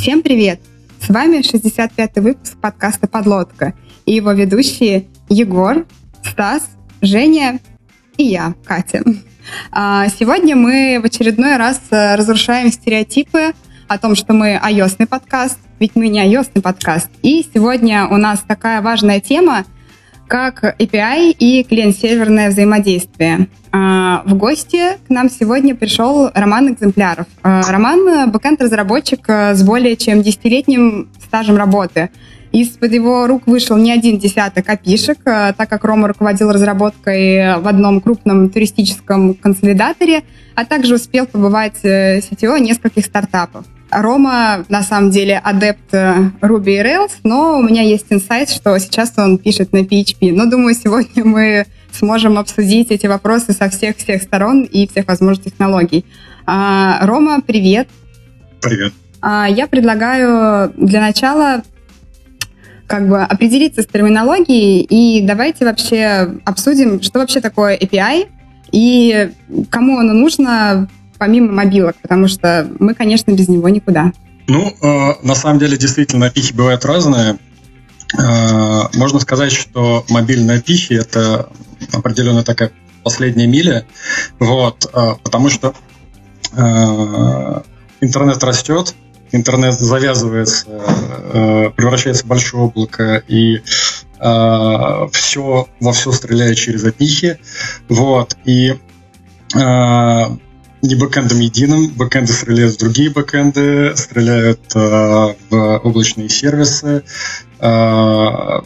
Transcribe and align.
Всем 0.00 0.22
привет! 0.22 0.60
С 1.02 1.08
вами 1.08 1.38
65-й 1.38 2.20
выпуск 2.20 2.56
подкаста 2.60 3.08
«Подлодка» 3.08 3.74
и 4.06 4.14
его 4.14 4.30
ведущие 4.30 5.08
Егор, 5.28 5.86
Стас, 6.22 6.62
Женя 7.02 7.58
и 8.16 8.22
я, 8.22 8.54
Катя. 8.64 9.02
А, 9.72 10.06
сегодня 10.08 10.54
мы 10.54 11.00
в 11.02 11.04
очередной 11.04 11.56
раз 11.56 11.80
э, 11.90 12.14
разрушаем 12.14 12.70
стереотипы 12.70 13.54
о 13.88 13.98
том, 13.98 14.14
что 14.14 14.34
мы 14.34 14.60
ios 14.70 15.04
подкаст, 15.04 15.58
ведь 15.80 15.96
мы 15.96 16.06
не 16.06 16.24
ios 16.32 16.48
подкаст. 16.60 17.10
И 17.22 17.44
сегодня 17.52 18.06
у 18.06 18.18
нас 18.18 18.44
такая 18.46 18.80
важная 18.82 19.18
тема, 19.18 19.64
как 20.28 20.76
API 20.78 21.34
и 21.36 21.64
клиент-серверное 21.64 22.50
взаимодействие. 22.50 23.48
А, 23.72 24.22
в 24.24 24.34
гости 24.34 24.98
к 25.06 25.10
нам 25.10 25.28
сегодня 25.30 25.74
пришел 25.74 26.30
Роман 26.34 26.72
Экземпляров. 26.72 27.26
А, 27.42 27.62
Роман— 27.62 28.30
бэкэнд-разработчик 28.32 29.20
э, 29.28 29.54
с 29.54 29.62
более 29.62 29.96
чем 29.96 30.22
десятилетним 30.22 31.08
стажем 31.24 31.56
работы. 31.56 32.10
Из-под 32.52 32.92
его 32.92 33.26
рук 33.26 33.42
вышел 33.46 33.76
не 33.76 33.92
один 33.92 34.18
десяток 34.18 34.68
опишек, 34.68 35.18
э, 35.24 35.52
так 35.56 35.68
как 35.68 35.84
Рома 35.84 36.08
руководил 36.08 36.50
разработкой 36.50 37.58
в 37.60 37.68
одном 37.68 38.00
крупном 38.00 38.50
туристическом 38.50 39.34
консолидаторе, 39.34 40.22
а 40.54 40.64
также 40.64 40.94
успел 40.94 41.26
побывать 41.26 41.84
э, 41.84 42.18
CTO 42.20 42.58
нескольких 42.60 43.04
стартапов. 43.04 43.64
Рома, 43.90 44.64
на 44.68 44.82
самом 44.82 45.10
деле, 45.10 45.38
адепт 45.38 45.92
э, 45.92 46.30
Ruby 46.40 46.74
и 46.74 46.82
Rails, 46.82 47.12
но 47.24 47.58
у 47.58 47.62
меня 47.62 47.82
есть 47.82 48.06
инсайт, 48.10 48.50
что 48.50 48.78
сейчас 48.78 49.14
он 49.16 49.38
пишет 49.38 49.72
на 49.72 49.78
PHP. 49.78 50.32
Но 50.32 50.46
думаю, 50.46 50.74
сегодня 50.74 51.24
мы 51.24 51.66
сможем 51.92 52.38
обсудить 52.38 52.90
эти 52.90 53.06
вопросы 53.06 53.52
со 53.52 53.70
всех-всех 53.70 54.22
сторон 54.22 54.62
и 54.62 54.86
всех 54.86 55.06
возможных 55.08 55.46
технологий. 55.46 56.04
А, 56.46 57.04
Рома, 57.06 57.40
привет. 57.40 57.88
Привет. 58.60 58.92
А, 59.20 59.46
я 59.48 59.66
предлагаю 59.66 60.72
для 60.76 61.00
начала 61.00 61.62
как 62.86 63.08
бы 63.08 63.22
определиться 63.22 63.82
с 63.82 63.86
терминологией 63.86 64.80
и 64.80 65.20
давайте 65.26 65.64
вообще 65.64 66.40
обсудим, 66.44 67.02
что 67.02 67.18
вообще 67.18 67.40
такое 67.40 67.76
API 67.76 68.28
и 68.72 69.30
кому 69.70 69.98
оно 69.98 70.14
нужно, 70.14 70.88
помимо 71.18 71.52
мобилок, 71.52 71.96
потому 72.00 72.28
что 72.28 72.68
мы, 72.78 72.94
конечно, 72.94 73.32
без 73.32 73.48
него 73.48 73.68
никуда. 73.68 74.12
Ну, 74.46 74.74
э, 74.80 75.12
на 75.22 75.34
самом 75.34 75.58
деле, 75.58 75.76
действительно, 75.76 76.24
API 76.24 76.54
бывают 76.54 76.84
разные. 76.84 77.38
Э, 78.18 78.82
можно 78.94 79.20
сказать, 79.20 79.52
что 79.52 80.04
мобильная 80.08 80.58
API— 80.60 80.86
это 80.98 81.50
определенная 81.92 82.44
такая 82.44 82.72
последняя 83.02 83.46
миля, 83.46 83.86
вот, 84.38 84.90
э, 84.92 85.14
потому 85.22 85.50
что 85.50 85.74
э, 86.52 87.60
интернет 88.00 88.42
растет, 88.42 88.94
интернет 89.32 89.74
завязывается, 89.74 90.66
э, 90.68 91.70
превращается 91.76 92.24
в 92.24 92.28
большое 92.28 92.64
облако, 92.64 93.22
и 93.28 93.56
э, 93.56 95.08
все 95.12 95.68
во 95.80 95.92
все 95.92 96.12
стреляет 96.12 96.56
через 96.56 96.84
API, 96.84 97.38
вот, 97.88 98.36
и 98.44 98.78
э, 99.54 100.24
не 100.82 100.94
бэкэндом 100.94 101.40
единым. 101.40 101.88
Бэкэнды 101.88 102.32
стреляют 102.32 102.74
в 102.74 102.78
другие 102.78 103.10
бэкэнды, 103.10 103.96
стреляют 103.96 104.60
э, 104.74 105.34
в 105.50 105.78
облачные 105.84 106.28
сервисы, 106.28 107.02
э, 107.60 108.60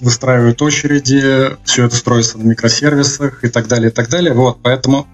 выстраивают 0.00 0.60
очереди, 0.62 1.56
все 1.64 1.86
это 1.86 1.96
строится 1.96 2.38
на 2.38 2.42
микросервисах 2.42 3.44
и 3.44 3.48
так 3.48 3.68
далее, 3.68 3.90
и 3.90 3.92
так 3.92 4.08
далее. 4.08 4.34
Вот, 4.34 4.58
поэтому 4.62 5.06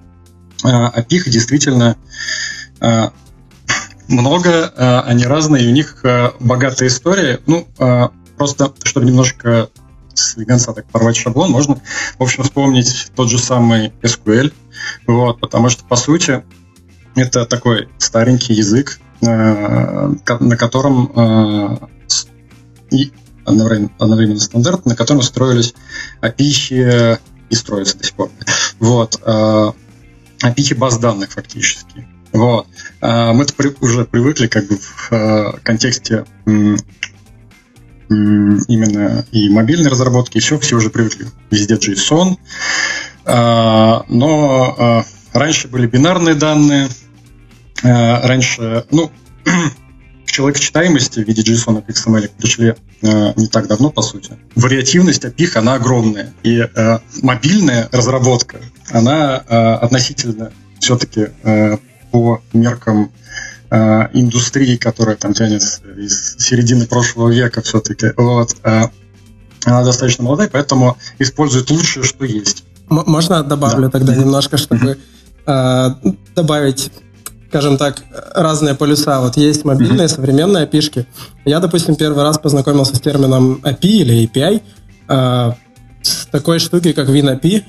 э, 0.65 0.69
API 0.69 1.28
действительно 1.28 1.97
э, 2.81 3.09
много, 4.09 4.51
э, 4.75 5.01
они 5.07 5.25
разные, 5.25 5.65
и 5.65 5.69
у 5.69 5.72
них 5.72 6.01
э, 6.05 6.31
богатая 6.41 6.89
история. 6.89 7.41
Ну, 7.47 7.69
э, 7.78 8.09
просто, 8.37 8.72
чтобы 8.83 9.07
немножко 9.07 9.69
слегонца 10.15 10.72
так 10.72 10.87
порвать 10.87 11.17
шаблон, 11.17 11.51
можно, 11.51 11.81
в 12.19 12.22
общем, 12.22 12.43
вспомнить 12.43 13.11
тот 13.15 13.31
же 13.31 13.39
самый 13.39 13.93
SQL, 14.03 14.53
вот, 15.07 15.41
потому 15.41 15.69
что, 15.69 15.85
по 15.85 15.97
сути, 15.97 16.43
это 17.15 17.47
такой 17.47 17.89
старенький 17.99 18.55
язык, 18.55 19.01
э, 19.23 19.27
на 19.27 20.57
котором 20.57 21.13
э, 21.15 21.77
одновременно, 23.45 23.91
одновременно 23.99 24.41
стандарт, 24.41 24.87
на 24.87 24.95
котором 24.95 25.23
строились 25.23 25.75
API 26.23 27.19
и 27.51 27.55
строятся 27.55 27.99
до 27.99 28.05
сих 28.05 28.15
пор. 28.15 28.31
Вот. 28.79 29.21
Э, 29.25 29.73
API 30.43 30.77
баз 30.77 30.99
данных 30.99 31.33
фактически. 31.33 32.07
Вот. 32.33 32.69
Мы-то 33.03 33.55
уже 33.81 34.05
привыкли 34.05 34.47
как 34.47 34.69
бы 34.69 34.79
в 34.79 35.59
контексте 35.65 36.25
именно 38.09 39.25
и 39.33 39.51
мобильной 39.51 39.91
разработки, 39.91 40.39
и 40.39 40.41
все, 40.41 40.57
все 40.61 40.77
уже 40.77 40.91
привыкли. 40.91 41.27
Везде 41.51 41.75
JSON. 41.75 42.37
А, 43.25 44.05
но 44.09 44.75
а, 44.79 45.05
раньше 45.33 45.69
были 45.69 45.87
бинарные 45.87 46.35
данные, 46.35 46.89
а, 47.83 48.27
раньше, 48.27 48.85
ну, 48.91 49.11
к 50.27 50.31
человекочитаемости 50.31 51.21
в 51.21 51.29
виде 51.29 51.43
JSON 51.43 51.85
и 51.87 51.91
XML 51.91 52.31
пришли 52.39 52.75
не 53.03 53.47
так 53.47 53.67
давно, 53.67 53.89
по 53.91 54.03
сути. 54.03 54.33
Вариативность 54.57 55.25
API, 55.25 55.57
она 55.57 55.77
огромная. 55.77 56.35
И 56.43 56.69
мобильная 57.23 57.89
разработка, 57.93 58.61
она 58.91 59.37
относительно 59.39 60.53
все-таки 60.81 61.29
по 62.11 62.43
меркам 62.53 63.11
индустрии, 63.71 64.77
которая 64.77 65.17
там 65.17 65.33
тянется 65.33 65.81
из 65.97 66.37
середины 66.37 66.87
прошлого 66.87 67.31
века 67.31 67.63
все-таки, 67.63 68.09
вот, 68.19 68.55
она 68.63 69.83
достаточно 69.83 70.25
молодая, 70.25 70.51
поэтому 70.51 70.99
использует 71.19 71.71
лучшее, 71.71 72.05
что 72.05 72.27
есть. 72.27 72.65
Можно 72.91 73.43
добавлю 73.43 73.84
да. 73.84 73.91
тогда 73.91 74.15
немножко, 74.15 74.59
чтобы 74.59 74.99
э, 75.47 75.89
добавить 76.34 76.91
скажем 77.49 77.78
так, 77.78 78.05
разные 78.33 78.77
полюса. 78.77 79.21
Вот 79.21 79.37
есть 79.37 79.65
мобильные, 79.65 80.06
современные 80.06 80.67
API. 80.67 81.05
Я, 81.45 81.59
допустим, 81.59 81.97
первый 81.97 82.23
раз 82.23 82.39
познакомился 82.39 82.95
с 82.95 83.01
термином 83.01 83.61
API 83.65 83.89
или 83.89 84.25
API 84.25 84.62
э, 85.09 85.53
с 86.01 86.27
такой 86.27 86.61
штуки, 86.61 86.93
как 86.93 87.09
WinAPI. 87.09 87.65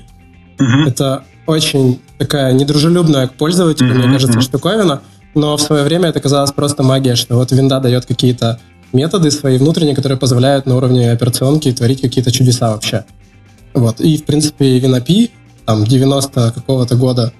Mm-hmm. 0.58 0.86
Это 0.86 1.24
очень 1.46 2.00
такая 2.16 2.52
недружелюбная 2.52 3.26
к 3.26 3.32
пользователю, 3.32 3.92
mm-hmm. 3.92 4.06
мне 4.06 4.12
кажется, 4.12 4.40
штуковина. 4.40 5.00
Но 5.34 5.56
в 5.56 5.60
свое 5.60 5.82
время 5.82 6.10
это 6.10 6.20
казалось 6.20 6.52
просто 6.52 6.84
магия, 6.84 7.16
что 7.16 7.34
вот 7.34 7.50
винда 7.50 7.80
дает 7.80 8.06
какие-то 8.06 8.60
методы 8.92 9.32
свои 9.32 9.58
внутренние, 9.58 9.96
которые 9.96 10.18
позволяют 10.18 10.66
на 10.66 10.76
уровне 10.76 11.10
операционки 11.10 11.72
творить 11.72 12.02
какие-то 12.02 12.30
чудеса 12.30 12.70
вообще. 12.70 13.04
Вот. 13.74 14.00
И, 14.00 14.16
в 14.18 14.24
принципе, 14.24 14.78
WinAPI, 14.78 15.30
там, 15.64 15.84
90 15.84 16.52
какого-то 16.52 16.96
года 16.96 17.32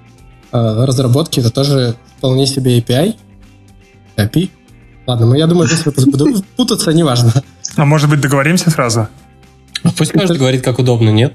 э, 0.53 0.85
разработки, 0.85 1.41
это 1.41 1.51
тоже 1.51 1.97
вполне 2.19 2.47
себе 2.47 2.79
API. 2.79 3.17
API. 4.17 4.51
Ладно, 5.07 5.27
ну 5.27 5.35
я 5.35 5.47
думаю, 5.47 5.67
здесь 5.67 5.85
выпуск 5.85 6.09
буду 6.09 6.43
путаться, 6.57 6.93
неважно. 6.93 7.33
А 7.77 7.85
может 7.85 8.09
быть, 8.09 8.21
договоримся 8.21 8.71
сразу? 8.71 9.09
Пусть 9.97 10.13
каждый 10.13 10.39
говорит, 10.39 10.63
как 10.63 10.79
удобно, 10.79 11.11
нет? 11.11 11.35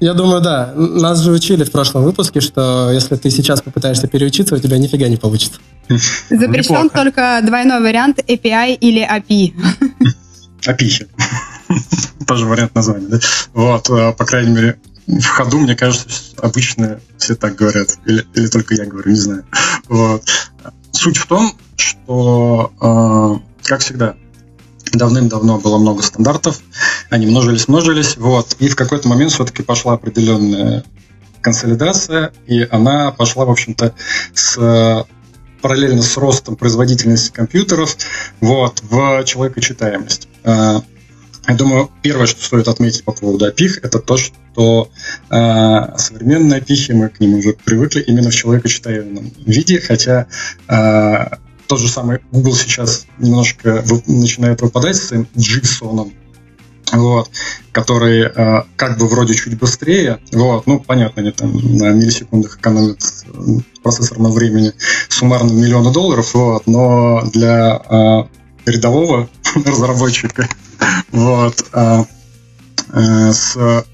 Я 0.00 0.14
думаю, 0.14 0.40
да. 0.40 0.72
Нас 0.76 1.20
же 1.20 1.32
учили 1.32 1.64
в 1.64 1.72
прошлом 1.72 2.04
выпуске, 2.04 2.40
что 2.40 2.90
если 2.92 3.16
ты 3.16 3.30
сейчас 3.30 3.62
попытаешься 3.62 4.06
переучиться, 4.06 4.54
у 4.54 4.58
тебя 4.58 4.78
нифига 4.78 5.08
не 5.08 5.16
получится. 5.16 5.58
Запрещен 6.30 6.88
только 6.90 7.40
двойной 7.44 7.80
вариант 7.80 8.18
API 8.18 8.74
или 8.74 9.02
API. 9.02 9.54
API. 10.62 11.08
Тоже 12.26 12.46
вариант 12.46 12.74
названия, 12.74 13.08
да? 13.08 13.18
Вот, 13.52 13.90
э, 13.90 14.12
по 14.12 14.24
крайней 14.24 14.52
мере, 14.52 14.78
в 15.06 15.26
ходу, 15.26 15.58
мне 15.58 15.74
кажется, 15.74 16.08
обычно 16.36 17.00
все 17.16 17.34
так 17.34 17.54
говорят. 17.56 17.98
Или, 18.04 18.26
или 18.34 18.46
только 18.48 18.74
я 18.74 18.84
говорю, 18.84 19.10
не 19.10 19.18
знаю. 19.18 19.44
Вот. 19.88 20.24
Суть 20.92 21.16
в 21.16 21.26
том, 21.26 21.52
что, 21.76 22.72
э, 22.80 23.66
как 23.66 23.80
всегда, 23.80 24.16
давным-давно 24.92 25.58
было 25.58 25.78
много 25.78 26.02
стандартов, 26.02 26.60
они 27.10 27.26
множились, 27.26 27.68
множились, 27.68 28.16
вот, 28.16 28.56
и 28.58 28.68
в 28.68 28.76
какой-то 28.76 29.08
момент 29.08 29.32
все-таки 29.32 29.62
пошла 29.62 29.94
определенная 29.94 30.84
консолидация, 31.40 32.32
и 32.46 32.66
она 32.70 33.12
пошла, 33.12 33.44
в 33.44 33.50
общем-то, 33.50 33.94
с 34.34 35.06
параллельно 35.60 36.02
с 36.02 36.16
ростом 36.16 36.56
производительности 36.56 37.32
компьютеров 37.32 37.96
вот, 38.40 38.82
в 38.82 39.24
человекочитаемость. 39.24 40.28
Я 41.48 41.54
думаю, 41.54 41.90
первое, 42.02 42.26
что 42.26 42.44
стоит 42.44 42.68
отметить 42.68 43.04
по 43.04 43.12
поводу 43.12 43.48
API, 43.48 43.80
это 43.82 44.00
то, 44.00 44.18
что 44.18 44.90
э, 45.30 45.96
современные 45.96 46.60
API, 46.60 46.92
мы 46.92 47.08
к 47.08 47.20
ним 47.20 47.36
уже 47.36 47.54
привыкли 47.54 48.02
именно 48.02 48.30
в 48.30 48.34
человекочитаемом 48.34 49.32
виде, 49.46 49.80
хотя 49.80 50.26
э, 50.68 51.36
тот 51.66 51.80
же 51.80 51.88
самый 51.88 52.20
Google 52.32 52.54
сейчас 52.54 53.06
немножко 53.18 53.82
начинает 54.06 54.60
выпадать 54.60 54.96
с 54.96 55.08
своим 55.08 55.26
JSON. 55.34 56.12
вот, 56.92 57.30
которые 57.72 58.30
э, 58.34 58.62
как 58.76 58.98
бы 58.98 59.08
вроде 59.08 59.32
чуть 59.32 59.58
быстрее, 59.58 60.18
вот, 60.32 60.66
ну, 60.66 60.80
понятно, 60.80 61.22
они 61.22 61.32
там 61.32 61.54
на 61.54 61.92
миллисекундах 61.92 62.58
экономят 62.58 63.00
процессорного 63.82 64.32
времени 64.32 64.74
суммарно 65.08 65.50
миллионы 65.50 65.94
долларов, 65.94 66.34
вот, 66.34 66.66
но 66.66 67.22
для 67.32 67.80
э, 67.88 68.38
рядового 68.70 69.28
разработчика, 69.64 70.48
вот, 71.12 71.64
э, 71.72 72.04
э, 72.92 73.32
с 73.32 73.84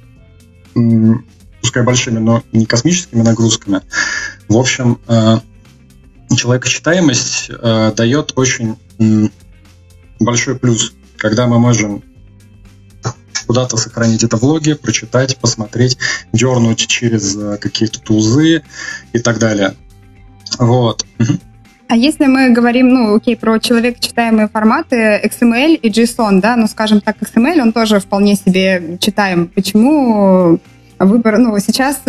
пускай 1.61 1.83
большими, 1.83 2.19
но 2.19 2.43
не 2.53 2.67
космическими 2.67 3.23
нагрузками. 3.23 3.81
В 4.49 4.57
общем, 4.57 5.01
э, 5.09 5.39
человекочитаемость 6.37 7.49
э, 7.49 7.93
дает 7.97 8.33
очень 8.37 8.77
большой 10.21 10.57
плюс, 10.57 10.93
когда 11.17 11.47
мы 11.47 11.59
можем 11.59 12.03
куда-то 13.47 13.77
сохранить 13.77 14.25
это 14.25 14.37
в 14.37 14.43
логе, 14.43 14.75
прочитать, 14.75 15.39
посмотреть, 15.39 15.97
дернуть 16.33 16.87
через 16.87 17.37
какие-то 17.59 18.01
тулзы 18.01 18.63
и 19.13 19.19
так 19.19 19.39
далее. 19.39 19.75
Вот. 20.59 21.05
А 21.87 21.97
если 21.97 22.27
мы 22.27 22.51
говорим, 22.51 22.89
ну, 22.89 23.15
окей, 23.15 23.37
про 23.37 23.59
человек 23.59 24.01
читаемые 24.01 24.49
форматы 24.49 25.21
XML 25.25 25.75
и 25.75 25.91
JSON, 25.91 26.41
да, 26.41 26.57
ну, 26.57 26.67
скажем 26.67 27.01
так, 27.01 27.17
XML, 27.21 27.61
он 27.61 27.73
тоже 27.73 28.01
вполне 28.01 28.37
себе 28.37 28.97
читаем. 29.01 29.49
Почему 29.49 30.59
выбор, 30.99 31.39
ну, 31.39 31.59
сейчас 31.59 32.01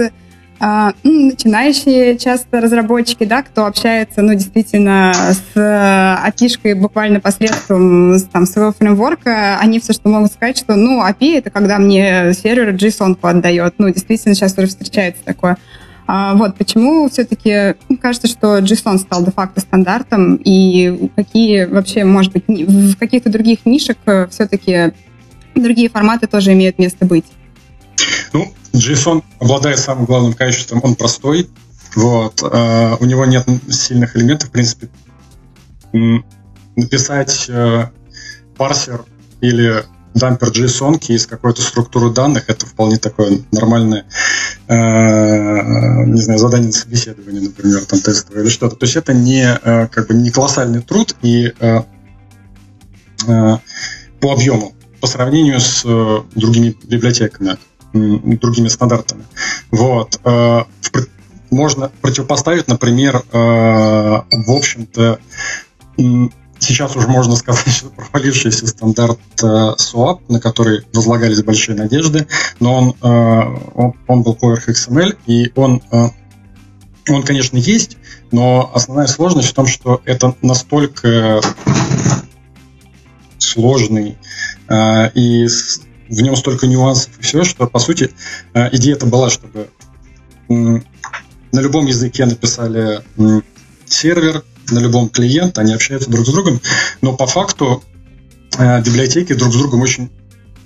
а, 0.58 0.94
начинающие 1.04 2.18
часто 2.18 2.62
разработчики, 2.62 3.26
да, 3.26 3.44
кто 3.44 3.66
общается, 3.66 4.22
ну, 4.22 4.34
действительно, 4.34 5.12
с 5.14 5.56
API-шкой 5.56 6.76
буквально 6.76 7.20
посредством 7.20 8.18
там, 8.32 8.46
своего 8.46 8.72
фреймворка, 8.72 9.58
они 9.60 9.80
все, 9.82 9.92
что 9.92 10.08
могут 10.08 10.32
сказать, 10.32 10.58
что, 10.58 10.76
ну, 10.76 11.06
API— 11.06 11.38
это 11.40 11.50
когда 11.50 11.78
мне 11.78 12.34
сервер 12.34 12.74
JSON 12.74 13.18
отдает. 13.22 13.76
Ну, 13.78 13.90
действительно, 13.90 14.34
сейчас 14.34 14.54
тоже 14.54 14.70
встречается 14.70 15.24
такое. 15.26 15.58
А, 16.08 16.36
вот, 16.36 16.56
почему 16.56 17.10
все-таки 17.10 17.76
кажется, 18.00 18.28
что 18.28 18.60
JSON 18.60 19.00
стал 19.00 19.26
де-факто 19.26 19.62
стандартом, 19.62 20.36
и 20.36 21.10
какие 21.16 21.66
вообще, 21.66 22.04
может 22.04 22.32
быть, 22.34 22.44
в 22.48 22.96
каких-то 22.98 23.30
других 23.32 23.66
нишах 23.66 23.98
все-таки 24.30 24.94
другие 25.56 25.90
форматы 25.90 26.28
тоже 26.28 26.54
имеют 26.54 26.78
место 26.78 27.06
быть? 27.06 27.26
Ну, 28.34 28.54
JSON 28.74 29.24
обладает 29.40 29.80
самым 29.80 30.06
главным 30.06 30.34
качеством, 30.34 30.82
он 30.84 30.96
простой. 30.96 31.50
Вот. 31.96 32.42
Uh, 32.42 32.98
у 33.00 33.06
него 33.06 33.26
нет 33.26 33.48
сильных 33.70 34.18
элементов, 34.18 34.50
в 34.50 34.52
принципе. 34.52 34.90
Написать 36.76 37.46
uh, 37.48 37.88
парсер 38.58 39.06
или 39.40 39.86
дампер 40.16 40.50
JSON 40.50 41.00
из 41.08 41.28
какой-то 41.28 41.62
структуры 41.62 42.10
данных, 42.10 42.46
это 42.48 42.66
вполне 42.66 42.98
такое 42.98 43.40
нормальное, 43.52 44.06
uh, 44.68 46.06
не 46.06 46.22
знаю, 46.22 46.40
задание 46.40 46.68
на 46.68 46.74
собеседование, 46.74 47.42
например, 47.42 47.86
там 47.86 48.00
тестовое 48.00 48.44
или 48.44 48.50
что-то. 48.50 48.76
То 48.76 48.86
есть 48.86 48.96
это 48.96 49.14
не, 49.14 49.60
как 49.90 50.08
бы, 50.08 50.16
не 50.16 50.32
колоссальный 50.32 50.82
труд 50.82 51.16
и 51.22 51.54
по 53.26 54.34
объему, 54.34 54.74
по 55.02 55.08
сравнению 55.08 55.60
с 55.60 55.84
другими 56.36 56.76
библиотеками 56.84 57.58
другими 57.96 58.68
стандартами. 58.68 59.26
Вот. 59.72 60.20
Э, 60.24 60.64
можно 61.50 61.92
противопоставить, 62.02 62.68
например, 62.68 63.24
э, 63.32 63.40
в 63.40 64.52
общем-то, 64.52 65.20
сейчас 66.60 66.96
уже 66.96 67.08
можно 67.08 67.36
сказать, 67.36 67.68
что 67.74 67.90
провалившийся 67.90 68.68
стандарт 68.68 69.20
SOAP, 69.42 70.20
э, 70.28 70.34
на 70.34 70.40
который 70.40 70.86
возлагались 70.94 71.44
большие 71.44 71.78
надежды, 71.78 72.28
но 72.60 72.76
он, 72.76 72.96
он, 73.02 73.94
он 74.08 74.24
был 74.24 74.36
поверх 74.36 74.70
XML, 74.70 75.18
и 75.26 75.52
он, 75.56 75.82
он, 77.10 77.24
конечно, 77.24 77.58
есть, 77.58 77.98
но 78.32 78.72
основная 78.74 79.08
сложность 79.08 79.50
в 79.50 79.54
том, 79.54 79.68
что 79.68 80.02
это 80.06 80.36
настолько 80.42 81.42
сложный 83.38 84.18
и 85.14 85.48
в 86.10 86.22
нем 86.22 86.36
столько 86.36 86.68
нюансов 86.68 87.12
и 87.20 87.22
все, 87.22 87.44
что, 87.44 87.68
по 87.68 87.80
сути, 87.80 88.12
э, 88.54 88.70
идея-то 88.76 89.06
была, 89.06 89.30
чтобы 89.30 89.70
на 90.48 91.60
любом 91.60 91.86
языке 91.86 92.26
написали 92.26 93.02
сервер, 93.86 94.44
на 94.72 94.80
любом 94.80 95.10
клиент, 95.10 95.58
они 95.58 95.74
общаются 95.74 96.10
друг 96.10 96.26
с 96.26 96.32
другом, 96.32 96.62
но 97.02 97.16
по 97.16 97.28
факту 97.28 97.84
э, 98.58 98.82
библиотеки 98.82 99.34
друг 99.34 99.54
с 99.54 99.58
другом 99.58 99.82
очень 99.82 100.12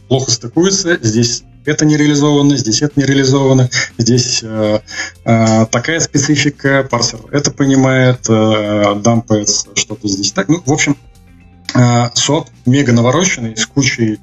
плохо 0.07 0.31
стыкуются. 0.31 0.97
Здесь 1.01 1.43
это 1.65 1.85
не 1.85 1.97
реализовано, 1.97 2.57
здесь 2.57 2.81
это 2.81 2.99
не 2.99 3.05
реализовано, 3.05 3.69
здесь 3.97 4.39
э, 4.43 4.79
э, 5.25 5.65
такая 5.67 5.99
специфика, 5.99 6.87
парсер 6.89 7.19
это 7.31 7.51
понимает, 7.51 8.25
э, 8.29 8.95
дампается 8.95 9.69
что-то 9.75 10.07
здесь 10.07 10.31
так. 10.31 10.47
Ну, 10.47 10.61
в 10.65 10.71
общем, 10.71 10.97
Э, 11.75 12.09
мега 12.65 12.93
навороченный, 12.93 13.55
с 13.55 13.65
кучей 13.65 14.19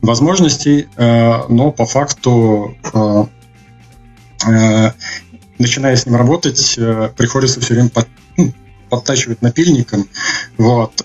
возможностей, 0.00 0.88
э, 0.96 1.42
но 1.48 1.70
по 1.70 1.84
факту, 1.84 2.76
э, 4.46 4.90
начиная 5.58 5.96
с 5.96 6.06
ним 6.06 6.16
работать, 6.16 6.78
приходится 7.16 7.60
все 7.60 7.74
время 7.74 7.90
подтачивать 8.88 9.42
напильником. 9.42 10.08
Вот. 10.58 11.04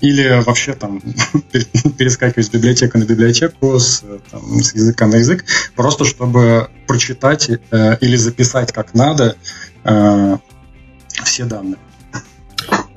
Или 0.00 0.42
вообще 0.44 0.74
там 0.74 1.00
перескакивать 1.98 2.46
с 2.46 2.50
библиотеки 2.50 2.96
на 2.96 3.04
библиотеку, 3.04 3.78
с, 3.78 4.04
там, 4.30 4.62
с 4.62 4.74
языка 4.74 5.06
на 5.06 5.16
язык, 5.16 5.44
просто 5.74 6.04
чтобы 6.04 6.68
прочитать 6.86 7.48
или 7.48 8.16
записать 8.16 8.70
как 8.72 8.92
надо 8.92 9.36
все 11.24 11.44
данные. 11.44 11.78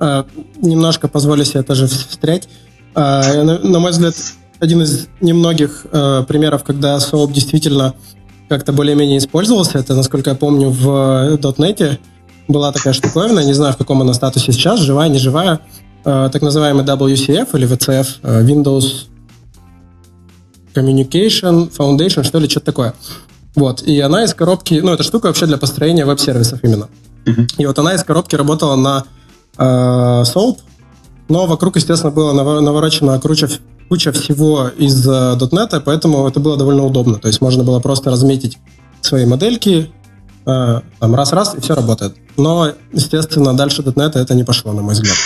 А, 0.00 0.26
немножко 0.56 1.08
позволю 1.08 1.44
себе 1.44 1.62
тоже 1.62 1.86
встрять. 1.86 2.48
А, 2.94 3.42
на, 3.42 3.78
мой 3.78 3.90
взгляд, 3.90 4.14
один 4.60 4.82
из 4.82 5.08
немногих 5.20 5.86
а, 5.90 6.22
примеров, 6.24 6.64
когда 6.64 6.96
SOAP 6.96 7.32
действительно 7.32 7.94
как-то 8.48 8.72
более-менее 8.72 9.18
использовался, 9.18 9.78
это, 9.78 9.94
насколько 9.94 10.30
я 10.30 10.36
помню, 10.36 10.70
в 10.70 11.38
.NET 11.40 11.98
была 12.48 12.72
такая 12.72 12.92
штуковина, 12.92 13.40
не 13.44 13.52
знаю, 13.52 13.74
в 13.74 13.76
каком 13.76 14.02
она 14.02 14.14
статусе 14.14 14.52
сейчас, 14.52 14.80
живая, 14.80 15.08
не 15.08 15.18
живая, 15.18 15.60
так 16.02 16.40
называемый 16.40 16.84
WCF 16.84 17.48
или 17.52 17.68
VCF, 17.68 18.22
Windows 18.22 19.08
Communication 20.74 21.70
Foundation, 21.70 22.24
что 22.24 22.38
ли, 22.38 22.48
что-то 22.48 22.66
такое. 22.66 22.94
Вот, 23.54 23.82
и 23.82 23.98
она 24.00 24.24
из 24.24 24.34
коробки, 24.34 24.74
ну, 24.82 24.92
эта 24.92 25.02
штука 25.02 25.26
вообще 25.26 25.46
для 25.46 25.58
построения 25.58 26.04
веб-сервисов 26.04 26.60
именно. 26.62 26.88
Uh-huh. 27.24 27.46
И 27.58 27.66
вот 27.66 27.78
она 27.78 27.94
из 27.94 28.04
коробки 28.04 28.36
работала 28.36 28.76
на 28.76 29.04
э, 29.58 29.62
Soap, 29.62 30.58
но 31.28 31.46
вокруг, 31.46 31.76
естественно, 31.76 32.12
было 32.12 32.32
наворочено 32.32 33.18
куча, 33.20 33.48
куча 33.88 34.12
всего 34.12 34.68
из 34.68 35.06
э, 35.06 35.36
.NET, 35.36 35.82
поэтому 35.84 36.28
это 36.28 36.40
было 36.40 36.56
довольно 36.56 36.84
удобно. 36.84 37.18
То 37.18 37.28
есть 37.28 37.40
можно 37.40 37.64
было 37.64 37.80
просто 37.80 38.10
разметить 38.10 38.58
свои 39.00 39.26
модельки, 39.26 39.90
э, 39.90 39.97
там 40.98 41.14
раз-раз, 41.14 41.54
и 41.54 41.60
все 41.60 41.74
работает. 41.74 42.16
Но, 42.36 42.72
естественно, 42.92 43.54
дальше 43.54 43.82
.NET 43.82 44.18
это 44.18 44.34
не 44.34 44.44
пошло, 44.44 44.72
на 44.72 44.82
мой 44.82 44.94
взгляд. 44.94 45.16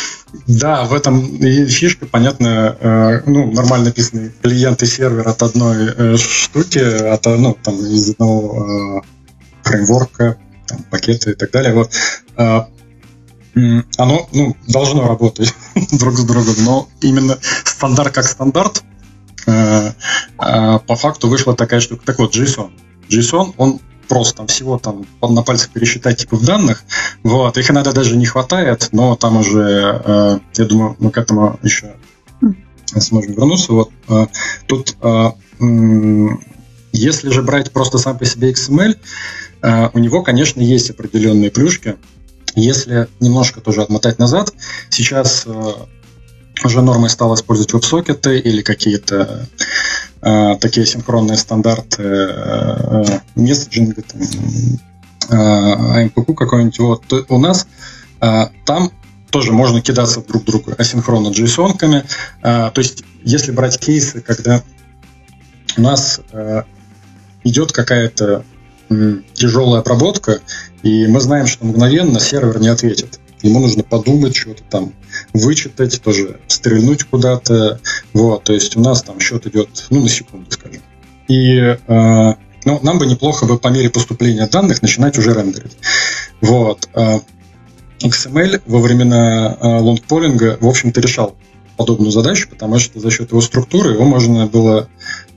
Да, 0.46 0.84
в 0.84 0.94
этом 0.94 1.38
фишка, 1.68 2.06
понятно, 2.06 2.76
э, 2.80 3.22
ну, 3.26 3.52
нормально 3.52 3.86
написанный 3.86 4.32
клиент 4.42 4.82
и 4.82 4.86
сервер 4.86 5.28
от 5.28 5.42
одной 5.42 5.92
э, 5.94 6.16
штуки, 6.16 6.78
от, 6.78 7.24
ну, 7.26 7.56
там, 7.62 7.74
из 7.76 8.10
одного 8.10 9.00
э, 9.00 9.00
фреймворка, 9.62 10.38
там, 10.66 10.78
пакета 10.90 11.30
и 11.30 11.34
так 11.34 11.50
далее. 11.50 11.74
Вот. 11.74 11.90
Э, 12.36 12.62
оно 13.98 14.28
ну, 14.32 14.56
должно 14.66 15.06
работать 15.06 15.54
друг 15.92 16.14
с 16.16 16.24
другом, 16.24 16.54
но 16.60 16.88
именно 17.02 17.38
стандарт 17.64 18.14
как 18.14 18.24
стандарт, 18.24 18.82
э, 19.46 19.92
э, 20.38 20.78
по 20.78 20.96
факту 20.96 21.28
вышла 21.28 21.54
такая 21.54 21.80
штука. 21.80 22.02
Так 22.06 22.18
вот, 22.18 22.34
JSON. 22.34 22.70
JSON, 23.08 23.54
он 23.58 23.80
просто 24.09 24.38
там 24.38 24.47
всего 24.47 24.78
там 24.78 25.06
на 25.21 25.42
пальцах 25.42 25.71
пересчитать 25.71 26.18
типов 26.18 26.44
данных. 26.44 26.85
Вот, 27.23 27.56
их 27.59 27.71
иногда 27.71 27.92
даже 27.92 28.16
не 28.16 28.26
хватает, 28.26 28.88
но 28.92 29.16
там 29.16 29.37
уже, 29.37 30.02
э, 30.04 30.38
я 30.56 30.64
думаю, 30.64 30.97
мы 30.99 31.11
к 31.11 31.18
этому 31.18 31.59
еще 31.62 31.94
сможем 33.00 33.32
вернуться. 33.32 33.73
Вот 33.73 33.90
э, 34.09 34.26
тут, 34.66 34.97
э, 35.00 35.30
э, 35.61 36.28
если 36.92 37.30
же 37.30 37.42
брать 37.42 37.73
просто 37.73 37.99
сам 37.99 38.18
по 38.18 38.25
себе 38.25 38.52
XML, 38.52 38.97
э, 39.62 39.88
у 39.92 39.99
него, 39.99 40.23
конечно, 40.23 40.61
есть 40.61 40.90
определенные 40.90 41.50
плюшки. 41.50 41.97
Если 42.54 43.09
немножко 43.21 43.61
тоже 43.61 43.82
отмотать 43.82 44.18
назад, 44.18 44.52
сейчас 44.90 45.44
э, 45.47 45.73
уже 46.64 46.82
нормой 46.82 47.11
стало 47.11 47.35
использовать 47.35 47.73
веб-сокеты 47.73 48.38
или 48.38 48.62
какие-то 48.62 49.16
э, 49.16 49.62
такие 50.22 50.86
синхронные 50.86 51.36
стандарты 51.36 52.02
э, 52.02 53.04
месседжинга, 53.34 54.02
там, 54.02 54.20
э, 55.30 56.06
AMPQ 56.06 56.34
какой-нибудь. 56.34 56.78
Вот. 56.78 57.12
У 57.28 57.38
нас 57.38 57.66
э, 58.20 58.46
там 58.64 58.92
тоже 59.30 59.52
можно 59.52 59.80
кидаться 59.80 60.22
друг 60.22 60.44
другу 60.44 60.74
асинхронно 60.78 61.28
JSON-ками. 61.28 62.04
Э, 62.42 62.70
то 62.72 62.78
есть, 62.80 63.02
если 63.24 63.50
брать 63.50 63.78
кейсы, 63.78 64.20
когда 64.20 64.62
у 65.76 65.80
нас 65.80 66.20
э, 66.30 66.62
идет 67.42 67.72
какая-то 67.72 68.44
тяжелая 69.32 69.80
обработка, 69.80 70.40
и 70.82 71.06
мы 71.06 71.20
знаем, 71.20 71.46
что 71.46 71.64
мгновенно 71.64 72.20
сервер 72.20 72.60
не 72.60 72.68
ответит. 72.68 73.18
Ему 73.42 73.61
нужно 73.61 73.82
подумать, 73.82 74.37
что-то 74.37 74.62
там 74.64 74.92
вычитать, 75.32 76.00
тоже 76.00 76.40
стрельнуть 76.46 77.04
куда-то. 77.04 77.80
Вот, 78.12 78.44
то 78.44 78.52
есть 78.52 78.76
у 78.76 78.80
нас 78.80 79.02
там 79.02 79.20
счет 79.20 79.46
идет, 79.46 79.87
ну, 79.90 80.00
на 80.02 80.08
секунду, 80.08 80.50
скажем. 80.50 80.82
И 81.28 81.56
э, 81.58 81.76
ну, 82.64 82.80
нам 82.82 82.99
бы 82.99 83.06
неплохо 83.06 83.46
бы 83.46 83.58
по 83.58 83.68
мере 83.68 83.90
поступления 83.90 84.46
данных 84.46 84.82
начинать 84.82 85.18
уже 85.18 85.34
рендерить. 85.34 85.76
Вот. 86.40 86.88
Э, 86.94 87.20
XML 88.00 88.62
во 88.66 88.80
времена 88.80 89.56
э, 89.61 89.66
лонгполинга, 89.66 90.58
в 90.61 90.66
общем-то, 90.66 91.00
решал 91.00 91.37
подобную 91.76 92.12
задачу, 92.12 92.49
потому 92.49 92.78
что 92.78 93.00
за 93.00 93.11
счет 93.11 93.30
его 93.30 93.40
структуры 93.40 93.94
его 93.94 94.04
можно 94.04 94.46
было 94.46 94.88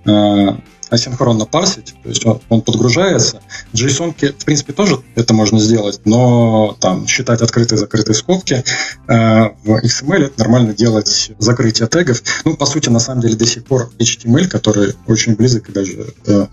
э, 0.06 0.48
асинхронно 0.90 1.46
парсить, 1.46 1.96
то 2.04 2.10
есть 2.10 2.26
он, 2.26 2.42
он 2.50 2.62
подгружается. 2.62 3.42
JSON, 3.74 4.14
в 4.14 4.46
принципе, 4.46 4.74
тоже 4.74 5.02
это 5.16 5.34
можно 5.34 5.60
сделать, 5.60 6.02
но 6.06 6.78
там 6.80 7.08
считать 7.08 7.42
открытые-закрытые 7.42 8.16
скобки. 8.16 8.64
Э, 9.08 9.50
в 9.64 9.84
XML 9.84 10.26
это 10.26 10.40
нормально 10.40 10.74
делать 10.74 11.32
закрытие 11.40 11.88
тегов. 11.88 12.22
Ну, 12.44 12.56
по 12.56 12.66
сути, 12.66 12.90
на 12.90 13.00
самом 13.00 13.22
деле, 13.22 13.36
до 13.36 13.46
сих 13.46 13.66
пор 13.66 13.92
HTML, 14.00 14.48
который 14.48 14.94
очень 15.08 15.36
близок 15.36 15.70
и 15.70 15.72
даже 15.72 16.14
э, 16.26 16.48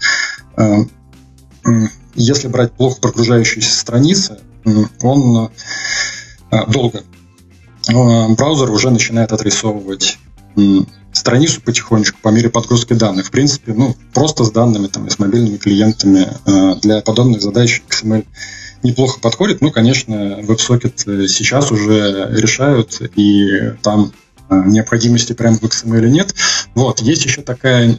э, 0.57 0.85
если 2.15 2.49
брать 2.49 2.73
плохо 2.73 3.01
прогружающиеся 3.01 3.79
страницы, 3.79 4.39
он 5.01 5.51
долго 6.69 7.03
браузер 7.89 8.71
уже 8.71 8.91
начинает 8.91 9.33
отрисовывать 9.33 10.19
страницу 11.13 11.61
потихонечку 11.61 12.19
по 12.23 12.29
мере 12.29 12.51
подгрузки 12.51 12.95
данных. 12.95 13.27
В 13.27 13.31
принципе, 13.31 13.73
ну, 13.75 13.97
просто 14.13 14.45
с 14.45 14.51
данными, 14.51 14.87
там, 14.87 15.07
и 15.07 15.11
с 15.11 15.19
мобильными 15.19 15.57
клиентами 15.57 16.29
э, 16.47 16.81
для 16.81 17.01
подобных 17.03 17.43
задач 17.43 17.83
XML 17.89 18.27
неплохо 18.83 19.21
подходит. 19.21 19.61
Ну, 19.61 19.71
конечно, 19.71 20.41
WebSocket 20.41 21.29
сейчас 21.29 21.71
уже 21.71 22.29
решают, 22.33 23.01
и 23.17 23.75
там 23.83 24.13
э, 24.49 24.63
необходимости 24.67 25.33
прямо 25.33 25.57
в 25.57 25.63
XML 25.63 26.09
нет. 26.09 26.35
Вот, 26.75 27.01
есть 27.01 27.25
еще 27.25 27.43
такая 27.43 27.99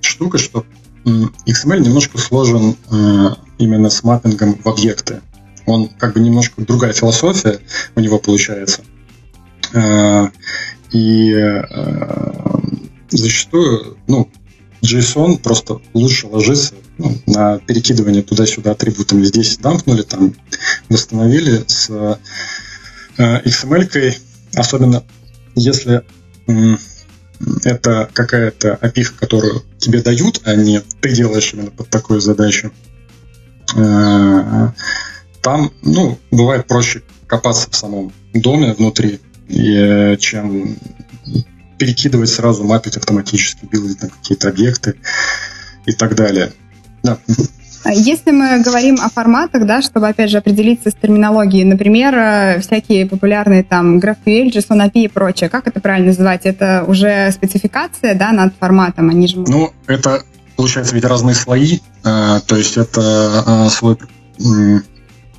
штука, 0.00 0.38
что 0.38 0.64
XML 1.04 1.80
немножко 1.80 2.18
сложен 2.18 2.76
э, 2.90 3.28
именно 3.58 3.90
с 3.90 4.02
маппингом 4.02 4.58
в 4.62 4.68
объекты. 4.68 5.20
Он 5.66 5.88
как 5.88 6.14
бы 6.14 6.20
немножко 6.20 6.62
другая 6.62 6.92
философия 6.92 7.60
у 7.94 8.00
него 8.00 8.18
получается. 8.18 8.82
И 10.92 11.32
э, 11.32 11.62
зачастую, 13.10 13.98
ну, 14.06 14.30
JSON 14.82 15.38
просто 15.38 15.80
лучше 15.92 16.26
ложится 16.26 16.74
ну, 16.98 17.16
на 17.26 17.58
перекидывание 17.58 18.22
туда-сюда 18.22 18.72
атрибутами. 18.72 19.24
Здесь 19.24 19.58
дампнули, 19.58 20.02
там 20.02 20.34
восстановили 20.88 21.64
с 21.66 21.90
э, 21.90 22.16
XML-кой, 23.18 24.18
особенно 24.54 25.04
если 25.54 26.02
э, 26.46 26.76
это 27.64 28.08
какая-то 28.12 28.78
API, 28.80 29.04
которую 29.18 29.62
тебе 29.78 30.02
дают, 30.02 30.40
а 30.44 30.54
не 30.54 30.80
ты 30.80 31.14
делаешь 31.14 31.52
именно 31.52 31.70
под 31.70 31.88
такую 31.88 32.20
задачу. 32.20 32.72
Э, 33.76 34.70
там, 35.42 35.72
ну, 35.82 36.18
бывает 36.30 36.66
проще 36.66 37.02
копаться 37.26 37.70
в 37.70 37.76
самом 37.76 38.12
доме 38.32 38.74
внутри, 38.74 39.20
и, 39.48 39.74
э, 39.74 40.16
чем 40.16 40.76
перекидывать 41.78 42.30
сразу, 42.30 42.64
мапить 42.64 42.96
автоматически, 42.96 43.66
билдить 43.66 44.02
на 44.02 44.08
какие-то 44.08 44.48
объекты 44.48 44.96
и 45.86 45.92
так 45.92 46.14
далее. 46.14 46.52
Да. 47.02 47.18
А 47.84 47.92
если 47.92 48.32
мы 48.32 48.60
говорим 48.60 48.98
о 49.00 49.08
форматах, 49.08 49.64
да, 49.64 49.80
чтобы, 49.80 50.08
опять 50.08 50.30
же, 50.30 50.38
определиться 50.38 50.90
с 50.90 50.94
терминологией, 50.94 51.64
например, 51.64 52.14
э, 52.14 52.60
всякие 52.60 53.06
популярные 53.06 53.62
там 53.62 53.98
GraphQL, 53.98 54.50
JSON 54.50 54.84
API 54.84 55.04
и 55.04 55.08
прочее, 55.08 55.48
как 55.48 55.66
это 55.68 55.80
правильно 55.80 56.08
называть? 56.08 56.44
Это 56.44 56.84
уже 56.86 57.30
спецификация, 57.32 58.14
да, 58.14 58.32
над 58.32 58.52
форматом, 58.58 59.08
они 59.08 59.28
же... 59.28 59.38
Ну, 59.38 59.72
это, 59.86 60.24
получается, 60.56 60.94
ведь 60.94 61.04
разные 61.04 61.34
слои, 61.36 61.78
э, 62.04 62.40
то 62.46 62.56
есть 62.56 62.76
это 62.76 63.68
слой 63.70 63.96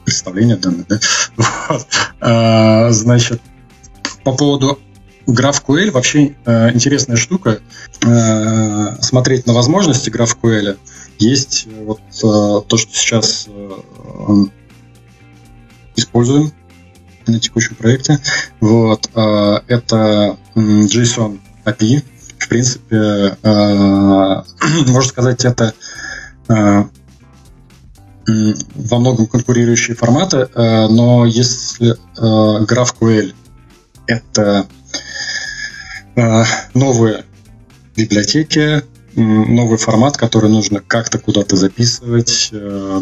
представления 0.05 0.55
данных, 0.55 0.87
да? 0.87 0.99
Вот. 1.69 2.93
Значит, 2.93 3.41
по 4.23 4.33
поводу 4.33 4.79
GraphQL 5.27 5.91
вообще 5.91 6.35
э, 6.45 6.71
интересная 6.73 7.17
штука. 7.17 7.59
Э, 8.05 9.01
смотреть 9.01 9.45
на 9.45 9.53
возможности 9.53 10.09
GraphQL. 10.09 10.77
Есть 11.19 11.67
э, 11.67 11.83
вот 11.83 11.99
э, 11.99 12.67
то, 12.67 12.77
что 12.77 12.93
сейчас 12.93 13.47
э, 13.47 13.69
используем 15.95 16.51
на 17.27 17.39
текущем 17.39 17.75
проекте. 17.75 18.19
Вот, 18.59 19.09
э, 19.13 19.59
это 19.67 20.37
JSON 20.55 21.39
API. 21.65 22.03
В 22.39 22.47
принципе, 22.47 23.37
э, 23.41 24.43
можно 24.87 25.09
сказать, 25.09 25.45
это 25.45 25.73
э, 26.47 26.83
во 28.25 28.99
многом 28.99 29.27
конкурирующие 29.27 29.95
форматы, 29.95 30.49
э, 30.53 30.87
но 30.87 31.25
если 31.25 31.91
э, 31.91 32.65
GraphQL 32.65 33.33
это 34.09 34.67
э, 36.15 36.43
новые 36.73 37.23
библиотеки, 37.95 38.83
новый 39.15 39.77
формат, 39.77 40.17
который 40.17 40.49
нужно 40.49 40.81
как-то 40.81 41.19
куда-то 41.19 41.55
записывать, 41.55 42.49
э, 42.51 43.01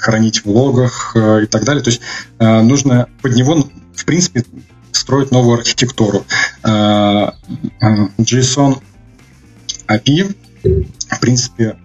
хранить 0.00 0.44
в 0.44 0.50
логах 0.50 1.12
э, 1.14 1.44
и 1.44 1.46
так 1.46 1.64
далее. 1.64 1.82
То 1.82 1.90
есть 1.90 2.00
э, 2.38 2.62
нужно 2.62 3.08
под 3.20 3.34
него, 3.34 3.68
в 3.94 4.04
принципе, 4.04 4.44
строить 4.92 5.30
новую 5.30 5.58
архитектуру. 5.58 6.24
JSON 6.62 8.82
API, 9.86 10.36
в 11.10 11.20
принципе, 11.20 11.76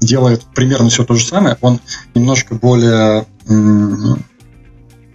делает 0.00 0.44
примерно 0.54 0.90
все 0.90 1.04
то 1.04 1.14
же 1.14 1.24
самое. 1.24 1.56
Он 1.60 1.80
немножко 2.14 2.54
более 2.54 3.26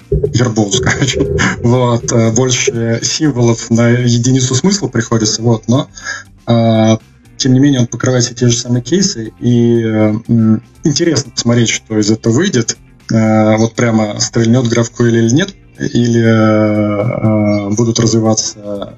короче. 0.84 1.36
Вот, 1.64 2.12
э, 2.12 2.32
больше 2.32 3.00
символов 3.04 3.70
на 3.70 3.90
единицу 3.90 4.56
смысла 4.56 4.88
приходится, 4.88 5.42
вот, 5.42 5.68
но 5.68 5.88
э, 6.48 6.98
тем 7.38 7.54
не 7.54 7.60
менее 7.60 7.82
он 7.82 7.88
покрывает 7.88 8.24
все 8.24 8.34
те 8.34 8.48
же 8.48 8.58
самые 8.58 8.82
кейсы, 8.82 9.32
и 9.40 9.82
э, 9.84 10.14
интересно 10.84 11.32
посмотреть, 11.32 11.70
что 11.70 11.98
из 11.98 12.12
этого 12.12 12.34
выйдет. 12.34 12.78
Вот 13.12 13.74
прямо 13.74 14.20
стрельнет 14.20 14.66
GraphQL 14.66 15.10
или 15.10 15.34
нет, 15.34 15.56
или 15.80 17.74
будут 17.76 18.00
развиваться 18.00 18.94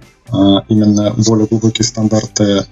именно 0.68 1.13
более 1.15 1.48
глубокие 1.48 1.86
стандарты, 1.86 2.65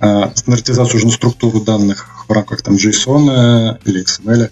стандартизацию 0.00 0.96
уже 0.96 1.06
на 1.06 1.12
структуру 1.12 1.60
данных 1.60 2.08
в 2.26 2.32
рамках 2.32 2.62
там 2.62 2.74
JSON 2.74 3.78
или 3.84 4.02
XML. 4.02 4.50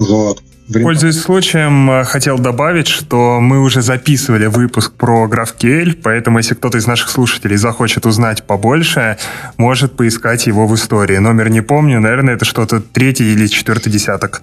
Вот. 0.00 0.42
Время. 0.68 0.84
Пользуясь 0.84 1.20
случаем, 1.20 1.88
э, 1.90 2.04
хотел 2.04 2.38
добавить, 2.38 2.88
что 2.88 3.38
мы 3.40 3.62
уже 3.62 3.82
записывали 3.82 4.46
выпуск 4.46 4.94
про 4.94 5.28
GraphQL, 5.28 5.94
поэтому 6.02 6.38
если 6.38 6.54
кто-то 6.54 6.78
из 6.78 6.88
наших 6.88 7.08
слушателей 7.08 7.56
захочет 7.56 8.04
узнать 8.04 8.42
побольше, 8.42 9.16
может 9.58 9.96
поискать 9.96 10.46
его 10.46 10.66
в 10.66 10.74
истории. 10.74 11.18
Номер 11.18 11.50
не 11.50 11.60
помню, 11.60 12.00
наверное, 12.00 12.34
это 12.34 12.44
что-то 12.44 12.80
третий 12.80 13.32
или 13.32 13.46
четвертый 13.46 13.92
десяток. 13.92 14.42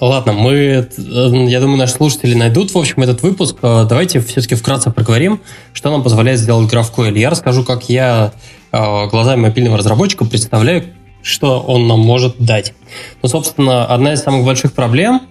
Ладно, 0.00 0.32
мы, 0.32 0.52
э, 0.52 0.86
я 0.96 1.60
думаю, 1.60 1.78
наши 1.78 1.94
слушатели 1.94 2.34
найдут, 2.34 2.74
в 2.74 2.78
общем, 2.78 3.04
этот 3.04 3.22
выпуск. 3.22 3.58
Э, 3.62 3.86
давайте 3.88 4.20
все-таки 4.20 4.56
вкратце 4.56 4.90
проговорим, 4.90 5.40
что 5.72 5.92
нам 5.92 6.02
позволяет 6.02 6.40
сделать 6.40 6.72
GraphQL. 6.72 7.16
Я 7.16 7.30
расскажу, 7.30 7.62
как 7.62 7.88
я 7.88 8.32
глазами 8.72 9.40
мобильного 9.40 9.78
разработчика 9.78 10.26
представляю, 10.26 10.84
что 11.26 11.58
он 11.60 11.88
нам 11.88 11.98
может 11.98 12.36
дать. 12.38 12.72
Ну, 13.20 13.28
собственно, 13.28 13.84
одна 13.84 14.12
из 14.12 14.22
самых 14.22 14.44
больших 14.44 14.72
проблем, 14.72 15.22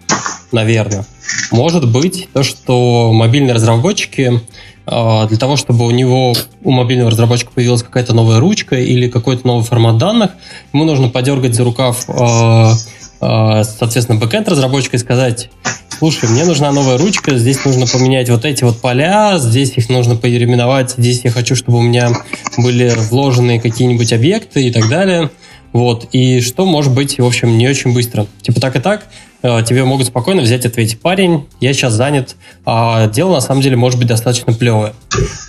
наверное, 0.52 1.06
может 1.52 1.90
быть 1.90 2.28
то, 2.34 2.44
что 2.44 3.14
мобильные 3.14 3.54
разработчики 3.54 4.42
а, 4.86 5.26
для 5.28 5.38
того, 5.38 5.56
чтобы 5.56 5.86
у 5.86 5.92
него, 5.92 6.36
у 6.64 6.72
мобильного 6.72 7.12
разработчика 7.12 7.52
появилась 7.56 7.82
какая-то 7.82 8.14
новая 8.14 8.42
ручка 8.42 8.76
или 8.76 9.10
какой-то 9.10 9.48
новый 9.48 9.64
формат 9.64 9.98
данных, 9.98 10.32
ему 10.74 10.84
нужно 10.84 11.08
подергать 11.08 11.56
за 11.56 11.64
рукав, 11.64 12.10
а, 12.10 12.74
а, 13.22 13.64
соответственно, 13.64 14.20
бэкэнд 14.20 14.50
разработчика 14.50 14.98
и 14.98 15.00
сказать, 15.00 15.50
слушай, 15.98 16.28
мне 16.28 16.44
нужна 16.44 16.74
новая 16.74 16.98
ручка, 16.98 17.38
здесь 17.38 17.64
нужно 17.64 17.88
поменять 17.88 18.30
вот 18.30 18.44
эти 18.44 18.66
вот 18.66 18.82
поля, 18.82 19.38
здесь 19.38 19.72
их 19.78 19.88
нужно 19.88 20.18
переименовать, 20.18 20.96
здесь 20.98 21.22
я 21.24 21.32
хочу, 21.32 21.56
чтобы 21.56 21.78
у 21.78 21.82
меня 21.82 22.10
были 22.58 22.94
вложены 23.10 23.62
какие-нибудь 23.62 24.12
объекты 24.12 24.68
и 24.68 24.72
так 24.72 24.90
далее– 24.90 25.30
вот, 25.76 26.08
и 26.14 26.40
что 26.40 26.66
может 26.66 26.94
быть, 26.94 27.20
в 27.20 27.26
общем, 27.26 27.58
не 27.58 27.68
очень 27.68 27.94
быстро. 27.94 28.28
Типа 28.42 28.62
так 28.62 28.78
и 28.78 28.80
так, 28.80 29.08
э, 29.42 29.62
тебе 29.68 29.84
могут 29.84 30.08
спокойно 30.08 30.42
взять 30.42 30.66
ответить, 30.66 31.02
парень, 31.02 31.48
я 31.60 31.74
сейчас 31.74 31.92
занят, 31.92 32.38
а 32.66 33.08
дело 33.08 33.34
на 33.34 33.42
самом 33.42 33.62
деле 33.62 33.76
может 33.76 34.00
быть 34.00 34.08
достаточно 34.08 34.54
плевое. 34.54 34.94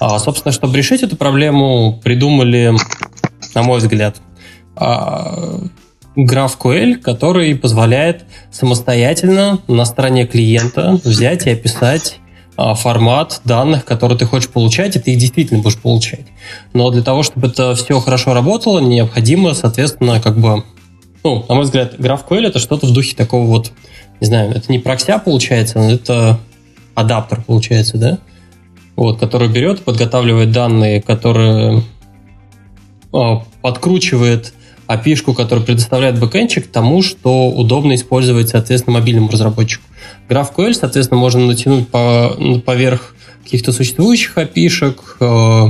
А, 0.00 0.18
собственно, 0.18 0.50
чтобы 0.50 0.76
решить 0.76 1.04
эту 1.04 1.16
проблему, 1.16 2.00
придумали 2.02 2.75
на 3.54 3.62
мой 3.62 3.78
взгляд, 3.78 4.16
GraphQL, 6.16 6.97
который 6.97 7.54
позволяет 7.54 8.25
самостоятельно 8.50 9.61
на 9.68 9.85
стороне 9.85 10.26
клиента 10.26 10.99
взять 11.04 11.47
и 11.47 11.50
описать 11.50 12.18
а, 12.18 12.25
формат 12.56 13.40
данных, 13.44 13.84
которые 13.84 14.18
ты 14.18 14.25
хочешь 14.25 14.48
получать, 14.48 14.96
и 14.96 14.98
ты 14.98 15.12
их 15.12 15.18
действительно 15.18 15.60
будешь 15.60 15.78
получать. 15.78 16.26
Но 16.72 16.90
для 16.90 17.02
того, 17.02 17.22
чтобы 17.22 17.48
это 17.48 17.75
все 17.75 18.00
хорошо 18.00 18.32
работало, 18.32 18.78
необходимо, 18.78 19.54
соответственно, 19.54 20.20
как 20.20 20.38
бы, 20.38 20.64
ну, 21.22 21.44
на 21.48 21.54
мой 21.54 21.64
взгляд, 21.64 21.94
GraphQL 21.98 22.46
это 22.46 22.58
что-то 22.58 22.86
в 22.86 22.92
духе 22.92 23.14
такого 23.14 23.46
вот, 23.46 23.72
не 24.20 24.26
знаю, 24.26 24.52
это 24.52 24.72
не 24.72 24.78
прокся 24.78 25.18
получается, 25.18 25.78
но 25.78 25.90
это 25.90 26.38
адаптер 26.94 27.42
получается, 27.42 27.98
да? 27.98 28.18
Вот, 28.96 29.20
который 29.20 29.48
берет, 29.48 29.84
подготавливает 29.84 30.52
данные, 30.52 31.02
которые 31.02 31.82
а, 33.12 33.42
подкручивает 33.60 34.54
API, 34.88 35.34
которую 35.34 35.66
предоставляет 35.66 36.18
бэкэнчик, 36.18 36.68
тому, 36.68 37.02
что 37.02 37.50
удобно 37.50 37.94
использовать, 37.94 38.48
соответственно, 38.48 38.98
мобильному 38.98 39.28
разработчику. 39.28 39.84
GraphQL, 40.28 40.75
соответственно, 40.75 41.21
можно 41.21 41.47
натянуть 41.47 41.88
по, 41.88 42.37
поверх 42.64 43.14
каких-то 43.45 43.73
существующих 43.73 44.37
API 44.37 44.97
э, 45.21 45.66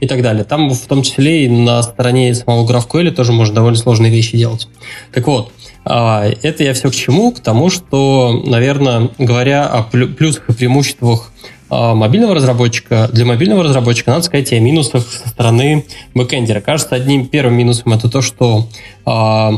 и 0.00 0.06
так 0.06 0.22
далее. 0.22 0.44
Там 0.44 0.70
в 0.70 0.86
том 0.86 1.02
числе 1.02 1.44
и 1.44 1.48
на 1.48 1.82
стороне 1.82 2.34
самого 2.34 2.66
GraphQL 2.70 3.10
тоже 3.10 3.32
можно 3.32 3.54
довольно 3.54 3.78
сложные 3.78 4.10
вещи 4.10 4.36
делать. 4.36 4.68
Так 5.12 5.26
вот, 5.26 5.52
э, 5.84 6.34
это 6.42 6.64
я 6.64 6.74
все 6.74 6.90
к 6.90 6.94
чему? 6.94 7.32
К 7.32 7.40
тому, 7.40 7.70
что, 7.70 8.42
наверное, 8.46 9.10
говоря 9.18 9.66
о 9.66 9.82
плюсах 9.82 10.48
и 10.48 10.52
преимуществах 10.52 11.32
а, 11.70 11.94
мобильного 11.94 12.34
разработчика, 12.34 13.10
для 13.12 13.26
мобильного 13.26 13.62
разработчика 13.62 14.10
надо 14.10 14.22
сказать 14.22 14.52
о 14.52 14.58
минусах 14.58 15.06
со 15.06 15.28
стороны 15.28 15.84
бэкэндера. 16.14 16.60
Кажется, 16.60 16.94
одним 16.94 17.26
первым 17.26 17.54
минусом 17.54 17.92
это 17.92 18.08
то, 18.08 18.22
что 18.22 18.68
э, 19.06 19.50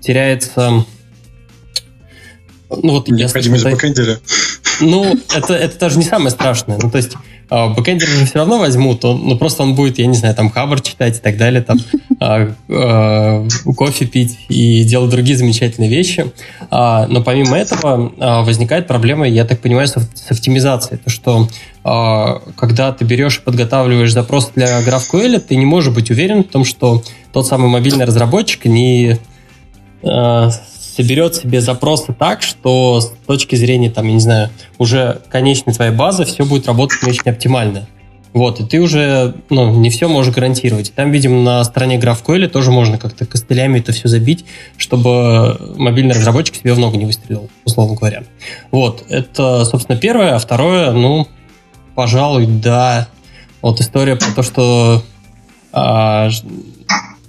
теряется... 0.00 0.84
Ну, 2.70 2.92
вот 2.92 3.08
Необходимость 3.08 3.64
я, 3.64 3.70
бэкэндера. 3.70 4.20
Ну, 4.80 5.18
это, 5.34 5.54
это 5.54 5.78
даже 5.78 5.98
не 5.98 6.04
самое 6.04 6.30
страшное. 6.30 6.78
Ну, 6.80 6.90
то 6.90 6.98
есть 6.98 7.12
а, 7.50 7.68
бэкэндер 7.68 8.06
же 8.06 8.26
все 8.26 8.38
равно 8.40 8.58
возьмут, 8.58 9.04
он, 9.04 9.26
ну 9.26 9.38
просто 9.38 9.62
он 9.62 9.74
будет, 9.74 9.98
я 9.98 10.06
не 10.06 10.16
знаю, 10.16 10.34
там 10.34 10.50
хабр 10.50 10.80
читать 10.82 11.16
и 11.16 11.20
так 11.20 11.38
далее, 11.38 11.62
там 11.62 11.78
а, 12.20 12.52
а, 12.68 13.48
кофе 13.74 14.04
пить 14.04 14.38
и 14.48 14.84
делать 14.84 15.10
другие 15.10 15.36
замечательные 15.36 15.88
вещи. 15.88 16.30
А, 16.70 17.06
но 17.06 17.22
помимо 17.22 17.56
этого 17.56 18.12
а, 18.18 18.42
возникает 18.42 18.86
проблема, 18.86 19.26
я 19.26 19.46
так 19.46 19.60
понимаю, 19.60 19.88
с, 19.88 19.92
с 19.92 20.30
оптимизацией. 20.30 20.98
То, 20.98 21.08
что 21.08 21.48
а, 21.84 22.42
когда 22.56 22.92
ты 22.92 23.06
берешь 23.06 23.38
и 23.38 23.40
подготавливаешь 23.40 24.12
запрос 24.12 24.50
для 24.54 24.82
GraphQL, 24.82 25.40
ты 25.40 25.56
не 25.56 25.64
можешь 25.64 25.94
быть 25.94 26.10
уверен 26.10 26.44
в 26.44 26.48
том, 26.48 26.66
что 26.66 27.02
тот 27.32 27.46
самый 27.46 27.70
мобильный 27.70 28.04
разработчик 28.04 28.66
не 28.66 29.18
соберет 30.98 31.36
себе 31.36 31.60
запросы 31.60 32.12
так, 32.12 32.42
что 32.42 33.00
с 33.00 33.12
точки 33.24 33.54
зрения, 33.54 33.88
там, 33.88 34.08
я 34.08 34.14
не 34.14 34.20
знаю, 34.20 34.50
уже 34.78 35.20
конечной 35.30 35.72
твоей 35.72 35.92
базы 35.92 36.24
все 36.24 36.44
будет 36.44 36.66
работать 36.66 37.04
очень 37.04 37.30
оптимально. 37.30 37.86
Вот, 38.32 38.58
и 38.58 38.64
ты 38.64 38.80
уже, 38.80 39.36
ну, 39.48 39.72
не 39.76 39.90
все 39.90 40.08
можешь 40.08 40.34
гарантировать. 40.34 40.92
Там, 40.92 41.12
видимо, 41.12 41.40
на 41.40 41.62
стороне 41.62 41.98
GraphQL 41.98 42.48
тоже 42.48 42.72
можно 42.72 42.98
как-то 42.98 43.26
костылями 43.26 43.78
это 43.78 43.92
все 43.92 44.08
забить, 44.08 44.44
чтобы 44.76 45.56
мобильный 45.76 46.16
разработчик 46.16 46.56
себе 46.56 46.74
в 46.74 46.80
ногу 46.80 46.96
не 46.96 47.06
выстрелил, 47.06 47.48
условно 47.64 47.94
говоря. 47.94 48.24
Вот, 48.72 49.04
это, 49.08 49.64
собственно, 49.64 49.96
первое. 49.96 50.34
А 50.34 50.38
второе, 50.40 50.90
ну, 50.90 51.28
пожалуй, 51.94 52.46
да, 52.46 53.06
вот 53.62 53.80
история 53.80 54.16
про 54.16 54.32
то, 54.32 54.42
что 54.42 55.04
а, 55.72 56.28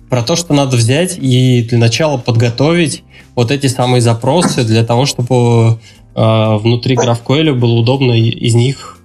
про 0.09 0.23
то, 0.23 0.35
что 0.35 0.53
надо 0.53 0.75
взять 0.75 1.17
и 1.19 1.61
для 1.69 1.77
начала 1.77 2.17
подготовить 2.17 3.03
вот 3.39 3.51
эти 3.51 3.67
самые 3.67 4.01
запросы 4.01 4.65
для 4.65 4.83
того, 4.83 5.05
чтобы 5.05 5.79
э, 6.13 6.57
внутри 6.57 6.97
GraphQL 6.97 7.53
было 7.53 7.71
удобно 7.79 8.11
из 8.11 8.53
них 8.53 8.97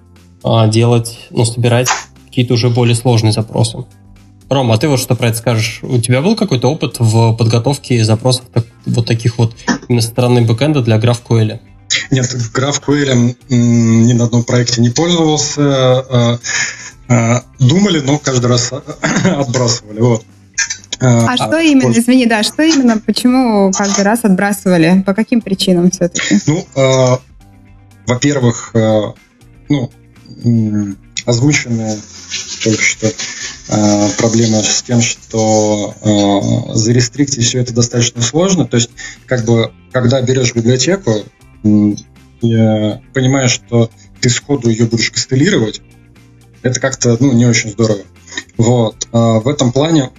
э, 0.43 0.69
делать, 0.69 1.19
ну, 1.29 1.45
собирать 1.45 1.87
какие-то 2.27 2.55
уже 2.55 2.69
более 2.69 2.95
сложные 2.95 3.31
запросы. 3.31 3.85
Рома, 4.49 4.73
а 4.73 4.77
ты 4.77 4.89
вот 4.89 4.99
что 4.99 5.15
про 5.15 5.29
это 5.29 5.37
скажешь? 5.37 5.79
У 5.83 5.99
тебя 5.99 6.21
был 6.21 6.35
какой-то 6.35 6.67
опыт 6.67 6.97
в 6.99 7.31
подготовке 7.31 8.03
запросов 8.03 8.43
так, 8.53 8.65
вот 8.85 9.05
таких 9.05 9.37
вот 9.37 9.55
именно 9.87 10.01
со 10.01 10.09
стороны 10.09 10.41
бэкэнда 10.41 10.81
для 10.81 10.97
GraphQL? 10.97 11.59
Нет, 12.11 12.25
GraphQL 12.53 13.37
ни 13.47 14.11
на 14.11 14.25
одном 14.25 14.43
проекте 14.43 14.81
не 14.81 14.89
пользовался. 14.89 16.41
Думали, 17.07 18.01
но 18.01 18.19
каждый 18.19 18.47
раз 18.47 18.73
отбрасывали. 19.23 20.01
Вот. 20.01 20.25
А, 20.99 21.33
а 21.33 21.37
что 21.37 21.59
именно, 21.59 21.89
вот. 21.89 21.97
извини, 21.97 22.25
да, 22.25 22.43
что 22.43 22.63
именно, 22.63 22.97
почему 22.97 23.71
каждый 23.71 24.03
раз 24.03 24.21
отбрасывали? 24.23 25.03
По 25.05 25.13
каким 25.13 25.41
причинам 25.41 25.91
все-таки? 25.91 26.39
Ну, 26.47 26.65
э, 26.75 27.17
во-первых, 28.07 28.71
э, 28.73 29.01
ну, 29.69 29.91
озвученная 31.25 31.97
только 32.63 32.81
что 32.81 33.07
э, 33.07 34.09
проблема 34.17 34.61
с 34.61 34.83
тем, 34.83 35.01
что 35.01 35.93
э, 36.01 36.73
зарестрикти 36.75 37.41
все 37.41 37.59
это 37.59 37.73
достаточно 37.73 38.21
сложно. 38.21 38.65
То 38.65 38.77
есть, 38.77 38.89
как 39.25 39.45
бы, 39.45 39.71
когда 39.91 40.21
берешь 40.21 40.53
библиотеку, 40.53 41.11
э, 41.63 41.95
понимаешь, 43.13 43.51
что 43.51 43.89
ты 44.21 44.29
сходу 44.29 44.69
ее 44.69 44.85
будешь 44.85 45.11
костылировать, 45.11 45.81
это 46.61 46.79
как-то 46.79 47.17
ну, 47.19 47.33
не 47.33 47.45
очень 47.45 47.71
здорово. 47.71 48.01
Вот. 48.57 49.07
Э, 49.11 49.39
в 49.39 49.47
этом 49.47 49.71
плане 49.71 50.11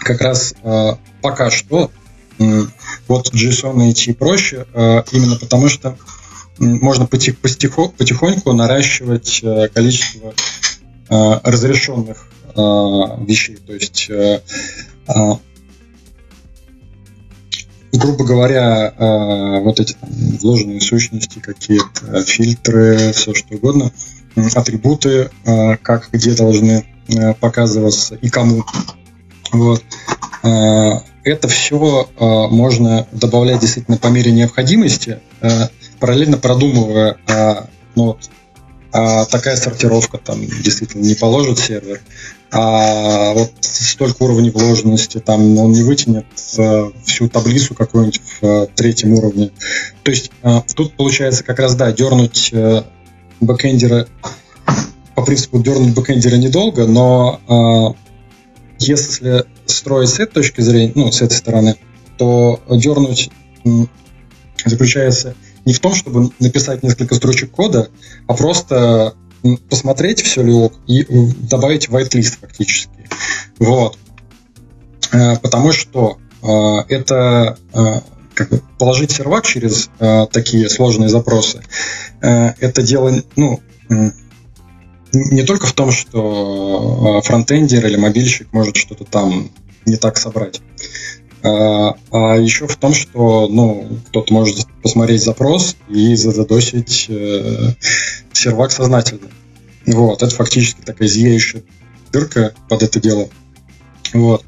как 0.00 0.20
раз 0.20 0.54
э, 0.62 0.92
пока 1.22 1.50
что 1.50 1.90
э, 2.38 2.62
вот 3.08 3.32
JSON 3.32 3.74
найти 3.74 4.12
проще, 4.12 4.66
э, 4.72 5.02
именно 5.12 5.36
потому 5.36 5.68
что 5.68 5.96
можно 6.58 7.06
потих, 7.06 7.38
потихо, 7.38 7.88
потихоньку 7.88 8.52
наращивать 8.52 9.40
э, 9.42 9.68
количество 9.68 10.34
э, 11.08 11.40
разрешенных 11.44 12.26
э, 12.54 12.60
вещей. 13.26 13.56
То 13.56 13.72
есть, 13.72 14.10
э, 14.10 14.42
э, 15.08 15.12
грубо 17.92 18.24
говоря, 18.24 18.94
э, 18.96 19.60
вот 19.62 19.80
эти 19.80 19.94
там, 19.94 20.10
вложенные 20.10 20.80
сущности, 20.80 21.38
какие-то 21.38 22.22
фильтры, 22.24 23.12
все 23.12 23.34
что 23.34 23.54
угодно, 23.54 23.92
атрибуты, 24.54 25.30
э, 25.44 25.76
как 25.78 26.10
где 26.12 26.34
должны 26.34 26.84
э, 27.08 27.34
показываться 27.34 28.16
и 28.16 28.28
кому 28.28 28.64
вот. 29.52 29.82
А, 30.42 31.02
это 31.22 31.48
все 31.48 32.08
а, 32.18 32.48
можно 32.48 33.06
добавлять 33.12 33.60
действительно 33.60 33.96
по 33.96 34.08
мере 34.08 34.32
необходимости, 34.32 35.20
а, 35.40 35.68
параллельно 35.98 36.38
продумывая, 36.38 37.18
ну, 37.94 38.04
вот, 38.04 38.30
такая 38.90 39.56
сортировка 39.56 40.18
там 40.18 40.40
действительно 40.46 41.02
не 41.02 41.14
положит 41.14 41.58
сервер, 41.58 42.00
а 42.50 43.34
вот 43.34 43.52
столько 43.60 44.22
уровней 44.22 44.50
вложенности, 44.50 45.18
там 45.18 45.58
он 45.58 45.72
не 45.72 45.82
вытянет 45.82 46.24
всю 46.34 47.28
таблицу 47.28 47.74
какую-нибудь 47.74 48.22
в 48.40 48.66
третьем 48.74 49.12
уровне. 49.12 49.50
То 50.02 50.10
есть 50.10 50.32
тут 50.74 50.94
получается 50.94 51.44
как 51.44 51.58
раз, 51.58 51.74
да, 51.74 51.92
дернуть 51.92 52.48
э, 52.52 52.82
бэкэндера, 53.40 54.08
по 55.14 55.22
принципу 55.22 55.58
дернуть 55.60 55.94
бэкэндера 55.94 56.36
недолго, 56.36 56.86
но 56.86 57.94
если 58.80 59.44
строить 59.66 60.08
с 60.08 60.18
этой 60.18 60.34
точки 60.34 60.60
зрения, 60.60 60.92
ну, 60.94 61.12
с 61.12 61.22
этой 61.22 61.34
стороны, 61.34 61.76
то 62.18 62.60
дернуть 62.68 63.30
заключается 64.64 65.34
не 65.64 65.72
в 65.72 65.80
том, 65.80 65.94
чтобы 65.94 66.30
написать 66.40 66.82
несколько 66.82 67.14
строчек 67.14 67.50
кода, 67.50 67.90
а 68.26 68.34
просто 68.34 69.14
посмотреть, 69.68 70.22
все 70.22 70.42
ли 70.42 70.52
ок, 70.52 70.74
и 70.86 71.04
добавить 71.48 71.88
whitelist 71.88 72.38
фактически. 72.40 73.08
Вот. 73.58 73.98
Э, 75.12 75.36
потому 75.38 75.72
что 75.72 76.18
э, 76.42 76.46
это 76.88 77.58
э, 77.72 78.00
как 78.34 78.50
бы 78.50 78.62
положить 78.78 79.10
сервак 79.10 79.46
через 79.46 79.90
такие 80.32 80.70
сложные 80.70 81.10
запросы, 81.10 81.62
это 82.20 82.80
дело, 82.80 83.22
ну, 83.36 83.60
не 85.12 85.42
только 85.42 85.66
в 85.66 85.72
том, 85.72 85.90
что 85.90 87.18
э, 87.18 87.26
фронтендер 87.26 87.86
или 87.86 87.96
мобильщик 87.96 88.52
может 88.52 88.76
что-то 88.76 89.04
там 89.04 89.50
не 89.86 89.96
так 89.96 90.18
собрать, 90.18 90.60
а, 91.42 91.96
а 92.10 92.36
еще 92.36 92.66
в 92.66 92.76
том, 92.76 92.92
что 92.92 93.48
ну, 93.48 93.88
кто-то 94.08 94.32
может 94.32 94.66
посмотреть 94.82 95.22
запрос 95.22 95.76
и 95.88 96.14
задосить 96.14 97.06
э, 97.08 97.74
сервак 98.32 98.72
сознательно. 98.72 99.28
Вот, 99.86 100.22
это 100.22 100.34
фактически 100.34 100.82
такая 100.82 101.08
зияющая 101.08 101.62
дырка 102.12 102.52
под 102.68 102.82
это 102.82 103.00
дело. 103.00 103.28
Вот. 104.12 104.44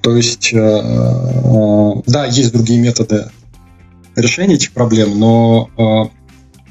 То 0.00 0.16
есть, 0.16 0.52
э, 0.52 0.58
э, 0.58 1.92
да, 2.06 2.26
есть 2.26 2.52
другие 2.52 2.78
методы 2.78 3.30
решения 4.14 4.54
этих 4.54 4.72
проблем, 4.72 5.18
но 5.18 6.10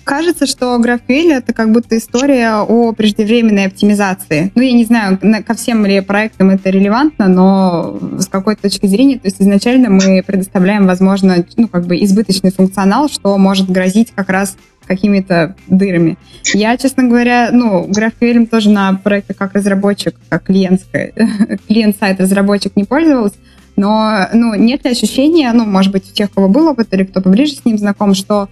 Кажется, 0.07 0.45
что 0.45 0.79
GraphQL 0.79 1.33
это 1.33 1.51
как 1.51 1.73
будто 1.73 1.97
история 1.97 2.61
о 2.61 2.93
преждевременной 2.93 3.65
оптимизации. 3.65 4.53
Ну, 4.55 4.61
я 4.61 4.71
не 4.71 4.85
знаю, 4.85 5.19
ко 5.45 5.53
всем 5.53 5.85
ли 5.85 5.99
проектам 5.99 6.49
это 6.49 6.69
релевантно, 6.69 7.27
но 7.27 7.99
с 8.17 8.27
какой-то 8.27 8.61
точки 8.61 8.85
зрения, 8.85 9.15
то 9.15 9.27
есть 9.27 9.41
изначально 9.41 9.89
мы 9.89 10.23
предоставляем, 10.25 10.87
возможно, 10.87 11.43
ну, 11.57 11.67
как 11.67 11.87
бы 11.87 12.01
избыточный 12.01 12.53
функционал, 12.53 13.09
что 13.09 13.37
может 13.37 13.69
грозить 13.69 14.13
как 14.15 14.29
раз 14.29 14.55
какими-то 14.85 15.57
дырами. 15.67 16.17
Я, 16.53 16.77
честно 16.77 17.03
говоря, 17.03 17.49
ну, 17.51 17.85
GraphQL 17.89 18.47
тоже 18.47 18.69
на 18.69 18.93
проекты 18.93 19.33
как 19.33 19.55
разработчик, 19.55 20.15
как 20.29 20.43
клиентская, 20.43 21.11
клиент-сайт 21.67 22.21
разработчик 22.21 22.77
не 22.77 22.85
пользовалась, 22.85 23.33
но 23.75 24.27
ну, 24.33 24.55
нет 24.55 24.85
ли 24.85 24.91
ощущения, 24.91 25.51
ну, 25.53 25.65
может 25.65 25.91
быть, 25.91 26.09
у 26.09 26.13
тех, 26.13 26.29
у 26.29 26.33
кого 26.33 26.47
был 26.47 26.67
опыт 26.67 26.93
или 26.93 27.03
кто 27.03 27.21
поближе 27.21 27.55
с 27.55 27.65
ним 27.65 27.77
знаком, 27.77 28.13
что 28.13 28.47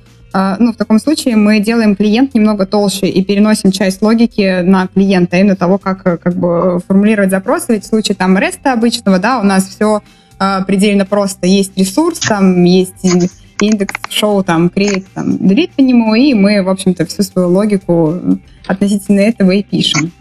ну, 0.60 0.74
в 0.74 0.76
таком 0.76 1.00
случае 1.00 1.38
мы 1.38 1.62
делаем 1.62 1.96
клиент 1.96 2.34
немного 2.34 2.66
толще 2.66 3.08
и 3.08 3.24
переносим 3.24 3.72
часть 3.72 4.02
логики 4.02 4.62
на 4.64 4.88
клиента, 4.88 5.38
именно 5.38 5.56
того, 5.56 5.78
как, 5.78 6.04
как 6.04 6.36
бы 6.36 6.82
формулировать 6.86 7.30
запросы. 7.30 7.74
Ведь 7.74 7.86
в 7.86 7.88
случае 7.88 8.16
там 8.16 8.38
REST 8.38 8.66
обычного, 8.66 9.20
да, 9.20 9.40
у 9.40 9.44
нас 9.44 9.66
все 9.66 10.02
а, 10.38 10.62
предельно 10.64 11.06
просто. 11.06 11.48
Есть 11.48 11.78
ресурс, 11.78 12.20
там 12.20 12.64
есть 12.66 13.06
индекс 13.62 13.96
шоу, 14.10 14.44
там, 14.44 14.68
create, 14.68 15.06
там, 15.14 15.36
delete 15.36 15.72
по 15.76 15.82
нему, 15.82 16.14
и 16.16 16.34
мы, 16.34 16.62
в 16.64 16.70
общем-то, 16.70 17.06
всю 17.06 17.24
свою 17.24 17.50
логику 17.50 18.20
относительно 18.68 19.22
этого 19.22 19.52
и 19.52 19.64
пишем. 19.64 20.12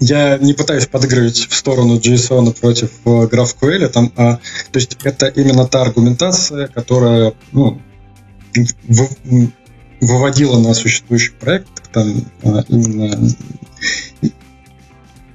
Я 0.00 0.38
не 0.38 0.54
пытаюсь 0.54 0.86
подыгрывать 0.86 1.46
в 1.48 1.54
сторону 1.54 1.98
JSON 1.98 2.58
против 2.58 2.90
э, 3.04 3.10
GraphQL, 3.26 3.86
там, 3.88 4.10
а, 4.16 4.36
то 4.72 4.78
есть 4.78 4.96
это 5.04 5.26
именно 5.26 5.66
та 5.66 5.82
аргументация, 5.82 6.68
которая 6.68 7.34
ну, 7.52 7.80
в, 8.88 9.08
выводила 10.00 10.58
на 10.58 10.74
существующий 10.74 11.32
проект, 11.32 11.90
там 11.92 12.24
а, 12.42 12.64
именно 12.68 13.30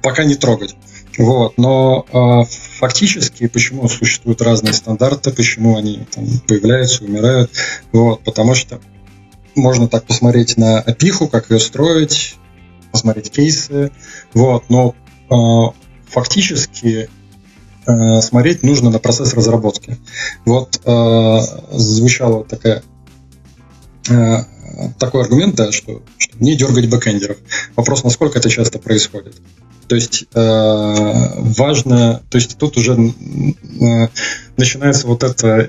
пока 0.02 0.24
не 0.24 0.34
трогать. 0.34 0.76
Вот, 1.18 1.56
но 1.56 2.04
э, 2.12 2.44
фактически, 2.78 3.48
почему 3.48 3.88
существуют 3.88 4.42
разные 4.42 4.74
стандарты, 4.74 5.32
почему 5.32 5.78
они 5.78 6.06
там, 6.14 6.26
появляются, 6.46 7.04
умирают, 7.04 7.50
вот, 7.90 8.22
потому 8.22 8.54
что 8.54 8.80
можно 9.54 9.88
так 9.88 10.04
посмотреть 10.04 10.58
на 10.58 10.78
опиху, 10.78 11.26
как 11.26 11.50
ее 11.50 11.58
строить, 11.58 12.36
посмотреть 12.92 13.30
кейсы, 13.30 13.90
вот, 14.34 14.64
но 14.68 14.94
э, 15.30 15.72
фактически 16.06 17.08
э, 17.86 18.20
смотреть 18.20 18.62
нужно 18.62 18.90
на 18.90 18.98
процесс 18.98 19.32
разработки. 19.32 19.96
Вот 20.44 20.80
э, 20.84 21.38
звучала 21.72 22.44
такая 22.44 22.82
э, 24.10 24.44
такой 24.98 25.22
аргумент, 25.22 25.54
да, 25.54 25.72
что, 25.72 26.02
что 26.18 26.36
не 26.40 26.56
дергать 26.56 26.88
бэкэндеров. 26.88 27.38
Вопрос, 27.76 28.04
насколько 28.04 28.38
это 28.38 28.50
часто 28.50 28.78
происходит. 28.78 29.34
То 29.88 29.94
есть 29.94 30.24
э, 30.34 31.32
важно, 31.36 32.22
то 32.28 32.38
есть 32.38 32.58
тут 32.58 32.76
уже 32.76 32.94
э, 32.94 34.08
начинается 34.56 35.06
вот 35.06 35.22
эта 35.22 35.68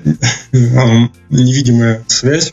невидимая 1.30 2.04
связь 2.08 2.52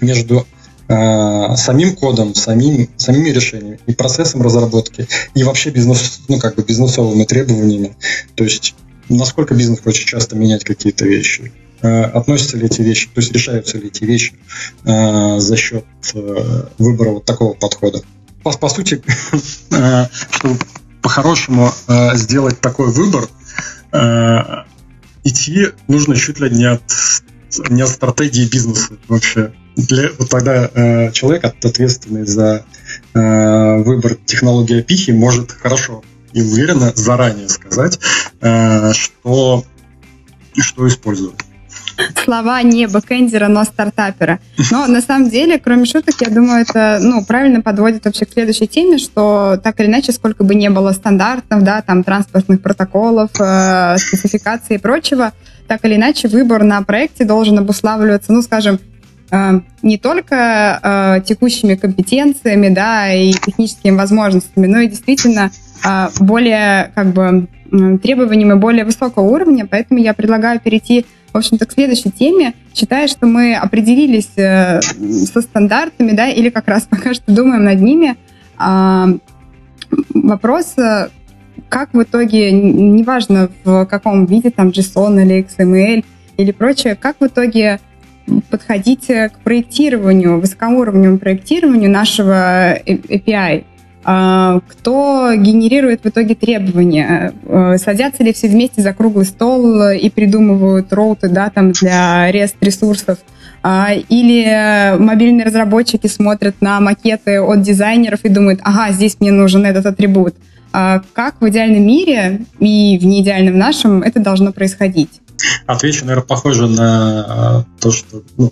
между 0.00 0.46
э, 0.88 1.56
самим 1.56 1.94
кодом, 1.94 2.34
самим, 2.34 2.88
самими 2.96 3.30
решениями 3.30 3.78
и 3.86 3.94
процессом 3.94 4.42
разработки, 4.42 5.06
и 5.34 5.44
вообще 5.44 5.70
бизнес, 5.70 6.22
ну, 6.28 6.40
как 6.40 6.56
бы 6.56 6.64
бизнесовыми 6.64 7.24
требованиями. 7.24 7.96
То 8.34 8.42
есть 8.42 8.74
насколько 9.08 9.54
бизнес 9.54 9.80
хочет 9.80 10.06
часто 10.06 10.34
менять 10.34 10.64
какие-то 10.64 11.06
вещи. 11.06 11.52
Э, 11.82 12.04
относятся 12.04 12.56
ли 12.56 12.66
эти 12.66 12.80
вещи, 12.80 13.08
то 13.12 13.20
есть 13.20 13.32
решаются 13.32 13.76
ли 13.76 13.88
эти 13.88 14.04
вещи 14.04 14.34
э, 14.84 15.38
за 15.40 15.56
счет 15.56 15.84
э, 16.14 16.64
выбора 16.78 17.10
вот 17.10 17.24
такого 17.24 17.54
подхода. 17.54 18.00
По, 18.44 18.52
по 18.52 18.68
сути, 18.68 19.02
чтобы 20.30 20.58
по-хорошему 21.00 21.72
сделать 22.14 22.60
такой 22.60 22.92
выбор, 22.92 23.28
идти 25.24 25.68
нужно 25.88 26.16
чуть 26.16 26.40
ли 26.40 26.50
не 26.50 26.64
от, 26.64 26.82
не 27.68 27.82
от 27.82 27.88
стратегии 27.88 28.46
бизнеса 28.46 28.94
вообще. 29.08 29.52
Для, 29.76 30.10
вот 30.18 30.28
тогда 30.28 30.70
э, 30.72 31.12
человек, 31.12 31.44
ответственный 31.44 32.26
за 32.26 32.64
э, 33.14 33.82
выбор 33.82 34.14
технологии 34.14 34.80
опихи, 34.80 35.12
может 35.12 35.52
хорошо 35.52 36.02
и 36.32 36.42
уверенно 36.42 36.92
заранее 36.94 37.48
сказать, 37.48 37.98
э, 38.40 38.92
что, 38.92 39.64
что 40.60 40.88
использовать 40.88 41.36
слова 42.24 42.62
не 42.62 42.86
бэкэндера, 42.86 43.48
но 43.48 43.64
стартапера. 43.64 44.40
Но 44.70 44.86
на 44.86 45.00
самом 45.00 45.28
деле, 45.30 45.58
кроме 45.58 45.84
шуток, 45.86 46.14
я 46.20 46.30
думаю, 46.30 46.62
это 46.62 46.98
ну, 47.00 47.24
правильно 47.24 47.60
подводит 47.60 48.04
вообще 48.04 48.24
к 48.24 48.32
следующей 48.32 48.66
теме, 48.66 48.98
что 48.98 49.60
так 49.62 49.80
или 49.80 49.86
иначе, 49.86 50.12
сколько 50.12 50.44
бы 50.44 50.54
ни 50.54 50.68
было 50.68 50.92
стандартов, 50.92 51.62
да, 51.62 51.82
там 51.82 52.04
транспортных 52.04 52.62
протоколов, 52.62 53.30
э, 53.38 53.96
спецификаций 53.98 54.76
и 54.76 54.78
прочего, 54.78 55.32
так 55.66 55.84
или 55.84 55.96
иначе 55.96 56.28
выбор 56.28 56.64
на 56.64 56.82
проекте 56.82 57.24
должен 57.24 57.58
обуславливаться, 57.58 58.32
ну, 58.32 58.42
скажем, 58.42 58.78
э, 59.30 59.60
не 59.82 59.98
только 59.98 60.80
э, 60.82 61.20
текущими 61.24 61.74
компетенциями, 61.74 62.68
да, 62.68 63.12
и 63.12 63.32
техническими 63.32 63.96
возможностями, 63.96 64.66
но 64.66 64.80
и 64.80 64.88
действительно 64.88 65.50
э, 65.84 66.08
более, 66.20 66.92
как 66.94 67.12
бы, 67.12 67.48
требованиями 68.02 68.54
более 68.54 68.84
высокого 68.84 69.24
уровня, 69.24 69.66
поэтому 69.66 69.98
я 69.98 70.12
предлагаю 70.12 70.60
перейти 70.60 71.06
в 71.32 71.36
общем-то, 71.36 71.66
к 71.66 71.72
следующей 71.72 72.10
теме. 72.10 72.54
Считаю, 72.74 73.08
что 73.08 73.26
мы 73.26 73.54
определились 73.54 74.30
э, 74.36 74.80
со 74.80 75.40
стандартами, 75.40 76.12
да, 76.12 76.28
или 76.28 76.50
как 76.50 76.68
раз 76.68 76.82
пока 76.90 77.14
что 77.14 77.32
думаем 77.32 77.64
над 77.64 77.80
ними. 77.80 78.16
А, 78.58 79.08
вопрос, 80.14 80.76
э, 80.78 81.08
как 81.68 81.94
в 81.94 82.02
итоге, 82.02 82.52
неважно 82.52 83.50
в 83.64 83.86
каком 83.86 84.26
виде, 84.26 84.50
там, 84.50 84.68
JSON 84.68 85.20
или 85.22 85.46
XML 85.46 86.04
или 86.36 86.52
прочее, 86.52 86.96
как 86.96 87.16
в 87.20 87.26
итоге 87.26 87.80
подходить 88.50 89.06
к 89.06 89.32
проектированию, 89.42 90.40
высокоуровневому 90.40 91.18
проектированию 91.18 91.90
нашего 91.90 92.78
API? 92.78 93.64
А, 94.04 94.60
кто 94.68 95.32
генерирует 95.36 96.02
в 96.02 96.08
итоге 96.08 96.34
требования? 96.34 97.32
А, 97.46 97.76
садятся 97.78 98.24
ли 98.24 98.32
все 98.32 98.48
вместе 98.48 98.82
за 98.82 98.92
круглый 98.92 99.24
стол 99.24 99.90
и 99.90 100.10
придумывают 100.10 100.92
роуты 100.92 101.28
да, 101.28 101.50
там 101.50 101.72
для 101.72 102.30
REST 102.30 102.56
ресурсов? 102.60 103.18
А, 103.62 103.90
или 103.92 104.96
мобильные 104.98 105.46
разработчики 105.46 106.08
смотрят 106.08 106.56
на 106.60 106.80
макеты 106.80 107.40
от 107.40 107.62
дизайнеров 107.62 108.24
и 108.24 108.28
думают, 108.28 108.60
ага, 108.62 108.92
здесь 108.92 109.18
мне 109.20 109.30
нужен 109.30 109.64
этот 109.64 109.86
атрибут. 109.86 110.34
Как 110.72 111.34
в 111.40 111.48
идеальном 111.48 111.86
мире 111.86 112.46
и 112.58 112.98
в 112.98 113.04
неидеальном 113.04 113.58
нашем 113.58 114.02
это 114.02 114.20
должно 114.20 114.52
происходить? 114.52 115.20
Отвечу, 115.66 116.06
наверное, 116.06 116.26
похоже 116.26 116.66
на 116.66 117.66
то, 117.78 117.92
что 117.92 118.22
ну, 118.38 118.50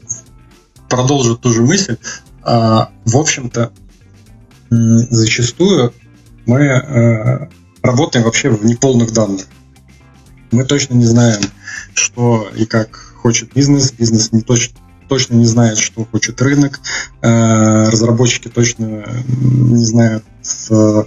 продолжу 0.90 1.38
ту 1.38 1.50
же 1.50 1.62
мысль. 1.62 1.96
В 2.44 2.88
общем-то, 3.16 3.72
зачастую 4.70 5.92
мы 6.46 6.60
э, 6.62 7.48
работаем 7.82 8.24
вообще 8.24 8.50
в 8.50 8.64
неполных 8.64 9.12
данных. 9.12 9.46
Мы 10.50 10.64
точно 10.64 10.94
не 10.94 11.06
знаем, 11.06 11.40
что 11.94 12.48
и 12.56 12.64
как 12.64 12.96
хочет 13.16 13.52
бизнес, 13.52 13.92
бизнес 13.92 14.32
не 14.32 14.42
точно, 14.42 14.76
точно 15.08 15.34
не 15.34 15.46
знает, 15.46 15.78
что 15.78 16.04
хочет 16.04 16.40
рынок, 16.40 16.80
э, 17.22 17.88
разработчики 17.88 18.48
точно 18.48 19.04
не 19.28 19.84
знают, 19.84 20.24
э, 20.70 21.04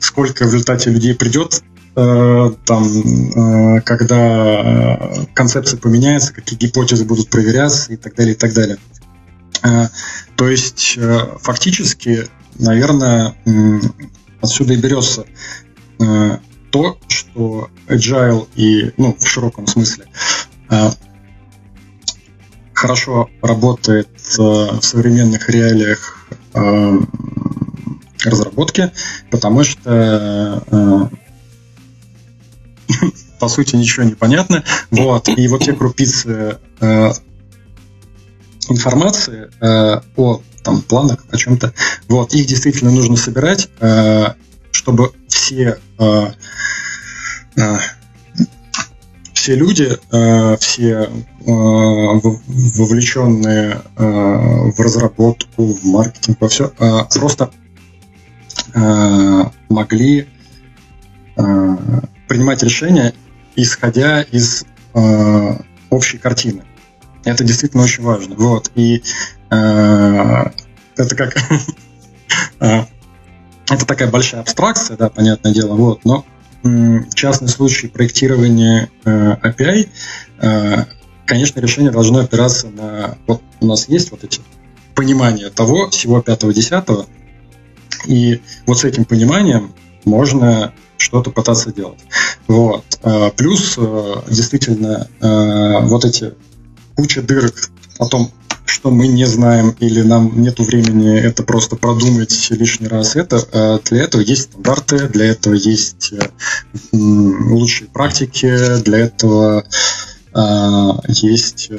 сколько 0.00 0.44
в 0.44 0.52
результате 0.52 0.90
людей 0.90 1.14
придет 1.14 1.62
э, 1.96 2.50
там, 2.66 3.82
когда 3.82 5.10
концепция 5.34 5.78
поменяется, 5.78 6.34
какие 6.34 6.58
гипотезы 6.58 7.04
будут 7.04 7.30
проверяться 7.30 7.92
и 7.92 7.96
так 7.96 8.14
далее, 8.14 8.34
и 8.34 8.38
так 8.38 8.52
далее. 8.52 8.78
То 10.36 10.48
есть 10.48 10.98
фактически 11.40 12.28
наверное, 12.58 13.36
отсюда 14.40 14.74
и 14.74 14.76
берется 14.76 15.26
э, 15.98 16.38
то, 16.70 16.98
что 17.08 17.70
agile 17.88 18.48
и, 18.54 18.92
ну, 18.96 19.16
в 19.18 19.26
широком 19.26 19.66
смысле, 19.66 20.06
э, 20.70 20.90
хорошо 22.72 23.28
работает 23.42 24.08
э, 24.38 24.42
в 24.42 24.82
современных 24.82 25.48
реалиях 25.48 26.28
разработки, 28.24 28.90
потому 29.30 29.62
что 29.62 30.62
по 33.38 33.48
сути 33.48 33.76
ничего 33.76 34.04
не 34.04 34.14
понятно. 34.14 34.64
Вот. 34.90 35.28
И 35.28 35.48
вот 35.48 35.64
те 35.64 35.74
крупицы 35.74 36.58
информации 38.70 39.50
о 40.16 40.40
там 40.66 40.82
планах, 40.82 41.24
о 41.30 41.36
чем-то. 41.36 41.72
Вот, 42.08 42.34
их 42.34 42.46
действительно 42.46 42.90
нужно 42.90 43.16
собирать, 43.16 43.68
э, 43.80 44.34
чтобы 44.72 45.12
все, 45.28 45.78
э, 45.98 46.26
э, 47.56 47.78
все 49.32 49.54
люди, 49.54 49.96
все 50.58 51.08
вовлеченные 51.46 53.80
в 53.94 54.80
разработку, 54.80 55.66
в 55.66 55.84
маркетинг, 55.84 56.38
во 56.40 56.48
все, 56.48 56.72
просто 57.14 57.52
могли 59.68 60.26
принимать 62.26 62.64
решения, 62.64 63.14
исходя 63.54 64.22
из 64.22 64.64
общей 65.90 66.18
картины. 66.18 66.64
Это 67.24 67.44
действительно 67.44 67.84
очень 67.84 68.02
важно. 68.02 68.34
Вот. 68.34 68.72
И 68.74 69.04
это 69.48 71.16
как 71.16 71.36
это 72.60 73.86
такая 73.86 74.10
большая 74.10 74.40
абстракция, 74.40 74.96
да, 74.96 75.08
понятное 75.08 75.52
дело, 75.52 75.74
вот, 75.74 76.04
но 76.04 76.24
в 76.66 77.14
частном 77.14 77.48
случае 77.48 77.90
проектирования 77.90 78.90
э, 79.04 79.36
API, 79.42 79.88
э, 80.40 80.84
конечно, 81.24 81.60
решение 81.60 81.90
должно 81.90 82.20
опираться 82.20 82.68
на... 82.68 83.18
Вот 83.26 83.42
у 83.60 83.66
нас 83.66 83.88
есть 83.88 84.10
вот 84.10 84.24
эти 84.24 84.40
понимания 84.94 85.50
того, 85.50 85.90
всего 85.90 86.20
пятого-десятого, 86.22 87.06
и 88.06 88.40
вот 88.66 88.78
с 88.78 88.84
этим 88.84 89.04
пониманием 89.04 89.74
можно 90.04 90.72
что-то 90.96 91.30
пытаться 91.30 91.72
делать. 91.72 92.00
Вот. 92.48 92.84
Э, 93.02 93.30
плюс, 93.36 93.78
действительно, 94.28 95.08
вот 95.20 96.04
эти 96.04 96.34
куча 96.94 97.22
дырок 97.22 97.70
о 97.98 98.06
том, 98.06 98.30
что 98.66 98.90
мы 98.90 99.06
не 99.06 99.24
знаем 99.24 99.74
или 99.80 100.02
нам 100.02 100.40
нет 100.40 100.58
времени 100.58 101.18
это 101.18 101.42
просто 101.42 101.76
продумать 101.76 102.50
лишний 102.50 102.88
раз. 102.88 103.16
Это 103.16 103.36
э, 103.52 103.78
для 103.84 104.02
этого 104.02 104.20
есть 104.20 104.42
стандарты, 104.42 105.08
для 105.08 105.26
этого 105.26 105.54
есть 105.54 106.12
э, 106.12 106.28
лучшие 106.92 107.88
практики, 107.88 108.82
для 108.82 108.98
этого 108.98 109.64
э, 110.34 110.90
есть 111.08 111.70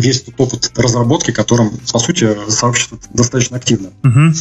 весь 0.00 0.22
тот 0.22 0.34
опыт 0.38 0.72
разработки, 0.76 1.30
которым, 1.30 1.70
по 1.92 1.98
сути, 1.98 2.28
сообщество 2.48 2.98
достаточно 3.12 3.56
активно 3.56 3.90
угу. 4.02 4.32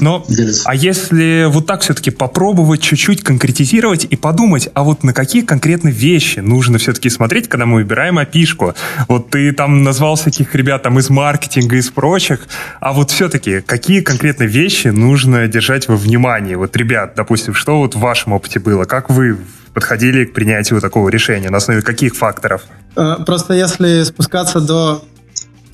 Но, 0.00 0.24
делится. 0.28 0.62
А 0.64 0.74
если 0.74 1.46
вот 1.48 1.66
так 1.66 1.82
все-таки 1.82 2.10
попробовать 2.10 2.80
чуть-чуть 2.80 3.22
конкретизировать 3.22 4.06
и 4.08 4.16
подумать, 4.16 4.68
а 4.74 4.82
вот 4.82 5.02
на 5.04 5.12
какие 5.12 5.42
конкретно 5.42 5.88
вещи 5.88 6.40
нужно 6.40 6.78
все-таки 6.78 7.10
смотреть, 7.10 7.48
когда 7.48 7.66
мы 7.66 7.76
выбираем 7.76 8.18
опишку? 8.18 8.74
Вот 9.08 9.30
ты 9.30 9.52
там 9.52 9.82
назвал 9.82 10.16
всяких 10.16 10.54
ребят 10.54 10.82
там 10.82 10.98
из 10.98 11.10
маркетинга, 11.10 11.76
из 11.76 11.90
прочих, 11.90 12.46
а 12.80 12.92
вот 12.92 13.10
все-таки 13.10 13.60
какие 13.60 14.00
конкретно 14.00 14.44
вещи 14.44 14.88
нужно 14.88 15.48
держать 15.48 15.88
во 15.88 15.96
внимании? 15.96 16.54
Вот, 16.54 16.76
ребят, 16.76 17.14
допустим, 17.16 17.54
что 17.54 17.78
вот 17.78 17.94
в 17.94 18.00
вашем 18.00 18.32
опыте 18.32 18.60
было? 18.60 18.84
Как 18.84 19.10
вы 19.10 19.38
подходили 19.74 20.24
к 20.24 20.32
принятию 20.32 20.80
такого 20.80 21.08
решения? 21.08 21.50
На 21.50 21.58
основе 21.58 21.82
каких 21.82 22.14
факторов? 22.14 22.62
Э, 22.96 23.16
просто 23.24 23.54
если 23.54 24.02
спускаться 24.04 24.60
до 24.60 25.02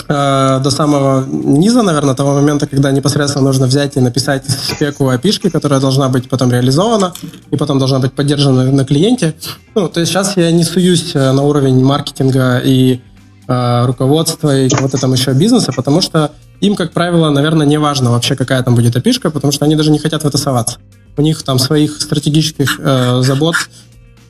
э, 0.09 0.61
до 0.63 0.71
самого 0.71 1.25
низа, 1.27 1.83
наверное, 1.83 2.15
того 2.15 2.35
момента, 2.35 2.67
когда 2.67 2.93
непосредственно 2.93 3.45
нужно 3.45 3.67
взять 3.67 3.97
и 3.97 4.01
написать 4.01 4.45
спеку 4.49 5.09
опишки, 5.09 5.51
которая 5.51 5.81
должна 5.81 6.09
быть 6.09 6.29
потом 6.29 6.51
реализована 6.51 7.13
и 7.51 7.57
потом 7.57 7.79
должна 7.79 7.99
быть 7.99 8.13
поддержана 8.13 8.71
на 8.71 8.85
клиенте. 8.85 9.35
Ну, 9.75 9.89
то 9.89 10.01
есть 10.01 10.13
сейчас 10.13 10.37
я 10.37 10.51
не 10.51 10.65
суюсь 10.65 11.13
э, 11.15 11.33
на 11.33 11.43
уровень 11.43 11.85
маркетинга 11.85 12.61
и 12.65 13.01
руководства 13.49 14.59
и 14.59 14.69
кого-то 14.69 14.99
там 14.99 15.13
еще 15.13 15.33
бизнеса, 15.33 15.71
потому 15.73 16.01
что 16.01 16.33
им, 16.61 16.75
как 16.75 16.93
правило, 16.93 17.31
наверное, 17.31 17.67
не 17.67 17.79
важно 17.79 18.11
вообще, 18.11 18.35
какая 18.35 18.63
там 18.63 18.75
будет 18.75 18.97
опишка, 18.97 19.31
потому 19.31 19.53
что 19.53 19.65
они 19.65 19.77
даже 19.77 19.91
не 19.91 19.99
хотят 19.99 20.23
в 20.23 20.27
это 20.27 20.39
соваться. 20.39 20.79
У 21.17 21.23
них 21.23 21.43
там 21.43 21.59
своих 21.59 22.01
стратегических 22.01 22.79
э, 22.79 23.23
забот 23.23 23.55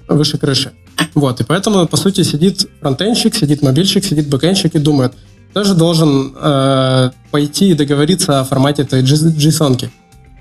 выше 0.09 0.39
крыши. 0.39 0.73
Вот, 1.15 1.41
и 1.41 1.45
поэтому, 1.45 1.87
по 1.87 1.97
сути, 1.97 2.23
сидит 2.23 2.69
фронтенщик, 2.81 3.35
сидит 3.35 3.63
мобильщик, 3.63 4.05
сидит 4.05 4.29
бэкенщик 4.29 4.75
и 4.75 4.79
думает, 4.79 5.15
тоже 5.53 5.75
должен 5.75 6.35
э, 6.37 7.11
пойти 7.31 7.71
и 7.71 7.75
договориться 7.75 8.41
о 8.41 8.45
формате 8.45 8.83
этой 8.83 9.03
JSON. 9.03 9.77
-ки. 9.77 9.89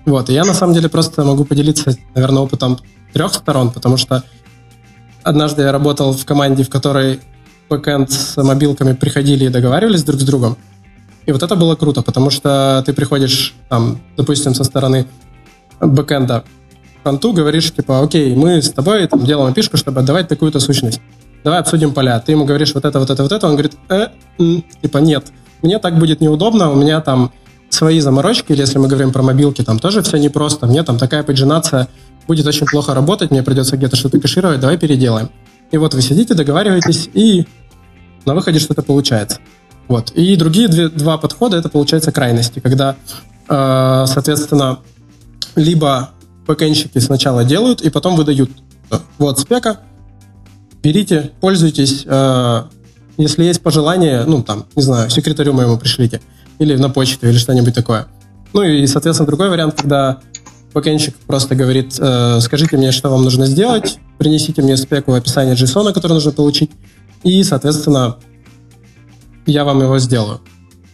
Вот, 0.05 0.29
и 0.29 0.33
я 0.33 0.43
на 0.43 0.53
самом 0.53 0.73
деле 0.73 0.89
просто 0.89 1.23
могу 1.23 1.45
поделиться, 1.45 1.95
наверное, 2.13 2.43
опытом 2.43 2.79
трех 3.13 3.33
сторон, 3.33 3.71
потому 3.71 3.97
что 3.97 4.23
однажды 5.23 5.63
я 5.63 5.71
работал 5.71 6.13
в 6.13 6.25
команде, 6.25 6.63
в 6.63 6.69
которой 6.69 7.19
бэкэнд 7.69 8.11
с 8.11 8.43
мобилками 8.43 8.93
приходили 8.93 9.45
и 9.45 9.49
договаривались 9.49 10.03
друг 10.03 10.19
с 10.19 10.23
другом. 10.23 10.57
И 11.25 11.31
вот 11.31 11.41
это 11.41 11.55
было 11.55 11.75
круто, 11.75 12.01
потому 12.01 12.29
что 12.29 12.83
ты 12.85 12.93
приходишь, 12.93 13.55
там, 13.69 13.99
допустим, 14.17 14.53
со 14.53 14.63
стороны 14.63 15.07
бэкэнда 15.79 16.43
фронту 17.05 17.33
говоришь, 17.33 17.71
типа, 17.71 18.01
окей, 18.01 18.35
мы 18.35 18.63
с 18.63 18.71
тобой 18.71 19.05
там, 19.05 19.23
делаем 19.23 19.51
опишку, 19.51 19.77
чтобы 19.77 19.99
отдавать 19.99 20.27
такую-то 20.27 20.59
сущность. 20.59 20.99
Давай 21.43 21.59
обсудим 21.59 21.93
поля. 21.93 22.19
Ты 22.19 22.31
ему 22.31 22.45
говоришь 22.45 22.73
вот 22.73 22.83
это, 22.83 22.99
вот 22.99 23.11
это, 23.11 23.21
вот 23.21 23.31
это. 23.31 23.45
Он 23.45 23.53
говорит, 23.53 23.73
э, 23.89 24.07
м, 24.39 24.65
типа, 24.81 24.97
нет, 24.97 25.27
мне 25.61 25.77
так 25.77 25.99
будет 25.99 26.19
неудобно, 26.19 26.71
у 26.71 26.75
меня 26.75 27.01
там 27.01 27.31
свои 27.69 27.99
заморочки, 27.99 28.53
или 28.53 28.61
если 28.61 28.79
мы 28.79 28.87
говорим 28.87 29.11
про 29.11 29.21
мобилки, 29.21 29.61
там 29.61 29.77
тоже 29.77 30.01
все 30.01 30.17
непросто. 30.17 30.65
Мне 30.65 30.81
там 30.81 30.97
такая 30.97 31.21
паджинация 31.21 31.89
будет 32.25 32.47
очень 32.47 32.65
плохо 32.65 32.95
работать, 32.95 33.29
мне 33.29 33.43
придется 33.43 33.77
где-то 33.77 33.95
что-то 33.95 34.19
кэшировать, 34.19 34.59
давай 34.59 34.79
переделаем. 34.79 35.29
И 35.69 35.77
вот 35.77 35.93
вы 35.93 36.01
сидите, 36.01 36.33
договариваетесь, 36.33 37.07
и 37.13 37.45
на 38.25 38.33
выходе 38.33 38.57
что-то 38.57 38.81
получается. 38.81 39.37
Вот. 39.87 40.09
И 40.15 40.35
другие 40.37 40.69
две, 40.69 40.89
два 40.89 41.19
подхода, 41.19 41.57
это 41.57 41.69
получается 41.69 42.11
крайности, 42.11 42.59
когда, 42.59 42.95
э, 43.47 44.05
соответственно, 44.07 44.79
либо 45.55 46.09
бэкэнщики 46.47 46.97
сначала 46.99 47.43
делают 47.43 47.81
и 47.81 47.89
потом 47.89 48.15
выдают. 48.15 48.49
Вот 49.17 49.39
спека, 49.39 49.79
берите, 50.83 51.31
пользуйтесь. 51.41 52.03
Э, 52.05 52.63
если 53.17 53.43
есть 53.43 53.61
пожелания, 53.61 54.23
ну, 54.25 54.43
там, 54.43 54.65
не 54.75 54.81
знаю, 54.81 55.09
секретарю 55.09 55.53
моему 55.53 55.77
пришлите. 55.77 56.21
Или 56.59 56.75
на 56.75 56.89
почту, 56.89 57.27
или 57.27 57.37
что-нибудь 57.37 57.73
такое. 57.73 58.07
Ну 58.53 58.61
и, 58.61 58.85
соответственно, 58.87 59.27
другой 59.27 59.49
вариант, 59.49 59.81
когда 59.81 60.19
бэкэнщик 60.73 61.15
просто 61.27 61.55
говорит, 61.55 61.95
э, 61.99 62.39
скажите 62.41 62.77
мне, 62.77 62.91
что 62.91 63.09
вам 63.09 63.23
нужно 63.23 63.45
сделать, 63.45 63.99
принесите 64.17 64.61
мне 64.61 64.77
спеку 64.77 65.13
описание 65.13 65.55
JSON, 65.55 65.91
который 65.93 66.13
нужно 66.13 66.31
получить, 66.31 66.71
и, 67.23 67.43
соответственно, 67.43 68.17
я 69.45 69.63
вам 69.63 69.81
его 69.81 69.99
сделаю. 69.99 70.41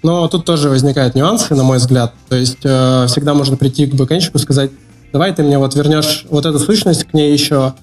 Но 0.04 0.28
тут 0.28 0.46
тоже 0.46 0.70
возникают 0.70 1.16
нюансы, 1.16 1.54
на 1.54 1.64
мой 1.64 1.78
взгляд. 1.78 2.14
То 2.30 2.36
есть 2.36 2.60
э, 2.64 3.06
всегда 3.08 3.34
можно 3.34 3.58
прийти 3.58 3.86
к 3.86 3.94
бэкэнщику 3.94 4.38
и 4.38 4.42
сказать, 4.42 4.72
давай 5.12 5.34
ты 5.34 5.44
мне 5.44 5.58
вот 5.58 5.76
вернешь 5.76 6.26
вот 6.30 6.46
эту 6.46 6.60
сущность, 6.60 7.06
к 7.06 7.14
ней 7.14 7.32
еще, 7.34 7.74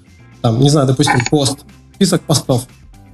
там, 0.42 0.60
не 0.60 0.70
знаю, 0.70 0.86
допустим, 0.86 1.24
пост, 1.30 1.60
список 1.94 2.22
постов. 2.22 2.66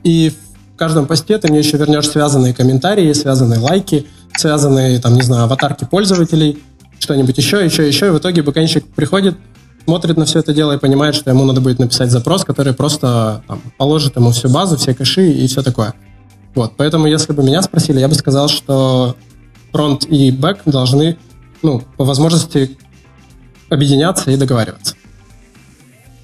И 0.03 0.33
в 0.74 0.77
каждом 0.77 1.07
посте 1.07 1.38
ты 1.38 1.48
мне 1.48 1.61
еще 1.61 1.77
вернешь 1.77 2.09
связанные 2.09 2.55
комментарии, 2.55 3.12
связанные 3.12 3.61
лайки, 3.61 4.07
связанные, 4.37 4.98
там, 5.00 5.14
не 5.14 5.22
знаю, 5.22 5.44
аватарки 5.44 5.85
пользователей, 5.85 6.62
что-нибудь 6.98 7.37
еще, 7.38 7.64
еще, 7.64 7.87
еще. 7.87 8.09
И 8.09 8.11
в 8.11 8.18
итоге 8.18 8.42
бэкэнщик 8.42 8.87
приходит, 8.94 9.37
смотрит 9.85 10.16
на 10.16 10.24
все 10.24 10.40
это 10.40 10.53
дело 10.53 10.72
и 10.72 10.79
понимает, 10.79 11.14
что 11.14 11.31
ему 11.31 11.44
надо 11.44 11.61
будет 11.61 11.79
написать 11.79 12.11
запрос, 12.11 12.44
который 12.44 12.72
просто 12.72 13.42
там, 13.46 13.61
положит 13.79 14.16
ему 14.16 14.31
всю 14.31 14.48
базу, 14.48 14.77
все 14.77 14.94
кэши 14.94 15.31
и 15.31 15.46
все 15.46 15.62
такое. 15.62 15.94
Вот, 16.55 16.72
поэтому, 16.77 17.07
если 17.07 17.33
бы 17.33 17.42
меня 17.42 17.62
спросили, 17.62 18.00
я 18.00 18.09
бы 18.09 18.14
сказал, 18.14 18.48
что 18.48 19.16
фронт 19.72 20.05
и 20.05 20.31
бэк 20.31 20.61
должны, 20.66 21.18
ну, 21.62 21.83
по 21.96 22.05
возможности 22.05 22.79
объединяться 23.74 24.30
и 24.30 24.37
договариваться. 24.37 24.94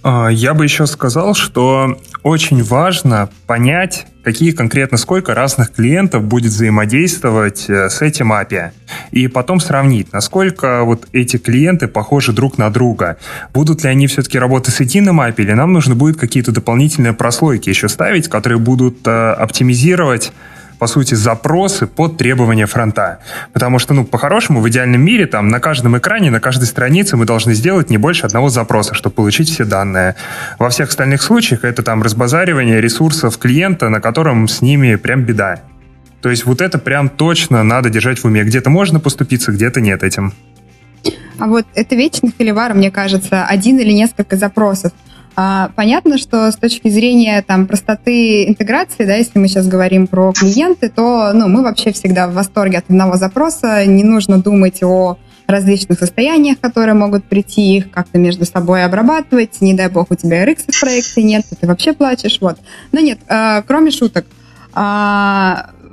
А, 0.02 0.28
я 0.28 0.54
бы 0.54 0.64
еще 0.64 0.86
сказал, 0.86 1.34
что 1.34 1.98
очень 2.22 2.62
важно 2.62 3.28
понять, 3.46 4.06
какие 4.22 4.52
конкретно 4.52 4.96
сколько 4.96 5.34
разных 5.34 5.72
клиентов 5.72 6.24
будет 6.24 6.52
взаимодействовать 6.52 7.68
э, 7.68 7.90
с 7.90 8.00
этим 8.00 8.32
API. 8.32 8.70
И 9.10 9.28
потом 9.28 9.60
сравнить, 9.60 10.12
насколько 10.12 10.84
вот 10.84 11.06
эти 11.12 11.36
клиенты 11.36 11.86
похожи 11.86 12.32
друг 12.32 12.56
на 12.56 12.70
друга. 12.70 13.18
Будут 13.52 13.84
ли 13.84 13.90
они 13.90 14.06
все-таки 14.06 14.38
работать 14.38 14.74
с 14.74 14.80
единым 14.80 15.20
API, 15.20 15.42
или 15.42 15.52
нам 15.52 15.72
нужно 15.72 15.94
будет 15.94 16.18
какие-то 16.18 16.52
дополнительные 16.52 17.12
прослойки 17.12 17.68
еще 17.68 17.88
ставить, 17.88 18.28
которые 18.28 18.58
будут 18.58 19.06
э, 19.06 19.32
оптимизировать 19.32 20.32
по 20.80 20.86
сути, 20.86 21.14
запросы 21.14 21.86
под 21.86 22.16
требования 22.16 22.64
фронта. 22.64 23.18
Потому 23.52 23.78
что, 23.78 23.92
ну, 23.92 24.04
по-хорошему, 24.06 24.62
в 24.62 24.68
идеальном 24.70 25.02
мире 25.02 25.26
там 25.26 25.48
на 25.48 25.60
каждом 25.60 25.98
экране, 25.98 26.30
на 26.30 26.40
каждой 26.40 26.64
странице 26.64 27.18
мы 27.18 27.26
должны 27.26 27.52
сделать 27.52 27.90
не 27.90 27.98
больше 27.98 28.24
одного 28.24 28.48
запроса, 28.48 28.94
чтобы 28.94 29.14
получить 29.14 29.50
все 29.50 29.66
данные. 29.66 30.16
Во 30.58 30.70
всех 30.70 30.88
остальных 30.88 31.20
случаях 31.20 31.64
это 31.64 31.82
там 31.82 32.02
разбазаривание 32.02 32.80
ресурсов 32.80 33.36
клиента, 33.36 33.90
на 33.90 34.00
котором 34.00 34.48
с 34.48 34.62
ними 34.62 34.96
прям 34.96 35.22
беда. 35.22 35.60
То 36.22 36.30
есть 36.30 36.46
вот 36.46 36.62
это 36.62 36.78
прям 36.78 37.10
точно 37.10 37.62
надо 37.62 37.90
держать 37.90 38.18
в 38.18 38.24
уме. 38.24 38.42
Где-то 38.42 38.70
можно 38.70 39.00
поступиться, 39.00 39.52
где-то 39.52 39.82
нет 39.82 40.02
этим. 40.02 40.32
А 41.38 41.46
вот 41.46 41.66
это 41.74 41.94
вечный 41.94 42.32
холивар, 42.36 42.72
мне 42.72 42.90
кажется, 42.90 43.44
один 43.44 43.78
или 43.78 43.92
несколько 43.92 44.36
запросов. 44.36 44.92
А, 45.42 45.70
понятно, 45.74 46.18
что 46.18 46.50
с 46.50 46.56
точки 46.56 46.90
зрения 46.90 47.40
там, 47.40 47.66
простоты 47.66 48.46
интеграции, 48.46 49.06
да, 49.06 49.14
если 49.14 49.38
мы 49.38 49.48
сейчас 49.48 49.66
говорим 49.66 50.06
про 50.06 50.34
клиенты, 50.34 50.90
то 50.90 51.32
ну, 51.32 51.48
мы 51.48 51.62
вообще 51.62 51.92
всегда 51.92 52.28
в 52.28 52.34
восторге 52.34 52.76
от 52.76 52.90
одного 52.90 53.16
запроса, 53.16 53.86
не 53.86 54.04
нужно 54.04 54.42
думать 54.42 54.82
о 54.82 55.16
различных 55.46 55.98
состояниях, 55.98 56.60
которые 56.60 56.92
могут 56.92 57.24
прийти, 57.24 57.78
их 57.78 57.90
как-то 57.90 58.18
между 58.18 58.44
собой 58.44 58.84
обрабатывать. 58.84 59.62
Не 59.62 59.72
дай 59.72 59.88
бог, 59.88 60.10
у 60.10 60.14
тебя 60.14 60.44
RX 60.44 60.64
в 60.68 60.78
проекте 60.78 61.22
нет, 61.22 61.46
ты 61.58 61.66
вообще 61.66 61.94
плачешь. 61.94 62.36
Вот. 62.42 62.58
Но 62.92 63.00
нет, 63.00 63.20
э, 63.26 63.62
кроме 63.66 63.92
шуток. 63.92 64.26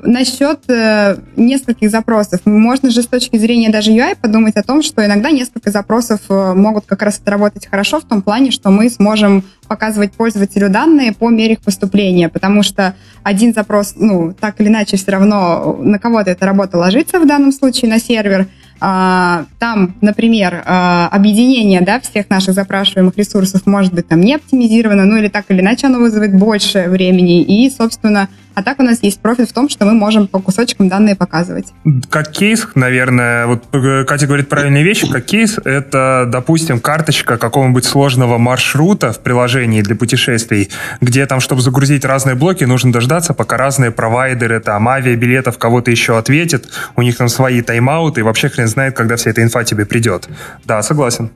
Насчет 0.04 0.60
э, 0.70 1.18
нескольких 1.36 1.90
запросов. 1.90 2.42
Можно 2.46 2.92
же 2.92 3.02
с 3.02 3.08
точки 3.08 3.38
зрения 3.38 3.70
даже 3.70 3.92
UI 3.92 4.16
подумать 4.16 4.56
о 4.56 4.64
том, 4.64 4.84
что 4.84 5.04
иногда 5.04 5.32
несколько 5.32 5.72
запросов 5.72 6.22
э, 6.30 6.54
могут 6.54 6.86
как 6.86 7.02
раз 7.02 7.18
отработать 7.20 7.68
хорошо 7.68 8.00
в 8.00 8.04
том 8.04 8.22
плане, 8.22 8.52
что 8.52 8.70
мы 8.70 8.90
сможем 8.90 9.44
показывать 9.68 10.14
пользователю 10.14 10.70
данные 10.70 11.14
по 11.14 11.30
мере 11.30 11.54
их 11.54 11.62
поступления, 11.62 12.30
потому 12.30 12.64
что 12.64 12.96
один 13.24 13.54
запрос, 13.54 13.96
ну, 13.96 14.34
так 14.40 14.62
или 14.62 14.68
иначе, 14.68 14.98
все 14.98 15.12
равно 15.12 15.78
на 15.80 16.00
кого-то 16.00 16.30
эта 16.30 16.46
работа 16.46 16.78
ложится 16.78 17.20
в 17.20 17.28
данном 17.28 17.52
случае 17.52 17.90
на 17.90 18.00
сервер, 18.00 18.48
а, 18.80 19.46
там, 19.58 19.96
например, 20.02 20.64
а, 20.66 21.10
объединение 21.12 21.82
да, 21.82 22.00
всех 22.00 22.30
наших 22.30 22.54
запрашиваемых 22.54 23.18
ресурсов 23.18 23.66
может 23.66 23.94
быть 23.94 24.08
там 24.08 24.22
не 24.22 24.36
оптимизировано, 24.36 25.06
ну 25.06 25.18
или 25.18 25.28
так 25.28 25.46
или 25.50 25.62
иначе 25.62 25.88
оно 25.88 26.00
вызовет 26.00 26.36
больше 26.36 26.86
времени. 26.88 27.42
И, 27.42 27.70
собственно, 27.72 28.30
а 28.58 28.64
так 28.64 28.80
у 28.80 28.84
нас 28.84 29.04
есть 29.04 29.20
профит 29.20 29.52
в 29.52 29.54
том, 29.54 29.70
что 29.70 29.86
мы 29.86 29.94
можем 29.94 30.26
по 30.26 30.40
кусочкам 30.40 30.90
данные 30.90 31.16
показывать. 31.16 31.68
Как 32.10 32.32
кейс, 32.32 32.68
наверное, 32.74 33.46
вот 33.46 33.66
э, 33.72 34.04
Катя 34.04 34.26
говорит 34.26 34.50
правильные 34.50 34.84
вещи, 34.84 35.08
как 35.08 35.26
кейс 35.26 35.60
это, 35.64 36.26
допустим, 36.28 36.80
карточка 36.80 37.38
какого-нибудь 37.38 37.86
сложного 37.86 38.40
маршрута 38.40 39.14
в 39.14 39.20
приложении 39.20 39.84
для 39.84 39.96
путешествий, 39.96 40.72
где 41.02 41.28
там, 41.28 41.40
чтобы 41.40 41.62
загрузить 41.62 42.04
разные 42.04 42.36
блоки, 42.36 42.64
нужно 42.64 42.92
дождаться, 42.92 43.36
пока 43.36 43.58
разные 43.58 43.92
провайдеры, 43.92 44.60
там, 44.60 44.90
авиабилетов 44.90 45.60
кого-то 45.60 45.92
еще 45.92 46.18
ответят, 46.18 46.66
у 46.96 47.04
них 47.04 47.16
там 47.16 47.30
свои 47.30 47.62
тайм-ауты, 47.62 48.22
и 48.22 48.24
вообще 48.24 48.50
хрен 48.50 48.68
знает, 48.68 48.96
когда 48.96 49.18
вся 49.18 49.30
эта 49.30 49.44
инфа 49.44 49.66
тебе 49.66 49.86
придет. 49.86 50.28
Да, 50.66 50.82
согласен. 50.82 51.30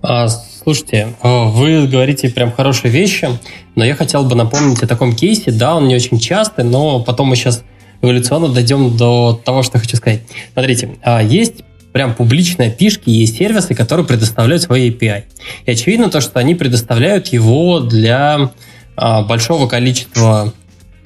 А, 0.00 0.28
слушайте, 0.28 1.14
а, 1.22 1.44
вы 1.44 1.86
говорите 1.86 2.30
прям 2.30 2.50
хорошие 2.50 2.90
вещи, 2.90 3.28
но 3.74 3.84
я 3.84 3.94
хотел 3.94 4.24
бы 4.24 4.34
напомнить 4.34 4.82
о 4.82 4.86
таком 4.86 5.14
кейсе. 5.14 5.50
Да, 5.50 5.76
он 5.76 5.88
не 5.88 5.94
очень 5.94 6.18
частый, 6.18 6.64
но 6.64 7.00
потом 7.00 7.28
мы 7.28 7.36
сейчас 7.36 7.62
эволюционно 8.02 8.48
дойдем 8.48 8.96
до 8.96 9.40
того, 9.44 9.62
что 9.62 9.78
хочу 9.78 9.96
сказать. 9.96 10.22
Смотрите, 10.52 10.96
а, 11.02 11.22
есть 11.22 11.64
прям 11.92 12.14
публичные 12.14 12.70
пишки, 12.70 13.08
есть 13.10 13.36
сервисы, 13.36 13.74
которые 13.74 14.06
предоставляют 14.06 14.62
свои 14.62 14.90
API. 14.90 15.24
И 15.64 15.70
очевидно 15.70 16.10
то, 16.10 16.20
что 16.20 16.40
они 16.40 16.54
предоставляют 16.54 17.28
его 17.28 17.80
для 17.80 18.50
а, 18.96 19.22
большого 19.22 19.68
количества 19.68 20.52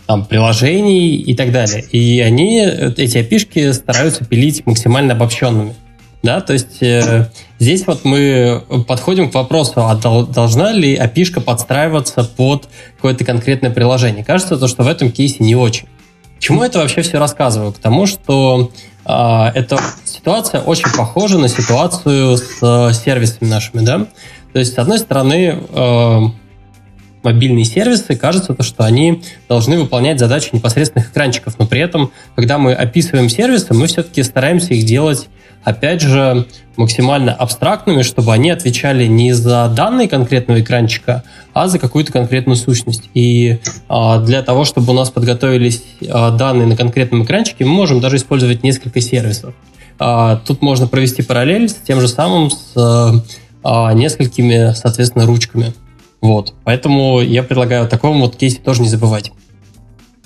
там, 0.07 0.25
приложений 0.25 1.17
и 1.17 1.35
так 1.35 1.53
далее. 1.53 1.85
И 1.93 2.21
они, 2.21 2.61
эти 2.61 3.19
API 3.19 3.73
стараются 3.73 4.25
пилить 4.25 4.65
максимально 4.67 5.13
обобщенными. 5.13 5.75
Да, 6.23 6.41
то 6.41 6.53
есть 6.53 6.83
э, 6.83 7.31
здесь 7.59 7.87
вот 7.87 8.05
мы 8.05 8.63
подходим 8.87 9.31
к 9.31 9.35
вопросу, 9.35 9.75
а 9.77 9.95
дол, 9.95 10.27
должна 10.27 10.73
ли 10.73 10.97
API 10.97 11.41
подстраиваться 11.41 12.25
под 12.25 12.69
какое-то 12.97 13.25
конкретное 13.25 13.71
приложение? 13.71 14.25
Кажется, 14.25 14.57
то, 14.57 14.67
что 14.67 14.83
в 14.83 14.89
этом 14.89 15.13
кейсе 15.13 15.37
не 15.41 15.55
очень. 15.55 15.87
Почему 16.37 16.63
это 16.63 16.79
вообще 16.79 17.03
все 17.03 17.19
рассказываю? 17.19 17.73
К 17.73 17.79
тому, 17.79 18.07
что 18.07 18.71
э, 19.05 19.45
эта 19.55 19.79
ситуация 20.05 20.61
очень 20.61 20.91
похожа 20.97 21.39
на 21.39 21.49
ситуацию 21.49 22.37
с 22.37 22.59
э, 22.63 22.93
сервисами 22.95 23.49
нашими, 23.49 23.85
да? 23.85 24.07
То 24.53 24.59
есть, 24.59 24.75
с 24.75 24.79
одной 24.79 24.99
стороны, 24.99 25.59
э, 25.69 26.21
мобильные 27.23 27.65
сервисы, 27.65 28.17
кажется, 28.17 28.55
то, 28.55 28.63
что 28.63 28.85
они 28.85 29.23
должны 29.49 29.79
выполнять 29.79 30.19
задачи 30.19 30.51
непосредственных 30.53 31.11
экранчиков, 31.11 31.59
но 31.59 31.67
при 31.67 31.81
этом, 31.81 32.13
когда 32.37 32.59
мы 32.59 32.73
описываем 32.73 33.29
сервисы, 33.29 33.75
мы 33.75 33.87
все-таки 33.87 34.23
стараемся 34.23 34.75
их 34.75 34.85
делать, 34.85 35.29
опять 35.65 36.01
же, 36.01 36.47
максимально 36.77 37.35
абстрактными, 37.35 38.03
чтобы 38.03 38.33
они 38.33 38.51
отвечали 38.51 39.07
не 39.07 39.33
за 39.33 39.69
данные 39.75 40.09
конкретного 40.09 40.61
экранчика, 40.61 41.25
а 41.53 41.67
за 41.67 41.79
какую-то 41.79 42.13
конкретную 42.13 42.57
сущность. 42.57 43.11
И 43.15 43.59
а, 43.89 44.21
для 44.21 44.43
того, 44.43 44.65
чтобы 44.65 44.93
у 44.93 44.95
нас 44.95 45.11
подготовились 45.11 45.83
а, 46.09 46.31
данные 46.31 46.67
на 46.67 46.77
конкретном 46.77 47.25
экранчике, 47.25 47.65
мы 47.65 47.73
можем 47.73 48.01
даже 48.01 48.17
использовать 48.17 48.63
несколько 48.63 49.01
сервисов. 49.01 49.55
А, 49.99 50.37
тут 50.37 50.63
можно 50.63 50.87
провести 50.87 51.23
параллель 51.23 51.69
с 51.69 51.75
тем 51.75 52.01
же 52.01 52.09
самым 52.09 52.51
с 52.51 53.25
а, 53.65 53.93
несколькими, 53.93 54.73
соответственно, 54.75 55.27
ручками. 55.27 55.75
Вот. 56.21 56.55
Поэтому 56.65 57.21
я 57.21 57.43
предлагаю 57.43 57.85
о 57.85 57.87
таком 57.87 58.21
вот 58.21 58.37
кейсе 58.37 58.59
тоже 58.59 58.83
не 58.83 58.89
забывать. 58.89 59.33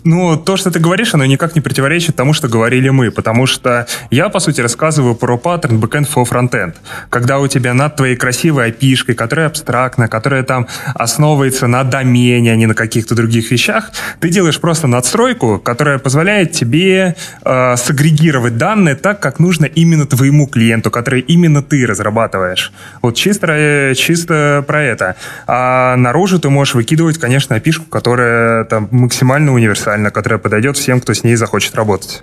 Ну, 0.05 0.37
то, 0.37 0.57
что 0.57 0.73
ты 0.73 0.81
говоришь, 0.81 1.15
оно 1.15 1.25
никак 1.27 1.55
не 1.55 1.61
противоречит 1.61 2.17
тому, 2.17 2.33
что 2.33 2.49
говорили 2.49 2.89
мы, 2.89 3.13
потому 3.13 3.47
что 3.47 3.87
я, 4.11 4.29
по 4.31 4.41
сути, 4.41 4.61
рассказываю 4.61 5.15
про 5.15 5.39
паттерн 5.39 5.79
backend 5.79 6.09
for 6.13 6.29
frontend. 6.29 6.75
Когда 7.09 7.39
у 7.39 7.47
тебя 7.47 7.73
над 7.73 7.95
твоей 7.95 8.17
красивой 8.17 8.69
опишкой, 8.71 9.15
которая 9.15 9.47
абстрактна, 9.47 10.09
которая 10.09 10.43
там 10.43 10.67
основывается 10.95 11.69
на 11.69 11.85
домене, 11.85 12.53
а 12.53 12.57
не 12.57 12.67
на 12.67 12.75
каких-то 12.75 13.15
других 13.15 13.53
вещах, 13.53 13.93
ты 14.19 14.29
делаешь 14.29 14.59
просто 14.59 14.89
надстройку, 14.89 15.61
которая 15.61 15.99
позволяет 15.99 16.51
тебе 16.51 17.15
э, 17.45 17.77
сагрегировать 17.77 18.57
данные 18.57 18.97
так, 18.97 19.21
как 19.21 19.39
нужно 19.39 19.67
именно 19.67 20.05
твоему 20.05 20.49
клиенту, 20.49 20.91
который 20.91 21.21
именно 21.21 21.63
ты 21.63 21.87
разрабатываешь. 21.87 22.73
Вот 23.03 23.15
чисто, 23.15 23.95
чисто 23.97 24.65
про 24.67 24.83
это. 24.83 25.15
А 25.47 25.95
наружу 25.95 26.41
ты 26.41 26.51
можешь 26.51 26.75
выкидывать, 26.75 27.19
конечно, 27.19 27.55
опишку, 27.55 27.85
которая 27.85 28.65
там 28.65 28.89
максимально 28.91 29.53
универсальна 29.53 29.92
универсальна, 29.93 30.11
которая 30.11 30.39
подойдет 30.39 30.77
всем, 30.77 31.01
кто 31.01 31.13
с 31.13 31.25
ней 31.25 31.37
захочет 31.37 31.75
работать. 31.75 32.23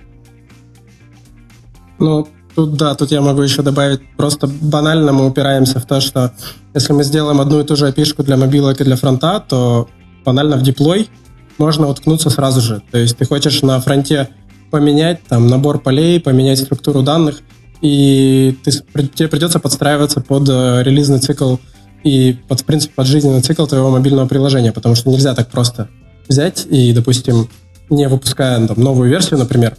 Ну, 1.99 2.27
тут 2.55 2.77
да, 2.77 2.95
тут 2.95 3.12
я 3.12 3.21
могу 3.21 3.41
еще 3.41 3.62
добавить, 3.62 4.01
просто 4.17 4.47
банально 4.47 5.12
мы 5.12 5.25
упираемся 5.25 5.79
в 5.79 5.86
то, 5.86 6.01
что 6.01 6.32
если 6.73 6.93
мы 6.93 7.03
сделаем 7.03 7.39
одну 7.41 7.60
и 7.60 7.63
ту 7.63 7.75
же 7.75 7.88
опишку 7.88 8.23
для 8.23 8.38
мобилок 8.38 8.82
и 8.82 8.84
для 8.84 8.95
фронта, 8.95 9.43
то 9.47 9.88
банально 10.25 10.58
в 10.58 10.62
диплой 10.62 11.10
можно 11.58 11.88
уткнуться 11.88 12.29
сразу 12.29 12.62
же. 12.62 12.82
То 12.91 12.97
есть 12.97 13.17
ты 13.17 13.25
хочешь 13.25 13.62
на 13.62 13.79
фронте 13.82 14.29
поменять 14.71 15.19
там 15.27 15.47
набор 15.47 15.79
полей, 15.79 16.19
поменять 16.19 16.60
структуру 16.60 17.01
данных, 17.01 17.41
и 17.82 18.58
ты, 18.63 18.71
тебе 19.15 19.27
придется 19.27 19.60
подстраиваться 19.60 20.21
под 20.21 20.49
э, 20.49 20.84
релизный 20.84 21.19
цикл 21.19 21.58
и 22.05 22.38
под, 22.47 22.63
принципе, 22.65 22.93
под 22.95 23.08
жизненный 23.08 23.41
цикл 23.41 23.65
твоего 23.65 23.89
мобильного 23.89 24.27
приложения, 24.27 24.71
потому 24.71 24.95
что 24.95 25.10
нельзя 25.10 25.34
так 25.36 25.49
просто 25.49 25.89
взять 26.29 26.65
и, 26.69 26.93
допустим, 26.93 27.49
не 27.89 28.08
выпуская 28.08 28.65
там, 28.67 28.82
новую 28.82 29.10
версию, 29.10 29.39
например, 29.39 29.78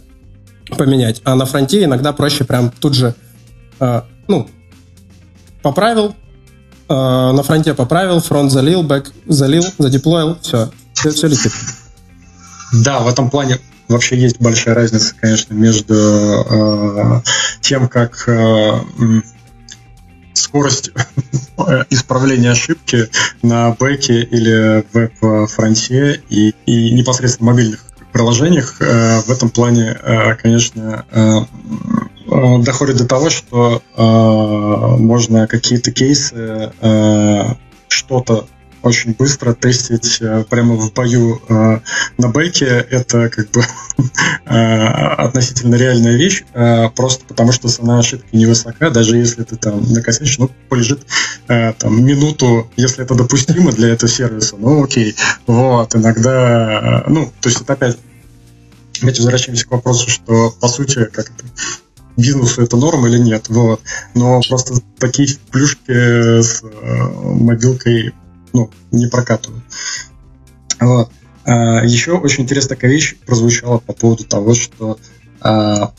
поменять. 0.77 1.21
А 1.23 1.35
на 1.35 1.45
фронте 1.45 1.83
иногда 1.83 2.13
проще 2.13 2.43
прям 2.43 2.71
тут 2.71 2.93
же, 2.93 3.15
э, 3.79 4.01
ну, 4.27 4.49
поправил, 5.61 6.15
э, 6.89 6.93
на 6.93 7.43
фронте 7.43 7.73
поправил, 7.73 8.19
фронт 8.19 8.51
залил, 8.51 8.83
бэк 8.83 9.11
залил, 9.27 9.63
задеплоил, 9.77 10.37
все, 10.41 10.71
все, 10.93 11.11
все 11.11 11.27
летит. 11.27 11.51
Да, 12.73 12.99
в 12.99 13.07
этом 13.07 13.29
плане 13.29 13.59
вообще 13.87 14.17
есть 14.17 14.39
большая 14.39 14.75
разница, 14.75 15.13
конечно, 15.19 15.53
между 15.53 15.93
э, 15.93 17.21
тем, 17.61 17.89
как 17.89 18.23
э, 18.27 18.79
скорость 20.33 20.91
исправления 21.89 22.51
ошибки 22.51 23.09
на 23.41 23.71
бэке 23.71 24.21
или 24.21 24.85
веб-фронте 24.93 26.21
и, 26.29 26.53
и 26.65 26.91
непосредственно 26.91 27.51
мобильных 27.51 27.90
приложениях 28.11 28.81
э, 28.81 29.21
в 29.21 29.29
этом 29.29 29.49
плане, 29.49 29.97
э, 30.01 30.35
конечно, 30.35 31.05
э, 31.11 31.39
доходит 32.59 32.97
до 32.97 33.07
того, 33.07 33.29
что 33.29 33.81
можно 33.97 35.47
какие-то 35.47 35.91
кейсы, 35.91 36.71
что-то 37.89 38.47
очень 38.83 39.13
быстро 39.13 39.53
тестить 39.53 40.17
э, 40.21 40.43
прямо 40.49 40.75
в 40.75 40.93
бою 40.93 41.41
э, 41.47 41.79
на 42.17 42.27
бэке. 42.29 42.65
Это 42.65 43.29
как 43.29 43.51
бы 43.51 43.61
э, 44.45 44.85
относительно 45.17 45.75
реальная 45.75 46.15
вещь, 46.15 46.43
просто 46.95 47.25
потому 47.25 47.51
что 47.51 47.69
цена 47.69 47.99
ошибки 47.99 48.35
невысока, 48.35 48.89
даже 48.89 49.17
если 49.17 49.43
ты 49.43 49.55
там 49.55 49.81
накосячишь, 49.91 50.37
ну, 50.39 50.49
полежит 50.69 51.01
там 51.47 52.03
минуту, 52.03 52.69
если 52.75 53.03
это 53.03 53.15
допустимо 53.15 53.71
для 53.71 53.89
этого 53.89 54.11
сервиса, 54.11 54.55
ну, 54.57 54.83
окей. 54.83 55.15
Вот, 55.47 55.95
иногда, 55.95 57.03
ну, 57.07 57.31
то 57.41 57.49
есть 57.49 57.61
это 57.61 57.73
опять 57.73 57.97
опять 59.01 59.17
возвращаемся 59.17 59.67
к 59.67 59.71
вопросу, 59.71 60.09
что 60.09 60.51
по 60.59 60.67
сути 60.67 61.05
как 61.05 61.31
это 61.31 61.45
бизнесу 62.17 62.61
это 62.61 62.77
норма 62.77 63.09
или 63.09 63.17
нет, 63.17 63.49
вот. 63.49 63.81
Но 64.13 64.41
просто 64.47 64.75
такие 64.99 65.37
плюшки 65.51 66.41
с 66.41 66.63
мобилкой 67.23 68.13
ну, 68.53 68.69
не 68.91 69.07
прокатывают. 69.07 69.63
Вот. 70.79 71.11
А, 71.45 71.83
еще 71.83 72.13
очень 72.13 72.43
интересная 72.43 72.75
такая 72.75 72.91
вещь 72.91 73.15
прозвучала 73.25 73.79
по 73.79 73.93
поводу 73.93 74.23
того, 74.25 74.53
что 74.53 74.99
а, 75.39 75.93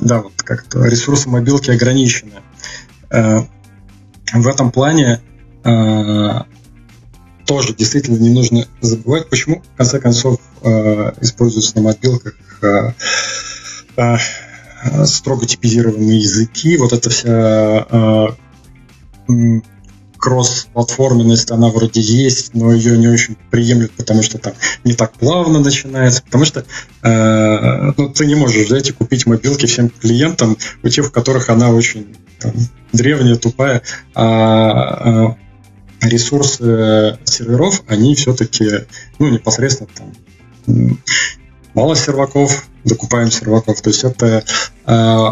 да, 0.00 0.22
вот 0.22 0.34
как-то 0.36 0.84
ресурсы 0.84 1.28
мобилки 1.28 1.70
ограничены. 1.70 2.42
А, 3.10 3.46
в 4.32 4.46
этом 4.46 4.70
плане 4.72 5.20
а, 5.64 6.46
тоже 7.46 7.74
действительно 7.74 8.18
не 8.18 8.30
нужно 8.30 8.66
забывать, 8.80 9.28
почему 9.30 9.62
в 9.62 9.76
конце 9.76 9.98
концов 10.00 10.38
а, 10.62 11.14
используются 11.20 11.76
на 11.76 11.82
мобилках 11.82 12.34
а, 12.62 12.94
а, 13.96 15.06
строго 15.06 15.46
типизированные 15.46 16.18
языки, 16.18 16.76
вот 16.76 16.92
эта 16.92 17.10
вся 17.10 18.36
кросс-платформенность, 20.18 21.50
она 21.50 21.68
вроде 21.68 22.00
есть, 22.00 22.54
но 22.54 22.72
ее 22.72 22.98
не 22.98 23.08
очень 23.08 23.36
приемлют, 23.50 23.92
потому 23.92 24.22
что 24.22 24.38
там 24.38 24.52
не 24.84 24.94
так 24.94 25.12
плавно 25.12 25.60
начинается, 25.60 26.22
потому 26.22 26.44
что 26.44 26.64
э, 27.02 27.92
ну, 27.96 28.10
ты 28.10 28.26
не 28.26 28.34
можешь 28.34 28.66
взять 28.66 28.90
и 28.90 28.92
купить 28.92 29.26
мобилки 29.26 29.66
всем 29.66 29.90
клиентам, 29.90 30.56
у 30.82 30.88
тех, 30.88 31.08
у 31.08 31.10
которых 31.10 31.48
она 31.48 31.70
очень 31.70 32.16
там, 32.40 32.52
древняя, 32.92 33.36
тупая, 33.36 33.82
а, 34.14 35.32
а 35.32 35.36
ресурсы 36.00 37.18
серверов, 37.24 37.82
они 37.88 38.14
все-таки, 38.14 38.86
ну, 39.18 39.28
непосредственно 39.28 39.90
там 39.94 40.98
мало 41.74 41.96
серваков, 41.96 42.66
докупаем 42.84 43.30
серваков. 43.30 43.80
То 43.80 43.90
есть 43.90 44.04
это 44.04 44.44
э, 44.86 45.24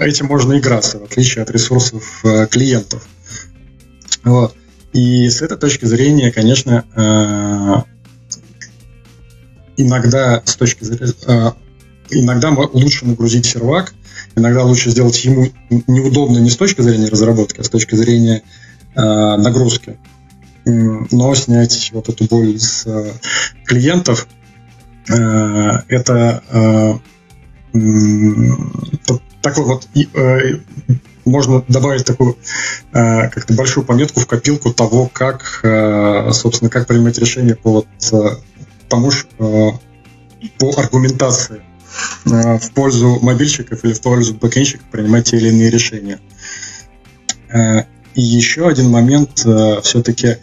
этим 0.00 0.26
можно 0.26 0.58
играться, 0.58 0.98
в 0.98 1.04
отличие 1.04 1.42
от 1.42 1.50
ресурсов 1.50 2.20
э, 2.24 2.46
клиентов. 2.46 3.06
Вот. 4.24 4.54
И 4.92 5.28
с 5.28 5.42
этой 5.42 5.58
точки 5.58 5.84
зрения, 5.86 6.30
конечно, 6.30 6.84
э, 6.94 7.74
иногда 9.76 10.40
с 10.44 10.54
точки 10.56 10.84
зрения 10.84 11.12
э, 11.26 11.50
иногда 12.10 12.50
лучше 12.50 13.04
нагрузить 13.04 13.44
сервак, 13.44 13.92
иногда 14.36 14.62
лучше 14.62 14.90
сделать 14.90 15.24
ему 15.24 15.48
неудобно 15.88 16.38
не 16.38 16.48
с 16.48 16.56
точки 16.56 16.80
зрения 16.80 17.08
разработки, 17.08 17.60
а 17.60 17.64
с 17.64 17.68
точки 17.68 17.96
зрения 17.96 18.42
э, 18.94 19.00
нагрузки. 19.00 19.98
Но 20.64 21.34
снять 21.34 21.90
вот 21.92 22.08
эту 22.08 22.24
боль 22.24 22.58
с 22.58 22.86
клиентов 23.66 24.26
это 25.06 26.42
такой 29.42 29.64
вот 29.66 29.88
можно 31.24 31.64
добавить 31.68 32.04
такую 32.04 32.36
э, 32.92 33.28
как-то 33.28 33.54
большую 33.54 33.84
пометку 33.84 34.20
в 34.20 34.26
копилку 34.26 34.72
того, 34.72 35.08
как, 35.12 35.60
э, 35.62 36.30
собственно, 36.32 36.70
как 36.70 36.86
принимать 36.86 37.18
решение 37.18 37.56
по 37.56 37.70
вот 37.70 37.86
э, 38.12 38.36
тому, 38.88 39.10
по 40.58 40.72
аргументации 40.76 41.62
в 42.24 42.70
пользу 42.74 43.18
мобильщиков 43.22 43.84
или 43.84 43.92
в 43.92 44.00
пользу 44.00 44.34
бэкенщиков 44.34 44.86
принимать 44.90 45.30
те 45.30 45.36
или 45.36 45.48
иные 45.48 45.70
решения. 45.70 46.18
И 48.14 48.20
еще 48.20 48.66
один 48.66 48.90
момент, 48.90 49.46
все-таки 49.84 50.38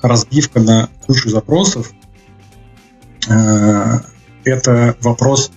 разбивка 0.00 0.60
на 0.60 0.88
кучу 1.04 1.28
запросов. 1.30 1.92
Это 3.28 4.96
вопрос 5.00 5.50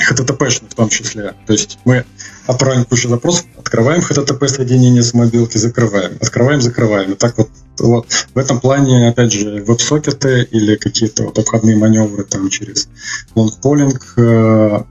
HTTP-шных 0.00 0.70
в 0.70 0.74
том 0.74 0.88
числе. 0.88 1.34
То 1.46 1.52
есть 1.52 1.78
мы 1.84 2.04
отправим 2.46 2.84
кучу 2.84 3.08
запросов, 3.08 3.46
открываем 3.56 4.00
HTTP 4.00 4.48
соединение 4.48 5.02
с 5.02 5.14
мобилки, 5.14 5.58
закрываем, 5.58 6.16
открываем, 6.20 6.60
закрываем. 6.60 7.12
И 7.12 7.16
так 7.16 7.38
вот, 7.38 7.50
вот 7.78 8.06
в 8.34 8.38
этом 8.38 8.60
плане, 8.60 9.08
опять 9.08 9.32
же, 9.32 9.62
веб-сокеты 9.62 10.42
или 10.50 10.76
какие-то 10.76 11.24
вот 11.24 11.38
обходные 11.38 11.76
маневры 11.76 12.24
там 12.24 12.48
через 12.48 12.88
лонгполинг, 13.34 14.14
э, 14.16 14.82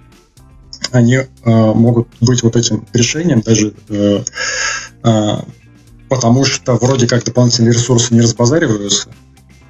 они 0.91 1.16
э, 1.16 1.28
могут 1.45 2.08
быть 2.20 2.43
вот 2.43 2.56
этим 2.56 2.86
решением 2.93 3.41
даже 3.41 3.74
э, 3.89 4.24
э, 5.04 5.38
потому 6.10 6.43
что 6.43 6.76
вроде 6.76 7.08
как 7.08 7.24
дополнительные 7.24 7.74
ресурсы 7.74 8.14
не 8.14 8.22
разбазариваются, 8.22 9.10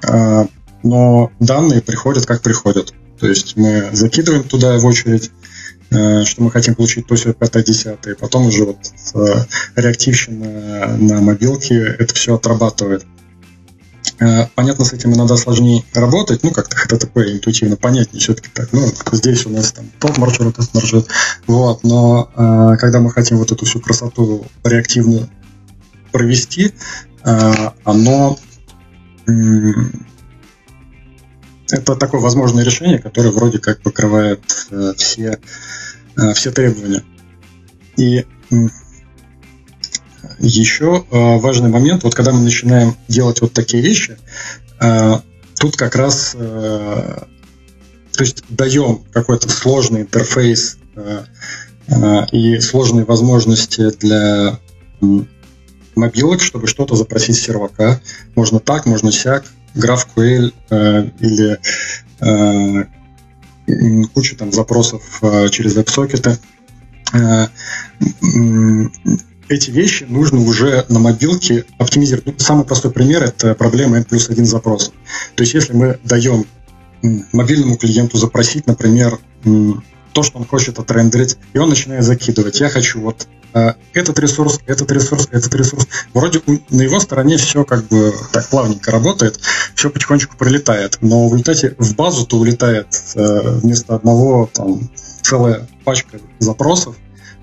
э, 0.02 0.46
но 0.82 1.30
данные 1.38 1.82
приходят 1.82 2.26
как 2.26 2.42
приходят. 2.42 2.92
То 3.22 3.28
есть 3.28 3.56
мы 3.56 3.88
закидываем 3.92 4.42
туда 4.42 4.76
в 4.78 4.84
очередь, 4.84 5.30
э, 5.90 6.24
что 6.24 6.42
мы 6.42 6.50
хотим 6.50 6.74
получить 6.74 7.06
то, 7.06 7.14
все 7.14 7.32
5 7.32 7.64
10 7.64 8.06
и 8.08 8.14
потом 8.14 8.48
уже 8.48 8.64
вот 8.64 8.78
э, 9.14 9.44
реактивщина 9.76 10.96
на 10.98 11.20
мобилке 11.20 11.94
это 12.00 12.12
все 12.16 12.34
отрабатывает. 12.34 13.06
Э, 14.18 14.46
понятно, 14.56 14.84
с 14.84 14.92
этим 14.92 15.14
иногда 15.14 15.36
сложнее 15.36 15.84
работать, 15.94 16.42
ну, 16.42 16.50
как-то 16.50 16.76
HTTP 16.76 17.34
интуитивно 17.34 17.76
понятнее 17.76 18.20
все-таки 18.20 18.48
так, 18.52 18.72
ну, 18.72 18.90
здесь 19.12 19.46
у 19.46 19.50
нас 19.50 19.70
там 19.70 19.84
тот 20.00 20.18
маршрут, 20.18 20.58
этот 20.58 20.74
маршрут, 20.74 21.06
вот, 21.46 21.84
но 21.84 22.28
когда 22.80 22.98
мы 22.98 23.12
хотим 23.12 23.38
вот 23.38 23.52
эту 23.52 23.64
всю 23.66 23.78
красоту 23.78 24.48
реактивно 24.64 25.28
провести, 26.10 26.74
оно 27.22 28.36
это 31.72 31.96
такое 31.96 32.20
возможное 32.20 32.64
решение, 32.64 32.98
которое 32.98 33.30
вроде 33.30 33.58
как 33.58 33.80
покрывает 33.80 34.42
э, 34.70 34.92
все, 34.96 35.38
э, 36.16 36.34
все 36.34 36.52
требования. 36.52 37.02
И 37.96 38.18
э, 38.18 38.56
еще 40.38 41.04
э, 41.10 41.38
важный 41.38 41.70
момент, 41.70 42.04
вот 42.04 42.14
когда 42.14 42.32
мы 42.32 42.42
начинаем 42.42 42.94
делать 43.08 43.40
вот 43.40 43.54
такие 43.54 43.82
вещи, 43.82 44.18
э, 44.80 45.14
тут 45.58 45.76
как 45.76 45.96
раз 45.96 46.36
э, 46.38 47.24
то 48.12 48.22
есть 48.22 48.44
даем 48.50 49.04
какой-то 49.12 49.48
сложный 49.48 50.02
интерфейс 50.02 50.76
э, 50.94 51.24
э, 51.88 52.26
и 52.32 52.60
сложные 52.60 53.06
возможности 53.06 53.90
для 53.98 54.58
мобилок, 55.94 56.42
чтобы 56.42 56.66
что-то 56.66 56.96
запросить 56.96 57.36
с 57.36 57.40
сервака. 57.40 58.00
Можно 58.34 58.60
так, 58.60 58.86
можно 58.86 59.10
сяк, 59.10 59.44
GraphQL 59.74 60.52
э, 60.70 61.10
или 61.20 61.58
э, 62.20 62.84
кучу 64.14 64.36
там 64.36 64.52
запросов 64.52 65.02
э, 65.22 65.48
через 65.50 65.74
веб-сокеты. 65.74 66.38
Э, 67.12 67.46
эти 69.48 69.70
вещи 69.70 70.04
нужно 70.04 70.40
уже 70.40 70.86
на 70.88 70.98
мобилке 70.98 71.64
оптимизировать. 71.78 72.26
Ну, 72.26 72.34
самый 72.38 72.64
простой 72.64 72.90
пример– 72.90 73.22
это 73.24 73.54
проблема 73.54 73.98
N 73.98 74.04
плюс 74.04 74.30
один 74.30 74.46
запрос. 74.46 74.92
То 75.34 75.42
есть 75.42 75.54
если 75.54 75.74
мы 75.74 75.98
даем 76.04 76.46
мобильному 77.32 77.76
клиенту 77.76 78.16
запросить, 78.16 78.66
например, 78.66 79.18
то, 80.12 80.22
что 80.22 80.38
он 80.38 80.46
хочет 80.46 80.78
отрендерить, 80.78 81.36
и 81.52 81.58
он 81.58 81.68
начинает 81.68 82.04
закидывать. 82.04 82.60
Я 82.60 82.68
хочу 82.68 83.00
вот 83.00 83.26
этот 83.52 84.18
ресурс, 84.18 84.60
этот 84.66 84.90
ресурс, 84.90 85.28
этот 85.30 85.54
ресурс. 85.54 85.86
Вроде 86.14 86.40
на 86.70 86.82
его 86.82 87.00
стороне 87.00 87.36
все 87.36 87.64
как 87.64 87.86
бы 87.88 88.14
так 88.32 88.48
плавненько 88.48 88.90
работает, 88.90 89.38
все 89.74 89.90
потихонечку 89.90 90.36
прилетает, 90.36 90.98
но 91.00 91.28
в 91.28 91.32
результате 91.32 91.74
в 91.78 91.94
базу-то 91.94 92.38
улетает 92.38 92.88
э, 93.14 93.58
вместо 93.58 93.94
одного 93.94 94.48
там 94.52 94.90
целая 95.22 95.68
пачка 95.84 96.18
запросов, 96.38 96.96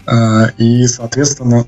э, 0.07 0.51
и, 0.57 0.87
соответственно, 0.87 1.67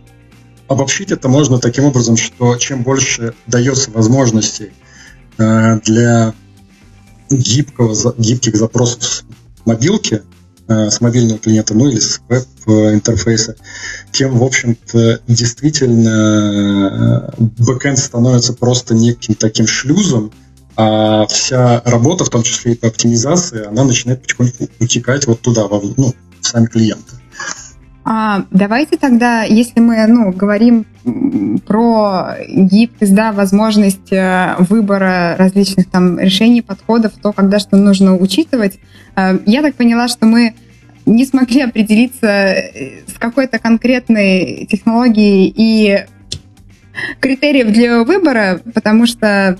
обобщить 0.67 1.11
это 1.11 1.27
можно 1.27 1.59
таким 1.59 1.85
образом, 1.85 2.17
что 2.17 2.55
чем 2.57 2.83
больше 2.83 3.33
дается 3.47 3.91
возможностей 3.91 4.71
э, 5.37 5.79
для 5.85 6.33
гибкого, 7.29 7.95
гибких 8.17 8.55
запросов 8.55 9.23
мобилки, 9.65 10.23
Э, 10.23 10.40
с 10.67 11.01
мобильного 11.01 11.39
клиента, 11.39 11.73
ну 11.73 11.89
или 11.89 11.99
с 11.99 12.21
веб-интерфейса, 12.27 13.55
тем, 14.11 14.37
в 14.37 14.43
общем-то, 14.43 15.21
действительно 15.27 17.33
э, 17.37 17.43
бэкэнд 17.57 17.97
становится 17.97 18.53
просто 18.53 18.95
неким 18.95 19.35
таким 19.35 19.67
шлюзом, 19.67 20.31
а 20.75 21.25
вся 21.27 21.81
работа, 21.85 22.25
в 22.25 22.29
том 22.29 22.43
числе 22.43 22.73
и 22.73 22.75
по 22.75 22.87
оптимизации, 22.87 23.65
она 23.65 23.83
начинает 23.83 24.21
потихоньку 24.21 24.69
утекать 24.79 25.27
вот 25.27 25.41
туда, 25.41 25.67
во, 25.67 25.81
ну, 25.97 26.13
в 26.39 26.47
сами 26.47 26.67
клиенты. 26.67 27.20
А, 28.03 28.45
давайте 28.49 28.97
тогда, 28.97 29.43
если 29.43 29.79
мы 29.79 30.05
ну, 30.07 30.31
говорим 30.31 30.85
про 31.67 32.35
гибкость, 32.47 33.13
да, 33.13 33.31
возможность 33.31 34.11
э, 34.11 34.55
выбора 34.59 35.35
различных 35.37 35.89
там 35.89 36.19
решений, 36.19 36.61
подходов, 36.61 37.13
то, 37.21 37.31
когда 37.31 37.59
что 37.59 37.77
нужно 37.77 38.17
учитывать, 38.17 38.79
э, 39.15 39.39
я 39.45 39.61
так 39.61 39.75
поняла, 39.75 40.07
что 40.07 40.25
мы 40.25 40.55
не 41.05 41.25
смогли 41.25 41.61
определиться 41.61 42.27
э, 42.27 43.03
с 43.07 43.13
какой-то 43.19 43.59
конкретной 43.59 44.67
технологией 44.69 45.53
и 45.55 46.05
критериев 47.19 47.71
для 47.71 48.03
выбора, 48.03 48.61
потому 48.73 49.05
что 49.05 49.57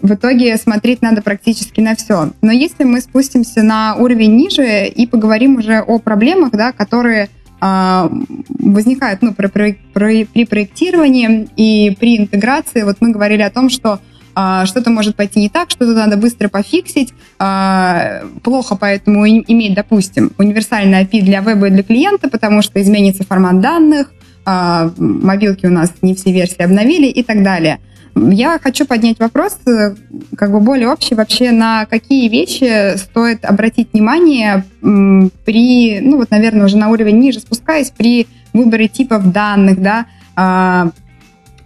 в 0.00 0.14
итоге 0.14 0.56
смотреть 0.56 1.02
надо 1.02 1.22
практически 1.22 1.80
на 1.80 1.94
все. 1.94 2.30
Но 2.40 2.52
если 2.52 2.84
мы 2.84 3.00
спустимся 3.00 3.62
на 3.62 3.96
уровень 3.96 4.36
ниже 4.36 4.86
и 4.86 5.06
поговорим 5.06 5.56
уже 5.56 5.80
о 5.80 5.98
проблемах, 5.98 6.52
да, 6.52 6.72
которые 6.72 7.28
а, 7.60 8.10
возникают 8.58 9.22
ну, 9.22 9.34
при, 9.34 9.48
при, 9.92 10.24
при 10.24 10.44
проектировании 10.44 11.48
и 11.56 11.96
при 11.98 12.18
интеграции. 12.18 12.82
Вот 12.82 12.96
мы 13.00 13.10
говорили 13.10 13.42
о 13.42 13.50
том, 13.50 13.68
что 13.68 14.00
а, 14.34 14.64
что-то 14.66 14.90
может 14.90 15.16
пойти 15.16 15.40
не 15.40 15.48
так, 15.48 15.70
что-то 15.70 15.92
надо 15.94 16.16
быстро 16.16 16.48
пофиксить. 16.48 17.12
А, 17.38 18.22
плохо 18.42 18.76
поэтому 18.76 19.26
иметь, 19.28 19.74
допустим, 19.74 20.32
универсальный 20.38 21.02
API 21.02 21.22
для 21.22 21.40
веба 21.40 21.68
и 21.68 21.70
для 21.70 21.82
клиента, 21.82 22.28
потому 22.28 22.62
что 22.62 22.80
изменится 22.80 23.24
формат 23.24 23.60
данных, 23.60 24.12
мобилки 24.46 25.66
у 25.66 25.70
нас 25.70 25.92
не 26.00 26.14
все 26.14 26.32
версии 26.32 26.62
обновили 26.62 27.06
и 27.06 27.22
так 27.22 27.42
далее. 27.42 27.78
Я 28.14 28.58
хочу 28.58 28.86
поднять 28.86 29.18
вопрос, 29.18 29.58
э, 29.66 29.94
как 30.36 30.50
бы 30.50 30.60
более 30.60 30.88
общий, 30.88 31.14
вообще 31.14 31.52
на 31.52 31.86
какие 31.86 32.28
вещи 32.28 32.96
стоит 32.96 33.44
обратить 33.44 33.92
внимание 33.92 34.64
при, 34.80 36.00
ну 36.00 36.16
вот, 36.16 36.30
наверное, 36.30 36.66
уже 36.66 36.76
на 36.76 36.88
уровень 36.88 37.18
ниже 37.18 37.40
спускаясь, 37.40 37.90
при 37.90 38.26
выборе 38.52 38.88
типов 38.88 39.30
данных, 39.30 39.80
да, 39.80 40.06
а, 40.34 40.90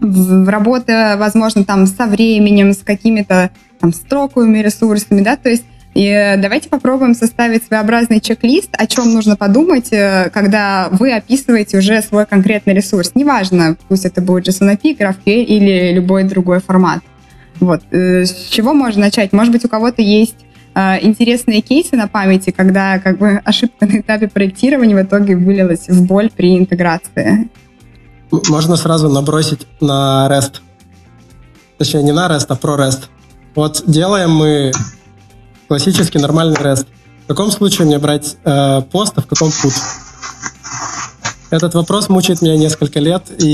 в 0.01 0.49
работа, 0.49 1.17
возможно, 1.19 1.65
там 1.65 1.87
со 1.87 2.07
временем, 2.07 2.73
с 2.73 2.79
какими-то 2.79 3.51
там 3.81 3.93
строковыми 3.93 4.59
ресурсами, 4.59 5.23
да, 5.23 5.37
то 5.37 5.49
есть 5.49 5.65
и 5.95 6.07
э, 6.07 6.37
давайте 6.37 6.69
попробуем 6.69 7.15
составить 7.15 7.65
своеобразный 7.65 8.21
чек-лист, 8.21 8.71
о 8.73 8.87
чем 8.87 9.13
нужно 9.15 9.37
подумать, 9.37 9.93
э, 9.93 10.29
когда 10.35 10.89
вы 10.91 11.13
описываете 11.13 11.79
уже 11.79 12.03
свой 12.03 12.27
конкретный 12.27 12.75
ресурс. 12.75 13.13
Неважно, 13.15 13.77
пусть 13.89 14.05
это 14.05 14.21
будет 14.21 14.49
JSON-API, 14.49 14.99
GraphQL 14.99 15.45
или 15.45 15.93
любой 15.93 16.25
другой 16.25 16.61
формат. 16.61 17.01
Вот. 17.61 17.83
Э, 17.93 18.25
с 18.25 18.49
чего 18.51 18.75
можно 18.75 19.03
начать? 19.03 19.33
Может 19.33 19.53
быть, 19.53 19.65
у 19.65 19.69
кого-то 19.69 20.03
есть 20.03 20.37
интересные 20.77 21.61
кейсы 21.61 21.95
на 21.95 22.09
памяти, 22.09 22.51
когда 22.51 22.99
как 22.99 23.19
бы 23.19 23.41
ошибка 23.45 23.87
на 23.87 24.01
этапе 24.01 24.27
проектирования 24.27 24.97
в 24.97 25.07
итоге 25.07 25.37
вылилась 25.37 25.87
в 25.87 26.05
боль 26.05 26.33
при 26.35 26.59
интеграции. 26.59 27.49
Можно 28.49 28.75
сразу 28.75 29.09
набросить 29.09 29.69
на 29.81 30.27
REST. 30.29 30.63
Точнее, 31.79 32.03
не 32.03 32.11
на 32.11 32.29
REST, 32.29 32.47
а 32.49 32.57
про 32.57 32.75
REST. 32.75 33.05
Вот 33.55 33.85
делаем 33.87 34.33
мы 34.33 34.73
классический 35.69 36.19
нормальный 36.19 36.57
REST. 36.57 36.87
В 37.25 37.27
каком 37.29 37.51
случае 37.51 37.87
мне 37.87 37.99
брать 37.99 38.37
э, 38.45 38.83
пост, 38.93 39.15
а 39.17 39.23
в 39.23 39.27
каком 39.27 39.49
put? 39.49 39.75
Этот 41.51 41.75
вопрос 41.75 42.09
мучает 42.09 42.43
меня 42.43 42.57
несколько 42.57 43.01
лет, 43.01 43.25
и 43.41 43.47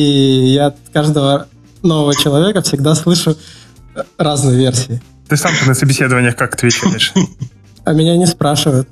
я 0.54 0.66
от 0.66 0.76
каждого 0.92 1.46
нового 1.82 2.14
человека 2.14 2.62
всегда 2.62 2.94
слышу 2.94 3.36
э, 3.94 4.02
разные 4.18 4.56
версии. 4.56 5.02
Ты 5.28 5.36
сам 5.36 5.52
на 5.66 5.74
собеседованиях 5.74 6.36
как 6.36 6.54
отвечаешь? 6.54 7.12
А 7.82 7.94
меня 7.94 8.14
не 8.18 8.26
спрашивают. 8.26 8.88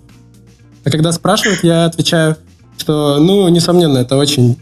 А 0.82 0.90
когда 0.90 1.12
спрашивают, 1.12 1.62
я 1.62 1.84
отвечаю, 1.84 2.38
что, 2.78 3.18
ну, 3.20 3.46
несомненно, 3.48 3.98
это 3.98 4.16
очень 4.16 4.58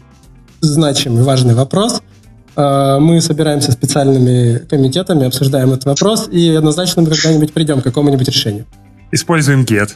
значимый, 0.59 1.23
важный 1.23 1.55
вопрос. 1.55 2.01
Э, 2.57 2.97
мы 2.99 3.21
собираемся 3.21 3.71
специальными 3.71 4.57
комитетами, 4.65 5.27
обсуждаем 5.27 5.71
этот 5.73 5.85
вопрос, 5.85 6.27
и 6.27 6.49
однозначно 6.49 7.03
мы 7.03 7.09
когда-нибудь 7.09 7.53
придем 7.53 7.81
к 7.81 7.83
какому-нибудь 7.83 8.27
решению. 8.27 8.65
Используем 9.11 9.63
get. 9.63 9.91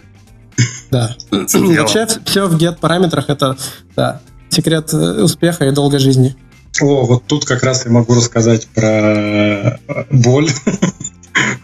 Да. 0.92 1.16
Вообще 1.32 2.08
все 2.24 2.48
в 2.48 2.56
get 2.58 2.78
параметрах 2.80 3.30
это 3.30 3.58
да, 3.96 4.22
секрет 4.50 4.94
э, 4.94 5.24
успеха 5.24 5.66
и 5.66 5.72
долгой 5.72 6.00
жизни. 6.00 6.36
О, 6.80 7.06
вот 7.06 7.26
тут 7.26 7.46
как 7.46 7.64
раз 7.64 7.86
я 7.86 7.92
могу 7.92 8.14
рассказать 8.14 8.68
про 8.68 8.88
э, 8.88 9.78
боль, 10.12 10.50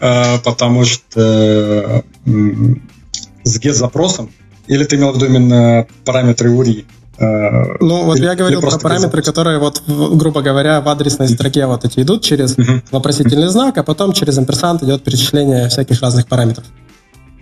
потому 0.00 0.84
что 0.84 2.04
с 3.44 3.60
get-запросом, 3.60 4.30
или 4.66 4.84
ты 4.84 4.96
имел 4.96 5.12
в 5.12 5.16
виду 5.16 5.26
именно 5.26 5.86
параметры 6.04 6.50
URI? 6.50 6.84
Э, 7.18 7.76
ну, 7.80 8.04
вот 8.04 8.18
я 8.18 8.34
говорил 8.34 8.60
про 8.60 8.78
параметры, 8.78 9.22
которые, 9.22 9.58
вот, 9.58 9.82
грубо 9.86 10.40
говоря, 10.40 10.80
в 10.80 10.88
адресной 10.88 11.28
строке 11.28 11.66
вот 11.66 11.84
эти 11.84 12.00
идут 12.00 12.22
через 12.22 12.56
вопросительный 12.90 13.48
знак, 13.48 13.76
а 13.78 13.82
потом 13.82 14.12
через 14.12 14.38
амперсант 14.38 14.82
идет 14.82 15.02
перечисление 15.02 15.68
всяких 15.68 16.00
разных 16.00 16.28
параметров. 16.28 16.64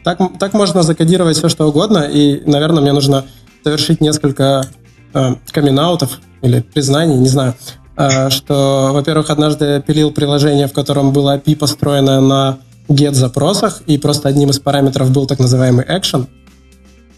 Так, 0.02 0.18
так 0.38 0.52
можно 0.54 0.82
закодировать 0.82 1.36
все, 1.36 1.48
что 1.48 1.68
угодно, 1.68 2.08
и, 2.10 2.42
наверное, 2.48 2.80
мне 2.80 2.92
нужно 2.92 3.24
совершить 3.64 4.00
несколько 4.00 4.64
э, 5.12 5.34
камин-аутов 5.50 6.20
или 6.40 6.60
признаний, 6.60 7.16
не 7.16 7.28
знаю, 7.28 7.54
э, 7.96 8.30
что, 8.30 8.90
во-первых, 8.92 9.28
однажды 9.30 9.82
пилил 9.86 10.10
приложение, 10.10 10.68
в 10.68 10.72
котором 10.72 11.12
было 11.12 11.36
API 11.36 11.56
построено 11.56 12.20
на 12.20 12.58
get-запросах, 12.88 13.82
и 13.86 13.98
просто 13.98 14.28
одним 14.28 14.50
из 14.50 14.60
параметров 14.60 15.10
был 15.10 15.26
так 15.26 15.38
называемый 15.38 15.84
action. 15.84 16.28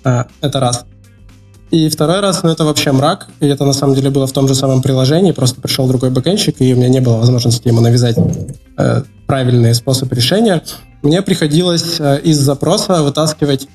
Э, 0.05 0.25
это 0.41 0.59
раз. 0.59 0.87
И 1.71 1.89
второй 1.91 2.21
раз, 2.21 2.43
ну, 2.43 2.51
это 2.51 2.65
вообще 2.65 2.93
мрак, 2.93 3.29
и 3.41 3.47
это 3.47 3.65
на 3.67 3.75
самом 3.75 3.95
деле 3.95 4.09
было 4.09 4.27
в 4.27 4.33
том 4.33 4.49
же 4.49 4.55
самом 4.55 4.81
приложении, 4.81 5.33
просто 5.33 5.61
пришел 5.61 5.87
другой 5.87 6.11
бэкэнщик, 6.11 6.57
и 6.61 6.73
у 6.73 6.77
меня 6.77 6.89
не 6.89 7.01
было 7.01 7.19
возможности 7.19 7.69
ему 7.69 7.81
навязать 7.81 8.17
э, 8.79 9.03
правильный 9.27 9.75
способ 9.75 10.11
решения. 10.13 10.63
Мне 11.03 11.21
приходилось 11.21 12.01
э, 12.01 12.21
из 12.21 12.39
запроса 12.39 13.03
вытаскивать, 13.03 13.65
э, 13.65 13.69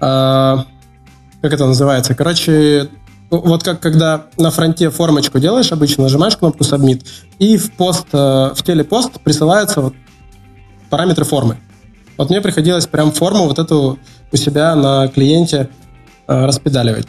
как 0.00 1.52
это 1.52 1.66
называется, 1.66 2.16
короче, 2.16 2.88
вот 3.30 3.62
как 3.62 3.78
когда 3.80 4.26
на 4.36 4.50
фронте 4.50 4.90
формочку 4.90 5.38
делаешь, 5.38 5.70
обычно 5.70 6.04
нажимаешь 6.04 6.36
кнопку 6.36 6.64
Submit, 6.64 7.04
и 7.38 7.56
в 7.58 7.72
пост, 7.76 8.06
э, 8.12 8.50
в 8.54 8.62
телепост 8.64 9.20
присылаются 9.20 9.82
вот 9.82 9.94
параметры 10.90 11.24
формы. 11.24 11.58
Вот 12.16 12.30
мне 12.30 12.40
приходилось 12.40 12.86
прям 12.86 13.12
форму 13.12 13.46
вот 13.46 13.60
эту 13.60 14.00
у 14.32 14.36
себя 14.36 14.74
на 14.74 15.06
клиенте 15.06 15.68
э, 16.26 16.44
распедаливать. 16.44 17.06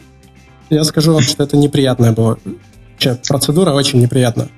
Я 0.69 0.83
скажу 0.83 1.13
вам, 1.13 1.21
что 1.21 1.43
это 1.43 1.57
неприятная 1.57 2.11
была. 2.11 2.37
Вообще, 2.93 3.17
процедура 3.27 3.71
очень 3.71 4.01
неприятная. 4.01 4.49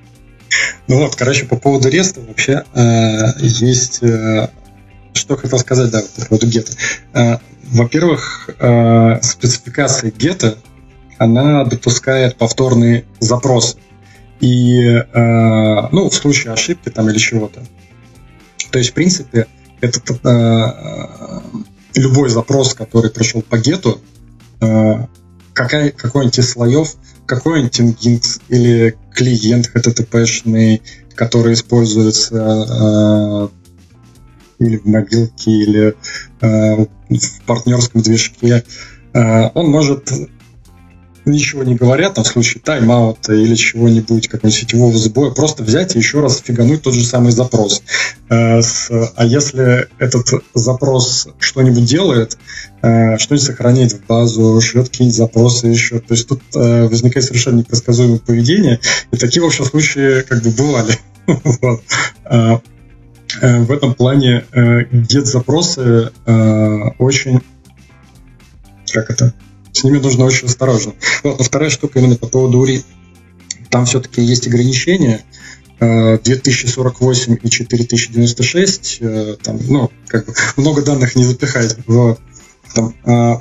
Ну 0.87 1.03
вот, 1.03 1.15
короче, 1.15 1.45
по 1.45 1.55
поводу 1.55 1.89
реста 1.89 2.21
вообще 2.21 2.63
э, 2.73 3.39
есть... 3.39 4.01
Э, 4.01 4.49
что 5.13 5.37
хотел 5.37 5.59
сказать, 5.59 5.91
да, 5.91 6.01
по 6.15 6.25
поводу 6.25 6.47
гета. 6.47 6.71
Э, 7.13 7.37
во-первых, 7.67 8.49
э, 8.59 9.21
спецификация 9.21 10.11
гета, 10.11 10.57
она 11.17 11.63
допускает 11.65 12.37
повторные 12.37 13.05
запросы. 13.19 13.77
И, 14.39 14.81
э, 14.81 15.87
ну, 15.91 16.09
в 16.09 16.13
случае 16.15 16.53
ошибки 16.53 16.89
там 16.89 17.09
или 17.09 17.17
чего-то. 17.17 17.61
То 18.71 18.79
есть, 18.79 18.91
в 18.91 18.93
принципе, 18.93 19.47
этот 19.81 20.25
э, 20.25 21.41
любой 21.95 22.29
запрос, 22.29 22.73
который 22.73 23.11
пришел 23.11 23.41
по 23.41 23.57
гету, 23.57 24.01
э, 24.61 25.05
какая, 25.59 25.91
какой-нибудь 25.91 26.39
из 26.39 26.51
слоев, 26.51 26.95
какой-нибудь 27.25 27.81
или 28.47 28.97
клиент 29.13 29.69
HTTP-шный, 29.75 30.81
который 31.15 31.53
используется 31.53 33.49
э, 34.61 34.63
или 34.63 34.77
в 34.77 34.85
мобилке, 34.85 35.51
или 35.51 35.95
э, 36.39 36.85
в 37.09 37.41
партнерском 37.45 38.01
движке, 38.01 38.63
э, 39.11 39.49
он 39.53 39.69
может 39.69 40.09
ничего 41.29 41.63
не 41.63 41.75
говоря, 41.75 42.09
там, 42.09 42.23
в 42.23 42.27
случае 42.27 42.61
тайм-аута 42.61 43.33
или 43.33 43.55
чего-нибудь, 43.55 44.27
какого-нибудь 44.27 44.59
сетевого 44.59 44.97
сбоя, 44.97 45.31
просто 45.31 45.63
взять 45.63 45.95
и 45.95 45.99
еще 45.99 46.21
раз 46.21 46.41
фигануть 46.43 46.81
тот 46.81 46.93
же 46.93 47.05
самый 47.05 47.31
запрос. 47.31 47.81
Э, 48.29 48.61
а 49.15 49.25
если 49.25 49.87
этот 49.97 50.43
запрос 50.53 51.27
что-нибудь 51.39 51.85
делает, 51.85 52.37
э, 52.81 53.17
что-нибудь 53.17 53.45
сохраняет 53.45 53.93
в 53.93 54.05
базу, 54.05 54.59
шлет 54.61 54.89
какие-нибудь 54.89 55.17
запросы 55.17 55.67
еще, 55.67 55.99
то 55.99 56.13
есть 56.13 56.27
тут 56.27 56.41
э, 56.55 56.87
возникает 56.87 57.25
совершенно 57.25 57.59
непредсказуемое 57.59 58.19
поведение, 58.19 58.79
и 59.11 59.17
такие, 59.17 59.41
в 59.41 59.45
общем 59.45 59.65
случае, 59.65 60.23
как 60.23 60.41
бы 60.43 60.51
бывали. 60.51 60.97
В 63.41 63.71
этом 63.71 63.93
плане 63.93 64.43
get-запросы 64.51 66.11
очень 66.97 67.41
как 68.91 69.09
это, 69.09 69.33
с 69.73 69.83
ними 69.83 69.99
нужно 69.99 70.25
очень 70.25 70.47
осторожно. 70.47 70.93
Вот, 71.23 71.39
а 71.39 71.43
вторая 71.43 71.69
штука 71.69 71.99
именно 71.99 72.15
по 72.15 72.27
поводу 72.27 72.59
УРИ. 72.59 72.83
Там 73.69 73.85
все-таки 73.85 74.21
есть 74.21 74.47
ограничения. 74.47 75.23
2048 75.79 77.33
э, 77.33 77.37
и 77.41 77.49
4096, 77.49 78.97
э, 78.99 79.35
там, 79.41 79.59
ну, 79.65 79.89
как 80.07 80.25
бы 80.25 80.33
много 80.57 80.81
данных 80.81 81.15
не 81.15 81.23
запихать. 81.23 81.77
Вот. 81.87 82.19
Там, 82.75 82.93
а, 83.05 83.39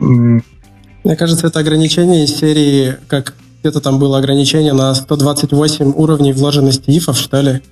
Мне 0.00 1.16
кажется, 1.16 1.46
это 1.46 1.60
ограничение 1.60 2.24
из 2.24 2.36
серии, 2.36 2.96
как 3.06 3.34
где-то 3.60 3.80
там 3.80 3.98
было 3.98 4.18
ограничение 4.18 4.72
на 4.72 4.94
128 4.94 5.92
уровней 5.94 6.32
вложенности 6.32 6.90
ифов, 6.90 7.16
что 7.16 7.40
ли. 7.40 7.62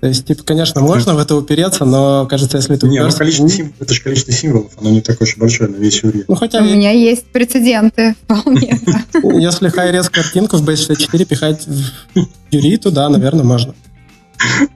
То 0.00 0.06
есть, 0.06 0.26
типа, 0.26 0.44
конечно, 0.44 0.80
можно 0.80 1.14
в 1.14 1.18
это 1.18 1.34
упереться, 1.34 1.84
но, 1.84 2.26
кажется, 2.26 2.58
если 2.58 2.76
ты 2.76 2.86
Не, 2.86 3.02
ну, 3.02 3.10
количество 3.10 3.48
сим... 3.48 3.74
это 3.80 3.92
же 3.92 4.02
количество 4.02 4.32
символов, 4.32 4.72
оно 4.78 4.90
не 4.90 5.00
такое 5.00 5.26
уж 5.26 5.36
большое 5.36 5.68
на 5.70 5.76
весь 5.76 6.02
URI. 6.02 6.24
Ну, 6.28 6.34
хотя... 6.36 6.60
У 6.60 6.64
меня 6.64 6.92
есть 6.92 7.26
прецеденты, 7.26 8.14
вполне. 8.22 8.78
Если 9.40 9.68
high-res 9.74 10.08
картинку 10.10 10.56
в 10.56 10.68
Base64 10.68 11.24
пихать 11.24 11.66
в 11.66 12.28
URI, 12.52 12.78
то 12.78 12.90
да, 12.90 13.08
наверное, 13.08 13.44
можно. 13.44 13.74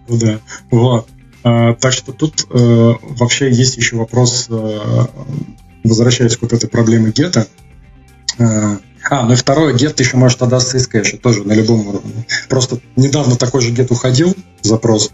Ну 0.08 0.18
да, 0.18 0.40
вот. 0.70 1.06
А, 1.44 1.74
так 1.74 1.92
что 1.92 2.12
тут 2.12 2.46
э, 2.50 2.92
вообще 3.00 3.50
есть 3.50 3.76
еще 3.76 3.96
вопрос, 3.96 4.46
э, 4.48 4.78
возвращаясь 5.84 6.36
к 6.36 6.42
вот 6.42 6.52
этой 6.52 6.68
проблеме 6.68 7.12
гетто. 7.12 7.46
А, 9.10 9.24
ну 9.24 9.32
и 9.32 9.36
второе, 9.36 9.74
get 9.74 9.94
еще 9.98 10.16
может 10.16 10.42
отдаться 10.42 10.76
из 10.76 10.86
кэша, 10.86 11.18
тоже 11.18 11.44
на 11.44 11.52
любом 11.52 11.86
уровне. 11.86 12.26
Просто 12.48 12.80
недавно 12.96 13.36
такой 13.36 13.60
же 13.60 13.72
get 13.72 13.88
уходил, 13.90 14.34
запрос, 14.62 15.10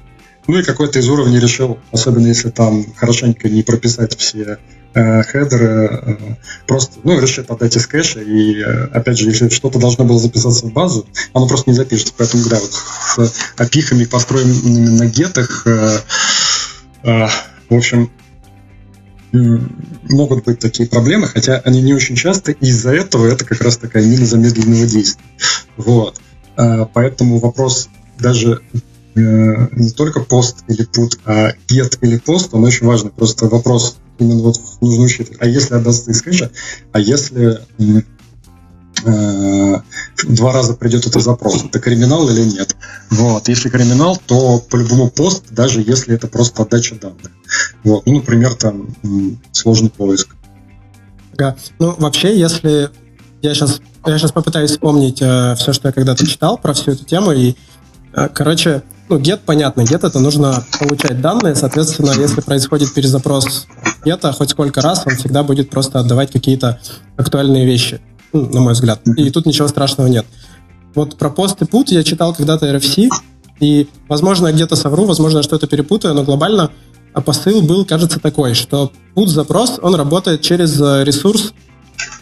Ну 0.46 0.58
и 0.58 0.62
какой-то 0.62 0.98
из 0.98 1.08
уровней 1.08 1.40
решил, 1.40 1.78
особенно 1.92 2.26
если 2.26 2.50
там 2.50 2.84
хорошенько 2.94 3.48
не 3.48 3.62
прописать 3.62 4.16
все 4.16 4.58
э, 4.94 5.22
хедеры, 5.22 6.00
э, 6.02 6.16
просто, 6.66 6.98
ну, 7.02 7.18
решит 7.18 7.50
отдать 7.50 7.76
из 7.76 7.86
кэша, 7.86 8.20
и, 8.20 8.60
э, 8.60 8.84
опять 8.92 9.18
же, 9.18 9.28
если 9.28 9.48
что-то 9.48 9.78
должно 9.78 10.04
было 10.04 10.18
записаться 10.18 10.66
в 10.66 10.72
базу, 10.72 11.06
оно 11.32 11.48
просто 11.48 11.70
не 11.70 11.76
запишется. 11.76 12.14
Поэтому, 12.16 12.44
да, 12.48 12.58
вот 12.58 12.72
с 12.72 13.34
опихами, 13.56 14.04
построенными 14.04 14.88
на 14.88 15.06
гетах, 15.06 15.66
в 17.02 17.74
общем, 17.74 18.10
могут 19.32 20.44
быть 20.44 20.58
такие 20.58 20.88
проблемы, 20.88 21.26
хотя 21.26 21.58
они 21.64 21.82
не 21.82 21.94
очень 21.94 22.16
часто, 22.16 22.52
и 22.52 22.66
из-за 22.66 22.94
этого 22.94 23.26
это 23.26 23.44
как 23.44 23.60
раз 23.60 23.76
такая 23.76 24.04
мина 24.04 24.24
замедленного 24.24 24.86
действия. 24.86 25.24
Вот. 25.76 26.20
А, 26.56 26.86
поэтому 26.86 27.38
вопрос 27.38 27.88
даже 28.18 28.60
э, 29.14 29.20
не 29.72 29.90
только 29.90 30.20
пост 30.20 30.64
или 30.68 30.86
put, 30.86 31.18
а 31.24 31.52
get 31.68 31.98
или 32.00 32.18
пост, 32.18 32.48
он 32.52 32.64
очень 32.64 32.86
важный. 32.86 33.10
Просто 33.10 33.46
вопрос 33.46 33.98
именно 34.18 34.42
вот 34.42 34.60
нужно 34.80 35.04
учитывать. 35.04 35.40
А 35.40 35.46
если 35.46 35.74
отдастся 35.74 36.10
из 36.10 36.22
кэша, 36.22 36.50
а 36.92 36.98
если 36.98 37.60
два 39.04 40.52
раза 40.52 40.74
придет 40.74 41.06
этот 41.06 41.22
запрос, 41.22 41.64
это 41.64 41.78
криминал 41.78 42.28
или 42.28 42.44
нет. 42.44 42.76
Вот. 43.10 43.48
Если 43.48 43.68
криминал, 43.68 44.16
то 44.26 44.58
по-любому 44.58 45.10
пост, 45.10 45.44
даже 45.50 45.80
если 45.80 46.14
это 46.14 46.26
просто 46.26 46.62
отдача 46.62 46.96
данных. 46.96 47.30
Вот. 47.84 48.06
Ну, 48.06 48.16
например, 48.16 48.54
там 48.54 48.88
сложный 49.52 49.90
поиск. 49.90 50.34
Да. 51.36 51.56
Ну, 51.78 51.94
вообще, 51.98 52.38
если 52.38 52.90
я 53.42 53.54
сейчас, 53.54 53.80
я 54.06 54.18
сейчас 54.18 54.32
попытаюсь 54.32 54.72
вспомнить 54.72 55.22
э, 55.22 55.54
все, 55.56 55.72
что 55.72 55.88
я 55.88 55.92
когда-то 55.92 56.26
читал 56.26 56.58
про 56.58 56.72
всю 56.72 56.92
эту 56.92 57.04
тему, 57.04 57.30
и, 57.30 57.54
э, 58.12 58.28
короче, 58.34 58.82
ну, 59.08 59.18
get 59.20 59.40
понятно, 59.46 59.82
get 59.82 60.04
это 60.04 60.18
нужно 60.18 60.64
получать 60.80 61.20
данные, 61.20 61.54
соответственно, 61.54 62.10
если 62.18 62.40
происходит 62.40 62.92
перезапрос 62.92 63.68
get, 64.04 64.32
хоть 64.32 64.50
сколько 64.50 64.80
раз, 64.80 65.04
он 65.06 65.14
всегда 65.16 65.44
будет 65.44 65.70
просто 65.70 66.00
отдавать 66.00 66.32
какие-то 66.32 66.80
актуальные 67.16 67.64
вещи 67.64 68.00
на 68.32 68.60
мой 68.60 68.72
взгляд. 68.72 69.00
И 69.16 69.30
тут 69.30 69.46
ничего 69.46 69.68
страшного 69.68 70.08
нет. 70.08 70.26
Вот 70.94 71.16
про 71.16 71.30
пост 71.30 71.62
и 71.62 71.64
пут 71.64 71.90
я 71.90 72.02
читал 72.02 72.34
когда-то 72.34 72.74
RFC, 72.74 73.08
и, 73.60 73.88
возможно, 74.08 74.52
где-то 74.52 74.76
совру, 74.76 75.04
возможно, 75.04 75.42
что-то 75.42 75.66
перепутаю, 75.66 76.14
но 76.14 76.24
глобально 76.24 76.70
посыл 77.24 77.62
был, 77.62 77.84
кажется, 77.84 78.20
такой, 78.20 78.54
что 78.54 78.92
put-запрос, 79.14 79.78
он 79.82 79.94
работает 79.94 80.42
через 80.42 80.80
э, 80.80 81.04
ресурс, 81.04 81.52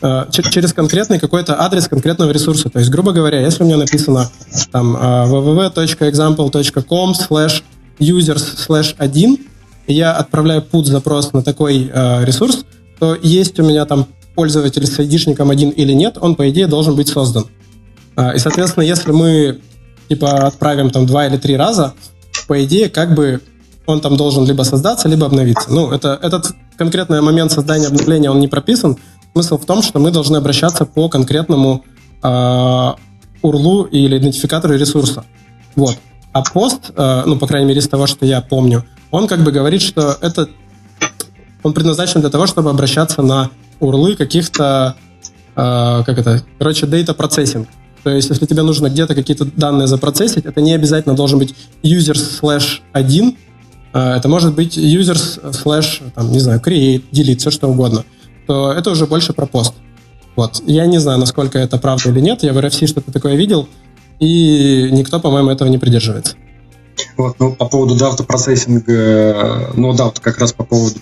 э, 0.00 0.26
через 0.30 0.72
конкретный 0.72 1.18
какой-то 1.18 1.60
адрес 1.60 1.88
конкретного 1.88 2.30
ресурса. 2.30 2.70
То 2.70 2.78
есть, 2.78 2.90
грубо 2.90 3.12
говоря, 3.12 3.40
если 3.40 3.62
у 3.62 3.66
меня 3.66 3.76
написано 3.76 4.30
там 4.72 4.96
э, 4.96 5.00
www.example.com 5.00 7.12
slash 7.12 7.62
users 7.98 8.66
slash 8.66 8.94
1, 8.96 9.38
и 9.86 9.92
я 9.92 10.12
отправляю 10.12 10.62
put-запрос 10.62 11.32
на 11.32 11.42
такой 11.42 11.90
ресурс, 12.24 12.64
то 12.98 13.14
есть 13.14 13.60
у 13.60 13.62
меня 13.62 13.84
там 13.84 14.06
пользователь 14.36 14.86
с 14.86 14.98
айдишником 15.00 15.50
один 15.50 15.70
или 15.70 15.92
нет, 15.92 16.18
он, 16.20 16.36
по 16.36 16.48
идее, 16.50 16.68
должен 16.68 16.94
быть 16.94 17.08
создан. 17.08 17.46
А, 18.14 18.34
и, 18.34 18.38
соответственно, 18.38 18.84
если 18.84 19.10
мы 19.10 19.60
типа 20.08 20.46
отправим 20.46 20.90
там 20.90 21.06
два 21.06 21.26
или 21.26 21.36
три 21.38 21.56
раза, 21.56 21.94
по 22.46 22.62
идее, 22.64 22.88
как 22.88 23.14
бы 23.14 23.40
он 23.86 24.00
там 24.00 24.16
должен 24.16 24.44
либо 24.44 24.62
создаться, 24.62 25.08
либо 25.08 25.26
обновиться. 25.26 25.72
Ну, 25.72 25.90
это, 25.90 26.18
этот 26.22 26.52
конкретный 26.76 27.20
момент 27.22 27.50
создания 27.52 27.86
обновления, 27.86 28.30
он 28.30 28.40
не 28.40 28.48
прописан. 28.48 28.96
Смысл 29.32 29.58
в 29.58 29.64
том, 29.64 29.82
что 29.82 29.98
мы 29.98 30.10
должны 30.10 30.36
обращаться 30.36 30.84
по 30.84 31.08
конкретному 31.08 31.84
э, 32.22 32.26
URL 33.42 33.88
или 33.90 34.18
идентификатору 34.18 34.74
ресурса. 34.74 35.24
Вот. 35.76 35.96
А 36.32 36.42
пост, 36.42 36.90
э, 36.94 37.22
ну, 37.26 37.36
по 37.36 37.46
крайней 37.46 37.68
мере, 37.68 37.80
из 37.80 37.88
того, 37.88 38.06
что 38.06 38.26
я 38.26 38.40
помню, 38.40 38.84
он 39.10 39.28
как 39.28 39.40
бы 39.40 39.52
говорит, 39.52 39.82
что 39.82 40.16
это 40.20 40.48
он 41.62 41.72
предназначен 41.72 42.20
для 42.20 42.30
того, 42.30 42.46
чтобы 42.46 42.70
обращаться 42.70 43.22
на 43.22 43.50
урлы 43.80 44.16
каких-то, 44.16 44.96
э, 45.54 46.02
как 46.06 46.18
это, 46.18 46.42
короче, 46.58 46.86
data 46.86 47.16
processing. 47.16 47.66
То 48.02 48.10
есть, 48.10 48.28
если 48.30 48.46
тебе 48.46 48.62
нужно 48.62 48.88
где-то 48.88 49.14
какие-то 49.14 49.44
данные 49.44 49.88
запроцессить, 49.88 50.44
это 50.44 50.60
не 50.60 50.74
обязательно 50.74 51.16
должен 51.16 51.38
быть 51.38 51.54
users 51.82 52.40
slash 52.40 52.80
1, 52.92 53.36
э, 53.92 53.98
это 53.98 54.28
может 54.28 54.54
быть 54.54 54.78
users 54.78 55.40
slash, 55.52 56.02
там, 56.14 56.30
не 56.30 56.38
знаю, 56.38 56.60
create, 56.60 57.02
delete, 57.10 57.38
все 57.38 57.50
что 57.50 57.68
угодно. 57.68 58.04
То 58.46 58.72
это 58.72 58.90
уже 58.90 59.06
больше 59.06 59.32
про 59.32 59.46
пост. 59.46 59.74
Вот. 60.36 60.62
Я 60.66 60.86
не 60.86 60.98
знаю, 60.98 61.18
насколько 61.18 61.58
это 61.58 61.78
правда 61.78 62.10
или 62.10 62.20
нет. 62.20 62.42
Я 62.42 62.52
в 62.52 62.58
RFC 62.58 62.86
что-то 62.86 63.10
такое 63.10 63.34
видел, 63.34 63.68
и 64.20 64.88
никто, 64.92 65.18
по-моему, 65.18 65.50
этого 65.50 65.68
не 65.68 65.78
придерживается. 65.78 66.36
Вот, 67.16 67.38
ну, 67.38 67.54
по 67.54 67.66
поводу 67.66 67.96
дата 67.96 68.24
процессинга, 68.24 69.70
ну 69.74 69.92
да, 69.94 70.04
вот 70.06 70.20
как 70.20 70.38
раз 70.38 70.52
по 70.52 70.64
поводу 70.64 70.98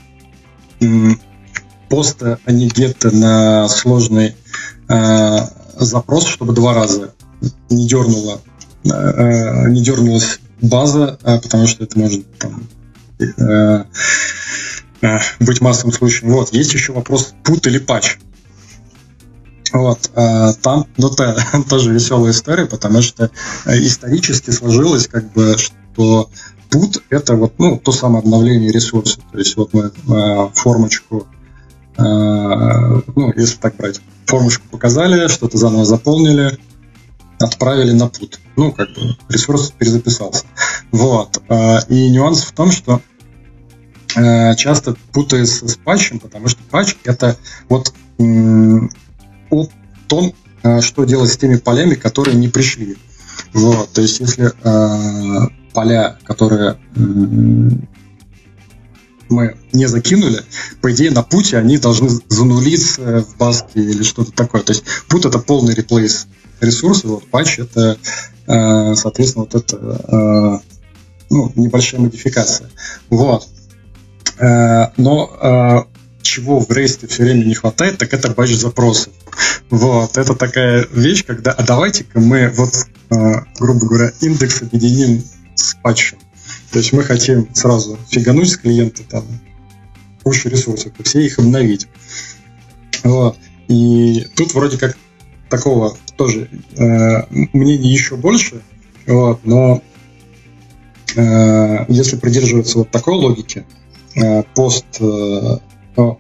поста, 1.89 2.39
а 2.45 2.53
не 2.53 2.68
где-то 2.68 3.14
на 3.14 3.68
сложный 3.68 4.35
э, 4.89 5.39
запрос, 5.76 6.26
чтобы 6.26 6.55
два 6.55 6.74
раза 6.74 7.14
не 7.70 7.89
дернула, 7.89 8.41
э, 8.85 9.68
не 9.68 9.82
дернулась 9.82 10.41
база, 10.61 11.18
э, 11.22 11.41
потому 11.41 11.66
что 11.66 11.85
это 11.85 11.99
может 11.99 12.24
там, 12.39 12.66
э, 13.18 13.85
э, 15.03 15.18
быть 15.41 15.61
массовым 15.61 15.93
случаем. 15.93 16.32
Вот, 16.32 16.53
есть 16.53 16.74
еще 16.74 16.93
вопрос 16.93 17.35
пут 17.43 17.66
или 17.66 17.78
патч. 17.78 18.18
Вот, 19.72 20.11
э, 20.14 20.53
там, 20.62 20.87
ну, 20.97 21.11
то, 21.11 21.37
тоже 21.68 21.93
веселая 21.93 22.32
история, 22.32 22.66
потому 22.66 23.03
что 23.03 23.30
э, 23.66 23.76
исторически 23.78 24.51
сложилось, 24.51 25.09
как 25.09 25.32
бы, 25.32 25.57
что 25.59 26.30
put 26.70 27.03
это 27.11 27.35
вот, 27.35 27.55
ну, 27.59 27.78
то 27.78 27.93
самое 27.93 28.20
обновление 28.22 28.70
ресурса. 28.70 29.20
То 29.32 29.39
есть 29.39 29.57
вот 29.57 29.72
мы 29.72 29.91
э, 29.91 30.49
формочку 30.55 31.26
ну, 31.97 33.32
если 33.36 33.57
так 33.57 33.76
брать, 33.76 34.01
формочку 34.26 34.66
показали, 34.70 35.28
что-то 35.28 35.59
заново 35.59 35.84
заполнили, 35.84 36.59
отправили 37.38 37.92
на 37.92 38.09
пут. 38.09 38.40
Ну, 38.57 38.72
как 38.72 38.88
бы 38.88 39.16
ресурс 39.28 39.72
перезаписался. 39.76 40.45
Вот. 40.92 41.42
Э, 41.49 41.78
и 41.88 42.11
нюанс 42.11 42.42
в 42.42 42.53
том, 42.53 42.70
что 42.70 43.01
э, 44.16 44.55
часто 44.57 44.97
путается 45.12 45.68
с 45.68 45.76
патчем, 45.76 46.18
потому 46.18 46.49
что 46.49 46.62
патч 46.70 46.97
это 47.05 47.36
вот 47.68 47.92
о 48.18 49.66
том, 50.07 50.34
что 50.80 51.05
делать 51.05 51.32
с 51.32 51.36
теми 51.36 51.57
полями, 51.57 51.95
которые 51.95 52.36
не 52.36 52.49
пришли. 52.49 52.97
Вот, 53.53 53.92
то 53.92 54.01
есть, 54.01 54.20
если 54.20 54.53
э, 54.62 55.49
поля, 55.72 56.16
которые 56.24 56.78
мы 59.29 59.57
не 59.72 59.87
закинули, 59.87 60.43
по 60.81 60.93
идее 60.93 61.11
на 61.11 61.22
пути 61.22 61.57
они 61.57 61.79
должны 61.79 62.09
занулиться 62.29 63.22
в 63.22 63.37
баске 63.37 63.81
или 63.81 64.03
что-то 64.03 64.33
такое. 64.33 64.62
То 64.62 64.72
есть 64.72 64.85
пут 65.09 65.25
это 65.25 65.39
полный 65.39 65.75
реплейс 65.75 66.27
ресурса, 66.61 67.09
вот 67.09 67.27
патч 67.29 67.59
это, 67.59 67.99
э, 68.47 68.95
соответственно, 68.95 69.47
вот 69.51 69.55
это 69.55 69.77
э, 69.77 70.59
ну, 71.31 71.53
небольшая 71.57 72.01
модификация. 72.01 72.70
Вот. 73.11 73.49
Э, 74.39 74.89
но 74.97 75.87
чего 76.22 76.59
в 76.59 76.70
рейсте 76.70 77.07
все 77.07 77.22
время 77.22 77.45
не 77.45 77.55
хватает, 77.55 77.99
так 77.99 78.14
это 78.14 78.31
батч 78.31 78.55
запросов. 78.57 79.12
Вот, 79.68 80.16
это 80.16 80.35
такая 80.35 80.87
вещь, 80.91 81.25
когда, 81.27 81.53
а 81.53 81.62
давайте-ка 81.62 82.18
мы 82.18 82.49
вот, 82.49 82.75
грубо 83.59 83.87
говоря, 83.87 84.12
индекс 84.20 84.62
объединим 84.62 85.22
с 85.55 85.75
патчем. 85.83 86.18
То 86.70 86.78
есть 86.78 86.92
мы 86.92 87.03
хотим 87.05 87.49
сразу 87.55 87.99
фигануть 88.09 88.51
с 88.51 88.57
клиента 88.57 89.03
там 89.05 89.24
кучу 90.22 90.49
ресурсов 90.49 90.92
и 90.99 91.03
все 91.03 91.24
их 91.24 91.38
обновить. 91.38 91.86
Вот. 93.03 93.38
И 93.68 94.26
тут 94.36 94.55
вроде 94.55 94.78
как 94.78 94.97
такого 95.49 95.97
тоже 96.16 96.49
э, 96.76 97.22
мнений 97.30 97.88
еще 97.88 98.16
больше, 98.16 98.62
вот, 99.07 99.45
но 99.45 99.82
э, 101.16 101.84
если 101.88 102.16
придерживаться 102.16 102.78
вот 102.78 102.90
такой 102.90 103.14
логики, 103.14 103.64
э, 104.16 104.42
пост, 104.55 104.86
э, 105.01 105.59
ну, 105.97 106.18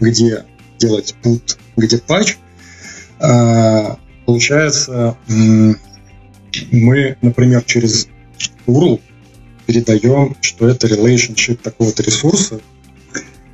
где 0.00 0.44
делать 0.78 1.14
put, 1.22 1.58
где 1.76 1.98
патч, 1.98 2.38
э, 3.20 3.96
получается, 4.26 5.16
э, 5.28 5.74
мы, 6.72 7.16
например, 7.20 7.62
через 7.64 8.08
URL 8.66 9.00
передаем, 9.66 10.36
что 10.40 10.66
это 10.66 10.86
relationship 10.86 11.56
такого-то 11.56 12.02
ресурса. 12.02 12.60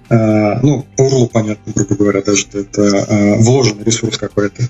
Uh, 0.09 0.61
ну, 0.63 0.87
по 0.97 1.03
URL 1.03 1.29
понятно, 1.29 1.73
грубо 1.75 1.97
говоря, 1.97 2.23
даже 2.23 2.47
это 2.53 2.83
uh, 2.83 3.37
вложенный 3.39 3.85
ресурс 3.85 4.17
какой-то. 4.17 4.69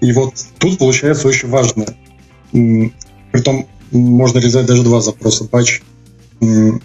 И 0.00 0.12
вот 0.12 0.34
тут 0.58 0.78
получается 0.78 1.28
очень 1.28 1.48
важно. 1.48 1.86
Притом 2.50 3.68
можно 3.92 4.38
реализовать 4.38 4.66
даже 4.66 4.82
два 4.82 5.00
запроса. 5.00 5.44
Batch, 5.44 5.82
uh, 6.40 6.80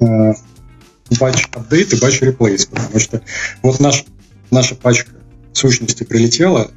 batch 0.00 1.50
update 1.52 1.94
и 1.94 2.00
batch 2.00 2.22
replace. 2.22 2.68
Потому 2.68 2.98
что 2.98 3.22
вот 3.62 3.78
наш, 3.78 4.04
наша 4.50 4.74
пачка 4.74 5.12
сущности 5.52 6.02
прилетела. 6.02 6.70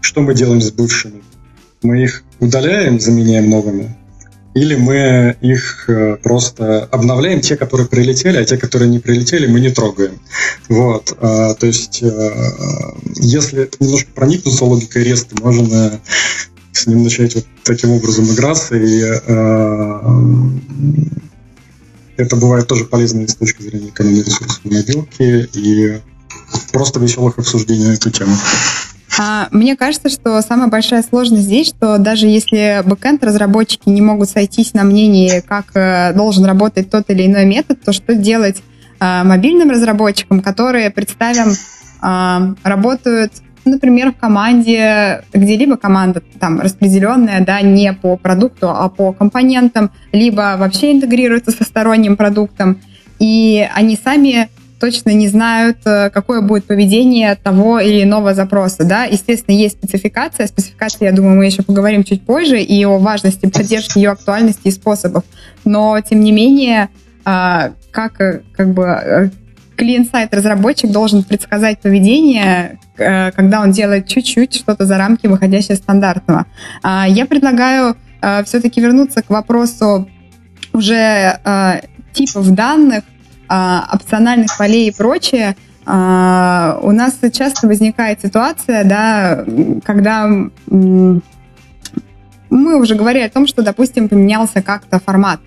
Что 0.00 0.20
мы 0.20 0.34
делаем 0.34 0.60
с 0.60 0.70
бывшими? 0.70 1.22
Мы 1.82 2.04
их 2.04 2.22
удаляем, 2.38 3.00
заменяем 3.00 3.50
новыми 3.50 3.96
или 4.56 4.74
мы 4.74 5.36
их 5.42 5.84
э, 5.88 6.16
просто 6.16 6.84
обновляем, 6.90 7.42
те, 7.42 7.58
которые 7.58 7.86
прилетели, 7.86 8.38
а 8.38 8.44
те, 8.44 8.56
которые 8.56 8.88
не 8.88 9.00
прилетели, 9.00 9.46
мы 9.46 9.60
не 9.60 9.70
трогаем. 9.70 10.18
Вот, 10.70 11.14
э, 11.20 11.54
то 11.58 11.66
есть, 11.66 12.02
э, 12.02 12.94
если 13.16 13.68
немножко 13.80 14.10
проникнуться 14.14 14.64
логикой 14.64 15.04
реста, 15.04 15.36
можно 15.42 16.00
с 16.72 16.86
ним 16.86 17.04
начать 17.04 17.34
вот 17.34 17.44
таким 17.64 17.90
образом 17.90 18.32
играться, 18.32 18.76
и 18.76 19.00
это 22.16 22.36
бывает 22.36 22.66
тоже 22.66 22.86
полезно 22.86 23.28
с 23.28 23.34
точки 23.34 23.62
зрения 23.62 23.90
экономии 23.90 24.22
ресурсов 24.22 24.60
мобилки 24.64 25.48
и 25.52 26.00
просто 26.72 26.98
веселых 26.98 27.38
обсуждений 27.38 27.88
на 27.88 27.92
эту 27.92 28.10
тему. 28.10 28.34
А, 29.18 29.48
мне 29.50 29.76
кажется, 29.76 30.08
что 30.08 30.40
самая 30.42 30.68
большая 30.68 31.02
сложность 31.02 31.44
здесь, 31.44 31.68
что 31.68 31.98
даже 31.98 32.26
если 32.26 32.82
бэкэнд 32.84 33.24
разработчики 33.24 33.88
не 33.88 34.02
могут 34.02 34.28
сойтись 34.28 34.74
на 34.74 34.84
мнении, 34.84 35.40
как 35.40 35.66
э, 35.74 36.12
должен 36.12 36.44
работать 36.44 36.90
тот 36.90 37.04
или 37.08 37.26
иной 37.26 37.46
метод, 37.46 37.80
то 37.82 37.92
что 37.92 38.14
делать 38.14 38.62
а, 38.98 39.24
мобильным 39.24 39.70
разработчикам, 39.70 40.40
которые, 40.40 40.90
представим, 40.90 41.52
а, 42.00 42.54
работают, 42.62 43.32
например, 43.64 44.12
в 44.12 44.16
команде, 44.16 45.24
где 45.32 45.56
либо 45.56 45.76
команда 45.76 46.22
там 46.38 46.60
распределенная, 46.60 47.44
да, 47.44 47.60
не 47.62 47.92
по 47.92 48.16
продукту, 48.16 48.70
а 48.70 48.88
по 48.88 49.12
компонентам, 49.12 49.90
либо 50.12 50.56
вообще 50.58 50.92
интегрируется 50.92 51.50
со 51.52 51.64
сторонним 51.64 52.16
продуктом, 52.16 52.80
и 53.18 53.66
они 53.74 53.98
сами 54.02 54.48
точно 54.78 55.10
не 55.10 55.28
знают, 55.28 55.78
э, 55.84 56.10
какое 56.10 56.40
будет 56.40 56.66
поведение 56.66 57.34
того 57.36 57.80
или 57.80 58.02
иного 58.02 58.34
запроса. 58.34 58.84
Да? 58.84 59.04
Естественно, 59.04 59.54
есть 59.54 59.78
спецификация. 59.78 60.46
Спецификация, 60.46 61.08
я 61.08 61.14
думаю, 61.14 61.36
мы 61.36 61.46
еще 61.46 61.62
поговорим 61.62 62.04
чуть 62.04 62.22
позже, 62.22 62.60
и 62.60 62.84
о 62.84 62.98
важности 62.98 63.46
поддержки 63.46 63.98
ее 63.98 64.10
актуальности 64.10 64.68
и 64.68 64.70
способов. 64.70 65.24
Но, 65.64 65.98
тем 66.00 66.20
не 66.20 66.32
менее, 66.32 66.90
а, 67.24 67.72
как, 67.90 68.20
э, 68.20 68.42
как 68.52 68.74
бы 68.74 68.84
э, 68.84 69.30
клиент-сайт 69.76 70.34
разработчик 70.34 70.90
должен 70.90 71.22
предсказать 71.22 71.80
поведение, 71.80 72.78
когда 72.96 73.60
он 73.60 73.72
делает 73.72 74.08
чуть-чуть 74.08 74.54
что-то 74.54 74.86
за 74.86 74.96
рамки, 74.96 75.26
выходящее 75.26 75.74
из 75.76 75.80
стандартного. 75.80 76.46
А, 76.82 77.06
я 77.06 77.26
предлагаю 77.26 77.94
все-таки 78.46 78.80
вернуться 78.80 79.20
к 79.22 79.28
вопросу 79.28 80.08
уже 80.72 81.38
типов 82.14 82.50
данных, 82.54 83.04
а, 83.48 83.88
опциональных 83.92 84.56
полей 84.58 84.88
и 84.88 84.92
прочее, 84.92 85.56
а, 85.84 86.78
у 86.82 86.90
нас 86.90 87.18
часто 87.32 87.68
возникает 87.68 88.20
ситуация, 88.20 88.84
да, 88.84 89.44
когда 89.84 90.28
мы 90.66 91.20
уже 92.80 92.94
говорили 92.94 93.24
о 93.24 93.30
том, 93.30 93.46
что, 93.46 93.62
допустим, 93.62 94.08
поменялся 94.08 94.62
как-то 94.62 94.98
формат 94.98 95.40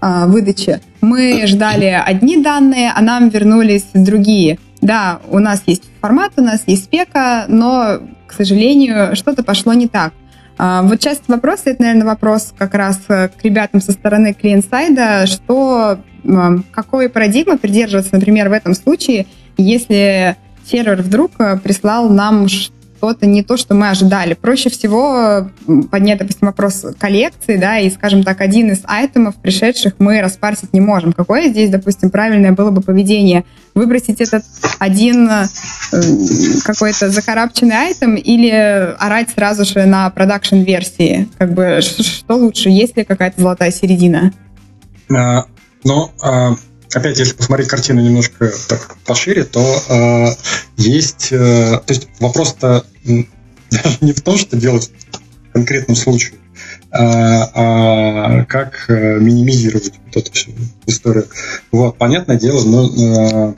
а, 0.00 0.26
выдачи. 0.26 0.80
Мы 1.00 1.46
ждали 1.46 2.02
одни 2.04 2.42
данные, 2.42 2.92
а 2.94 3.00
нам 3.00 3.28
вернулись 3.28 3.86
другие. 3.94 4.58
Да, 4.80 5.20
у 5.28 5.38
нас 5.38 5.62
есть 5.66 5.84
формат, 6.00 6.32
у 6.36 6.42
нас 6.42 6.62
есть 6.66 6.84
спека, 6.84 7.46
но, 7.48 8.00
к 8.26 8.32
сожалению, 8.32 9.16
что-то 9.16 9.42
пошло 9.42 9.72
не 9.72 9.88
так. 9.88 10.12
Вот 10.58 11.00
часть 11.00 11.28
вопроса, 11.28 11.64
это, 11.66 11.82
наверное, 11.82 12.06
вопрос 12.06 12.54
как 12.56 12.74
раз 12.74 12.98
к 13.06 13.32
ребятам 13.42 13.82
со 13.82 13.92
стороны 13.92 14.32
клиент-сайда, 14.32 15.26
что 15.26 15.98
какой 16.72 17.08
парадигмы 17.08 17.58
придерживаться, 17.58 18.14
например, 18.14 18.48
в 18.48 18.52
этом 18.52 18.74
случае, 18.74 19.26
если 19.58 20.36
сервер 20.70 21.02
вдруг 21.02 21.32
э, 21.38 21.56
прислал 21.58 22.08
нам 22.10 22.46
что-то 22.96 23.26
не 23.26 23.42
то, 23.42 23.56
что 23.56 23.74
мы 23.74 23.90
ожидали. 23.90 24.34
Проще 24.34 24.70
всего 24.70 25.48
поднять, 25.90 26.18
допустим, 26.18 26.46
вопрос 26.48 26.84
коллекции, 26.98 27.56
да, 27.56 27.78
и, 27.78 27.90
скажем 27.90 28.22
так, 28.22 28.40
один 28.40 28.70
из 28.70 28.80
айтемов, 28.84 29.34
пришедших, 29.36 29.94
мы 29.98 30.20
распарсить 30.20 30.72
не 30.72 30.80
можем. 30.80 31.12
Какое 31.12 31.48
здесь, 31.48 31.70
допустим, 31.70 32.10
правильное 32.10 32.52
было 32.52 32.70
бы 32.70 32.80
поведение? 32.80 33.44
Выбросить 33.74 34.20
этот 34.20 34.44
один 34.78 35.28
э, 35.28 35.46
какой-то 36.64 37.10
закарабченный 37.10 37.76
айтем 37.76 38.14
или 38.14 38.50
орать 38.98 39.30
сразу 39.30 39.64
же 39.64 39.84
на 39.84 40.08
продакшн-версии? 40.10 41.28
Как 41.38 41.52
бы, 41.52 41.80
что 41.82 42.34
лучше? 42.34 42.70
Есть 42.70 42.96
ли 42.96 43.04
какая-то 43.04 43.40
золотая 43.40 43.70
середина? 43.70 44.32
А, 45.14 45.44
но 45.84 46.10
а, 46.22 46.56
опять, 46.92 47.18
если 47.18 47.34
посмотреть 47.34 47.68
картину 47.68 48.00
немножко 48.00 48.52
так 48.68 48.96
пошире, 49.04 49.44
то 49.44 49.60
э, 49.88 50.26
есть, 50.76 51.28
э, 51.32 51.80
то 51.84 51.92
есть 51.92 52.08
вопрос-то 52.20 52.84
даже 53.04 53.98
не 54.00 54.12
в 54.12 54.20
том, 54.22 54.38
что 54.38 54.56
делать 54.56 54.90
в 55.48 55.52
конкретном 55.52 55.96
случае, 55.96 56.38
а, 56.90 57.50
а 57.54 58.44
как 58.44 58.86
э, 58.88 59.18
минимизировать 59.18 59.92
вот 60.06 60.16
эту 60.16 60.32
всю 60.32 60.52
историю. 60.86 61.26
Вот, 61.70 61.98
понятное 61.98 62.38
дело, 62.38 62.64
но 62.64 62.86
э, 62.86 63.54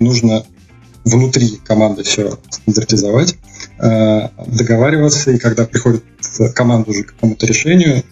нужно 0.00 0.44
внутри 1.04 1.60
команды 1.64 2.02
все 2.02 2.38
стандартизовать, 2.50 3.36
э, 3.78 4.28
договариваться, 4.46 5.30
и 5.30 5.38
когда 5.38 5.66
приходит 5.66 6.04
команда 6.54 6.90
уже 6.90 7.04
к 7.04 7.14
какому-то 7.14 7.46
решению, 7.46 8.02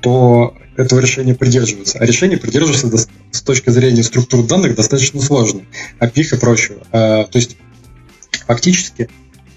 то 0.00 0.54
этого 0.78 1.00
решения 1.00 1.34
придерживаться. 1.34 1.98
А 1.98 2.06
решение 2.06 2.38
придерживаться 2.38 3.08
с 3.32 3.42
точки 3.42 3.70
зрения 3.70 4.04
структур 4.04 4.46
данных 4.46 4.76
достаточно 4.76 5.20
сложно, 5.20 5.62
API 6.00 6.36
и 6.36 6.38
прочего. 6.38 6.78
А, 6.92 7.24
то 7.24 7.38
есть 7.38 7.56
фактически 8.46 9.08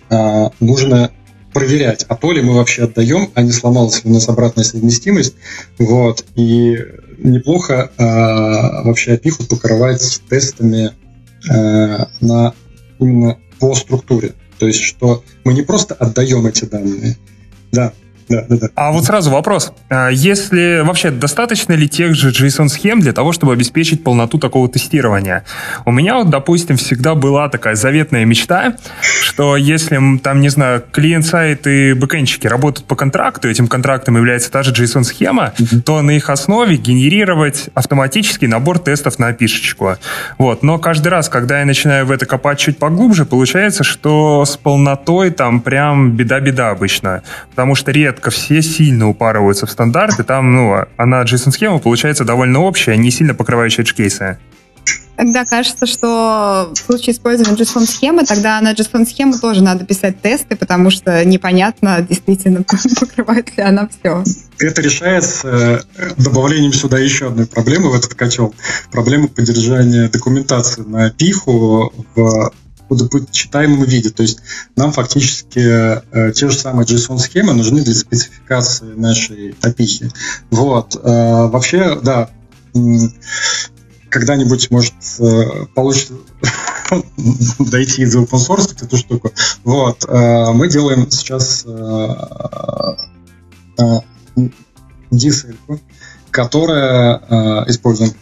а, 0.09 0.51
нужно 0.59 1.11
проверять, 1.53 2.05
а 2.07 2.15
то 2.15 2.31
ли 2.31 2.41
мы 2.41 2.55
вообще 2.55 2.85
отдаем, 2.85 3.29
а 3.35 3.43
не 3.43 3.51
сломалась 3.51 4.03
ли 4.03 4.09
у 4.09 4.13
нас 4.13 4.27
обратная 4.29 4.63
совместимость. 4.63 5.35
Вот. 5.77 6.25
И 6.35 6.77
неплохо 7.19 7.91
а, 7.97 8.83
вообще 8.83 9.15
API 9.15 9.47
покрывать 9.47 10.21
тестами 10.27 10.91
на 11.47 12.53
именно 12.99 13.39
по 13.59 13.73
структуре. 13.73 14.33
То 14.59 14.67
есть, 14.67 14.81
что 14.81 15.23
мы 15.43 15.55
не 15.55 15.63
просто 15.63 15.95
отдаем 15.95 16.45
эти 16.45 16.65
данные, 16.65 17.17
да, 17.71 17.93
да, 18.31 18.45
да, 18.47 18.57
да. 18.57 18.67
А 18.75 18.91
вот 18.91 19.05
сразу 19.05 19.29
вопрос. 19.29 19.73
А 19.89 20.09
если 20.09 20.81
вообще 20.83 21.11
достаточно 21.11 21.73
ли 21.73 21.87
тех 21.87 22.15
же 22.15 22.31
JSON-схем 22.31 22.99
для 22.99 23.13
того, 23.13 23.31
чтобы 23.31 23.53
обеспечить 23.53 24.03
полноту 24.03 24.37
такого 24.37 24.69
тестирования? 24.69 25.43
У 25.85 25.91
меня 25.91 26.15
вот, 26.15 26.29
допустим, 26.29 26.77
всегда 26.77 27.15
была 27.15 27.49
такая 27.49 27.75
заветная 27.75 28.25
мечта, 28.25 28.75
что 29.01 29.57
если 29.57 29.99
там, 30.19 30.41
не 30.41 30.49
знаю, 30.49 30.83
клиент-сайт 30.91 31.67
и 31.67 31.93
бэкэнщики 31.93 32.47
работают 32.47 32.87
по 32.87 32.95
контракту, 32.95 33.49
этим 33.49 33.67
контрактом 33.67 34.15
является 34.15 34.51
та 34.51 34.63
же 34.63 34.71
JSON-схема, 34.71 35.53
mm-hmm. 35.57 35.81
то 35.81 36.01
на 36.01 36.11
их 36.11 36.29
основе 36.29 36.77
генерировать 36.77 37.69
автоматический 37.73 38.47
набор 38.47 38.79
тестов 38.79 39.19
на 39.19 39.33
пишечку. 39.33 39.95
Вот. 40.37 40.63
Но 40.63 40.77
каждый 40.77 41.07
раз, 41.07 41.29
когда 41.29 41.59
я 41.59 41.65
начинаю 41.65 42.05
в 42.05 42.11
это 42.11 42.25
копать 42.25 42.59
чуть 42.59 42.77
поглубже, 42.77 43.25
получается, 43.25 43.83
что 43.83 44.45
с 44.45 44.57
полнотой 44.57 45.31
там 45.31 45.61
прям 45.61 46.11
беда-беда 46.11 46.69
обычно. 46.69 47.23
Потому 47.49 47.75
что 47.75 47.91
редко 47.91 48.20
редко 48.21 48.29
все 48.29 48.61
сильно 48.61 49.09
упарываются 49.09 49.65
в 49.65 49.71
стандарты. 49.71 50.23
Там, 50.23 50.53
ну, 50.53 50.75
она 50.97 51.23
JSON-схема 51.23 51.79
получается 51.79 52.23
довольно 52.23 52.59
общая, 52.59 52.95
не 52.95 53.09
сильно 53.09 53.33
покрывающая 53.33 53.83
edge-кейсы. 53.83 54.37
Тогда 55.17 55.45
кажется, 55.45 55.85
что 55.85 56.71
в 56.73 56.77
случае 56.77 57.13
использования 57.13 57.55
JSON-схемы, 57.55 58.25
тогда 58.25 58.61
на 58.61 58.73
JSON-схему 58.73 59.39
тоже 59.39 59.63
надо 59.63 59.85
писать 59.85 60.21
тесты, 60.21 60.55
потому 60.55 60.91
что 60.91 61.25
непонятно 61.25 62.05
действительно, 62.07 62.63
покрывает 62.99 63.57
ли 63.57 63.63
она 63.63 63.87
все. 63.87 64.23
Это 64.59 64.81
решается 64.81 65.83
э, 65.97 66.09
добавлением 66.17 66.73
сюда 66.73 66.99
еще 66.99 67.27
одной 67.27 67.47
проблемы 67.47 67.89
в 67.89 67.95
этот 67.95 68.13
котел. 68.13 68.53
Проблема 68.91 69.27
поддержания 69.29 70.09
документации 70.09 70.81
на 70.81 71.09
пиху 71.09 71.91
в 72.15 72.51
в 72.91 73.31
читаемом 73.31 73.83
виде. 73.83 74.09
То 74.09 74.23
есть 74.23 74.39
нам 74.75 74.91
фактически 74.91 75.59
э, 75.59 76.31
те 76.33 76.49
же 76.49 76.57
самые 76.57 76.85
JSON-схемы 76.85 77.53
нужны 77.53 77.81
для 77.81 77.93
спецификации 77.93 78.93
нашей 78.93 79.51
API. 79.61 80.11
Вот. 80.49 80.95
Э, 80.95 81.47
вообще, 81.47 81.99
да, 82.01 82.29
когда-нибудь, 84.09 84.69
может, 84.71 84.93
э, 85.19 85.65
получится 85.73 86.13
дойти 87.59 88.03
из 88.03 88.15
open 88.15 88.37
source 88.37 88.75
эту 88.83 88.97
штуку. 88.97 89.31
Вот. 89.63 90.05
Э, 90.07 90.51
мы 90.51 90.69
делаем 90.69 91.09
сейчас 91.09 91.65
э, 91.65 92.07
DSL, 95.11 95.79
которая 96.29 97.65
используем 97.67 98.13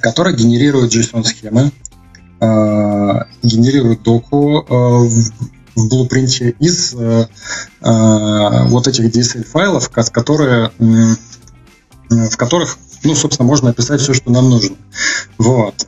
которая 0.00 0.34
генерирует 0.34 0.94
JSON-схемы, 0.94 1.72
генерирует 2.40 4.02
доку 4.02 4.60
э, 4.60 4.64
в, 4.68 5.32
в 5.74 5.88
из 6.58 6.94
э, 6.94 7.26
вот 7.80 8.88
этих 8.88 9.06
DSL-файлов, 9.06 9.90
которые, 9.90 10.70
в 12.08 12.36
которых, 12.36 12.78
ну, 13.04 13.14
собственно, 13.14 13.46
можно 13.46 13.70
описать 13.70 14.00
все, 14.00 14.14
что 14.14 14.30
нам 14.30 14.50
нужно. 14.50 14.76
Вот. 15.38 15.86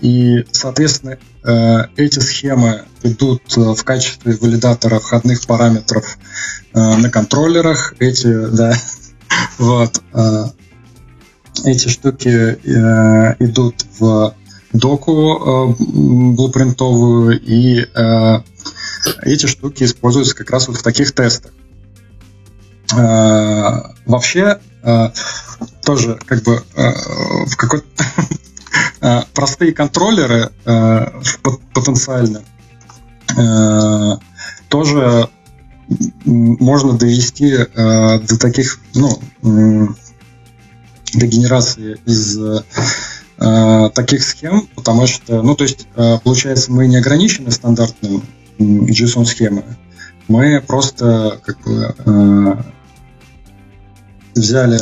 И, 0.00 0.44
соответственно, 0.50 1.18
эти 1.96 2.18
схемы 2.18 2.82
идут 3.02 3.42
в 3.56 3.82
качестве 3.84 4.36
валидатора 4.36 4.98
входных 4.98 5.46
параметров 5.46 6.18
на 6.74 7.08
контроллерах. 7.08 7.94
Эти, 8.00 8.46
да, 8.48 8.74
Вот. 9.58 10.02
Эти 11.64 11.88
штуки 11.88 12.58
идут 13.38 13.86
в 13.98 14.34
доку 14.72 15.74
блупринтовую, 15.78 17.40
и 17.40 17.86
эти 19.22 19.46
штуки 19.46 19.84
используются 19.84 20.36
как 20.36 20.50
раз 20.50 20.68
вот 20.68 20.76
в 20.76 20.82
таких 20.82 21.12
тестах. 21.12 21.52
Вообще, 22.92 24.60
тоже 25.84 26.18
как 26.26 26.42
бы 26.42 26.62
в 26.74 27.56
какой-то 27.56 27.86
простые 29.34 29.72
контроллеры 29.72 30.50
потенциально 31.72 32.42
тоже 34.68 35.28
можно 36.24 36.96
довести 36.96 37.52
э, 37.52 37.66
до 38.20 38.38
таких, 38.38 38.78
ну, 38.94 39.20
до 39.42 41.26
генерации 41.26 42.00
из 42.06 42.38
э, 42.38 42.62
таких 43.94 44.22
схем, 44.22 44.68
потому 44.74 45.06
что, 45.06 45.42
ну, 45.42 45.54
то 45.54 45.64
есть, 45.64 45.88
э, 45.96 46.18
получается, 46.22 46.70
мы 46.70 46.86
не 46.86 46.96
ограничены 46.96 47.50
стандартным 47.50 48.22
JSON 48.58 49.24
схемой, 49.24 49.64
мы 50.28 50.60
просто 50.60 51.40
как 51.42 51.60
бы 51.62 51.94
э, 52.04 52.62
взяли 54.34 54.80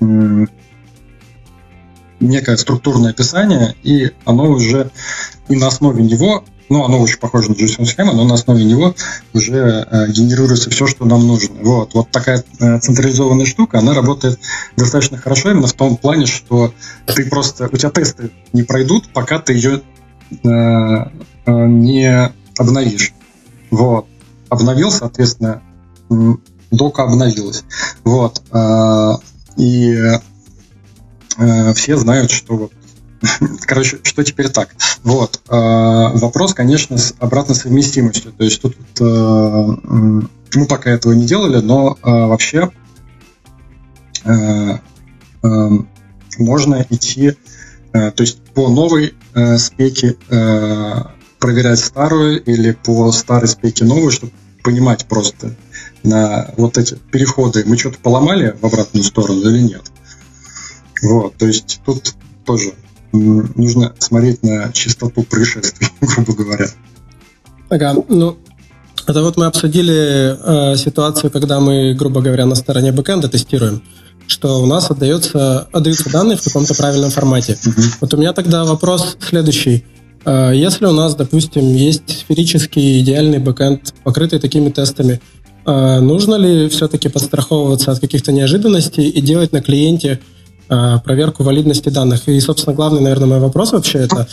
э, 0.00 0.46
некое 2.20 2.56
структурное 2.56 3.10
описание, 3.10 3.74
и 3.82 4.12
оно 4.24 4.50
уже 4.50 4.90
и 5.48 5.56
на 5.56 5.68
основе 5.68 6.04
него 6.04 6.44
ну, 6.70 6.84
оно 6.84 7.00
очень 7.00 7.18
похоже 7.18 7.50
на 7.50 7.54
JSON-схему, 7.54 8.12
но 8.12 8.24
на 8.24 8.34
основе 8.34 8.64
него 8.64 8.94
уже 9.34 9.86
э, 9.90 10.10
генерируется 10.12 10.70
все, 10.70 10.86
что 10.86 11.04
нам 11.04 11.26
нужно. 11.26 11.56
Вот, 11.62 11.94
вот 11.94 12.10
такая 12.12 12.44
э, 12.60 12.78
централизованная 12.78 13.44
штука, 13.44 13.80
она 13.80 13.92
работает 13.92 14.38
достаточно 14.76 15.18
хорошо 15.18 15.50
именно 15.50 15.66
в 15.66 15.72
том 15.72 15.96
плане, 15.96 16.26
что 16.26 16.72
ты 17.06 17.28
просто, 17.28 17.68
у 17.70 17.76
тебя 17.76 17.90
тесты 17.90 18.30
не 18.52 18.62
пройдут, 18.62 19.12
пока 19.12 19.40
ты 19.40 19.54
ее 19.54 19.82
э, 20.30 20.46
э, 20.46 21.10
не 21.66 22.32
обновишь. 22.56 23.14
Вот. 23.72 24.06
Обновил, 24.48 24.92
соответственно, 24.92 25.62
дока 26.70 27.02
обновилась. 27.02 27.64
Вот. 28.04 28.42
Э, 28.52 29.14
и 29.56 29.92
э, 31.36 31.74
все 31.74 31.96
знают, 31.96 32.30
что 32.30 32.56
вот 32.56 32.72
Короче, 33.66 33.98
что 34.02 34.22
теперь 34.24 34.48
так? 34.48 34.70
Вот. 35.02 35.40
Э, 35.48 36.10
вопрос, 36.14 36.54
конечно, 36.54 36.98
с 36.98 37.14
обратной 37.18 37.54
совместимостью. 37.54 38.32
То 38.32 38.44
есть 38.44 38.62
тут 38.62 38.76
э, 39.00 39.04
мы 39.04 40.66
пока 40.68 40.90
этого 40.90 41.12
не 41.12 41.26
делали, 41.26 41.60
но 41.60 41.98
э, 42.02 42.10
вообще 42.10 42.70
можно 46.36 46.86
идти, 46.90 47.32
то 47.90 48.14
есть 48.18 48.42
по 48.52 48.68
новой 48.68 49.14
спеке 49.56 50.16
проверять 51.38 51.78
старую 51.78 52.42
или 52.44 52.72
по 52.72 53.10
старой 53.12 53.48
спеке 53.48 53.86
новую, 53.86 54.10
чтобы 54.10 54.32
понимать 54.62 55.06
просто 55.06 55.56
на 56.02 56.52
вот 56.58 56.76
эти 56.76 56.96
переходы, 57.10 57.64
мы 57.64 57.78
что-то 57.78 57.98
поломали 57.98 58.54
в 58.60 58.66
обратную 58.66 59.04
сторону 59.04 59.40
или 59.40 59.62
нет. 59.62 59.90
Вот, 61.00 61.36
то 61.36 61.46
есть 61.46 61.80
тут 61.86 62.14
тоже 62.44 62.74
нужно 63.12 63.94
смотреть 63.98 64.42
на 64.42 64.72
частоту 64.72 65.22
происшествий, 65.22 65.88
грубо 66.00 66.34
говоря. 66.34 66.68
Ага, 67.68 67.94
ну, 68.08 68.36
это 69.06 69.22
вот 69.22 69.36
мы 69.36 69.46
обсудили 69.46 70.72
э, 70.72 70.76
ситуацию, 70.76 71.30
когда 71.30 71.60
мы, 71.60 71.94
грубо 71.94 72.20
говоря, 72.20 72.46
на 72.46 72.54
стороне 72.54 72.92
бэкэнда 72.92 73.28
тестируем, 73.28 73.82
что 74.26 74.62
у 74.62 74.66
нас 74.66 74.90
отдается, 74.90 75.68
отдаются 75.72 76.10
данные 76.10 76.36
в 76.36 76.42
каком-то 76.42 76.74
правильном 76.74 77.10
формате. 77.10 77.58
Uh-huh. 77.64 77.94
Вот 78.00 78.14
у 78.14 78.16
меня 78.16 78.32
тогда 78.32 78.64
вопрос 78.64 79.16
следующий. 79.20 79.84
Э, 80.24 80.52
если 80.54 80.86
у 80.86 80.92
нас, 80.92 81.14
допустим, 81.14 81.74
есть 81.74 82.20
сферический 82.20 83.00
идеальный 83.00 83.38
бэкэнд, 83.38 83.94
покрытый 84.04 84.38
такими 84.38 84.70
тестами, 84.70 85.20
э, 85.66 86.00
нужно 86.00 86.36
ли 86.36 86.68
все-таки 86.68 87.08
подстраховываться 87.08 87.92
от 87.92 88.00
каких-то 88.00 88.32
неожиданностей 88.32 89.08
и 89.08 89.20
делать 89.20 89.52
на 89.52 89.62
клиенте 89.62 90.20
проверку 91.04 91.42
валидности 91.42 91.88
данных. 91.88 92.28
И, 92.28 92.38
собственно, 92.40 92.76
главный, 92.76 93.00
наверное, 93.00 93.26
мой 93.26 93.40
вопрос 93.40 93.72
вообще 93.72 93.98
это 93.98 94.28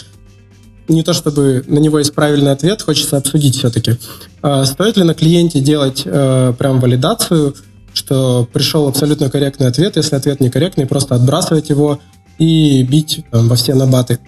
не 0.87 1.03
то 1.03 1.13
чтобы 1.13 1.63
на 1.67 1.79
него 1.79 1.99
есть 1.99 2.13
правильный 2.13 2.51
ответ, 2.51 2.81
хочется 2.81 3.17
обсудить 3.17 3.57
все-таки. 3.57 3.97
Э, 4.41 4.65
стоит 4.65 4.97
ли 4.97 5.03
на 5.03 5.13
клиенте 5.13 5.59
делать 5.59 6.03
э, 6.05 6.53
прям 6.57 6.79
валидацию, 6.79 7.55
что 7.93 8.47
пришел 8.51 8.87
абсолютно 8.87 9.29
корректный 9.29 9.67
ответ, 9.67 9.97
если 9.97 10.15
ответ 10.15 10.39
некорректный, 10.39 10.85
просто 10.85 11.15
отбрасывать 11.15 11.69
его 11.69 11.99
и 12.37 12.83
бить 12.83 13.25
там, 13.31 13.49
во 13.49 13.55
все 13.55 13.73
набаты? 13.73 14.19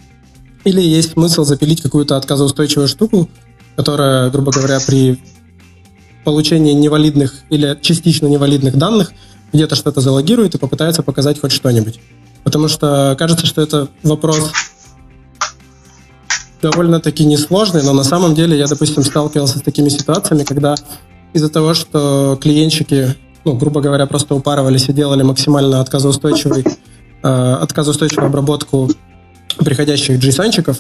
Или 0.66 0.82
есть 0.82 1.14
смысл 1.14 1.46
запилить 1.46 1.82
какую-то 1.82 2.18
отказоустойчивую 2.18 2.88
штуку, 2.88 3.30
которая, 3.76 4.30
грубо 4.30 4.52
говоря, 4.52 4.80
при 4.86 5.20
получении 6.26 6.74
невалидных 6.74 7.36
или 7.50 7.78
частично 7.82 8.28
невалидных 8.28 8.78
данных– 8.78 9.14
где-то 9.54 9.76
что-то 9.76 10.02
залогирует 10.02 10.56
и 10.56 10.58
попытается 10.58 11.04
показать 11.04 11.40
хоть 11.40 11.52
что-нибудь. 11.52 12.00
Потому 12.44 12.68
что 12.68 13.16
кажется, 13.18 13.46
что 13.46 13.62
это 13.62 13.88
вопрос 14.04 14.52
довольно-таки 16.62 17.26
несложный, 17.26 17.84
но 17.84 17.94
на 17.94 18.04
самом 18.04 18.36
деле 18.36 18.58
я, 18.58 18.68
допустим, 18.68 19.04
сталкивался 19.04 19.60
с 19.60 19.62
такими 19.62 19.90
ситуациями, 19.90 20.44
когда 20.44 20.76
из-за 21.34 21.50
того, 21.50 21.74
что 21.74 22.38
клиентчики, 22.42 23.16
ну, 23.46 23.54
грубо 23.54 23.82
говоря, 23.82 24.06
просто 24.06 24.36
упарывались 24.36 24.90
и 24.90 24.94
делали 24.94 25.24
максимально 25.24 25.80
отказоустойчивый, 25.80 26.66
э, 27.24 27.28
отказоустойчивую 27.62 28.28
обработку 28.28 28.90
приходящих 29.58 30.20
json 30.20 30.78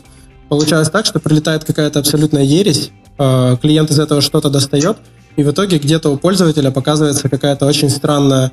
получалось 0.47 0.89
так, 0.89 1.05
что 1.05 1.19
прилетает 1.19 1.63
какая-то 1.63 1.99
абсолютная 1.99 2.43
ересь, 2.43 2.91
э, 3.17 3.57
клиент 3.61 3.91
из 3.91 3.99
этого 3.99 4.21
что-то 4.21 4.49
достает, 4.49 4.97
и 5.39 5.43
в 5.43 5.51
итоге 5.51 5.77
где-то 5.77 6.09
у 6.09 6.17
пользователя 6.17 6.69
показывается 6.69 7.29
какая-то 7.29 7.65
очень 7.65 7.89
странная, 7.89 8.51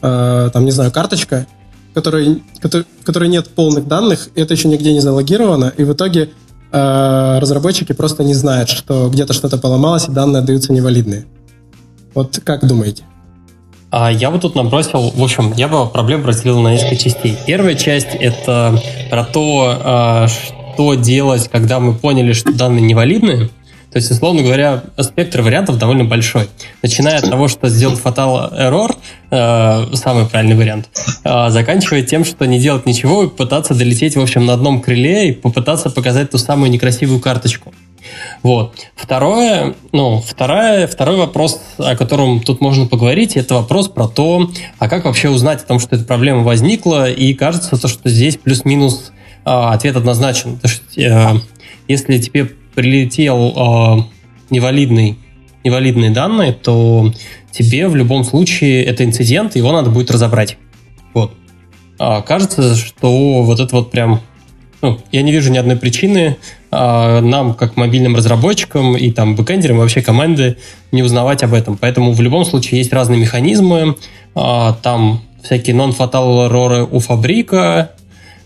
э, 0.00 0.50
там, 0.50 0.64
не 0.64 0.70
знаю, 0.70 0.90
карточка, 0.90 1.46
которой, 1.92 2.42
которой, 2.58 2.86
которой 3.04 3.28
нет 3.28 3.50
полных 3.50 3.86
данных, 3.86 4.30
и 4.34 4.40
это 4.40 4.54
еще 4.54 4.68
нигде 4.68 4.94
не 4.94 5.00
залогировано, 5.00 5.74
и 5.76 5.84
в 5.84 5.92
итоге 5.92 6.30
э, 6.72 7.38
разработчики 7.38 7.92
просто 7.92 8.24
не 8.24 8.32
знают, 8.32 8.70
что 8.70 9.10
где-то 9.10 9.34
что-то 9.34 9.58
поломалось, 9.58 10.08
и 10.08 10.10
данные 10.10 10.40
отдаются 10.40 10.72
невалидные. 10.72 11.26
Вот 12.14 12.40
как 12.42 12.66
думаете? 12.66 13.02
А 13.90 14.10
я 14.10 14.30
бы 14.30 14.38
тут 14.38 14.54
набросил, 14.54 15.10
в 15.10 15.22
общем, 15.22 15.52
я 15.54 15.68
бы 15.68 15.86
проблему 15.86 16.26
разделил 16.26 16.62
на 16.62 16.72
несколько 16.72 16.96
частей. 16.96 17.36
Первая 17.46 17.74
часть— 17.74 18.08
это 18.14 18.80
про 19.10 19.24
то, 19.26 19.78
а, 19.84 20.28
что 20.28 20.94
делать, 20.94 21.50
когда 21.52 21.78
мы 21.78 21.92
поняли, 21.92 22.32
что 22.32 22.54
данные 22.54 22.80
невалидные, 22.80 23.50
то 23.92 23.98
есть, 23.98 24.10
условно 24.10 24.42
говоря, 24.42 24.84
спектр 25.00 25.42
вариантов 25.42 25.76
довольно 25.76 26.04
большой. 26.04 26.48
Начиная 26.82 27.18
от 27.18 27.28
того, 27.28 27.46
что 27.46 27.68
сделать 27.68 28.00
fatal 28.02 28.50
error, 28.58 28.96
э, 29.30 29.94
самый 29.94 30.24
правильный 30.24 30.56
вариант, 30.56 30.88
э, 31.24 31.50
заканчивая 31.50 32.02
тем, 32.02 32.24
что 32.24 32.46
не 32.46 32.58
делать 32.58 32.86
ничего 32.86 33.24
и 33.24 33.28
пытаться 33.28 33.74
долететь, 33.74 34.16
в 34.16 34.20
общем, 34.20 34.46
на 34.46 34.54
одном 34.54 34.80
крыле 34.80 35.28
и 35.28 35.32
попытаться 35.32 35.90
показать 35.90 36.30
ту 36.30 36.38
самую 36.38 36.70
некрасивую 36.70 37.20
карточку. 37.20 37.74
Вот. 38.42 38.74
Второе, 38.96 39.74
ну, 39.92 40.22
второе, 40.26 40.86
второй 40.86 41.16
вопрос, 41.18 41.60
о 41.76 41.94
котором 41.94 42.40
тут 42.40 42.62
можно 42.62 42.86
поговорить, 42.86 43.36
это 43.36 43.56
вопрос 43.56 43.88
про 43.88 44.08
то, 44.08 44.50
а 44.78 44.88
как 44.88 45.04
вообще 45.04 45.28
узнать 45.28 45.62
о 45.62 45.66
том, 45.66 45.78
что 45.78 45.96
эта 45.96 46.04
проблема 46.04 46.42
возникла, 46.42 47.10
и 47.10 47.34
кажется, 47.34 47.76
то, 47.76 47.88
что 47.88 48.08
здесь 48.08 48.38
плюс-минус 48.38 49.12
э, 49.44 49.50
ответ 49.50 49.96
однозначен. 49.96 50.56
То, 50.56 50.68
что, 50.68 50.82
э, 50.96 51.34
если 51.88 52.18
тебе 52.18 52.52
прилетел 52.74 53.52
э, 53.56 54.02
невалидный, 54.50 55.18
невалидные 55.64 56.10
данные, 56.10 56.52
то 56.52 57.12
тебе 57.50 57.88
в 57.88 57.96
любом 57.96 58.24
случае 58.24 58.84
это 58.84 59.04
инцидент, 59.04 59.56
его 59.56 59.72
надо 59.72 59.90
будет 59.90 60.10
разобрать. 60.10 60.56
Вот. 61.14 61.34
А, 61.98 62.22
кажется, 62.22 62.74
что 62.74 63.42
вот 63.42 63.60
это 63.60 63.76
вот 63.76 63.90
прям... 63.90 64.20
Ну, 64.80 64.98
я 65.12 65.22
не 65.22 65.30
вижу 65.30 65.52
ни 65.52 65.58
одной 65.58 65.76
причины 65.76 66.36
а, 66.70 67.20
нам, 67.20 67.54
как 67.54 67.76
мобильным 67.76 68.16
разработчикам 68.16 68.96
и 68.96 69.12
там 69.12 69.36
бэкэндерам, 69.36 69.78
вообще 69.78 70.02
команды, 70.02 70.56
не 70.90 71.02
узнавать 71.02 71.44
об 71.44 71.54
этом. 71.54 71.76
Поэтому 71.76 72.12
в 72.12 72.20
любом 72.20 72.44
случае 72.44 72.78
есть 72.78 72.92
разные 72.92 73.20
механизмы. 73.20 73.96
А, 74.34 74.72
там 74.82 75.22
всякие 75.42 75.76
non-fatal 75.76 76.50
error 76.50 76.88
у 76.90 76.98
фабрика, 76.98 77.92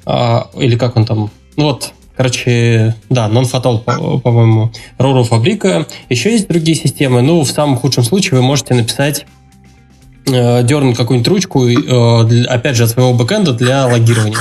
а, 0.05 0.51
или 0.59 0.77
как 0.77 0.97
он 0.97 1.07
там... 1.07 1.31
Ну 1.57 1.65
вот, 1.65 1.93
Короче, 2.17 2.97
да, 3.11 3.29
non-fatal, 3.29 4.21
по-моему, 4.21 4.73
Roro 4.99 5.25
фабрика. 5.25 5.87
Еще 6.09 6.33
есть 6.33 6.49
другие 6.49 6.77
системы. 6.77 7.21
Ну, 7.21 7.43
в 7.43 7.51
самом 7.51 7.77
худшем 7.77 8.05
случае 8.05 8.41
вы 8.41 8.43
можете 8.43 8.75
написать 8.75 9.27
э, 10.27 10.63
дернуть 10.63 10.97
какую-нибудь 10.97 11.29
ручку, 11.29 11.69
э, 11.69 12.25
для, 12.25 12.51
опять 12.51 12.77
же, 12.77 12.85
от 12.85 12.91
своего 12.91 13.13
бэкэнда 13.13 13.53
для 13.53 13.87
логирования. 13.87 14.39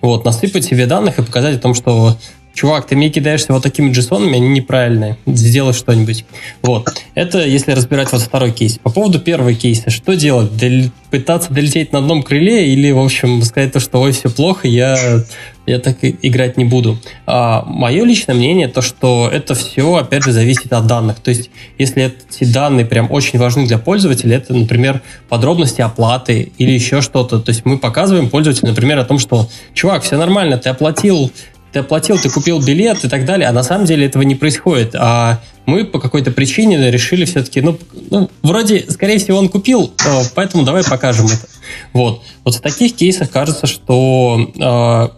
Вот, 0.00 0.24
насыпать 0.24 0.64
себе 0.64 0.86
данных 0.86 1.18
и 1.18 1.22
показать 1.22 1.56
о 1.56 1.60
том, 1.60 1.74
что 1.74 2.16
чувак, 2.58 2.88
ты 2.88 2.96
мне 2.96 3.08
кидаешься 3.08 3.52
вот 3.52 3.62
такими 3.62 3.92
джейсонами, 3.92 4.34
они 4.34 4.48
неправильные, 4.48 5.16
сделай 5.26 5.72
что-нибудь. 5.72 6.24
Вот. 6.62 6.88
Это 7.14 7.38
если 7.46 7.70
разбирать 7.70 8.10
вот 8.10 8.20
второй 8.20 8.50
кейс. 8.50 8.78
По 8.78 8.90
поводу 8.90 9.20
первого 9.20 9.54
кейса, 9.54 9.90
что 9.90 10.14
делать? 10.16 10.56
Дол- 10.56 10.90
пытаться 11.12 11.52
долететь 11.52 11.92
на 11.92 12.00
одном 12.00 12.24
крыле 12.24 12.72
или, 12.72 12.90
в 12.90 12.98
общем, 12.98 13.42
сказать 13.42 13.72
то, 13.72 13.78
что 13.78 14.00
ой, 14.00 14.10
все 14.10 14.28
плохо, 14.28 14.66
я, 14.66 15.22
я 15.66 15.78
так 15.78 15.98
играть 16.02 16.56
не 16.56 16.64
буду. 16.64 16.98
А, 17.26 17.62
мое 17.64 18.04
личное 18.04 18.34
мнение, 18.34 18.66
то, 18.66 18.82
что 18.82 19.30
это 19.32 19.54
все, 19.54 19.94
опять 19.94 20.24
же, 20.24 20.32
зависит 20.32 20.72
от 20.72 20.86
данных. 20.88 21.20
То 21.20 21.30
есть, 21.30 21.50
если 21.78 22.12
эти 22.30 22.44
данные 22.44 22.86
прям 22.86 23.10
очень 23.10 23.38
важны 23.38 23.68
для 23.68 23.78
пользователя, 23.78 24.36
это, 24.36 24.52
например, 24.52 25.00
подробности 25.28 25.80
оплаты 25.80 26.50
или 26.58 26.72
еще 26.72 27.02
что-то. 27.02 27.38
То 27.38 27.50
есть, 27.50 27.64
мы 27.64 27.78
показываем 27.78 28.28
пользователю, 28.28 28.70
например, 28.70 28.98
о 28.98 29.04
том, 29.04 29.20
что, 29.20 29.48
чувак, 29.74 30.02
все 30.02 30.18
нормально, 30.18 30.58
ты 30.58 30.68
оплатил 30.68 31.30
ты 31.78 31.84
оплатил, 31.84 32.18
ты 32.18 32.28
купил 32.28 32.60
билет 32.60 33.04
и 33.04 33.08
так 33.08 33.24
далее, 33.24 33.48
а 33.48 33.52
на 33.52 33.62
самом 33.62 33.86
деле 33.86 34.06
этого 34.06 34.22
не 34.22 34.34
происходит. 34.34 34.94
А 34.96 35.40
мы 35.66 35.84
по 35.84 36.00
какой-то 36.00 36.30
причине 36.30 36.90
решили 36.90 37.24
все-таки, 37.24 37.60
ну, 37.60 37.78
ну, 38.10 38.30
вроде, 38.42 38.84
скорее 38.88 39.18
всего, 39.18 39.38
он 39.38 39.48
купил, 39.48 39.92
э, 40.04 40.22
поэтому 40.34 40.64
давай 40.64 40.82
покажем 40.82 41.26
это. 41.26 41.46
Вот. 41.92 42.22
Вот 42.44 42.54
в 42.56 42.60
таких 42.60 42.96
кейсах 42.96 43.30
кажется, 43.30 43.66
что 43.66 44.50
э, 44.56 45.08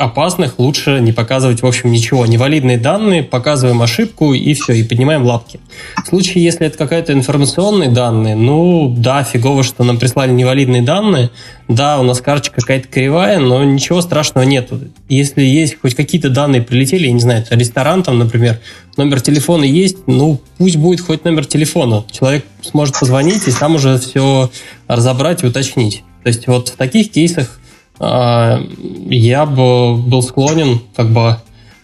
опасных 0.00 0.58
лучше 0.58 0.98
не 1.00 1.12
показывать, 1.12 1.60
в 1.62 1.66
общем, 1.66 1.92
ничего. 1.92 2.24
Невалидные 2.24 2.78
данные, 2.78 3.22
показываем 3.22 3.82
ошибку 3.82 4.32
и 4.32 4.54
все, 4.54 4.72
и 4.72 4.82
поднимаем 4.82 5.24
лапки. 5.24 5.60
В 6.02 6.08
случае, 6.08 6.42
если 6.42 6.66
это 6.66 6.78
какая-то 6.78 7.12
информационные 7.12 7.90
данные, 7.90 8.34
ну, 8.34 8.94
да, 8.96 9.22
фигово, 9.24 9.62
что 9.62 9.84
нам 9.84 9.98
прислали 9.98 10.32
невалидные 10.32 10.80
данные, 10.80 11.30
да, 11.68 12.00
у 12.00 12.02
нас 12.02 12.22
карточка 12.22 12.62
какая-то 12.62 12.88
кривая, 12.88 13.38
но 13.40 13.62
ничего 13.62 14.00
страшного 14.00 14.46
нету. 14.46 14.80
Если 15.10 15.42
есть 15.42 15.78
хоть 15.78 15.94
какие-то 15.94 16.30
данные 16.30 16.62
прилетели, 16.62 17.06
я 17.06 17.12
не 17.12 17.20
знаю, 17.20 17.44
ресторан 17.50 18.02
там, 18.02 18.18
например, 18.18 18.58
номер 18.96 19.20
телефона 19.20 19.64
есть, 19.64 19.98
ну, 20.06 20.40
пусть 20.56 20.76
будет 20.76 21.02
хоть 21.02 21.24
номер 21.26 21.44
телефона. 21.44 22.04
Человек 22.10 22.46
сможет 22.62 22.98
позвонить 22.98 23.46
и 23.46 23.50
сам 23.50 23.74
уже 23.74 23.98
все 23.98 24.50
разобрать 24.88 25.42
и 25.42 25.46
уточнить. 25.46 26.04
То 26.22 26.28
есть 26.28 26.46
вот 26.46 26.70
в 26.70 26.76
таких 26.76 27.12
кейсах 27.12 27.60
я 28.00 29.46
бы 29.46 29.96
был 29.96 30.22
склонен 30.22 30.80
как 30.96 31.10
бы 31.10 31.36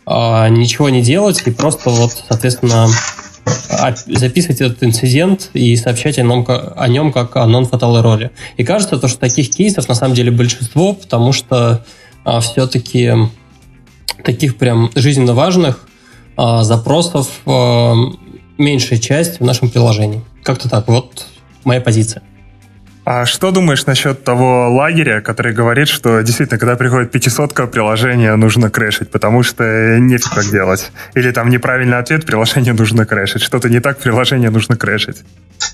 а, 0.07 0.49
ничего 0.49 0.89
не 0.89 1.03
делать 1.03 1.43
и 1.45 1.51
просто 1.51 1.91
вот, 1.91 2.25
соответственно, 2.29 2.89
записывать 4.07 4.61
этот 4.61 4.83
инцидент 4.83 5.51
и 5.53 5.77
сообщать 5.77 6.19
о 6.19 6.23
нем, 6.23 6.45
о 6.49 6.89
нем 6.89 7.12
как 7.12 7.37
о 7.37 7.47
нон-фатал 7.47 8.01
роли. 8.03 8.31
И 8.57 8.64
кажется, 8.64 8.99
то, 8.99 9.09
что 9.09 9.19
таких 9.19 9.51
кейсов 9.51 9.89
на 9.89 9.95
самом 9.95 10.14
деле 10.14 10.31
большинство, 10.31 10.95
потому 10.95 11.33
что 11.33 11.85
а, 12.25 12.41
все-таки 12.41 13.12
таких 14.25 14.57
прям 14.57 14.91
жизненно 14.95 15.35
важных 15.35 15.89
а, 16.37 16.62
запросов 16.62 17.29
а, 17.47 17.95
меньшая 18.59 18.99
часть 18.99 19.41
в 19.41 19.45
нашем 19.45 19.71
приложении. 19.71 20.23
Как-то 20.43 20.69
так. 20.69 20.89
Вот 20.89 21.27
моя 21.64 21.81
позиция. 21.81 22.23
А 23.07 23.25
что 23.25 23.53
думаешь 23.53 23.87
насчет 23.87 24.25
того 24.25 24.69
лагеря, 24.69 25.21
который 25.21 25.53
говорит, 25.53 25.87
что 25.87 26.23
действительно, 26.23 26.59
когда 26.59 26.75
приходит 26.75 27.13
500 27.13 27.55
приложение 27.71 28.35
нужно 28.35 28.69
крэшить, 28.69 29.13
потому 29.13 29.45
что 29.45 29.63
нефиг 30.01 30.35
как 30.35 30.45
делать? 30.47 30.91
Или 31.15 31.31
там 31.31 31.49
неправильный 31.49 31.99
ответ, 31.99 32.27
приложение 32.27 32.73
нужно 32.73 33.07
крэшить. 33.07 33.43
Что-то 33.43 33.69
не 33.69 33.79
так, 33.79 33.99
приложение 33.99 34.51
нужно 34.51 34.77
крэшить. 34.77 35.19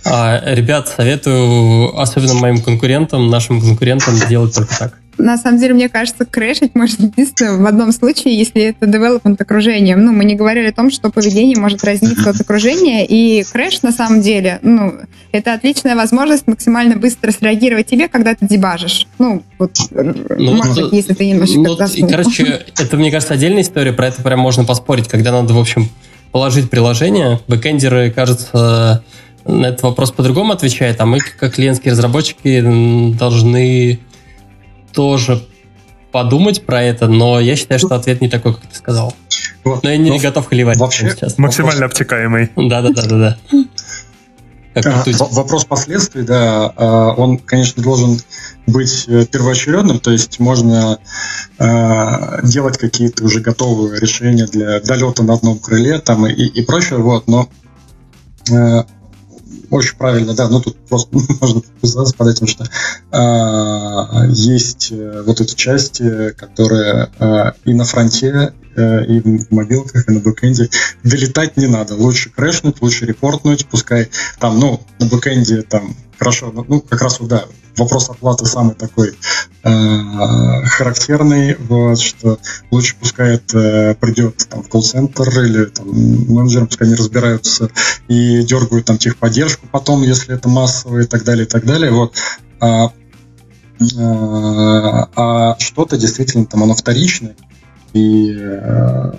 А, 0.05 0.43
ребят, 0.45 0.89
советую, 0.95 1.99
особенно 1.99 2.35
моим 2.35 2.61
конкурентам, 2.61 3.31
нашим 3.31 3.63
конкурентам, 3.63 4.15
делать 4.29 4.55
только 4.55 4.79
так. 4.79 4.93
На 5.19 5.37
самом 5.37 5.59
деле, 5.59 5.75
мне 5.75 5.89
кажется, 5.89 6.25
крэшить 6.25 6.75
может 6.75 7.01
единственно 7.01 7.63
в 7.63 7.67
одном 7.67 7.93
случае, 7.93 8.37
если 8.37 8.63
это 8.63 8.87
development 8.87 9.37
окружение. 9.41 9.97
Ну, 9.97 10.13
мы 10.13 10.25
не 10.25 10.35
говорили 10.35 10.69
о 10.69 10.73
том, 10.73 10.91
что 10.91 11.11
поведение 11.11 11.59
может 11.59 11.85
разниться 11.85 12.31
от 12.31 12.41
окружения, 12.41 13.07
и 13.07 13.45
crash, 13.45 13.83
на 13.83 13.93
самом 13.93 14.23
деле, 14.23 14.59
ну, 14.63 14.95
это 15.33 15.55
отличная 15.55 15.97
возможность 15.97 16.47
максимально 16.47 16.97
быстро 16.97 17.31
среагировать 17.31 17.87
тебе, 17.87 18.09
когда 18.09 18.35
ты 18.35 18.47
дебажишь. 18.47 19.07
Ну, 19.19 19.43
вот, 19.59 19.77
ну, 19.91 20.55
может 20.55 20.75
быть, 20.75 20.93
если 20.93 21.15
ты 21.15 21.27
немножко 21.27 21.59
ну, 21.59 21.87
и, 21.87 22.03
Короче, 22.03 22.67
это, 22.79 22.97
мне 22.97 23.11
кажется, 23.11 23.35
отдельная 23.35 23.63
история, 23.63 23.93
про 23.93 24.09
это 24.09 24.23
прям 24.23 24.41
можно 24.41 24.65
поспорить, 24.65 25.09
когда 25.09 25.33
надо, 25.33 25.55
в 25.55 25.59
общем, 25.59 25.89
положить 26.33 26.71
приложение. 26.71 27.41
Бэкэндеры, 27.47 28.11
кажется, 28.11 29.05
на 29.45 29.67
этот 29.67 29.83
вопрос 29.83 30.11
по-другому 30.13 30.53
отвечают, 30.53 31.01
а 31.01 31.07
мы, 31.07 31.19
как 31.21 31.55
клиентские 31.55 31.93
разработчики, 31.93 32.61
должны 33.19 34.01
тоже 34.93 35.43
подумать 36.13 36.65
про 36.65 36.83
это, 36.83 37.09
но 37.09 37.41
я 37.41 37.57
считаю, 37.57 37.81
что 37.81 37.95
ответ 37.95 38.21
не 38.21 38.29
такой, 38.29 38.55
как 38.55 38.67
ты 38.67 38.77
сказал. 38.77 39.15
Вот. 39.65 39.83
Но 39.83 39.91
я 39.91 39.97
не 39.97 40.11
но 40.11 40.17
ну, 40.17 40.23
готов 40.23 40.47
холивать 40.47 40.79
вообще, 40.79 41.11
сейчас. 41.11 41.39
Максимально 41.39 41.87
обтекаемый. 41.87 42.51
Да-да-да-да. 42.57 43.39
А, 44.75 45.05
вопрос 45.33 45.67
последствий, 45.67 46.23
да, 46.23 46.73
а, 46.77 47.11
он, 47.13 47.37
конечно, 47.39 47.83
должен 47.83 48.19
быть 48.67 49.05
э, 49.07 49.27
первоочередным, 49.27 49.99
то 49.99 50.11
есть 50.11 50.41
можно 50.41 50.99
а, 51.59 52.41
делать 52.43 52.79
какие-то 52.79 53.25
уже 53.25 53.41
готовые 53.41 54.01
решения 54.01 54.47
для 54.47 54.81
долета 54.81 55.23
на 55.25 55.35
одном 55.35 55.59
крыле 55.59 55.99
там 55.99 56.27
и, 56.27 56.33
и 56.33 56.65
прочее, 56.65 57.01
вот, 57.01 57.27
но 57.29 57.51
э, 58.51 58.85
очень 59.73 59.97
правильно, 59.97 60.35
да, 60.35 60.49
ну 60.49 60.61
тут 60.61 60.77
просто 60.89 61.09
можно 61.41 61.61
подписаться 61.61 62.15
под 62.15 62.29
этим, 62.29 62.47
что 62.47 62.65
э, 62.65 64.31
есть 64.31 64.93
вот 64.93 65.41
эта 65.41 65.55
часть, 65.57 66.01
э, 66.01 66.33
которая 66.37 67.11
э, 67.19 67.53
и 67.65 67.75
на 67.75 67.85
фронте, 67.85 68.53
э, 68.77 69.05
и 69.07 69.21
в 69.21 69.51
мобилках, 69.51 70.09
и 70.09 70.13
на 70.13 70.21
бэкэнде 70.21 70.69
долетать 71.03 71.57
не 71.57 71.67
надо. 71.67 71.95
Лучше 71.95 72.31
крэшнуть, 72.31 72.83
лучше 72.83 73.07
репортнуть, 73.07 73.67
пускай 73.67 74.11
там, 74.39 74.59
ну, 74.59 74.81
на 74.99 75.07
бэкэнде 75.07 75.63
там 75.63 75.97
хорошо, 76.19 76.53
ну, 76.69 76.81
как 76.81 77.03
раз, 77.03 77.19
да, 77.21 77.45
вопрос 77.77 78.11
оплаты 78.11 78.47
самый 78.47 78.75
такой 78.75 79.15
э, 79.63 80.65
характерный, 80.67 81.57
вот, 81.57 82.01
что 82.01 82.39
лучше 82.71 82.97
пускай 82.99 83.35
это 83.37 83.97
придет 84.01 84.47
там, 84.49 84.63
в 84.63 84.69
колл-центр 84.69 85.29
или 85.41 85.67
там, 85.67 85.89
менеджерам, 85.89 86.67
пускай 86.67 86.89
они 86.89 86.97
разбираются 86.97 87.71
и 88.09 88.43
дергают 88.43 88.87
там 88.87 88.99
техподдержку 88.99 89.67
потом, 89.71 90.03
если 90.03 90.35
это 90.35 90.49
массово 90.49 91.01
и 91.01 91.07
так 91.07 91.25
далее, 91.25 91.47
и 91.47 91.49
так 91.49 91.65
далее. 91.65 91.91
Вот. 91.91 92.15
А, 92.61 92.93
а, 93.99 95.09
а 95.17 95.59
что-то 95.59 95.97
действительно 95.97 96.47
там 96.47 96.63
оно 96.63 96.75
вторичное, 96.75 97.37
и 97.93 98.35
э, 98.39 99.13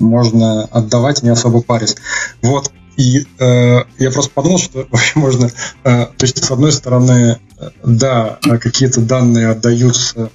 можно 0.00 0.64
отдавать, 0.64 1.22
не 1.22 1.30
особо 1.30 1.62
парить. 1.62 1.96
Вот. 2.42 2.70
И 2.96 3.26
э, 3.38 3.78
я 3.98 4.10
просто 4.10 4.30
подумал, 4.32 4.58
что 4.58 4.86
вообще 4.90 5.18
можно, 5.18 5.46
э, 5.46 5.50
то 5.82 6.16
есть 6.20 6.42
с 6.42 6.50
одной 6.50 6.72
стороны, 6.72 7.38
э, 7.58 7.70
да, 7.84 8.38
какие-то 8.60 9.00
данные 9.00 9.48
отдаются 9.48 10.30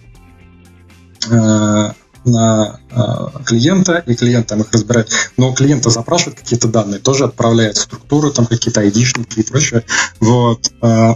э, 1.30 1.90
на 2.26 2.80
э, 2.92 3.44
клиента, 3.46 4.04
и 4.06 4.16
клиент 4.16 4.48
там 4.48 4.62
их 4.62 4.72
разбирает, 4.72 5.10
но 5.38 5.54
клиента 5.54 5.90
запрашивают 5.90 6.40
какие-то 6.40 6.68
данные, 6.68 7.00
тоже 7.00 7.26
отправляет 7.26 7.78
структуру, 7.78 8.32
там 8.32 8.46
какие-то 8.46 8.82
айдишники 8.82 9.40
и 9.40 9.44
прочее, 9.44 9.86
вот, 10.20 10.72
э, 10.82 11.16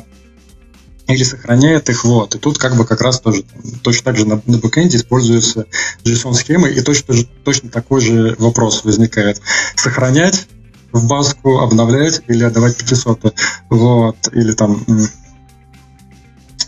или 1.07 1.23
сохраняет 1.23 1.89
их, 1.89 2.05
вот, 2.05 2.35
и 2.35 2.39
тут 2.39 2.57
как 2.57 2.77
бы 2.77 2.85
как 2.85 3.01
раз 3.01 3.19
тоже 3.19 3.43
точно 3.81 4.05
так 4.05 4.17
же 4.17 4.25
на, 4.25 4.41
на 4.45 4.57
бэкэнде 4.57 4.97
используются 4.97 5.65
JSON-схемы, 6.05 6.71
и 6.71 6.81
точно, 6.81 7.15
точно 7.43 7.69
такой 7.69 7.99
же 7.99 8.35
вопрос 8.39 8.85
возникает. 8.85 9.41
Сохранять 9.75 10.47
в 10.93 11.07
баску, 11.07 11.59
обновлять 11.59 12.21
или 12.27 12.43
отдавать 12.43 12.77
500. 12.77 13.35
Вот, 13.69 14.15
или 14.31 14.53
там... 14.53 14.85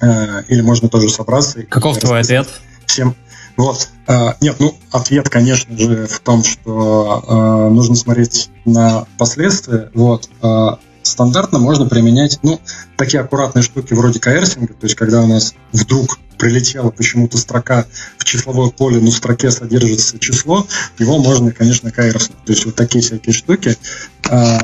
Э, 0.02 0.44
или 0.50 0.62
можно 0.62 0.90
тоже 0.90 1.08
собраться. 1.10 1.64
Каков 1.64 1.98
твой 2.00 2.20
ответ? 2.20 2.48
Всем. 2.86 3.16
Вот. 3.56 3.90
Э, 4.08 4.34
нет, 4.42 4.58
ну, 4.60 4.76
ответ, 4.92 5.30
конечно 5.30 5.78
же, 5.78 6.08
в 6.08 6.20
том, 6.20 6.44
что 6.44 7.24
э, 7.28 7.74
нужно 7.74 7.96
смотреть 7.96 8.50
на 8.66 9.08
последствия. 9.18 9.90
Вот. 9.94 10.30
Э, 10.42 10.76
стандартно 11.08 11.60
можно 11.60 11.86
применять, 11.86 12.40
ну, 12.44 12.60
такие 12.98 13.22
аккуратные 13.22 13.64
штуки 13.64 13.94
вроде 13.94 14.20
коэрсинга, 14.20 14.74
то 14.74 14.86
есть 14.86 14.96
когда 14.96 15.22
у 15.22 15.28
нас 15.28 15.56
вдруг 15.72 16.20
прилетела 16.38 16.92
почему-то 16.92 17.38
строка 17.38 17.86
в 18.18 18.26
числовое 18.26 18.70
поле, 18.70 19.00
но 19.00 19.10
в 19.10 19.16
строке 19.16 19.52
содержится 19.52 20.20
число, 20.20 20.68
его 21.00 21.18
можно, 21.20 21.52
конечно, 21.52 21.92
коэрснуть. 21.92 22.44
То 22.46 22.52
есть 22.52 22.66
вот 22.66 22.76
такие 22.76 23.02
всякие 23.02 23.34
штуки. 23.34 23.78
А, 24.30 24.60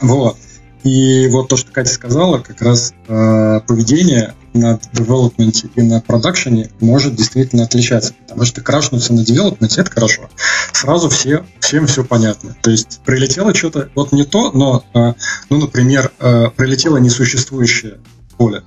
вот. 0.00 0.36
И 0.82 1.28
вот 1.28 1.48
то, 1.48 1.56
что 1.56 1.72
Катя 1.72 1.94
сказала, 1.94 2.38
как 2.38 2.60
раз 2.60 2.92
э, 3.08 3.60
поведение 3.66 4.34
на 4.54 4.78
девелопменте 4.92 5.68
и 5.74 5.82
на 5.82 6.00
продакшене 6.00 6.70
может 6.80 7.16
действительно 7.16 7.64
отличаться. 7.64 8.14
Потому 8.22 8.44
что 8.44 8.60
крашнуться 8.62 9.12
на 9.12 9.24
девелопменте 9.24 9.80
это 9.80 9.90
хорошо. 9.90 10.30
Сразу 10.72 11.10
все, 11.10 11.44
всем 11.60 11.86
все 11.86 12.04
понятно. 12.04 12.56
То 12.62 12.70
есть 12.70 13.00
прилетело 13.04 13.54
что-то, 13.54 13.90
вот 13.94 14.12
не 14.12 14.24
то, 14.24 14.52
но, 14.52 14.84
э, 14.94 15.14
ну, 15.50 15.58
например, 15.58 16.12
э, 16.20 16.50
прилетело 16.56 16.96
несуществующее 16.98 17.98
поле 18.38 18.62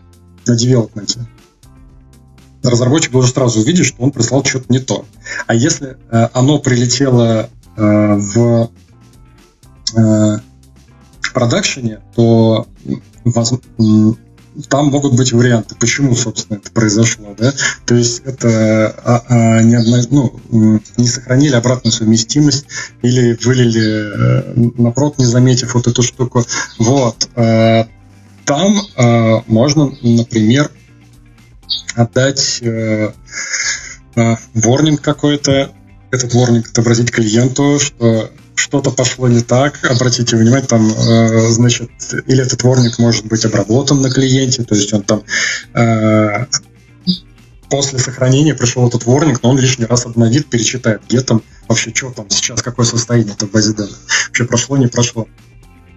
на 0.46 0.56
девелопменте. 0.56 1.26
разработчик 2.64 3.12
должен 3.12 3.34
сразу 3.34 3.62
увидеть, 3.62 3.86
что 3.86 4.04
он 4.04 4.12
прислал 4.12 4.44
что-то 4.44 4.66
не 4.70 4.80
то. 4.80 5.06
А 5.48 5.56
если 5.56 5.98
э, 6.12 6.28
оно 6.34 6.60
прилетело 6.60 7.50
в 7.76 8.72
э, 9.96 10.38
продакшене, 11.34 12.02
то 12.16 12.68
воз, 13.24 13.54
там 14.70 14.88
могут 14.88 15.16
быть 15.16 15.34
варианты, 15.34 15.76
почему, 15.76 16.16
собственно, 16.16 16.58
это 16.58 16.72
произошло, 16.72 17.36
да? 17.38 17.54
То 17.86 17.96
есть 17.96 18.22
это 18.26 18.96
а, 19.04 19.24
а, 19.28 19.62
не, 19.64 19.76
одно, 19.76 20.32
ну, 20.50 20.82
не 20.98 21.08
сохранили 21.08 21.56
обратную 21.56 21.94
совместимость 21.94 22.66
или 23.02 23.38
вылили 23.44 23.82
э, 23.82 24.82
на 24.82 24.92
прод, 24.92 25.18
не 25.20 25.26
заметив 25.26 25.76
вот 25.76 25.88
эту 25.88 26.04
штуку. 26.04 26.44
Вот. 26.80 27.30
Э, 27.36 27.86
там 28.46 28.78
э, 28.96 29.42
можно, 29.48 29.92
например, 30.02 30.72
отдать 31.96 32.60
э, 32.62 33.12
э, 34.16 34.36
ворнинг 34.54 35.02
какой-то, 35.02 35.72
этот 36.12 36.34
ворнинг 36.34 36.70
отобразить 36.70 37.12
клиенту, 37.12 37.80
что 37.80 38.32
что-то 38.58 38.90
пошло 38.90 39.28
не 39.28 39.42
так, 39.42 39.86
обратите 39.86 40.36
внимание, 40.36 40.68
там, 40.68 40.90
э, 40.90 41.50
значит, 41.50 41.92
или 42.26 42.42
этот 42.42 42.64
ворник 42.64 42.98
может 42.98 43.26
быть 43.28 43.46
обработан 43.46 44.02
на 44.02 44.10
клиенте, 44.10 44.64
то 44.64 44.74
есть 44.74 44.92
он 44.94 45.04
там 45.04 45.22
э, 45.76 46.46
после 47.70 48.00
сохранения 48.00 48.56
пришел 48.56 48.88
этот 48.88 49.06
ворник, 49.06 49.44
но 49.44 49.52
он 49.52 49.60
лишний 49.60 49.86
раз 49.86 50.08
обновит, 50.08 50.48
перечитает, 50.48 51.04
где 51.08 51.22
там 51.22 51.44
вообще, 51.68 51.92
что 51.94 52.10
там 52.10 52.30
сейчас, 52.32 52.64
какое 52.64 52.86
состояние 52.86 53.36
в 53.40 53.52
базе 53.52 53.74
данных, 53.74 54.00
вообще 54.28 54.46
прошло, 54.46 54.78
не 54.78 54.88
прошло. 54.88 55.28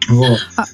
Вот. 0.08 0.38
А, 0.56 0.64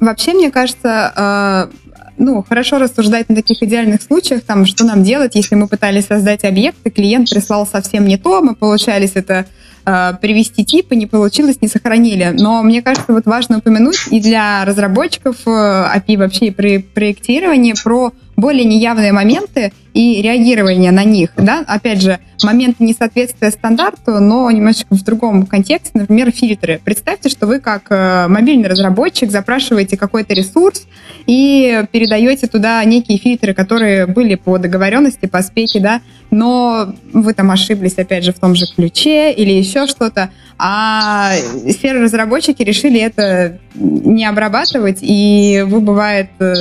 вообще, 0.00 0.32
мне 0.32 0.50
кажется, 0.50 1.70
э, 1.70 1.76
ну, 2.18 2.42
хорошо 2.42 2.78
рассуждать 2.78 3.28
на 3.28 3.36
таких 3.36 3.62
идеальных 3.62 4.02
случаях, 4.02 4.42
там, 4.42 4.66
что 4.66 4.84
нам 4.84 5.04
делать, 5.04 5.36
если 5.36 5.54
мы 5.54 5.68
пытались 5.68 6.06
создать 6.06 6.42
объект, 6.44 6.78
и 6.84 6.90
клиент 6.90 7.30
прислал 7.30 7.64
совсем 7.64 8.08
не 8.08 8.18
то, 8.18 8.42
мы 8.42 8.56
получались 8.56 9.12
это 9.14 9.46
э, 9.84 10.14
привести 10.20 10.64
типы, 10.64 10.96
не 10.96 11.06
получилось, 11.06 11.58
не 11.60 11.68
сохранили. 11.68 12.34
Но 12.38 12.62
мне 12.62 12.82
кажется, 12.82 13.12
вот 13.12 13.26
важно 13.26 13.58
упомянуть 13.58 14.08
и 14.10 14.20
для 14.20 14.64
разработчиков 14.64 15.36
э, 15.46 15.50
API 15.50 16.16
вообще 16.18 16.46
и 16.46 16.50
при 16.50 16.78
проектировании 16.78 17.74
про 17.82 18.12
более 18.40 18.64
неявные 18.64 19.12
моменты 19.12 19.72
и 19.92 20.22
реагирование 20.22 20.92
на 20.92 21.04
них. 21.04 21.30
Да? 21.36 21.64
Опять 21.66 22.02
же, 22.02 22.18
момент 22.42 22.80
несоответствия 22.80 23.50
стандарту, 23.50 24.20
но 24.20 24.50
немножечко 24.50 24.94
в 24.94 25.02
другом 25.02 25.46
контексте, 25.46 25.90
например, 25.94 26.30
фильтры. 26.30 26.80
Представьте, 26.84 27.28
что 27.28 27.46
вы 27.46 27.60
как 27.60 27.86
э, 27.90 28.26
мобильный 28.28 28.68
разработчик 28.68 29.30
запрашиваете 29.30 29.96
какой-то 29.96 30.34
ресурс 30.34 30.86
и 31.26 31.84
передаете 31.92 32.46
туда 32.46 32.82
некие 32.84 33.18
фильтры, 33.18 33.52
которые 33.52 34.06
были 34.06 34.36
по 34.36 34.58
договоренности, 34.58 35.26
по 35.26 35.42
спеке, 35.42 35.80
да, 35.80 36.00
но 36.30 36.94
вы 37.12 37.34
там 37.34 37.50
ошиблись, 37.50 37.94
опять 37.94 38.24
же, 38.24 38.32
в 38.32 38.38
том 38.38 38.54
же 38.54 38.66
ключе 38.66 39.32
или 39.32 39.52
еще 39.52 39.86
что-то, 39.86 40.30
а 40.58 41.32
сервер-разработчики 41.66 42.62
решили 42.62 43.00
это 43.00 43.58
не 43.74 44.24
обрабатывать, 44.24 44.98
и 45.00 45.64
вы, 45.66 45.80
бывает, 45.80 46.30
э, 46.38 46.54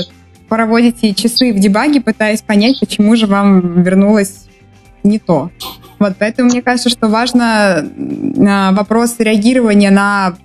проводите 0.50 1.14
часы 1.14 1.54
в 1.54 1.60
дебаге, 1.60 2.02
пытаясь 2.02 2.42
понять, 2.42 2.80
почему 2.80 3.16
же 3.16 3.28
вам 3.28 3.84
вернулось 3.84 4.48
не 5.04 5.20
то. 5.20 5.50
Вот, 6.00 6.16
поэтому 6.18 6.50
мне 6.50 6.62
кажется, 6.62 6.90
что 6.90 7.08
важно 7.08 7.86
а, 8.48 8.72
вопрос 8.72 9.16
реагирования 9.20 9.92
на 9.92 10.36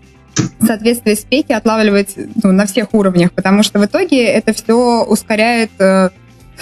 соответствие 0.64 1.16
спеки 1.16 1.52
отлавливать 1.52 2.16
ну, 2.42 2.52
на 2.52 2.66
всех 2.66 2.92
уровнях, 2.92 3.32
потому 3.32 3.62
что 3.62 3.78
в 3.78 3.84
итоге 3.84 4.24
это 4.24 4.52
все 4.52 5.04
ускоряет 5.04 5.70
э, 5.78 6.10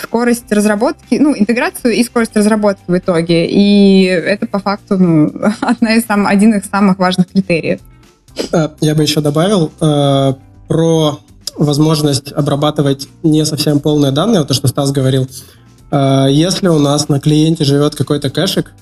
скорость 0.00 0.50
разработки, 0.52 1.14
ну, 1.14 1.34
интеграцию 1.36 1.94
и 1.94 2.04
скорость 2.04 2.36
разработки 2.36 2.82
в 2.86 2.96
итоге. 2.96 3.46
И 3.46 4.04
это 4.04 4.46
по 4.46 4.58
факту 4.58 4.98
ну, 4.98 5.32
одна 5.60 5.94
из 5.94 6.04
сам, 6.04 6.26
один 6.26 6.54
из 6.54 6.68
самых 6.68 6.98
важных 6.98 7.28
критериев. 7.28 7.80
Э, 8.52 8.68
я 8.80 8.94
бы 8.94 9.02
еще 9.02 9.20
добавил 9.20 9.72
э, 9.80 10.34
про 10.68 11.18
возможность 11.56 12.32
обрабатывать 12.32 13.08
не 13.22 13.44
совсем 13.44 13.80
полные 13.80 14.12
данные, 14.12 14.40
вот 14.40 14.48
то, 14.48 14.54
что 14.54 14.68
Стас 14.68 14.92
говорил. 14.92 15.28
Э, 15.90 16.26
если 16.30 16.68
у 16.68 16.78
нас 16.78 17.08
на 17.08 17.20
клиенте 17.20 17.64
живет 17.64 17.94
какой-то 17.94 18.30
кэшик, 18.30 18.72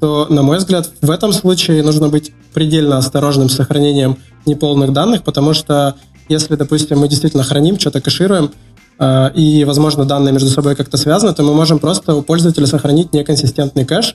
то, 0.00 0.26
на 0.28 0.42
мой 0.42 0.58
взгляд, 0.58 0.90
в 1.00 1.10
этом 1.10 1.32
случае 1.32 1.82
нужно 1.82 2.08
быть 2.08 2.32
предельно 2.52 2.98
осторожным 2.98 3.48
с 3.48 3.54
сохранением 3.54 4.18
неполных 4.44 4.92
данных, 4.92 5.22
потому 5.22 5.54
что 5.54 5.94
если, 6.28 6.56
допустим, 6.56 6.98
мы 6.98 7.08
действительно 7.08 7.44
храним, 7.44 7.78
что-то 7.78 8.00
кэшируем, 8.00 8.50
э, 8.98 9.30
и, 9.34 9.64
возможно, 9.64 10.04
данные 10.04 10.32
между 10.32 10.48
собой 10.48 10.76
как-то 10.76 10.96
связаны, 10.96 11.32
то 11.34 11.42
мы 11.42 11.54
можем 11.54 11.78
просто 11.78 12.14
у 12.14 12.22
пользователя 12.22 12.66
сохранить 12.66 13.12
неконсистентный 13.12 13.84
кэш 13.84 14.14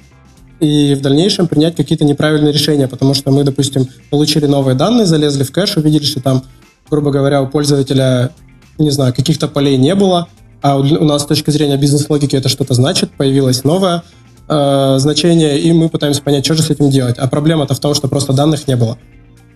и 0.60 0.94
в 0.94 1.02
дальнейшем 1.02 1.48
принять 1.48 1.76
какие-то 1.76 2.06
неправильные 2.06 2.54
решения, 2.54 2.88
потому 2.88 3.14
что 3.16 3.32
мы, 3.32 3.44
допустим, 3.44 3.88
получили 4.12 4.46
новые 4.46 4.76
данные, 4.76 5.08
залезли 5.08 5.44
в 5.44 5.52
кэш, 5.52 5.78
увидели, 5.78 6.04
что 6.04 6.22
там 6.22 6.44
грубо 6.92 7.10
говоря, 7.10 7.42
у 7.42 7.48
пользователя, 7.48 8.32
не 8.78 8.92
знаю, 8.92 9.14
каких-то 9.14 9.48
полей 9.48 9.78
не 9.78 9.96
было, 9.96 10.28
а 10.62 10.78
у 10.78 10.84
нас 10.84 11.24
с 11.24 11.26
точки 11.26 11.50
зрения 11.50 11.78
бизнес-логики 11.78 12.36
это 12.36 12.50
что-то 12.50 12.74
значит, 12.74 13.10
появилось 13.12 13.64
новое 13.64 14.04
э, 14.48 14.96
значение, 15.00 15.60
и 15.60 15.72
мы 15.72 15.90
пытаемся 15.90 16.22
понять, 16.22 16.46
что 16.46 16.54
же 16.54 16.62
с 16.62 16.70
этим 16.70 16.92
делать. 16.92 17.18
А 17.18 17.28
проблема-то 17.28 17.74
в 17.74 17.80
том, 17.80 17.96
что 17.96 18.08
просто 18.08 18.34
данных 18.34 18.68
не 18.68 18.76
было. 18.76 18.98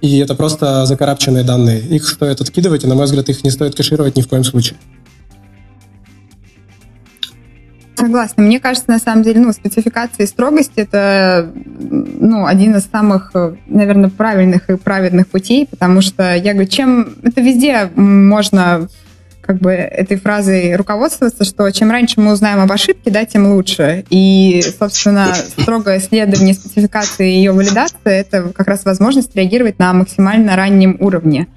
И 0.02 0.18
это 0.18 0.34
просто 0.34 0.86
закарапченные 0.86 1.44
данные. 1.44 1.82
Их 1.82 2.08
стоит 2.08 2.42
откидывать, 2.42 2.84
и, 2.84 2.88
на 2.88 2.96
мой 2.96 3.06
взгляд, 3.06 3.30
их 3.30 3.44
не 3.44 3.52
стоит 3.52 3.76
кэшировать 3.76 4.16
ни 4.16 4.22
в 4.22 4.28
коем 4.28 4.44
случае. 4.44 4.78
Согласна. 7.98 8.44
Мне 8.44 8.60
кажется, 8.60 8.90
на 8.90 9.00
самом 9.00 9.24
деле, 9.24 9.40
ну, 9.42 9.54
спецификация 9.54 10.26
и 10.26 10.28
строгость— 10.28 10.74
это, 10.76 11.52
ну, 11.56 12.46
один 12.46 12.76
из 12.76 12.86
самых, 12.86 13.32
наверное, 13.68 14.10
правильных 14.10 14.70
и 14.70 14.76
праведных 14.76 15.28
путей, 15.28 15.66
потому 15.66 16.02
что, 16.02 16.36
я 16.36 16.54
говорю, 16.54 16.68
чем... 16.68 17.16
Это 17.24 17.42
везде 17.42 17.90
можно 17.96 18.88
как 19.42 19.60
бы 19.60 19.72
этой 19.72 20.18
фразой 20.18 20.76
руководствоваться, 20.76 21.44
что 21.46 21.70
чем 21.70 21.92
раньше 21.92 22.20
мы 22.20 22.32
узнаем 22.34 22.60
об 22.60 22.72
ошибке, 22.72 23.12
да, 23.12 23.26
тем 23.26 23.52
лучше. 23.52 24.04
И, 24.10 24.64
собственно, 24.80 25.36
строгое 25.36 26.00
исследование 26.00 26.56
спецификации 26.56 27.32
и 27.32 27.38
ее 27.38 27.52
валидация— 27.52 28.00
это 28.06 28.50
как 28.50 28.68
раз 28.68 28.86
возможность 28.86 29.36
реагировать 29.36 29.78
на 29.78 29.94
максимально 29.94 30.56
раннем 30.56 30.98
уровне. 31.00 31.48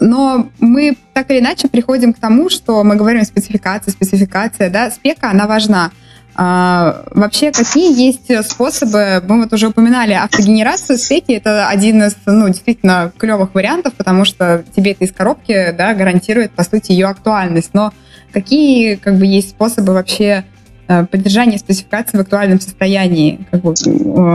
Но 0.00 0.48
мы 0.58 0.96
так 1.12 1.30
или 1.30 1.40
иначе 1.40 1.68
приходим 1.68 2.12
к 2.12 2.18
тому, 2.18 2.48
что 2.48 2.82
мы 2.82 2.96
говорим 2.96 3.22
спецификация, 3.24 3.92
спецификация, 3.92 4.70
да, 4.70 4.90
спека, 4.90 5.30
она 5.30 5.46
важна. 5.46 5.90
А, 6.34 7.04
вообще, 7.10 7.52
какие 7.52 7.94
есть 8.00 8.30
способы? 8.48 9.22
Мы 9.28 9.42
вот 9.42 9.52
уже 9.52 9.68
упоминали 9.68 10.12
автогенерацию 10.12 10.96
спеки. 10.96 11.32
Это 11.32 11.68
один 11.68 12.02
из, 12.02 12.16
ну, 12.24 12.48
действительно 12.48 13.12
клевых 13.18 13.54
вариантов, 13.54 13.92
потому 13.94 14.24
что 14.24 14.64
тебе 14.74 14.92
это 14.92 15.04
из 15.04 15.12
коробки, 15.12 15.74
да, 15.76 15.92
гарантирует, 15.92 16.52
по 16.52 16.64
сути, 16.64 16.92
ее 16.92 17.08
актуальность. 17.08 17.70
Но 17.74 17.92
какие, 18.32 18.94
как 18.94 19.18
бы, 19.18 19.26
есть 19.26 19.50
способы 19.50 19.92
вообще 19.92 20.44
э, 20.88 21.04
поддержания 21.04 21.58
спецификации 21.58 22.16
в 22.16 22.20
актуальном 22.20 22.60
состоянии? 22.60 23.46
Как 23.50 23.60
бы, 23.60 23.74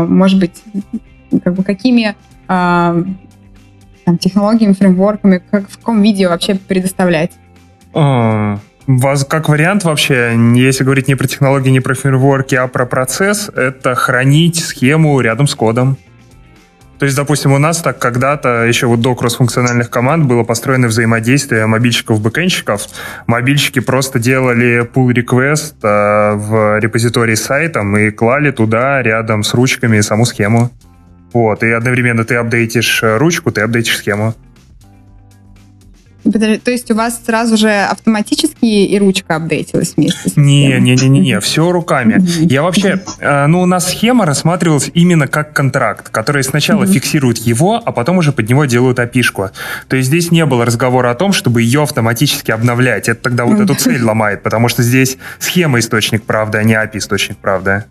может 0.08 0.40
быть, 0.40 0.62
как 1.44 1.56
бы, 1.56 1.64
какими 1.64 2.16
а, 2.48 3.04
там, 4.06 4.18
технологиями, 4.18 4.74
фреймворками, 4.74 5.42
как, 5.52 5.70
в 5.70 5.78
каком 5.78 6.02
виде 6.02 6.28
вообще 6.28 6.56
предоставлять? 6.56 7.32
А, 7.94 8.60
как 9.28 9.50
вариант 9.50 9.84
вообще, 9.84 10.38
если 10.56 10.84
говорить 10.84 11.08
не 11.08 11.16
про 11.16 11.28
технологии, 11.28 11.72
не 11.72 11.80
про 11.80 11.96
фреймворки, 11.96 12.56
а 12.56 12.68
про 12.68 12.86
процесс, 12.86 13.50
это 13.50 13.96
хранить 13.96 14.64
схему 14.64 15.20
рядом 15.22 15.48
с 15.48 15.56
кодом. 15.56 15.98
То 17.00 17.06
есть, 17.06 17.18
допустим, 17.18 17.52
у 17.52 17.58
нас 17.58 17.82
так 17.82 18.00
когда-то 18.00 18.64
еще 18.64 18.88
вот 18.88 19.02
до 19.02 19.16
кроссфункциональных 19.16 19.90
команд 19.90 20.26
было 20.26 20.44
построено 20.44 20.88
взаимодействие 20.88 21.66
мобильщиков-бэкэнщиков. 21.66 22.88
Мобильщики 23.28 23.80
просто 23.80 24.20
делали 24.20 24.90
pull 24.94 25.14
request 25.14 25.76
э, 25.84 26.36
в 26.36 26.80
репозитории 26.80 27.36
с 27.36 27.44
сайтом 27.44 27.98
и 27.98 28.12
клали 28.12 28.52
туда 28.52 29.02
рядом 29.02 29.44
с 29.44 29.54
ручками 29.54 30.00
саму 30.00 30.26
схему. 30.26 30.72
Вот, 31.36 31.64
и 31.64 31.70
одновременно 31.70 32.24
ты 32.24 32.36
апдейтишь 32.36 33.04
э, 33.04 33.18
ручку, 33.18 33.52
ты 33.52 33.60
апдейтишь 33.60 33.98
схему. 33.98 34.34
То 36.24 36.72
есть 36.72 36.90
у 36.92 36.96
вас 36.96 37.22
сразу 37.26 37.58
же 37.58 37.70
автоматически 37.70 38.64
и 38.64 38.98
ручка 38.98 39.36
апдейтилась 39.36 39.96
вместе 39.98 40.30
с 40.30 40.38
Не, 40.38 40.80
не, 40.80 40.96
не, 40.96 41.10
не, 41.10 41.20
не, 41.20 41.40
все 41.42 41.74
руками. 41.74 42.26
Я 42.46 42.64
вообще, 42.64 43.02
э, 43.20 43.48
ну 43.48 43.62
у 43.62 43.66
нас 43.66 43.90
схема 43.90 44.26
рассматривалась 44.26 44.90
именно 44.94 45.28
как 45.28 45.52
контракт, 45.52 46.08
который 46.08 46.42
сначала 46.42 46.88
фиксирует 46.88 47.40
его, 47.40 47.82
а 47.84 47.92
потом 47.92 48.20
уже 48.20 48.32
под 48.32 48.48
него 48.48 48.64
делают 48.64 49.00
опишку. 49.00 49.50
То 49.90 49.98
есть 49.98 50.08
здесь 50.08 50.32
не 50.32 50.46
было 50.46 50.64
разговора 50.64 51.12
о 51.12 51.16
том, 51.16 51.34
чтобы 51.34 51.64
ее 51.64 51.84
автоматически 51.84 52.52
обновлять. 52.52 53.10
Это 53.10 53.22
тогда 53.22 53.44
вот 53.44 53.60
эту 53.60 53.76
цель 53.76 54.02
ломает, 54.02 54.42
потому 54.42 54.70
что 54.70 54.84
здесь 54.84 55.18
схема 55.40 55.80
источник 55.80 56.24
правды, 56.24 56.60
а 56.60 56.64
не 56.64 56.76
API 56.76 57.00
источник 57.00 57.40
правды. 57.40 57.84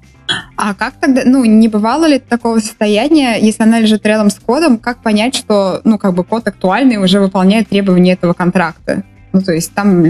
А 0.56 0.74
как 0.74 0.94
тогда, 1.00 1.22
ну, 1.24 1.44
не 1.44 1.68
бывало 1.68 2.06
ли 2.06 2.18
такого 2.18 2.58
состояния, 2.58 3.38
если 3.38 3.62
она 3.62 3.80
лежит 3.80 4.06
рядом 4.06 4.30
с 4.30 4.36
кодом, 4.36 4.78
как 4.78 5.02
понять, 5.02 5.34
что, 5.34 5.80
ну, 5.84 5.98
как 5.98 6.14
бы 6.14 6.24
код 6.24 6.48
актуальный 6.48 6.96
уже 6.96 7.20
выполняет 7.20 7.68
требования 7.68 8.12
этого 8.12 8.32
контракта? 8.32 9.04
Ну, 9.32 9.42
то 9.42 9.52
есть 9.52 9.72
там 9.74 10.04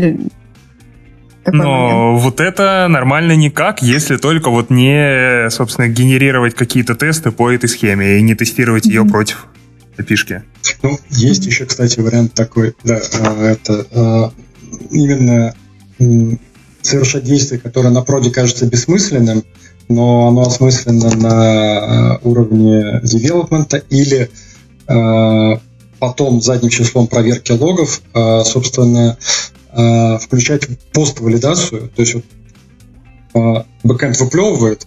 такой 1.45 1.61
Но 1.61 1.89
момент. 1.89 2.23
вот 2.23 2.41
это 2.41 2.87
нормально 2.89 3.33
никак, 3.37 3.83
если 3.83 4.17
только 4.17 4.51
вот 4.51 4.71
не, 4.71 5.51
собственно, 5.51 5.89
генерировать 5.89 6.55
какие-то 6.55 6.95
тесты 6.95 7.31
по 7.31 7.51
этой 7.51 7.69
схеме 7.69 8.19
и 8.19 8.23
не 8.23 8.35
тестировать 8.35 8.87
mm-hmm. 8.87 8.91
ее 8.91 9.05
против 9.05 9.47
api 9.97 10.43
Ну, 10.83 10.99
есть 11.11 11.47
еще, 11.47 11.67
кстати, 11.67 12.01
вариант 12.01 12.35
такой, 12.35 12.75
да, 12.83 13.01
а, 13.21 13.45
это 13.45 13.87
а, 13.93 14.33
именно 14.91 15.55
совершать 16.83 17.25
действие, 17.25 17.61
которое 17.61 17.91
на 17.91 18.03
проде 18.03 18.31
кажется 18.31 18.67
бессмысленным, 18.67 19.45
но 19.89 20.29
оно 20.29 20.43
осмысленно 20.43 21.11
на 21.17 22.19
уровне 22.23 23.01
девелопмента 23.03 23.77
или 23.77 24.31
потом 25.99 26.43
задним 26.43 26.69
числом 26.69 27.07
проверки 27.07 27.53
логов, 27.53 28.03
собственно, 28.45 29.17
э, 29.75 30.19
включать 30.19 30.69
пост-валидацию, 30.93 31.91
то 31.95 32.03
есть 32.03 32.15
вот, 32.15 32.25
э, 33.35 33.65
бэкэнд 33.83 34.19
выплевывает 34.21 34.87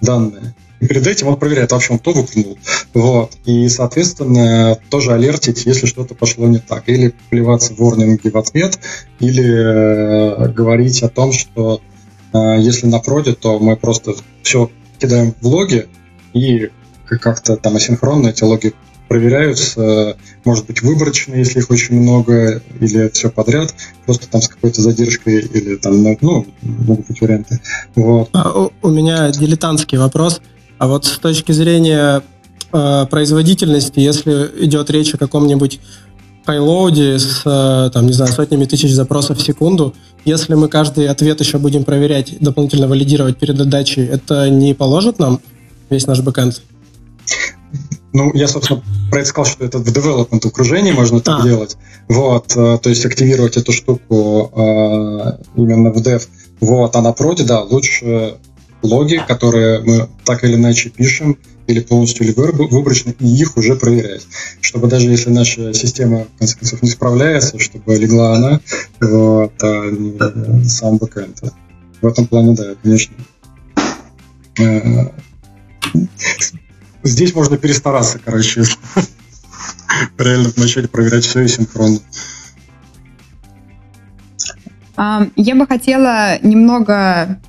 данные, 0.00 0.54
и 0.80 0.86
перед 0.86 1.06
этим 1.06 1.26
он 1.28 1.36
проверяет, 1.36 1.72
вообще 1.72 1.94
он 1.94 1.98
кто 1.98 2.12
выплюнул. 2.12 2.56
Вот. 2.94 3.32
И, 3.46 3.68
соответственно, 3.68 4.78
тоже 4.90 5.12
алертить, 5.12 5.66
если 5.66 5.86
что-то 5.86 6.14
пошло 6.14 6.46
не 6.46 6.58
так. 6.58 6.88
Или 6.88 7.12
плеваться 7.30 7.74
в 7.74 7.78
ворнинги 7.78 8.28
в 8.28 8.36
ответ, 8.36 8.78
или 9.18 9.44
э, 9.44 10.48
говорить 10.50 11.02
о 11.02 11.08
том, 11.08 11.32
что 11.32 11.80
э, 11.84 11.87
если 12.32 12.86
на 12.86 12.98
проде, 12.98 13.34
то 13.34 13.58
мы 13.58 13.76
просто 13.76 14.14
все 14.42 14.70
кидаем 14.98 15.34
в 15.40 15.46
логи 15.46 15.88
и 16.32 16.70
как-то 17.06 17.56
там 17.56 17.76
асинхронно 17.76 18.28
эти 18.28 18.44
логи 18.44 18.74
проверяются, 19.08 20.16
может 20.44 20.66
быть, 20.66 20.82
выборочно, 20.82 21.34
если 21.34 21.60
их 21.60 21.70
очень 21.70 22.00
много, 22.00 22.62
или 22.78 23.08
все 23.08 23.30
подряд, 23.30 23.74
просто 24.04 24.28
там 24.28 24.42
с 24.42 24.48
какой-то 24.48 24.82
задержкой, 24.82 25.40
или 25.40 25.76
там, 25.76 26.02
ну, 26.02 26.18
ну 26.20 26.46
могут 26.60 27.06
быть 27.06 27.20
варианты. 27.20 27.60
Вот. 27.94 28.28
А, 28.34 28.52
у, 28.52 28.70
у 28.82 28.88
меня 28.88 29.30
дилетантский 29.30 29.98
вопрос. 29.98 30.42
А 30.76 30.86
вот 30.86 31.06
с 31.06 31.18
точки 31.18 31.52
зрения 31.52 32.22
э, 32.72 33.06
производительности, 33.10 33.98
если 33.98 34.50
идет 34.60 34.90
речь 34.90 35.14
о 35.14 35.18
каком-нибудь 35.18 35.80
пайлоуде 36.44 37.18
с, 37.18 37.42
э, 37.44 37.90
там, 37.92 38.06
не 38.06 38.12
знаю, 38.12 38.32
сотнями 38.32 38.66
тысяч 38.66 38.92
запросов 38.92 39.38
в 39.38 39.42
секунду, 39.42 39.94
если 40.28 40.54
мы 40.54 40.68
каждый 40.68 41.08
ответ 41.08 41.40
еще 41.40 41.58
будем 41.58 41.84
проверять, 41.84 42.38
дополнительно 42.40 42.86
валидировать 42.86 43.38
перед 43.38 43.58
отдачей, 43.58 44.06
это 44.06 44.50
не 44.50 44.74
положит 44.74 45.18
нам 45.18 45.40
весь 45.90 46.06
наш 46.06 46.20
бэкэнд? 46.20 46.62
Ну, 48.12 48.32
я, 48.34 48.48
собственно, 48.48 48.82
про 49.10 49.20
это 49.20 49.28
сказал, 49.28 49.50
что 49.50 49.64
это 49.64 49.78
в 49.78 49.86
development 49.86 50.46
окружении 50.46 50.92
можно 50.92 51.20
так 51.20 51.40
а. 51.40 51.42
делать. 51.42 51.76
Вот, 52.08 52.56
э, 52.56 52.78
то 52.82 52.88
есть 52.88 53.04
активировать 53.04 53.56
эту 53.56 53.72
штуку 53.72 54.50
э, 54.54 55.38
именно 55.56 55.90
в 55.90 55.98
dev. 55.98 56.26
Вот, 56.60 56.96
а 56.96 57.02
на 57.02 57.12
проде, 57.12 57.44
да, 57.44 57.62
лучше 57.62 58.36
логи, 58.82 59.22
которые 59.26 59.80
мы 59.80 60.08
так 60.24 60.44
или 60.44 60.54
иначе 60.54 60.90
пишем, 60.90 61.38
или 61.68 61.80
полностью 61.80 62.26
или 62.26 62.32
выборочно, 62.34 63.14
и 63.18 63.26
их 63.26 63.56
уже 63.56 63.76
проверять. 63.76 64.26
Чтобы 64.60 64.88
даже 64.88 65.08
если 65.08 65.30
наша 65.30 65.72
система, 65.74 66.24
в 66.24 66.38
конце 66.38 66.56
концов, 66.58 66.82
не 66.82 66.90
справляется, 66.90 67.58
чтобы 67.58 67.94
легла 67.96 68.34
она, 68.34 68.60
вот, 69.00 69.52
а 69.62 69.90
не 69.90 70.64
сам 70.68 70.96
бэкэнд. 70.96 71.42
В 72.00 72.06
этом 72.06 72.26
плане, 72.26 72.56
да, 72.56 72.74
конечно. 72.82 73.14
Э, 74.58 75.10
Здесь 77.02 77.34
можно 77.34 77.56
перестараться, 77.56 78.18
короче, 78.22 78.64
реально 80.18 80.52
вначале 80.56 80.88
проверять 80.88 81.24
все 81.24 81.40
и 81.42 81.48
синхронно. 81.48 82.00
Я 85.36 85.54
бы 85.54 85.66
хотела 85.66 86.38
немного 86.42 87.40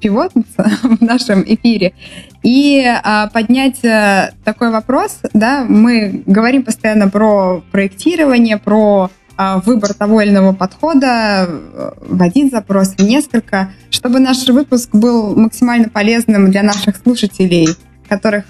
пивотнуться 0.00 0.70
в 0.82 1.00
нашем 1.00 1.42
эфире 1.46 1.94
и 2.42 2.84
а, 2.84 3.28
поднять 3.28 3.84
а, 3.84 4.32
такой 4.44 4.70
вопрос. 4.70 5.18
Да, 5.32 5.64
мы 5.68 6.22
говорим 6.26 6.62
постоянно 6.62 7.08
про 7.08 7.62
проектирование, 7.72 8.58
про 8.58 9.10
а, 9.36 9.60
выбор 9.60 9.94
того 9.94 10.20
или 10.20 10.30
иного 10.30 10.52
подхода 10.52 11.48
в 12.00 12.22
один 12.22 12.50
запрос, 12.50 12.94
в 12.96 13.02
несколько, 13.02 13.70
чтобы 13.90 14.20
наш 14.20 14.46
выпуск 14.48 14.90
был 14.92 15.34
максимально 15.34 15.88
полезным 15.88 16.50
для 16.50 16.62
наших 16.62 16.96
слушателей, 16.96 17.68
которых 18.08 18.44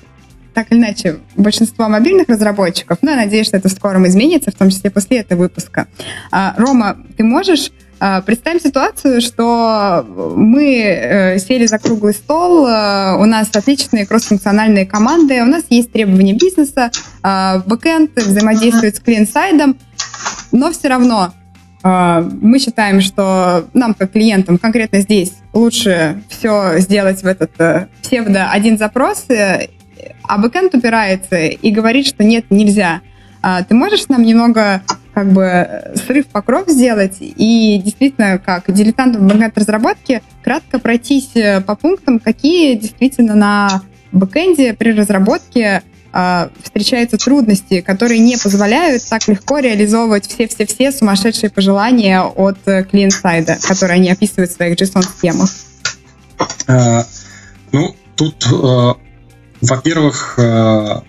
так 0.55 0.71
или 0.71 0.79
иначе, 0.79 1.19
большинство 1.37 1.89
мобильных 1.89 2.29
разработчиков, 2.29 2.99
ну, 3.03 3.11
я 3.11 3.17
надеюсь, 3.17 3.49
что 3.49 3.57
это 3.57 3.69
в 3.69 3.73
скором 3.73 4.07
изменится, 4.07 4.53
в 4.53 4.55
том 4.55 4.71
числе 4.71 4.89
после 4.89 5.19
этого 5.19 5.41
выпуска. 5.41 5.89
А, 6.31 6.55
Рома, 6.57 6.97
ты 7.17 7.25
можешь 7.25 7.73
Представим 8.27 8.61
ситуацию, 8.61 9.21
что 9.21 10.05
мы 10.37 10.83
э, 10.83 11.39
сели 11.39 11.65
за 11.65 11.79
круглый 11.79 12.13
стол, 12.13 12.67
э, 12.67 13.17
у 13.17 13.25
нас 13.25 13.49
отличные 13.55 14.05
кроссфункциональные 14.05 14.85
команды, 14.85 15.41
у 15.41 15.47
нас 15.47 15.65
есть 15.71 15.91
требования 15.91 16.35
бизнеса, 16.35 16.91
а, 17.23 17.63
бэкэнд 17.65 18.15
взаимодействует 18.17 18.97
с 18.97 19.01
client-side 19.01 19.62
ом, 19.62 19.79
но 20.53 20.71
все 20.73 20.89
равно 20.89 21.33
мы 21.83 22.59
считаем, 22.61 23.03
что 23.03 23.67
нам, 23.75 23.93
как 23.93 24.13
клиентам, 24.13 24.57
конкретно 24.57 25.01
здесь 25.01 25.35
лучше 25.53 26.23
все 26.31 26.79
сделать 26.79 27.23
в 27.23 27.27
этот 27.27 27.51
э, 27.61 27.89
псевдо 28.03 28.51
один 28.51 28.79
запрос 28.79 29.27
а 30.27 30.39
бэкэнд 30.39 30.75
упирается 30.75 31.37
и 31.37 31.71
говорит, 31.71 32.07
что 32.07 32.25
нет, 32.25 32.47
нельзя. 32.51 33.01
А 33.43 33.63
ты 33.63 33.75
можешь 33.75 34.09
нам 34.09 34.23
немного 34.23 34.83
как 35.15 35.32
бы 35.32 35.93
срыв 36.07 36.27
покров 36.27 36.69
сделать 36.69 37.16
и 37.20 37.81
действительно, 37.82 38.39
как 38.39 38.73
дилетант 38.73 39.16
в 39.16 39.23
бэкэнд-разработке, 39.23 40.23
кратко 40.43 40.78
пройтись 40.78 41.31
э, 41.35 41.61
по 41.61 41.77
пунктам, 41.77 42.19
какие 42.19 42.74
действительно 42.74 43.35
на 43.35 43.82
бэкэнде 44.12 44.74
при 44.74 44.93
разработке 44.93 45.82
э, 46.12 46.49
встречаются 46.62 47.16
трудности, 47.16 47.81
которые 47.81 48.19
не 48.19 48.36
позволяют 48.36 49.09
так 49.09 49.27
легко 49.28 49.61
реализовывать 49.61 50.27
все-все-все 50.27 50.91
сумасшедшие 50.91 51.51
пожелания 51.51 52.20
от 52.23 52.59
э, 52.66 52.85
клиент-сайда, 52.85 53.59
которые 53.62 53.97
они 53.97 54.11
описывают 54.11 54.51
в 54.51 54.55
своих 54.55 54.77
JSON-схемах? 54.77 55.51
А, 56.66 57.05
ну, 57.73 57.95
тут 58.16 58.47
во-первых, 59.65 60.35
э, 60.39 61.01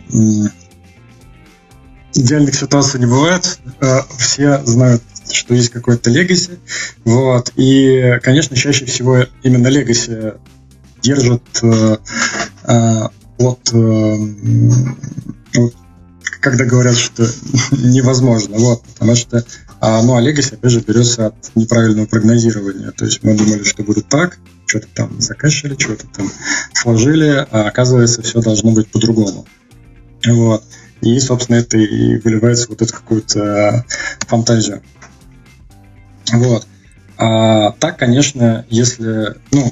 идеальных 2.15 2.55
ситуаций 2.55 2.99
не 2.99 3.05
бывает. 3.05 3.59
Э, 3.81 3.99
все 4.17 4.63
знают, 4.65 5.03
что 5.31 5.53
есть 5.53 5.69
какой-то 5.69 6.09
легаси. 6.09 6.59
Вот. 7.03 7.51
И, 7.55 8.19
конечно, 8.23 8.55
чаще 8.55 8.85
всего 8.85 9.25
именно 9.43 9.67
легаси 9.67 10.33
держит 11.01 11.43
э, 11.61 11.97
от, 13.37 13.73
когда 16.41 16.65
говорят, 16.65 16.97
что 16.97 17.23
невозможно. 17.71 18.57
Вот, 18.57 18.83
потому 18.83 19.15
что 19.15 19.43
а, 19.87 20.01
ну, 20.01 20.15
а 20.15 20.21
Legacy, 20.21 20.55
опять 20.55 20.71
же, 20.71 20.79
берется 20.79 21.27
от 21.27 21.35
неправильного 21.53 22.07
прогнозирования. 22.07 22.91
То 22.91 23.05
есть 23.05 23.21
мы 23.23 23.35
думали, 23.35 23.63
что 23.63 23.83
будет 23.83 24.07
так, 24.07 24.39
что-то 24.65 24.87
там 24.93 25.21
закачали, 25.21 25.75
что-то 25.77 26.07
там 26.07 26.31
сложили, 26.73 27.45
а 27.51 27.67
оказывается, 27.67 28.21
все 28.21 28.41
должно 28.41 28.71
быть 28.71 28.87
по-другому. 28.87 29.45
Вот. 30.25 30.63
И, 31.05 31.19
собственно, 31.19 31.57
это 31.57 31.77
и 31.77 32.17
выливается 32.17 32.67
вот 32.69 32.81
эту 32.81 32.93
какую-то 32.93 33.85
фантазию. 34.27 34.81
Вот. 36.33 36.67
А 37.17 37.71
так, 37.73 37.97
конечно, 37.99 38.65
если, 38.69 39.35
ну, 39.51 39.71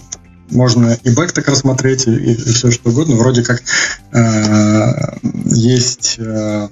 можно 0.51 0.97
и 1.03 1.10
бэк 1.10 1.31
так 1.31 1.47
рассмотреть, 1.47 2.07
и, 2.07 2.11
и 2.11 2.35
все 2.35 2.69
что 2.69 2.89
угодно. 2.89 3.15
Вроде 3.15 3.43
как 3.43 3.64
э, 4.11 5.18
есть 5.45 6.15
э, 6.19 6.69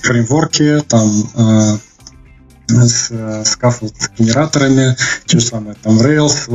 фреймворки, 0.00 0.80
там 0.86 1.10
э, 1.34 1.78
с 2.68 3.10
scaffold 3.10 3.94
генераторами, 4.16 4.96
те 5.26 5.40
же 5.40 5.44
самые 5.44 5.74
там 5.82 6.00
Rails, 6.00 6.46
э, 6.46 6.52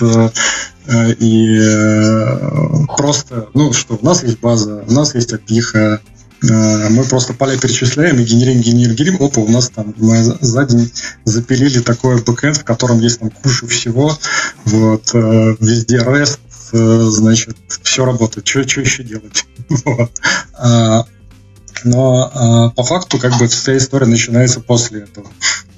э, 0.00 0.30
и 0.88 1.58
э, 1.60 2.86
просто, 2.96 3.48
ну 3.54 3.72
что, 3.72 3.98
у 4.00 4.04
нас 4.04 4.22
есть 4.22 4.40
база, 4.40 4.84
у 4.86 4.92
нас 4.92 5.14
есть 5.14 5.32
API, 5.32 6.00
мы 6.42 7.04
просто 7.04 7.34
поля 7.34 7.58
перечисляем 7.58 8.18
и 8.18 8.24
генерим, 8.24 8.62
генерим, 8.62 8.94
генерим. 8.94 9.22
Опа, 9.22 9.42
у 9.42 9.48
нас 9.48 9.68
там 9.68 9.94
мы 9.98 10.22
за 10.22 10.64
день 10.64 10.90
запилили 11.24 11.80
такой 11.80 12.22
бэкэнд, 12.22 12.56
в 12.56 12.64
котором 12.64 12.98
есть 13.00 13.20
там 13.20 13.30
куча 13.30 13.66
всего. 13.66 14.16
Вот, 14.64 15.12
везде 15.12 15.98
REST, 15.98 16.38
значит, 17.10 17.58
все 17.82 18.06
работает. 18.06 18.48
Что 18.48 18.60
еще 18.60 19.02
делать? 19.02 19.44
вот. 19.84 20.10
Но 21.84 22.70
э, 22.72 22.76
по 22.76 22.82
факту 22.82 23.18
как 23.18 23.38
бы 23.38 23.46
вся 23.46 23.76
история 23.76 24.06
начинается 24.06 24.60
после 24.60 25.00
этого. 25.00 25.28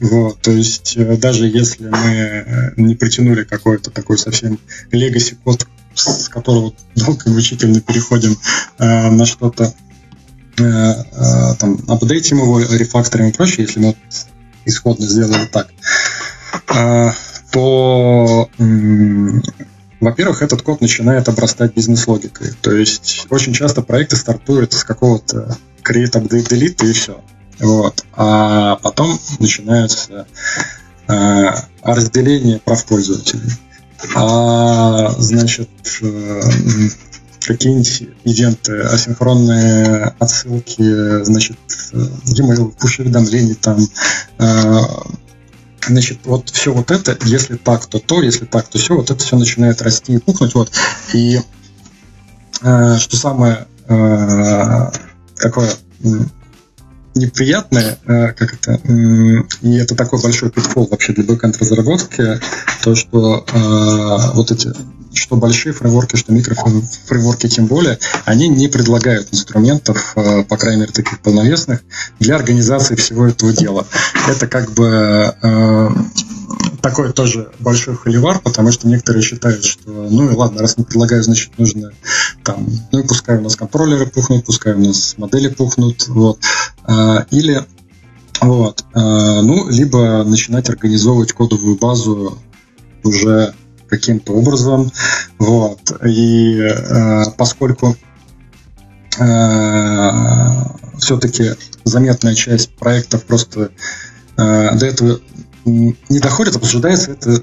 Вот, 0.01 0.41
то 0.41 0.51
есть 0.51 0.97
э, 0.97 1.17
даже 1.17 1.47
если 1.47 1.89
мы 1.89 2.11
э, 2.15 2.73
не 2.77 2.95
притянули 2.95 3.45
какой-то 3.45 3.91
такой 3.91 4.19
совсем 4.19 4.59
legacy 4.91 5.37
код, 5.45 5.67
с 5.95 6.29
которого 6.29 6.73
долго 6.97 7.23
и 7.27 7.31
мучительно 7.31 7.81
переходим 7.81 8.37
э, 8.79 9.11
на 9.11 9.27
что-то, 9.27 9.75
э, 10.59 10.63
э, 10.63 11.55
там, 11.59 11.79
апдейтим 11.89 12.39
его, 12.39 12.61
рефакторим 12.61 13.29
и 13.29 13.33
прочее, 13.33 13.67
если 13.67 13.81
мы 13.81 13.97
исходно 14.65 15.07
сделали 15.07 15.47
так, 15.47 15.69
э, 16.75 17.13
то 17.53 18.49
во-первых, 20.03 20.43
этот 20.43 20.63
код 20.63 20.81
начинает 20.81 21.29
обрастать 21.29 21.75
бизнес-логикой. 21.75 22.53
То 22.61 22.73
есть 22.73 23.27
очень 23.31 23.53
часто 23.53 23.83
проекты 23.83 24.17
стартуют 24.17 24.73
с 24.73 24.83
какого-то 24.83 25.57
create, 25.85 26.13
update, 26.13 26.49
delete 26.49 26.91
и 26.91 26.93
все. 26.93 27.21
Вот. 27.61 28.05
А 28.15 28.77
потом 28.83 29.17
начинается 29.39 30.27
э, 31.07 31.45
разделение 31.83 32.59
прав 32.59 32.85
пользователей. 32.85 33.53
А, 34.17 35.15
значит, 35.19 35.71
э, 36.03 36.41
какие-нибудь 37.41 38.03
ивенты, 38.25 38.81
асинхронные 38.81 40.17
отсылки, 40.19 41.23
значит, 41.23 41.59
e-mail, 41.93 42.75
push-уведомлений 42.77 43.55
там, 43.55 43.79
э, 44.39 44.81
Значит, 45.87 46.21
вот 46.25 46.51
все 46.51 46.73
вот 46.73 46.91
это, 46.91 47.17
если 47.25 47.57
так, 47.57 47.87
то 47.87 47.99
то, 47.99 48.23
если 48.23 48.45
так, 48.45 48.69
то 48.69 48.79
все, 48.79 48.95
вот 48.95 49.11
это 49.11 49.23
все 49.23 49.37
начинает 49.37 49.83
расти 49.83 50.15
и 50.15 50.19
пухнуть. 50.19 50.55
Вот. 50.55 50.71
И 51.13 51.41
э, 52.63 52.97
что 52.99 53.17
самое 53.17 53.67
э, 53.89 54.91
такое 55.37 55.71
неприятное, 57.15 57.99
э, 58.07 58.33
как 58.33 58.55
это, 58.55 58.81
и 59.63 59.77
это 59.77 59.95
такой 59.95 60.23
большой 60.23 60.51
питфол 60.51 60.87
вообще 60.87 61.13
для 61.13 61.25
бэкэнд 61.25 61.59
разработки, 61.59 62.41
то, 62.83 62.95
что 62.95 63.45
э, 63.53 64.35
вот 64.35 64.51
эти 64.51 64.73
что 65.15 65.37
большие 65.37 65.73
фреймворки, 65.73 66.17
что 66.17 66.33
микрофреймворки 66.33 67.49
тем 67.49 67.67
более, 67.67 67.99
они 68.25 68.49
не 68.49 68.69
предлагают 68.69 69.29
инструментов, 69.33 70.13
э, 70.17 70.45
по 70.45 70.57
крайней 70.57 70.83
мере, 70.83 70.93
таких 70.93 71.21
полновесных, 71.21 71.83
для 72.19 72.37
организации 72.37 72.95
всего 72.95 73.27
этого 73.27 73.53
дела. 73.53 73.87
Это 74.29 74.47
как 74.47 74.73
бы 74.73 75.35
э, 75.43 75.89
такой 76.81 77.13
тоже 77.13 77.53
большой 77.61 77.97
холивар, 77.97 78.41
потому 78.41 78.73
что 78.73 78.89
некоторые 78.89 79.23
считают, 79.23 79.65
что 79.65 79.91
ну 79.91 80.31
и 80.31 80.35
ладно, 80.35 80.61
раз 80.61 80.79
не 80.79 80.85
предлагаю, 80.85 81.23
значит 81.23 81.59
нужно 81.59 81.93
там, 82.45 82.67
ну 82.91 82.99
и 82.99 83.07
пускай 83.07 83.39
у 83.39 83.43
нас 83.43 83.57
контроллеры 83.57 84.07
пухнут, 84.07 84.45
пускай 84.45 84.75
у 84.75 84.79
нас 84.79 85.15
модели 85.19 85.49
пухнут, 85.49 86.09
вот. 86.09 86.41
А, 86.85 87.27
или 87.31 87.65
вот, 88.41 88.85
ну, 88.93 89.69
либо 89.69 90.25
начинать 90.25 90.69
организовывать 90.69 91.33
кодовую 91.33 91.77
базу 91.77 92.39
уже 93.05 93.55
каким-то 93.93 94.33
образом. 94.33 94.91
Вот. 95.39 95.93
И 96.07 96.59
э, 96.59 97.25
поскольку 97.37 97.95
э, 99.19 100.11
все-таки 100.99 101.51
заметная 101.85 102.35
часть 102.35 102.75
проектов 102.77 103.25
просто 103.25 103.71
э, 104.39 104.79
до 104.79 104.87
этого 104.87 105.21
не 105.67 106.19
доходит, 106.21 106.57
обсуждается 106.57 107.13
это, 107.13 107.43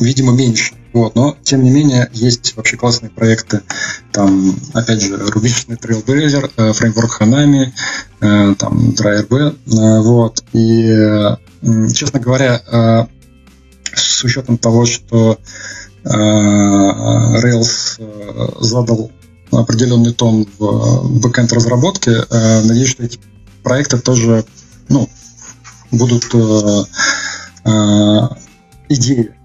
видимо, 0.00 0.32
меньше. 0.32 0.74
Вот, 0.92 1.14
но, 1.14 1.36
тем 1.44 1.62
не 1.62 1.70
менее, 1.70 2.08
есть 2.12 2.56
вообще 2.56 2.76
классные 2.76 3.10
проекты. 3.10 3.60
Там, 4.12 4.56
опять 4.72 5.02
же, 5.02 5.16
рубичный 5.16 5.76
Trailblazer, 5.76 6.50
э, 6.56 6.72
фреймворк 6.72 7.20
Hanami, 7.20 7.66
э, 8.20 8.54
там, 8.58 8.90
DryRB. 8.90 9.34
Э, 9.34 10.00
вот. 10.00 10.42
И, 10.52 10.88
э, 10.88 11.36
честно 11.94 12.18
говоря, 12.18 12.60
э, 12.66 13.06
с 13.96 14.24
учетом 14.24 14.58
того, 14.58 14.86
что 14.86 15.38
э, 16.04 16.08
Rails 16.08 17.96
э, 17.98 18.48
задал 18.60 19.10
определенный 19.50 20.12
тон 20.12 20.46
в 20.58 21.20
бэкэнд 21.20 21.52
разработке, 21.52 22.10
э, 22.10 22.62
надеюсь, 22.62 22.90
что 22.90 23.04
эти 23.04 23.18
проекты 23.62 23.98
тоже 23.98 24.44
ну, 24.88 25.08
будут 25.90 26.24
идеи 28.88 29.35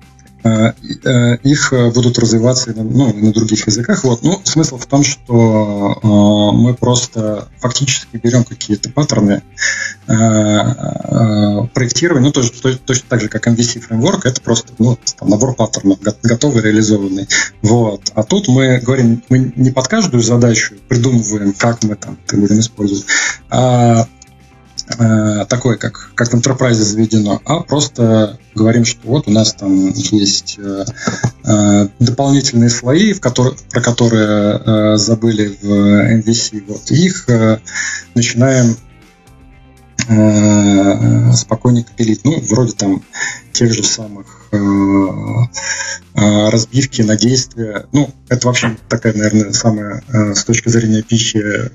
их 0.43 1.73
будут 1.93 2.19
развиваться 2.19 2.73
ну, 2.75 3.13
на 3.13 3.31
других 3.31 3.67
языках. 3.67 4.03
Вот. 4.03 4.23
Ну, 4.23 4.41
смысл 4.43 4.77
в 4.77 4.85
том, 4.85 5.03
что 5.03 5.99
э, 6.01 6.57
мы 6.57 6.73
просто 6.73 7.47
фактически 7.59 8.17
берем 8.17 8.43
какие-то 8.43 8.89
паттерны 8.89 9.43
э, 10.07 10.13
э, 10.13 11.67
проектирования, 11.73 12.27
ну, 12.27 12.31
тоже, 12.31 12.51
то, 12.51 12.75
точно 12.77 13.05
так 13.09 13.21
же, 13.21 13.29
как 13.29 13.47
MVC 13.47 13.81
фреймворк, 13.81 14.25
это 14.25 14.41
просто 14.41 14.73
ну, 14.79 14.97
там, 15.17 15.29
набор 15.29 15.55
паттернов, 15.55 15.99
готовый, 16.23 16.63
реализованный. 16.63 17.27
Вот. 17.61 18.11
А 18.15 18.23
тут 18.23 18.47
мы 18.47 18.79
говорим, 18.79 19.23
мы 19.29 19.53
не 19.55 19.71
под 19.71 19.87
каждую 19.87 20.23
задачу 20.23 20.75
придумываем, 20.87 21.53
как 21.53 21.83
мы 21.83 21.95
там 21.95 22.17
это 22.25 22.37
будем 22.37 22.59
использовать, 22.59 23.05
а 23.49 24.07
э, 24.97 25.45
такое, 25.47 25.77
как, 25.77 26.11
как 26.15 26.29
в 26.29 26.35
Enterprise 26.35 26.73
заведено, 26.73 27.41
а 27.45 27.61
просто 27.61 28.39
говорим, 28.55 28.85
что 28.85 28.99
вот 29.07 29.27
у 29.27 29.31
нас 29.31 29.53
там 29.53 29.89
есть 29.89 30.57
э, 30.59 30.85
э, 31.45 31.87
дополнительные 31.99 32.69
слои, 32.69 33.13
в 33.13 33.21
которые, 33.21 33.55
про 33.69 33.81
которые 33.81 34.61
э, 34.65 34.97
забыли 34.97 35.57
в 35.61 35.67
MVC. 35.67 36.63
Вот, 36.67 36.91
их 36.91 37.29
э, 37.29 37.59
начинаем 38.15 38.75
э, 40.07 41.33
спокойненько 41.33 41.91
пилить. 41.95 42.21
Ну, 42.23 42.39
вроде 42.41 42.73
там 42.73 43.03
тех 43.53 43.73
же 43.73 43.83
самых 43.83 44.47
э, 44.51 44.57
э, 46.15 46.49
разбивки 46.49 47.01
на 47.01 47.15
действия. 47.15 47.85
Ну, 47.91 48.09
это 48.29 48.47
вообще 48.47 48.77
такая, 48.89 49.13
наверное, 49.13 49.53
самая 49.53 50.03
э, 50.07 50.33
с 50.33 50.43
точки 50.43 50.69
зрения 50.69 51.01
пищи 51.01 51.71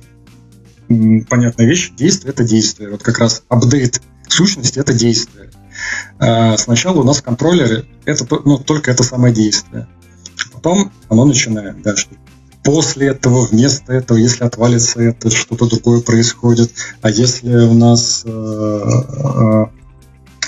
понятная 0.89 1.67
вещь. 1.67 1.93
Действие— 1.97 2.33
это 2.35 2.45
действие. 2.45 2.91
Вот 2.91 3.03
как 3.03 3.19
раз 3.19 3.43
апдейт 3.49 4.01
сущности— 4.29 4.79
это 4.81 4.93
действие. 4.93 5.51
А 6.19 6.57
сначала 6.57 7.01
у 7.01 7.05
нас 7.05 7.19
в 7.19 7.23
контроллере 7.23 7.85
это, 8.05 8.27
ну, 8.45 8.59
только 8.59 8.91
это 8.91 9.03
самое 9.03 9.35
действие. 9.35 9.87
Потом 10.53 10.93
оно 11.09 11.25
начинает, 11.25 11.83
да, 11.83 11.97
что 11.97 12.15
после 12.67 13.09
этого, 13.09 13.47
вместо 13.47 13.93
этого, 13.93 14.19
если 14.19 14.45
отвалится 14.45 15.01
это, 15.01 15.31
что-то 15.31 15.67
другое 15.67 16.01
происходит. 16.01 16.73
А 17.01 17.11
если 17.11 17.55
у 17.55 17.75
нас 17.75 18.23
э, 18.25 18.29
э, 18.29 19.67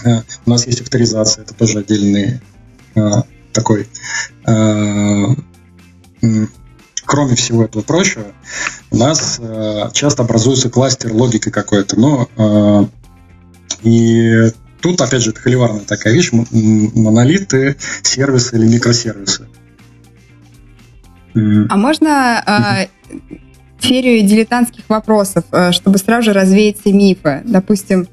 э, 0.05 0.23
у 0.45 0.51
нас 0.51 0.67
есть 0.67 0.81
авторизация, 0.81 1.45
это 1.45 1.55
тоже 1.55 1.79
отдельный 1.79 2.41
такой 3.53 3.87
кроме 7.09 7.35
всего 7.37 7.65
этого 7.65 7.83
прочего, 7.83 8.27
у 8.91 8.97
нас 8.99 9.39
э, 9.41 9.91
часто 9.95 10.23
образуется 10.23 10.69
кластер 10.69 11.13
логики 11.13 11.49
какой-то. 11.49 11.99
Но 11.99 12.29
э, 12.37 12.85
и 13.83 14.53
тут, 14.83 15.01
опять 15.01 15.23
же, 15.23 15.31
это 15.31 15.41
холиварная 15.41 15.81
такая 15.81 16.13
вещь, 16.13 16.31
монолиты, 16.33 17.77
сервисы 18.03 18.57
или 18.57 18.67
микросервисы. 18.67 19.49
А 21.35 21.77
можно 21.77 22.43
э, 22.47 23.23
серию 23.81 24.27
дилетантских 24.27 24.85
вопросов, 24.89 25.45
э, 25.51 25.73
чтобы 25.73 25.97
сразу 25.99 26.27
же 26.27 26.33
развеять 26.35 26.79
все 26.81 26.93
мифы? 26.93 27.41
Допустим, 27.47 28.07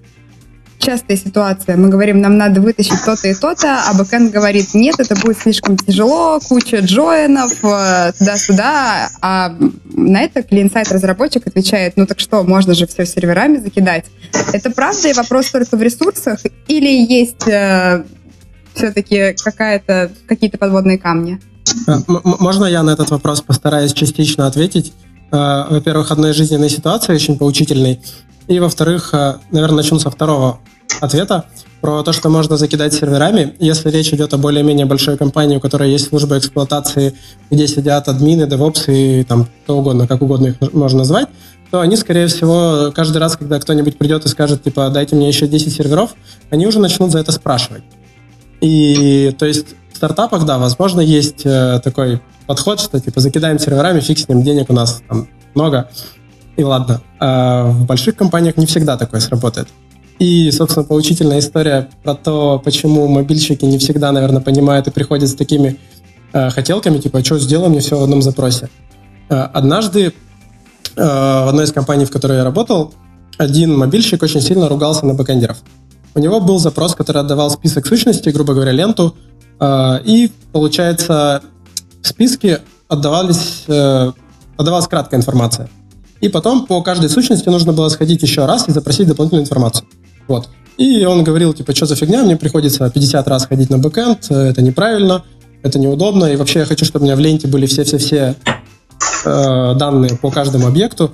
частая 0.85 1.17
ситуация. 1.17 1.77
Мы 1.77 1.89
говорим, 1.89 2.21
нам 2.21 2.37
надо 2.37 2.61
вытащить 2.61 3.03
то-то 3.03 3.27
и 3.27 3.33
то-то, 3.33 3.81
а 3.87 3.93
бэкэнд 3.95 4.31
говорит, 4.31 4.73
нет, 4.75 4.95
это 4.99 5.15
будет 5.15 5.39
слишком 5.39 5.77
тяжело, 5.77 6.39
куча 6.47 6.79
джоинов, 6.79 7.51
э, 7.63 8.11
туда-сюда. 8.17 9.09
А 9.21 9.55
на 9.85 10.21
это 10.21 10.43
клиент-сайт 10.43 10.91
разработчик 10.91 11.47
отвечает, 11.47 11.93
ну 11.97 12.05
так 12.05 12.19
что, 12.19 12.43
можно 12.43 12.75
же 12.75 12.85
все 12.85 13.05
серверами 13.05 13.57
закидать. 13.57 14.05
Это 14.53 14.69
правда 14.69 15.09
и 15.09 15.13
вопрос 15.13 15.49
только 15.49 15.75
в 15.75 15.81
ресурсах? 15.81 16.39
Или 16.67 17.11
есть 17.11 17.47
э, 17.47 18.03
все-таки 18.75 19.35
какая-то, 19.43 20.11
какие-то 20.27 20.59
подводные 20.59 20.99
камни? 20.99 21.39
Э, 21.87 21.97
можно 22.07 22.65
я 22.65 22.83
на 22.83 22.91
этот 22.91 23.09
вопрос 23.09 23.41
постараюсь 23.41 23.93
частично 23.93 24.45
ответить? 24.45 24.93
Э, 25.31 25.65
во-первых, 25.67 26.11
одной 26.11 26.33
жизненной 26.33 26.69
ситуации 26.69 27.15
очень 27.15 27.39
поучительной. 27.39 28.01
И, 28.47 28.59
во-вторых, 28.59 29.11
наверное, 29.49 29.77
начну 29.77 29.97
со 29.97 30.11
второго 30.11 30.59
ответа 31.01 31.45
про 31.81 32.03
то, 32.03 32.13
что 32.13 32.29
можно 32.29 32.57
закидать 32.57 32.93
серверами. 32.93 33.55
Если 33.59 33.89
речь 33.89 34.11
идет 34.13 34.33
о 34.33 34.37
более-менее 34.37 34.85
большой 34.85 35.17
компании, 35.17 35.57
у 35.57 35.59
которой 35.59 35.91
есть 35.91 36.07
служба 36.07 36.37
эксплуатации, 36.37 37.13
где 37.51 37.67
сидят 37.67 38.07
админы, 38.07 38.47
девопсы 38.47 39.21
и 39.21 39.23
там 39.23 39.47
кто 39.63 39.77
угодно, 39.77 40.07
как 40.07 40.21
угодно 40.21 40.47
их 40.47 40.73
можно 40.73 40.99
назвать, 40.99 41.27
то 41.71 41.81
они, 41.81 41.95
скорее 41.95 42.27
всего, 42.27 42.91
каждый 42.95 43.17
раз, 43.17 43.37
когда 43.37 43.59
кто-нибудь 43.59 43.97
придет 43.97 44.25
и 44.25 44.29
скажет, 44.29 44.63
типа, 44.63 44.89
дайте 44.89 45.15
мне 45.15 45.27
еще 45.27 45.47
10 45.47 45.73
серверов, 45.73 46.15
они 46.49 46.67
уже 46.67 46.79
начнут 46.79 47.11
за 47.11 47.19
это 47.19 47.31
спрашивать. 47.31 47.83
И, 48.61 49.35
то 49.37 49.45
есть, 49.45 49.75
в 49.91 49.97
стартапах, 49.97 50.45
да, 50.45 50.57
возможно, 50.57 51.01
есть 51.01 51.45
э, 51.45 51.79
такой 51.83 52.21
подход, 52.47 52.79
что, 52.79 52.99
типа, 52.99 53.19
закидаем 53.19 53.59
серверами, 53.59 53.99
фиг 53.99 54.19
с 54.19 54.27
ним, 54.27 54.43
денег 54.43 54.69
у 54.69 54.73
нас 54.73 55.01
там 55.07 55.27
много, 55.53 55.89
и 56.57 56.63
ладно. 56.63 57.01
А 57.19 57.65
в 57.65 57.85
больших 57.85 58.15
компаниях 58.15 58.57
не 58.57 58.65
всегда 58.65 58.97
такое 58.97 59.19
сработает. 59.19 59.67
И, 60.19 60.49
собственно, 60.51 60.85
поучительная 60.85 61.39
история 61.39 61.89
про 62.03 62.15
то, 62.15 62.61
почему 62.63 63.07
мобильщики 63.07 63.65
не 63.65 63.77
всегда, 63.77 64.11
наверное, 64.11 64.41
понимают 64.41 64.87
и 64.87 64.91
приходят 64.91 65.29
с 65.29 65.35
такими 65.35 65.77
э, 66.31 66.49
хотелками, 66.51 66.99
типа, 66.99 67.23
что 67.23 67.37
сделаем 67.37 67.71
мне 67.71 67.81
все 67.81 67.99
в 67.99 68.03
одном 68.03 68.21
запросе. 68.21 68.69
Э, 69.29 69.41
однажды 69.53 70.13
э, 70.95 71.03
в 71.03 71.49
одной 71.49 71.65
из 71.65 71.73
компаний, 71.73 72.05
в 72.05 72.11
которой 72.11 72.37
я 72.37 72.43
работал, 72.45 72.93
один 73.37 73.77
мобильщик 73.77 74.23
очень 74.23 74.39
сильно 74.39 74.69
ругался 74.69 75.05
на 75.05 75.13
бэкэндеров. 75.13 75.57
У 76.13 76.19
него 76.19 76.39
был 76.39 76.59
запрос, 76.59 76.95
который 76.95 77.21
отдавал 77.21 77.51
список 77.51 77.85
сущностей, 77.85 78.31
грубо 78.31 78.53
говоря, 78.53 78.71
ленту, 78.71 79.15
И, 80.05 80.31
получается, 80.53 81.41
в 82.01 82.07
списке 82.07 82.61
отдавались, 82.87 83.65
отдавалась 84.57 84.87
краткая 84.87 85.19
информация. 85.19 85.69
И 86.21 86.29
потом 86.29 86.65
по 86.65 86.81
каждой 86.81 87.09
сущности 87.09 87.49
нужно 87.49 87.73
было 87.73 87.89
сходить 87.89 88.21
еще 88.21 88.45
раз 88.45 88.69
и 88.69 88.71
запросить 88.71 89.07
дополнительную 89.07 89.43
информацию. 89.43 89.85
Вот. 90.27 90.49
И 90.77 91.05
он 91.05 91.23
говорил, 91.23 91.53
типа, 91.53 91.73
что 91.73 91.85
за 91.85 91.95
фигня, 91.95 92.23
мне 92.23 92.35
приходится 92.35 92.89
50 92.89 93.27
раз 93.27 93.45
ходить 93.45 93.69
на 93.69 93.77
бэкэнд, 93.77 94.31
это 94.31 94.61
неправильно, 94.61 95.23
это 95.63 95.79
неудобно, 95.79 96.25
и 96.25 96.35
вообще 96.35 96.59
я 96.59 96.65
хочу, 96.65 96.85
чтобы 96.85 97.03
у 97.03 97.05
меня 97.05 97.15
в 97.15 97.19
ленте 97.19 97.47
были 97.47 97.65
все-все-все 97.65 98.35
э, 99.25 99.75
данные 99.75 100.17
по 100.17 100.31
каждому 100.31 100.67
объекту. 100.67 101.11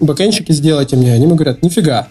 Бэкэндщики, 0.00 0.52
сделайте 0.52 0.96
мне. 0.96 1.12
Они 1.12 1.24
ему 1.24 1.36
говорят, 1.36 1.62
нифига. 1.62 2.08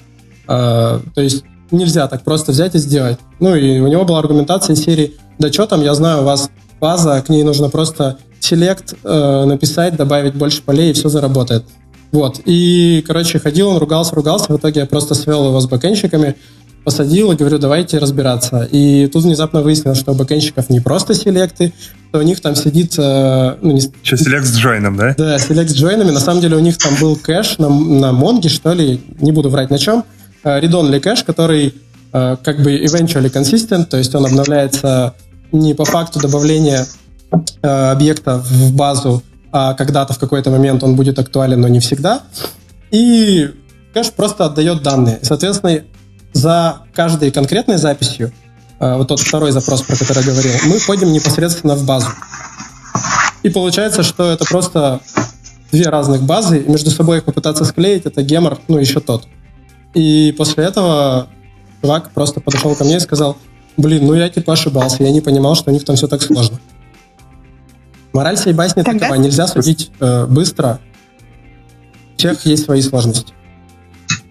Э, 0.47 0.99
то 1.13 1.21
есть 1.21 1.43
нельзя 1.71 2.07
так 2.07 2.23
просто 2.23 2.51
взять 2.51 2.75
и 2.75 2.77
сделать. 2.77 3.19
Ну 3.39 3.55
и 3.55 3.79
у 3.79 3.87
него 3.87 4.05
была 4.05 4.19
аргументация 4.19 4.75
серии, 4.75 5.15
да 5.39 5.51
что 5.51 5.65
там, 5.65 5.81
я 5.81 5.93
знаю, 5.93 6.21
у 6.21 6.25
вас 6.25 6.49
база, 6.79 7.21
к 7.21 7.29
ней 7.29 7.43
нужно 7.43 7.69
просто 7.69 8.17
селект 8.39 8.93
э, 9.03 9.45
написать, 9.45 9.95
добавить 9.95 10.35
больше 10.35 10.61
полей, 10.61 10.91
и 10.91 10.93
все 10.93 11.09
заработает. 11.09 11.65
Вот. 12.13 12.39
И, 12.45 13.03
короче, 13.05 13.39
ходил 13.39 13.69
он, 13.69 13.77
ругался, 13.77 14.15
ругался. 14.15 14.53
В 14.53 14.57
итоге 14.57 14.81
я 14.81 14.85
просто 14.85 15.15
свел 15.15 15.47
его 15.47 15.59
с 15.59 15.67
бэкэнщиками 15.67 16.35
посадил 16.83 17.31
и 17.31 17.35
говорю, 17.35 17.59
давайте 17.59 17.97
разбираться. 17.97 18.67
И 18.69 19.07
тут 19.07 19.23
внезапно 19.23 19.61
выяснилось, 19.61 19.99
что 19.99 20.11
у 20.11 20.15
бэкэнщиков 20.15 20.69
не 20.69 20.79
просто 20.79 21.13
селекты, 21.13 21.73
что 22.09 22.19
у 22.19 22.21
них 22.21 22.41
там 22.41 22.55
сидит... 22.55 22.95
Э, 22.97 23.55
ну, 23.61 23.71
не... 23.71 23.81
Что, 24.03 24.17
селект 24.17 24.45
с 24.45 24.55
джойном, 24.57 24.97
да? 24.97 25.15
Да, 25.17 25.39
селект 25.39 25.71
с 25.71 25.75
джойнами. 25.75 26.11
На 26.11 26.19
самом 26.19 26.41
деле 26.41 26.57
у 26.57 26.59
них 26.59 26.77
там 26.77 26.93
был 26.99 27.15
кэш 27.15 27.57
на, 27.57 27.69
на 27.69 28.11
Монге, 28.11 28.49
что 28.49 28.73
ли, 28.73 29.01
не 29.19 29.31
буду 29.31 29.49
врать 29.49 29.69
на 29.69 29.79
чем. 29.79 30.03
Э, 30.43 30.59
read-only 30.59 30.99
кэш, 30.99 31.23
который 31.23 31.73
э, 32.11 32.37
как 32.43 32.61
бы 32.61 32.75
eventually 32.75 33.31
consistent, 33.31 33.85
то 33.85 33.97
есть 33.97 34.13
он 34.13 34.25
обновляется 34.25 35.13
не 35.51 35.73
по 35.73 35.85
факту 35.85 36.19
добавления 36.19 36.85
объекта 37.61 38.39
в 38.39 38.73
базу, 38.73 39.23
а 39.53 39.75
когда-то 39.75 40.13
в 40.13 40.17
какой-то 40.17 40.49
момент 40.49 40.83
он 40.83 40.95
будет 40.95 41.19
актуален, 41.19 41.61
но 41.61 41.67
не 41.67 41.79
всегда. 41.79 42.23
И 42.89 43.51
кэш 43.93 44.11
просто 44.11 44.45
отдает 44.45 44.81
данные. 44.81 45.19
Соответственно, 45.21 45.83
за 46.33 46.79
каждой 46.95 47.29
конкретной 47.29 47.77
записью, 47.77 48.33
э, 48.79 48.95
вот 48.97 49.09
тот 49.09 49.19
второй 49.19 49.51
запрос, 49.51 49.83
про 49.83 49.95
который 49.95 50.23
я 50.25 50.31
говорил, 50.31 50.53
мы 50.65 50.79
входим 50.79 51.13
непосредственно 51.13 51.75
в 51.75 51.85
базу. 51.85 52.07
И 53.43 53.49
получается, 53.49 54.01
что 54.01 54.31
это 54.31 54.43
просто 54.45 55.01
две 55.71 55.87
разных 55.87 56.23
базы, 56.23 56.59
и 56.59 56.69
между 56.69 56.89
собой 56.89 57.19
их 57.19 57.23
попытаться 57.23 57.63
склеить, 57.63 58.07
это 58.07 58.23
гемор, 58.23 58.57
ну, 58.67 58.79
еще 58.79 59.01
тот. 59.01 59.27
И 59.93 60.33
после 60.35 60.63
этого 60.63 61.27
чувак 61.81 62.09
просто 62.11 62.41
подошел 62.41 62.73
ко 62.75 62.85
мне 62.85 62.97
и 62.97 62.99
сказал, 62.99 63.37
блин, 63.77 64.07
ну 64.07 64.15
я 64.15 64.29
типа 64.29 64.53
ошибался, 64.53 65.03
я 65.03 65.11
не 65.11 65.21
понимал, 65.21 65.53
что 65.53 65.69
у 65.69 65.73
них 65.73 65.85
там 65.85 65.95
все 65.95 66.07
так 66.07 66.23
сложно. 66.23 66.59
Мораль 68.13 68.35
всей 68.37 68.53
басни 68.53 68.83
Тогда... 68.83 69.07
такова, 69.07 69.15
нельзя 69.15 69.47
судить 69.47 69.91
э, 69.99 70.25
быстро, 70.27 70.79
у 72.13 72.17
всех 72.17 72.45
есть 72.45 72.65
свои 72.65 72.81
сложности. 72.81 73.33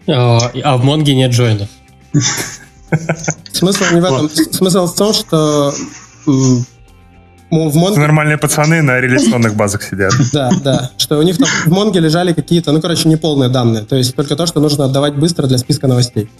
А, 0.08 0.38
а 0.64 0.76
в 0.76 0.84
Монге 0.84 1.14
нет 1.14 1.32
джойнов. 1.32 1.68
Смысл 3.52 3.84
не 3.92 4.00
в 4.00 4.04
этом. 4.04 4.30
Смысл 4.30 4.86
в 4.86 4.94
том, 4.94 5.12
что 5.12 5.74
в 7.52 7.76
Монге... 7.76 8.00
Нормальные 8.00 8.38
пацаны 8.38 8.82
на 8.82 9.00
реляционных 9.00 9.56
базах 9.56 9.82
сидят. 9.82 10.12
Да, 10.32 10.50
да. 10.62 10.90
Что 10.96 11.18
у 11.18 11.22
них 11.22 11.36
там 11.38 11.48
в 11.66 11.70
Монге 11.70 12.00
лежали 12.00 12.32
какие-то, 12.32 12.72
ну, 12.72 12.80
короче, 12.80 13.08
неполные 13.08 13.50
данные. 13.50 13.84
То 13.84 13.96
есть 13.96 14.14
только 14.14 14.36
то, 14.36 14.46
что 14.46 14.60
нужно 14.60 14.84
отдавать 14.86 15.14
быстро 15.14 15.46
для 15.46 15.58
списка 15.58 15.86
новостей. 15.86 16.30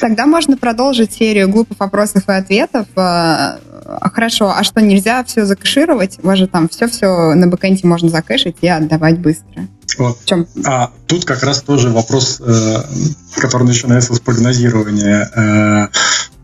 Тогда 0.00 0.26
можно 0.26 0.56
продолжить 0.56 1.12
серию 1.12 1.48
глупых 1.48 1.80
вопросов 1.80 2.28
и 2.28 2.32
ответов. 2.32 2.86
А, 2.96 3.58
хорошо, 4.12 4.52
а 4.54 4.64
что, 4.64 4.80
нельзя 4.80 5.22
все 5.24 5.44
закэшировать? 5.44 6.18
У 6.22 6.26
вас 6.26 6.38
же 6.38 6.46
там 6.46 6.68
все-все 6.68 7.34
на 7.34 7.46
бэкэнде 7.46 7.86
можно 7.86 8.08
закэшить 8.08 8.56
и 8.60 8.68
отдавать 8.68 9.18
быстро. 9.18 9.68
Вот. 9.98 10.18
В 10.18 10.24
чем? 10.24 10.46
А 10.64 10.90
тут 11.06 11.24
как 11.24 11.42
раз 11.42 11.62
тоже 11.62 11.90
вопрос, 11.90 12.40
э, 12.40 12.82
который 13.36 13.66
начинается 13.66 14.14
с 14.14 14.20
прогнозирования. 14.20 15.30
Э, 15.34 15.88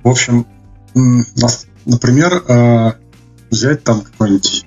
в 0.03 0.09
общем, 0.09 0.47
нас, 0.95 1.67
например, 1.85 2.43
э, 2.47 2.93
взять 3.51 3.85
там 3.85 4.03
какой-нибудь 4.03 4.67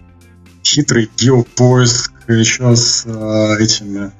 хитрый 0.64 1.10
геопоиск 1.18 2.12
еще 2.34 2.76
с 2.76 3.04
э, 3.06 3.58
этими 3.60 4.12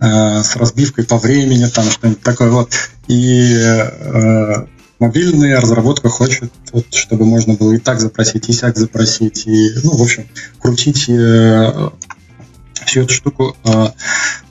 э, 0.00 0.42
с 0.42 0.56
разбивкой 0.56 1.04
по 1.04 1.18
времени, 1.18 1.66
там 1.66 1.90
что-нибудь 1.90 2.22
такое 2.22 2.50
вот. 2.50 2.72
И 3.08 3.54
э, 3.54 4.66
мобильная 4.98 5.60
разработка 5.60 6.08
хочет, 6.08 6.52
вот, 6.72 6.86
чтобы 6.92 7.24
можно 7.24 7.54
было 7.54 7.72
и 7.72 7.78
так 7.78 8.00
запросить, 8.00 8.48
и 8.48 8.52
сяк 8.52 8.76
запросить, 8.76 9.46
и, 9.46 9.70
ну, 9.82 9.96
в 9.96 10.02
общем, 10.02 10.26
крутить 10.60 11.08
э, 11.08 11.90
всю 12.86 13.02
эту 13.02 13.12
штуку 13.12 13.56
э, 13.64 13.88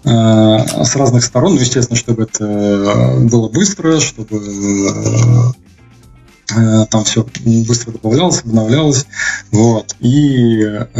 э, 0.06 0.84
с 0.84 0.96
разных 0.96 1.24
сторон. 1.24 1.56
Ну, 1.56 1.62
естественно, 1.62 1.98
чтобы 1.98 2.24
это 2.24 3.16
было 3.22 3.50
быстро, 3.50 4.00
чтобы 4.00 5.54
э, 6.56 6.86
там 6.90 7.04
все 7.04 7.26
быстро 7.68 7.92
добавлялось, 7.92 8.42
обновлялось. 8.42 9.06
Вот. 9.52 9.96
И 10.00 10.62
э, 10.62 10.94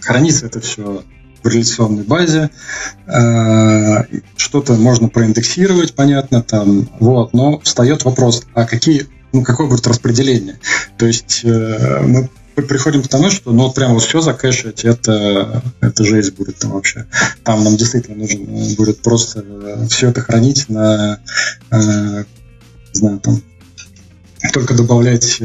хранится 0.00 0.46
это 0.46 0.60
все 0.60 1.04
в 1.42 1.48
реляционной 1.48 2.04
базе. 2.04 2.50
Э, 3.06 4.04
что-то 4.36 4.74
можно 4.74 5.08
проиндексировать, 5.08 5.94
понятно, 5.94 6.42
там, 6.42 6.88
вот, 7.00 7.32
но 7.32 7.60
встает 7.60 8.04
вопрос, 8.04 8.44
а 8.54 8.66
какие, 8.66 9.06
ну, 9.32 9.42
какое 9.42 9.68
будет 9.68 9.86
распределение? 9.86 10.58
То 10.98 11.06
есть 11.06 11.40
э, 11.44 12.00
мы 12.02 12.28
приходим 12.54 13.02
к 13.02 13.08
тому, 13.08 13.30
что 13.30 13.52
ну 13.52 13.72
прямо 13.72 13.94
вот 13.94 14.02
все 14.02 14.20
закэшить, 14.20 14.84
это, 14.84 15.62
это 15.80 16.04
жесть 16.04 16.34
будет 16.34 16.58
там 16.58 16.72
вообще. 16.72 17.06
Там 17.42 17.64
нам 17.64 17.76
действительно 17.76 18.18
нужно 18.18 18.44
будет 18.76 19.02
просто 19.02 19.86
все 19.88 20.08
это 20.08 20.20
хранить 20.20 20.68
на, 20.68 21.20
э, 21.70 22.24
не 22.94 22.98
знаю, 22.98 23.20
там, 23.20 23.42
только 24.52 24.74
добавлять 24.74 25.40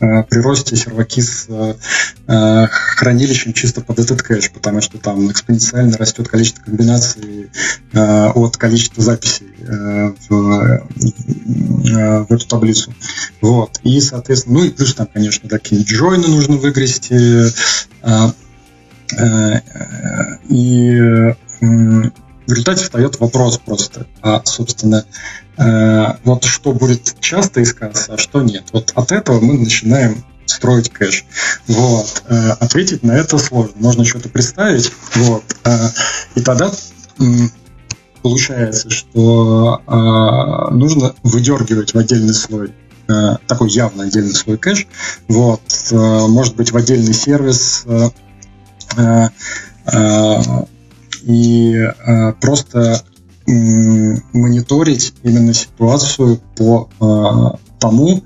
при 0.00 0.38
росте 0.38 0.76
серваки 0.76 1.20
с 1.20 1.46
э, 1.48 2.66
хранилищем 2.68 3.52
чисто 3.52 3.82
под 3.82 3.98
этот 3.98 4.22
кэш, 4.22 4.50
потому 4.50 4.80
что 4.80 4.98
там 4.98 5.30
экспоненциально 5.30 5.96
растет 5.98 6.28
количество 6.28 6.62
комбинаций 6.62 7.50
э, 7.92 8.26
от 8.28 8.56
количества 8.56 9.02
записей 9.02 9.46
в, 10.28 10.82
в 10.88 12.32
эту 12.32 12.48
таблицу. 12.48 12.94
Вот. 13.40 13.78
И, 13.82 14.00
соответственно, 14.00 14.60
ну 14.60 14.64
и 14.64 14.70
плюс 14.70 14.94
там, 14.94 15.06
конечно, 15.06 15.48
такие 15.48 15.82
джойны 15.82 16.28
нужно 16.28 16.56
выгрести. 16.56 17.52
И 20.48 21.34
в 22.50 22.52
результате 22.52 22.82
встает 22.82 23.20
вопрос 23.20 23.58
просто, 23.58 24.06
а, 24.22 24.42
собственно, 24.44 25.04
э, 25.04 25.49
вот 26.24 26.44
что 26.44 26.72
будет 26.72 27.16
часто 27.20 27.62
искаться, 27.62 28.14
а 28.14 28.18
что 28.18 28.40
нет. 28.42 28.64
Вот 28.72 28.92
от 28.94 29.12
этого 29.12 29.40
мы 29.40 29.58
начинаем 29.58 30.24
строить 30.50 30.90
кэш. 30.90 31.24
Вот. 31.66 32.22
Э, 32.28 32.50
ответить 32.60 33.02
на 33.02 33.12
это 33.12 33.38
сложно. 33.38 33.74
Можно 33.76 34.04
что-то 34.04 34.28
представить. 34.28 34.92
Вот. 35.14 35.44
Э, 35.64 35.88
и 36.34 36.40
тогда 36.40 36.70
получается, 38.22 38.90
что 38.90 39.80
э, 39.86 40.74
нужно 40.74 41.14
выдергивать 41.22 41.94
в 41.94 41.98
отдельный 41.98 42.34
слой 42.34 42.74
э, 43.08 43.36
такой 43.46 43.70
явно 43.70 44.04
отдельный 44.04 44.34
слой 44.34 44.58
кэш. 44.58 44.86
Вот. 45.28 45.62
Э, 45.90 46.26
может 46.26 46.56
быть, 46.56 46.72
в 46.72 46.76
отдельный 46.76 47.14
сервис 47.14 47.84
э, 47.86 49.28
э, 49.86 50.66
и 51.22 51.74
э, 51.74 52.32
просто 52.40 52.78
э, 52.78 53.09
мониторить 53.50 55.14
именно 55.22 55.52
ситуацию 55.54 56.40
по 56.56 56.88
э, 57.00 57.58
тому, 57.78 58.22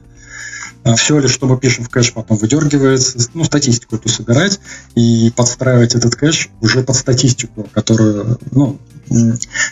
э, 0.85 0.95
все 0.97 1.19
ли, 1.19 1.29
что 1.29 1.47
мы 1.47 1.59
пишем 1.59 1.85
в 1.85 1.89
кэш, 1.89 2.13
потом 2.13 2.37
выдергивается, 2.37 3.19
ну, 3.35 3.45
статистику 3.45 3.97
эту 3.97 4.09
собирать 4.09 4.61
и 4.95 5.33
подстраивать 5.35 5.95
этот 5.95 6.15
кэш 6.17 6.51
уже 6.61 6.83
под 6.83 6.97
статистику, 6.97 7.67
которую, 7.73 8.39
ну, 8.51 8.79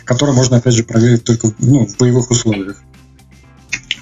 которую 0.05 0.35
можно, 0.35 0.57
опять 0.57 0.73
же, 0.73 0.83
проверить 0.83 1.23
только 1.23 1.53
ну, 1.59 1.87
в 1.87 1.97
боевых 1.97 2.31
условиях. 2.31 2.81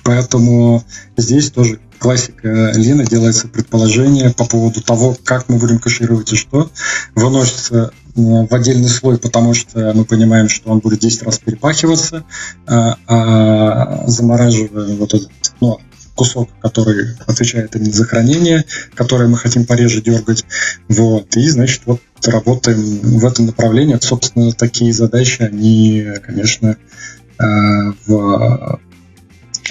Поэтому 0.03 0.83
здесь 1.15 1.51
тоже 1.51 1.79
классика 1.99 2.71
Лина 2.75 3.05
делается 3.05 3.47
предположение 3.47 4.31
по 4.31 4.45
поводу 4.45 4.81
того, 4.81 5.15
как 5.23 5.47
мы 5.49 5.57
будем 5.57 5.77
кэшировать 5.77 6.33
и 6.33 6.35
что. 6.35 6.71
Выносится 7.13 7.91
в 8.15 8.53
отдельный 8.53 8.89
слой, 8.89 9.17
потому 9.17 9.53
что 9.53 9.93
мы 9.93 10.05
понимаем, 10.05 10.49
что 10.49 10.69
он 10.69 10.79
будет 10.79 10.99
10 10.99 11.23
раз 11.23 11.39
перепахиваться, 11.39 12.23
а, 12.65 12.97
а 13.07 14.03
замораживая 14.07 14.95
вот 14.95 15.13
этот 15.13 15.31
ну, 15.59 15.79
кусок, 16.15 16.49
который 16.61 17.15
отвечает 17.25 17.75
именно 17.75 17.91
за 17.91 18.05
хранение, 18.05 18.65
который 18.93 19.27
мы 19.27 19.37
хотим 19.37 19.65
пореже 19.65 20.01
дергать. 20.01 20.45
Вот. 20.87 21.35
И, 21.35 21.49
значит, 21.49 21.83
вот 21.85 22.01
работаем 22.25 22.79
в 22.79 23.25
этом 23.25 23.47
направлении. 23.47 23.97
Собственно, 23.99 24.51
такие 24.53 24.93
задачи, 24.93 25.41
они, 25.41 26.07
конечно, 26.23 26.77
а, 27.37 27.93
в 28.05 28.79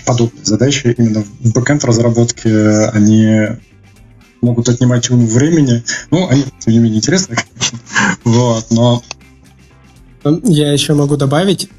подобные 0.05 0.45
задачи 0.45 0.95
именно 0.97 1.23
в 1.23 1.53
бэкэнд 1.53 1.85
разработке, 1.85 2.87
они 2.87 3.47
могут 4.41 4.69
отнимать 4.69 5.11
уйму 5.11 5.27
времени. 5.27 5.85
Ну, 6.11 6.29
они, 6.29 6.45
тем 6.59 6.73
не 6.73 6.79
менее, 6.79 6.99
интересны, 6.99 7.37
конечно. 7.37 7.79
Вот, 8.25 8.67
но... 8.71 9.03
Я 10.45 10.73
еще 10.73 10.95
могу 10.95 11.17
добавить, 11.17 11.71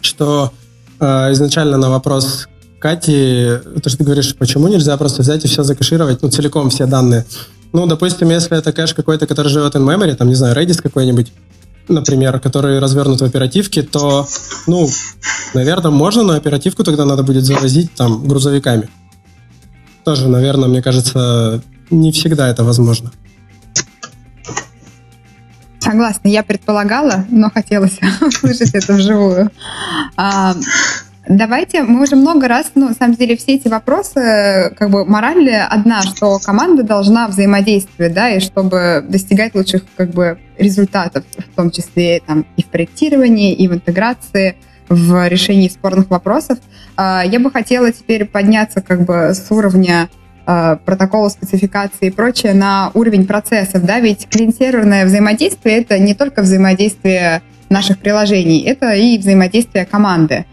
что 0.00 0.52
э, 0.98 1.32
изначально 1.32 1.76
на 1.76 1.90
вопрос 1.90 2.48
Кати, 2.78 3.58
то, 3.82 3.88
что 3.88 3.98
ты 3.98 4.04
говоришь, 4.04 4.36
почему 4.36 4.68
нельзя 4.68 4.96
просто 4.96 5.22
взять 5.22 5.44
и 5.44 5.48
все 5.48 5.62
закэшировать, 5.62 6.22
ну, 6.22 6.28
целиком 6.30 6.70
все 6.70 6.86
данные. 6.86 7.24
Ну, 7.72 7.86
допустим, 7.86 8.30
если 8.30 8.56
это 8.56 8.72
кэш 8.72 8.94
какой-то, 8.94 9.26
который 9.26 9.48
живет 9.48 9.74
in 9.74 9.84
memory, 9.84 10.14
там, 10.14 10.28
не 10.28 10.34
знаю, 10.34 10.54
Redis 10.54 10.80
какой-нибудь, 10.82 11.32
например, 11.88 12.38
который 12.38 12.78
развернут 12.78 13.20
в 13.20 13.24
оперативке, 13.24 13.82
то, 13.82 14.26
ну, 14.66 14.88
наверное, 15.54 15.90
можно, 15.90 16.22
но 16.22 16.34
оперативку 16.34 16.84
тогда 16.84 17.04
надо 17.04 17.22
будет 17.22 17.44
завозить 17.44 17.92
там 17.94 18.26
грузовиками. 18.28 18.88
Тоже, 20.04 20.28
наверное, 20.28 20.68
мне 20.68 20.82
кажется, 20.82 21.62
не 21.90 22.12
всегда 22.12 22.48
это 22.48 22.64
возможно. 22.64 23.12
Согласна, 25.86 26.28
я 26.28 26.42
предполагала, 26.42 27.24
но 27.28 27.48
хотелось 27.48 28.00
услышать 28.20 28.74
это 28.74 28.94
вживую. 28.94 29.52
А, 30.16 30.56
давайте, 31.28 31.84
мы 31.84 32.02
уже 32.02 32.16
много 32.16 32.48
раз, 32.48 32.72
ну, 32.74 32.88
на 32.88 32.94
самом 32.94 33.14
деле, 33.14 33.36
все 33.36 33.54
эти 33.54 33.68
вопросы, 33.68 34.74
как 34.76 34.90
бы, 34.90 35.04
мораль 35.04 35.48
одна, 35.48 36.02
что 36.02 36.40
команда 36.40 36.82
должна 36.82 37.28
взаимодействовать, 37.28 38.14
да, 38.14 38.30
и 38.30 38.40
чтобы 38.40 39.04
достигать 39.08 39.54
лучших, 39.54 39.84
как 39.96 40.10
бы, 40.10 40.40
результатов, 40.58 41.24
в 41.36 41.54
том 41.54 41.70
числе 41.70 42.20
там 42.26 42.44
и 42.56 42.62
в 42.62 42.66
проектировании, 42.66 43.54
и 43.54 43.68
в 43.68 43.74
интеграции, 43.74 44.56
в 44.88 45.28
решении 45.28 45.68
спорных 45.68 46.10
вопросов. 46.10 46.58
А, 46.96 47.22
я 47.24 47.38
бы 47.38 47.52
хотела 47.52 47.92
теперь 47.92 48.24
подняться, 48.24 48.80
как 48.80 49.04
бы, 49.04 49.34
с 49.34 49.46
уровня 49.50 50.08
протоколов, 50.46 51.32
спецификации 51.32 52.06
и 52.06 52.10
прочее 52.10 52.54
на 52.54 52.90
уровень 52.94 53.26
процессов, 53.26 53.84
да, 53.84 54.00
ведь 54.00 54.28
клиент-серверное 54.28 55.04
взаимодействие— 55.04 55.78
это 55.80 55.98
не 55.98 56.14
только 56.14 56.42
взаимодействие 56.42 57.42
наших 57.68 57.98
приложений, 57.98 58.62
это 58.62 58.94
и 58.94 59.18
взаимодействие 59.18 59.84
команды. 59.86 60.46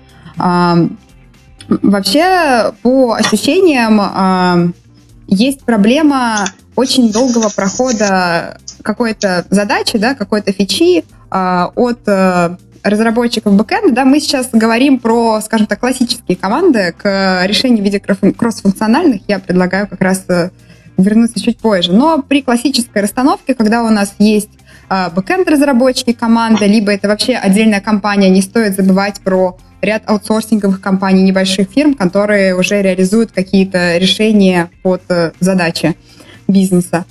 Вообще, 1.67 2.73
по 2.81 3.13
ощущениям, 3.13 4.73
есть 5.27 5.63
проблема 5.63 6.45
очень 6.75 7.11
долгого 7.11 7.49
прохода 7.49 8.57
какой-то 8.81 9.45
задачи, 9.49 9.97
да, 9.97 10.15
какой-то 10.15 10.51
фичи 10.51 11.05
а, 11.29 11.71
от 11.75 11.99
э, 12.07 12.57
разработчиков 12.83 13.53
бэкэнда, 13.53 13.93
да, 13.93 14.05
мы 14.05 14.19
сейчас 14.19 14.49
говорим 14.51 14.99
про, 14.99 15.41
скажем 15.41 15.67
так, 15.67 15.79
классические 15.79 16.37
команды 16.37 16.93
к 16.97 17.45
решению 17.45 17.81
в 17.81 17.85
виде 17.85 17.99
кросс-функциональных. 17.99 19.21
Я 19.27 19.39
предлагаю 19.39 19.87
как 19.87 20.01
раз 20.01 20.25
э, 20.27 20.49
вернуться 20.97 21.41
чуть 21.41 21.59
позже. 21.59 21.93
Но 21.93 22.21
при 22.21 22.41
классической 22.41 23.01
расстановке, 23.01 23.55
когда 23.55 23.83
у 23.83 23.89
нас 23.89 24.13
есть 24.19 24.49
э, 24.89 25.09
бэкэнд-разработчики 25.15 26.13
команды, 26.13 26.65
либо 26.65 26.91
это 26.91 27.07
вообще 27.07 27.35
отдельная 27.35 27.81
компания, 27.81 28.29
не 28.29 28.41
стоит 28.41 28.75
забывать 28.75 29.21
про 29.21 29.57
ряд 29.81 30.03
аутсорсинговых 30.05 30.81
компаний, 30.81 31.23
небольших 31.23 31.69
фирм, 31.69 31.93
которые 31.93 32.55
уже 32.55 32.81
реализуют 32.81 33.31
какие-то 33.31 33.97
решения 33.97 34.69
под 34.81 35.01
э, 35.09 35.31
задачи 35.39 35.95
бизнеса. 36.47 37.05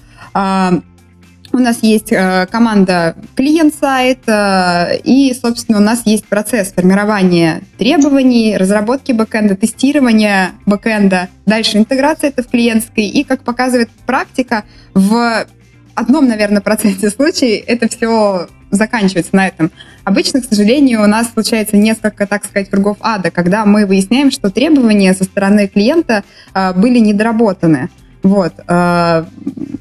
У 1.52 1.58
нас 1.58 1.82
есть 1.82 2.10
э, 2.12 2.46
команда 2.50 3.14
клиент-сайт, 3.34 4.20
э, 4.26 4.96
и, 5.04 5.34
собственно, 5.34 5.78
у 5.78 5.82
нас 5.82 6.02
есть 6.06 6.26
процесс 6.26 6.72
формирования 6.72 7.60
требований, 7.76 8.56
разработки 8.56 9.12
бэкэнда, 9.12 9.56
тестирования 9.56 10.52
бэкэнда, 10.64 11.28
дальше 11.44 11.76
интеграция 11.76 12.30
это 12.30 12.42
в 12.42 12.48
клиентской, 12.48 13.04
и, 13.04 13.22
как 13.22 13.44
показывает 13.44 13.90
практика, 14.06 14.64
в 14.94 15.46
одном, 15.94 16.26
наверное, 16.26 16.62
проценте 16.62 17.10
случаев 17.10 17.64
это 17.66 17.86
все 17.88 18.48
заканчивается 18.70 19.36
на 19.36 19.48
этом. 19.48 19.70
Обычно, 20.04 20.40
к 20.40 20.46
сожалению, 20.46 21.02
у 21.02 21.06
нас 21.06 21.30
случается 21.32 21.76
несколько, 21.76 22.26
так 22.26 22.46
сказать, 22.46 22.70
кругов 22.70 22.96
ада, 23.00 23.30
когда 23.30 23.66
мы 23.66 23.84
выясняем, 23.84 24.30
что 24.30 24.50
требования 24.50 25.12
со 25.12 25.24
стороны 25.24 25.68
клиента 25.68 26.24
э, 26.54 26.72
были 26.72 26.98
недоработаны. 26.98 27.90
Вот. 28.22 28.52
А, 28.68 29.26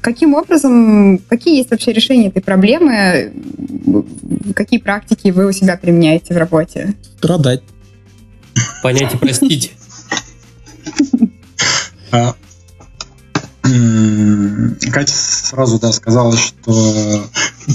каким 0.00 0.34
образом, 0.34 1.18
какие 1.28 1.58
есть 1.58 1.70
вообще 1.70 1.92
решения 1.92 2.28
этой 2.28 2.42
проблемы? 2.42 3.32
Какие 4.54 4.80
практики 4.80 5.28
вы 5.28 5.46
у 5.46 5.52
себя 5.52 5.76
применяете 5.76 6.34
в 6.34 6.36
работе? 6.36 6.94
Страдать. 7.18 7.62
Понять 8.82 9.14
и 9.14 9.16
простить. 9.16 9.72
А, 12.10 12.34
Катя 14.92 15.14
сразу 15.14 15.78
да, 15.78 15.92
сказала, 15.92 16.36
что 16.36 17.24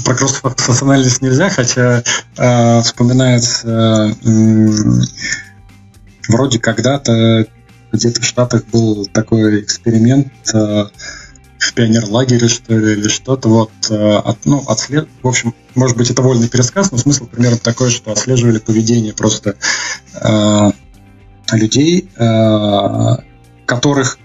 про 0.04 0.14
кросс-функциональность 0.14 1.22
нельзя, 1.22 1.48
хотя 1.48 2.04
э, 2.36 2.80
вспоминается 2.82 4.14
э, 4.22 4.30
вроде 6.28 6.58
когда-то 6.58 7.46
где-то 7.92 8.20
в 8.20 8.24
Штатах 8.24 8.66
был 8.66 9.06
такой 9.06 9.60
эксперимент 9.60 10.32
э, 10.52 10.84
в 11.58 11.74
пионерлагере, 11.74 12.48
что 12.48 12.76
ли, 12.76 12.92
или 12.92 13.08
что-то, 13.08 13.48
вот, 13.48 13.70
э, 13.90 14.16
от, 14.16 14.44
ну, 14.44 14.62
отслед... 14.66 15.08
в 15.22 15.28
общем, 15.28 15.54
может 15.74 15.96
быть, 15.96 16.10
это 16.10 16.22
вольный 16.22 16.48
пересказ, 16.48 16.90
но 16.92 16.98
смысл 16.98 17.26
примерно 17.26 17.58
такой, 17.58 17.90
что 17.90 18.12
отслеживали 18.12 18.58
поведение 18.58 19.12
просто 19.12 19.56
э, 20.14 20.70
людей, 21.52 22.08
э, 22.16 23.16
которых 23.66 24.18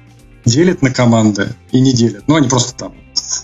делят 0.46 0.82
на 0.82 0.92
команды 0.92 1.56
и 1.72 1.80
не 1.80 1.94
делят. 1.94 2.28
Ну, 2.28 2.36
они 2.36 2.50
просто 2.50 2.76
там 2.76 2.94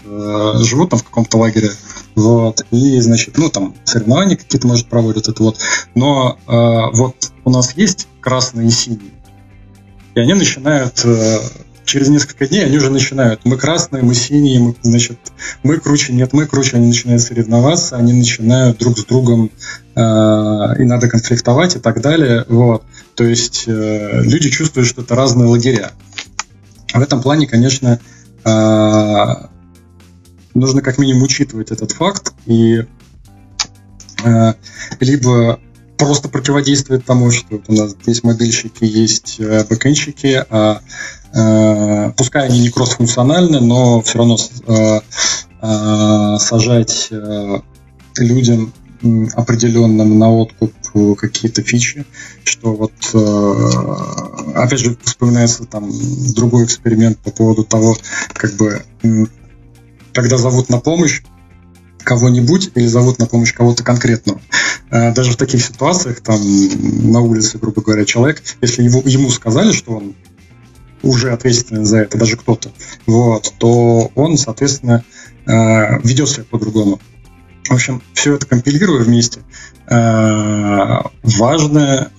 э, 0.05 0.53
живут 0.63 0.91
там 0.91 0.99
в 0.99 1.03
каком-то 1.03 1.37
лагере, 1.37 1.71
вот, 2.15 2.65
и, 2.71 2.99
значит, 2.99 3.37
ну, 3.37 3.49
там 3.49 3.75
соревнования 3.85 4.35
какие-то, 4.35 4.67
может, 4.67 4.87
проводят 4.87 5.27
это 5.27 5.41
вот. 5.41 5.57
Но 5.95 6.37
э, 6.47 6.97
вот 6.97 7.31
у 7.45 7.49
нас 7.49 7.75
есть 7.75 8.07
красные 8.21 8.67
и 8.67 8.71
синие, 8.71 9.11
они 10.19 10.33
начинают 10.33 11.01
э, 11.05 11.39
через 11.89 12.07
несколько 12.09 12.47
дней 12.47 12.65
они 12.65 12.77
уже 12.77 12.91
начинают. 12.91 13.41
Мы 13.45 13.57
красные, 13.57 14.03
мы 14.03 14.13
синие, 14.13 14.59
мы, 14.59 14.75
значит, 14.83 15.17
мы 15.63 15.79
круче, 15.79 16.13
нет, 16.13 16.33
мы 16.33 16.45
круче. 16.45 16.77
Они 16.77 16.87
начинают 16.87 17.21
соревноваться, 17.21 17.97
они 17.97 18.13
начинают 18.13 18.77
друг 18.77 18.97
с 18.99 19.05
другом 19.05 19.49
э, 19.95 19.99
и 19.99 20.83
надо 20.83 21.09
конфликтовать 21.09 21.75
и 21.75 21.79
так 21.79 22.01
далее. 22.01 22.45
Вот. 22.47 22.83
То 23.15 23.23
есть 23.23 23.63
э, 23.67 24.21
люди 24.21 24.49
чувствуют, 24.49 24.87
что 24.87 25.01
это 25.01 25.15
разные 25.15 25.47
лагеря. 25.47 25.91
В 26.93 27.01
этом 27.01 27.21
плане, 27.21 27.47
конечно, 27.47 27.99
э, 28.45 29.35
нужно 30.53 30.81
как 30.81 30.99
минимум 30.99 31.23
учитывать 31.23 31.71
этот 31.71 31.91
факт 31.91 32.33
и 32.45 32.85
э, 34.23 34.53
либо 34.99 35.59
просто 35.99 36.29
противодействует 36.29 37.05
тому, 37.05 37.29
что 37.29 37.45
вот 37.51 37.65
у 37.67 37.73
нас 37.73 37.95
есть 38.05 38.23
мобильщики, 38.23 38.85
есть 38.85 39.35
э, 39.39 39.65
бэкэнщики, 39.65 40.45
а, 40.49 40.81
а, 41.35 42.11
пускай 42.11 42.47
они 42.47 42.59
не 42.61 42.69
кроссфункциональны, 42.69 43.59
но 43.59 44.01
все 44.01 44.17
равно 44.17 44.37
а, 44.67 45.01
а, 45.61 46.39
сажать 46.39 47.09
а, 47.11 47.61
людям 48.17 48.73
определенным 49.35 50.19
на 50.19 50.29
откуп 50.29 50.73
какие-то 51.17 51.61
фичи, 51.61 52.05
что 52.43 52.73
вот 52.73 52.91
опять 54.55 54.79
же 54.79 54.97
вспоминается 55.05 55.63
там 55.63 55.89
другой 56.33 56.65
эксперимент 56.65 57.17
по 57.19 57.31
поводу 57.31 57.63
того, 57.63 57.95
как 58.33 58.55
бы 58.55 58.83
когда 60.11 60.37
зовут 60.37 60.67
на 60.67 60.79
помощь, 60.79 61.21
кого-нибудь 62.09 62.71
или 62.73 62.87
зовут 62.87 63.19
на 63.19 63.27
помощь 63.27 63.53
кого-то 63.53 63.83
конкретного. 63.83 64.41
Э, 64.89 65.13
даже 65.13 65.31
в 65.31 65.35
таких 65.35 65.63
ситуациях, 65.63 66.21
там, 66.21 66.41
на 67.11 67.21
улице, 67.21 67.59
грубо 67.59 67.83
говоря, 67.83 68.03
человек, 68.03 68.41
если 68.61 68.81
его, 68.81 69.03
ему 69.05 69.29
сказали, 69.29 69.71
что 69.71 69.97
он 69.97 70.15
уже 71.03 71.31
ответственен 71.31 71.85
за 71.85 71.99
это, 71.99 72.17
даже 72.17 72.35
кто-то, 72.35 72.71
вот, 73.05 73.53
то 73.59 74.11
он, 74.15 74.39
соответственно, 74.39 75.03
э, 75.45 75.99
ведет 76.01 76.29
себя 76.29 76.45
по-другому. 76.49 76.99
В 77.69 77.73
общем, 77.73 78.01
все 78.15 78.33
это 78.33 78.47
компилируя 78.47 79.03
вместе, 79.03 79.41
э, 79.85 81.01
важно 81.21 82.11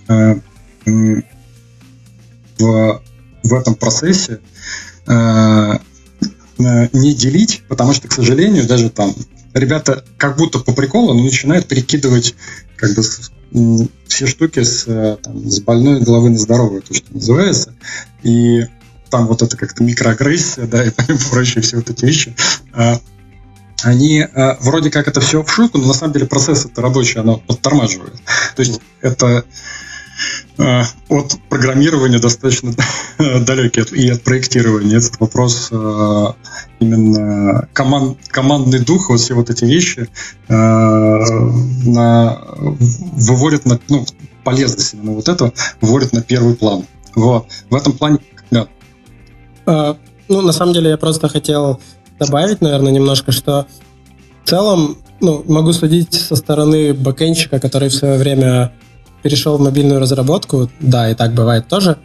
в, 0.86 3.02
в 3.42 3.54
этом 3.54 3.74
процессе 3.74 4.38
не 5.08 5.80
делить, 7.14 7.64
потому 7.68 7.92
что, 7.92 8.06
к 8.06 8.12
сожалению, 8.12 8.66
даже 8.66 8.90
там 8.90 9.14
ребята 9.54 10.04
как 10.16 10.36
будто 10.36 10.58
по 10.58 10.72
приколу 10.72 11.14
но 11.14 11.22
начинают 11.22 11.66
перекидывать 11.66 12.34
как 12.76 12.94
бы 12.94 13.02
все 14.06 14.26
штуки 14.26 14.62
с, 14.62 14.84
э, 14.86 15.16
там, 15.22 15.50
с 15.50 15.60
больной 15.60 16.00
головы 16.00 16.30
на 16.30 16.38
здоровую, 16.38 16.82
то, 16.82 16.94
что 16.94 17.12
называется. 17.12 17.74
И 18.22 18.66
там 19.10 19.26
вот 19.26 19.42
это 19.42 19.56
как-то 19.56 19.82
микроагрессия, 19.82 20.66
да, 20.66 20.84
и 20.84 20.90
прочие 21.30 21.62
все 21.62 21.76
вот 21.76 21.90
эти 21.90 22.04
вещи. 22.04 22.34
А, 22.72 23.00
они 23.82 24.20
а, 24.20 24.56
вроде 24.60 24.90
как 24.90 25.08
это 25.08 25.20
все 25.20 25.42
в 25.42 25.50
шутку, 25.50 25.78
но 25.78 25.88
на 25.88 25.94
самом 25.94 26.12
деле 26.12 26.26
процесс 26.26 26.64
это 26.64 26.80
рабочий, 26.80 27.18
оно 27.18 27.38
подтормаживает. 27.38 28.14
То 28.54 28.62
есть 28.62 28.80
это 29.00 29.26
э, 29.26 29.42
от 31.08 31.38
программирования 31.48 32.18
достаточно 32.18 32.72
далекий 33.18 33.82
и 33.96 34.10
от 34.10 34.22
проектирования. 34.22 34.98
Этот 34.98 35.18
вопрос 35.20 35.68
э, 35.70 36.26
именно 36.80 37.68
команд, 37.72 38.18
командный 38.28 38.80
дух, 38.80 39.10
вот 39.10 39.20
все 39.20 39.34
вот 39.34 39.50
эти 39.50 39.64
вещи 39.64 40.08
на, 40.48 42.42
выводят 42.58 43.64
на 43.66 43.78
ну, 43.88 44.04
полезность 44.44 44.94
именно 44.94 45.12
вот 45.12 45.28
это 45.28 45.52
выводят 45.80 46.12
на 46.12 46.22
первый 46.22 46.54
план. 46.54 46.84
Вот. 47.14 47.46
В 47.70 47.74
этом 47.74 47.92
плане, 47.92 48.18
да. 48.50 48.68
Ну, 50.30 50.42
на 50.42 50.52
самом 50.52 50.74
деле, 50.74 50.90
я 50.90 50.96
просто 50.96 51.28
хотел 51.28 51.80
добавить, 52.20 52.60
наверное, 52.60 52.92
немножко, 52.92 53.32
что 53.32 53.66
в 54.44 54.48
целом, 54.48 54.98
ну, 55.20 55.44
могу 55.48 55.72
судить 55.72 56.14
со 56.14 56.36
стороны 56.36 56.94
бэкэнщика, 56.94 57.58
который 57.58 57.88
в 57.88 57.94
свое 57.94 58.16
время 58.16 58.72
перешел 59.22 59.56
в 59.58 59.60
мобильную 59.60 60.00
разработку, 60.00 60.70
да, 60.80 61.10
и 61.10 61.14
так 61.14 61.34
бывает 61.34 61.68
тоже, 61.68 61.98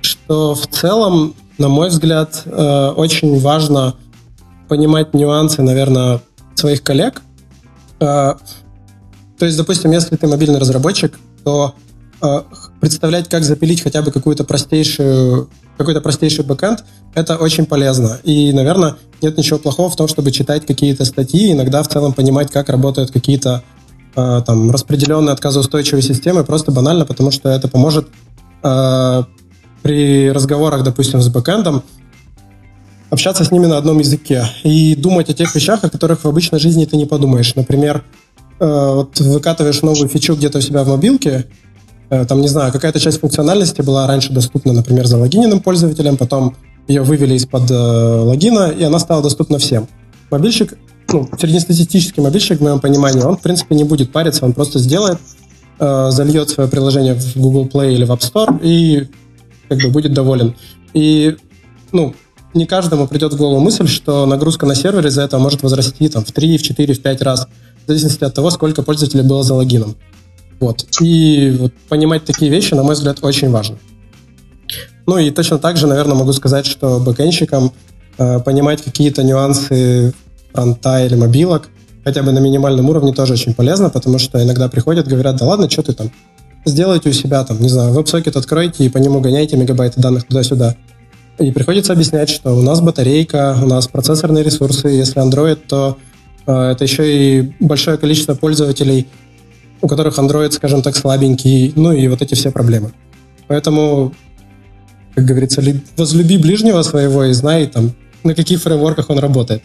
что 0.00 0.54
в 0.54 0.66
целом, 0.66 1.34
на 1.58 1.68
мой 1.68 1.88
взгляд, 1.88 2.42
э, 2.44 2.88
очень 2.96 3.38
важно 3.40 3.94
понимать 4.68 5.14
нюансы, 5.14 5.62
наверное, 5.62 6.20
своих 6.54 6.82
коллег. 6.82 7.22
Э, 8.00 8.34
то 9.38 9.46
есть, 9.46 9.56
допустим, 9.56 9.90
если 9.92 10.16
ты 10.16 10.26
мобильный 10.26 10.58
разработчик, 10.58 11.18
то 11.44 11.74
э, 12.20 12.42
представлять, 12.80 13.28
как 13.28 13.44
запилить 13.44 13.82
хотя 13.82 14.02
бы 14.02 14.12
какую-то 14.12 14.44
простейшую 14.44 15.48
какой-то 15.76 16.00
простейший 16.00 16.44
бэкэнд, 16.44 16.84
это 17.14 17.36
очень 17.36 17.66
полезно. 17.66 18.18
И, 18.24 18.52
наверное, 18.52 18.96
нет 19.20 19.36
ничего 19.36 19.58
плохого 19.58 19.90
в 19.90 19.96
том, 19.96 20.08
чтобы 20.08 20.30
читать 20.30 20.66
какие-то 20.66 21.04
статьи, 21.04 21.52
иногда 21.52 21.82
в 21.82 21.88
целом 21.88 22.12
понимать, 22.12 22.50
как 22.50 22.68
работают 22.68 23.10
какие-то 23.10 23.62
там 24.14 24.70
распределенные 24.70 25.32
отказоустойчивые 25.32 26.02
системы, 26.02 26.44
просто 26.44 26.70
банально, 26.72 27.04
потому 27.04 27.30
что 27.30 27.48
это 27.48 27.68
поможет 27.68 28.08
э, 28.62 29.22
при 29.82 30.30
разговорах, 30.30 30.84
допустим, 30.84 31.20
с 31.20 31.28
бэкэндом, 31.28 31.82
общаться 33.10 33.44
с 33.44 33.50
ними 33.50 33.66
на 33.66 33.78
одном 33.78 33.98
языке 33.98 34.44
и 34.62 34.94
думать 34.94 35.30
о 35.30 35.34
тех 35.34 35.54
вещах, 35.54 35.84
о 35.84 35.90
которых 35.90 36.24
в 36.24 36.28
обычной 36.28 36.58
жизни 36.58 36.84
ты 36.84 36.96
не 36.96 37.06
подумаешь. 37.06 37.54
Например, 37.54 38.04
э, 38.60 38.92
вот 38.94 39.18
выкатываешь 39.20 39.82
новую 39.82 40.08
фичу 40.08 40.34
где-то 40.34 40.58
у 40.58 40.60
себя 40.60 40.84
в 40.84 40.88
мобилке, 40.88 41.46
Э, 42.12 42.26
там, 42.26 42.42
не 42.42 42.48
знаю, 42.48 42.70
какая-то 42.72 43.00
часть 43.00 43.20
функциональности 43.20 43.80
была 43.80 44.06
раньше 44.06 44.34
доступна, 44.34 44.74
например, 44.74 45.06
за 45.06 45.16
залогиненным 45.16 45.60
пользователем, 45.60 46.18
потом 46.18 46.54
ее 46.86 47.00
вывели 47.02 47.32
из-под 47.36 47.70
э, 47.70 47.74
логина, 47.74 48.68
и 48.68 48.82
она 48.82 48.98
стала 48.98 49.22
доступна 49.22 49.56
всем. 49.56 49.88
Мобильщик, 50.30 50.74
ну, 51.12 51.28
среднестатистический 51.38 52.20
мобильщик, 52.20 52.58
в 52.58 52.62
моем 52.62 52.80
понимании, 52.80 53.22
он, 53.22 53.36
в 53.36 53.40
принципе, 53.40 53.74
не 53.74 53.84
будет 53.84 54.12
париться, 54.12 54.44
он 54.44 54.52
просто 54.52 54.78
сделает, 54.78 55.18
э, 55.78 56.08
зальет 56.10 56.50
свое 56.50 56.68
приложение 56.68 57.14
в 57.14 57.36
Google 57.36 57.66
Play 57.66 57.94
или 57.94 58.04
в 58.04 58.10
App 58.10 58.20
Store 58.20 58.58
и 58.62 59.08
как 59.68 59.78
бы 59.78 59.90
будет 59.90 60.12
доволен. 60.12 60.54
И, 60.94 61.36
ну, 61.92 62.14
не 62.54 62.66
каждому 62.66 63.06
придет 63.06 63.32
в 63.32 63.36
голову 63.36 63.60
мысль, 63.60 63.86
что 63.86 64.26
нагрузка 64.26 64.66
на 64.66 64.74
сервере 64.74 65.10
за 65.10 65.22
это 65.22 65.38
может 65.38 65.62
возрасти 65.62 66.08
там, 66.08 66.24
в 66.24 66.32
3, 66.32 66.58
в 66.58 66.62
4, 66.62 66.94
в 66.94 67.02
5 67.02 67.22
раз, 67.22 67.48
в 67.84 67.88
зависимости 67.88 68.24
от 68.24 68.34
того, 68.34 68.50
сколько 68.50 68.82
пользователей 68.82 69.22
было 69.22 69.42
за 69.42 69.54
логином. 69.54 69.96
Вот. 70.60 70.86
И 71.00 71.56
вот 71.58 71.72
понимать 71.88 72.24
такие 72.24 72.50
вещи, 72.50 72.74
на 72.74 72.82
мой 72.82 72.94
взгляд, 72.94 73.18
очень 73.22 73.50
важно. 73.50 73.78
Ну 75.06 75.18
и 75.18 75.30
точно 75.30 75.58
так 75.58 75.76
же, 75.76 75.86
наверное, 75.86 76.14
могу 76.14 76.32
сказать, 76.32 76.66
что 76.66 77.00
бэкэнщикам 77.00 77.72
э, 78.18 78.38
понимать 78.40 78.82
какие-то 78.82 79.24
нюансы 79.24 80.14
фронта 80.52 81.04
или 81.04 81.14
мобилок 81.14 81.68
хотя 82.04 82.22
бы 82.22 82.32
на 82.32 82.40
минимальном 82.40 82.90
уровне 82.90 83.12
тоже 83.12 83.34
очень 83.34 83.54
полезно, 83.54 83.88
потому 83.88 84.18
что 84.18 84.42
иногда 84.42 84.68
приходят, 84.68 85.06
говорят, 85.06 85.36
да 85.36 85.46
ладно, 85.46 85.70
что 85.70 85.82
ты 85.82 85.92
там, 85.92 86.10
сделайте 86.64 87.10
у 87.10 87.12
себя 87.12 87.44
там, 87.44 87.60
не 87.60 87.68
знаю, 87.68 87.92
веб-сокет 87.92 88.36
откройте 88.36 88.84
и 88.84 88.88
по 88.88 88.98
нему 88.98 89.20
гоняйте 89.20 89.56
мегабайты 89.56 90.00
данных 90.00 90.26
туда-сюда. 90.26 90.74
И 91.38 91.52
приходится 91.52 91.92
объяснять, 91.92 92.28
что 92.28 92.56
у 92.56 92.62
нас 92.62 92.80
батарейка, 92.80 93.56
у 93.62 93.66
нас 93.66 93.86
процессорные 93.86 94.42
ресурсы, 94.42 94.88
если 94.88 95.22
Android, 95.22 95.60
то 95.68 95.96
э, 96.46 96.52
это 96.52 96.84
еще 96.84 97.38
и 97.38 97.54
большое 97.60 97.98
количество 97.98 98.34
пользователей– 98.34 99.06
у 99.82 99.88
которых 99.88 100.18
Android, 100.18 100.52
скажем 100.52 100.80
так, 100.80 100.96
слабенький, 100.96 101.72
ну 101.76 101.92
и 101.92 102.08
вот 102.08 102.22
эти 102.22 102.34
все 102.34 102.50
проблемы. 102.50 102.92
Поэтому, 103.48 104.14
как 105.14 105.24
говорится, 105.24 105.60
возлюби 105.96 106.38
ближнего 106.38 106.82
своего 106.82 107.24
и 107.24 107.32
знай, 107.32 107.66
там, 107.66 107.92
на 108.22 108.34
каких 108.34 108.62
фреймворках 108.62 109.10
он 109.10 109.18
работает. 109.18 109.62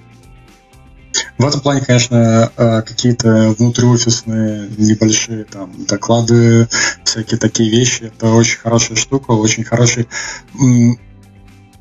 В 1.38 1.45
этом 1.45 1.61
плане, 1.61 1.81
конечно, 1.81 2.52
э, 2.56 2.81
какие-то 2.81 3.56
внутриофисные 3.57 4.69
небольшие 4.77 5.45
там 5.45 5.85
доклады, 5.85 6.68
всякие 7.03 7.39
такие 7.39 7.69
вещи, 7.69 8.03
это 8.03 8.31
очень 8.34 8.60
хорошая 8.60 8.98
штука, 8.98 9.31
очень 9.31 9.64
хороший 9.64 10.07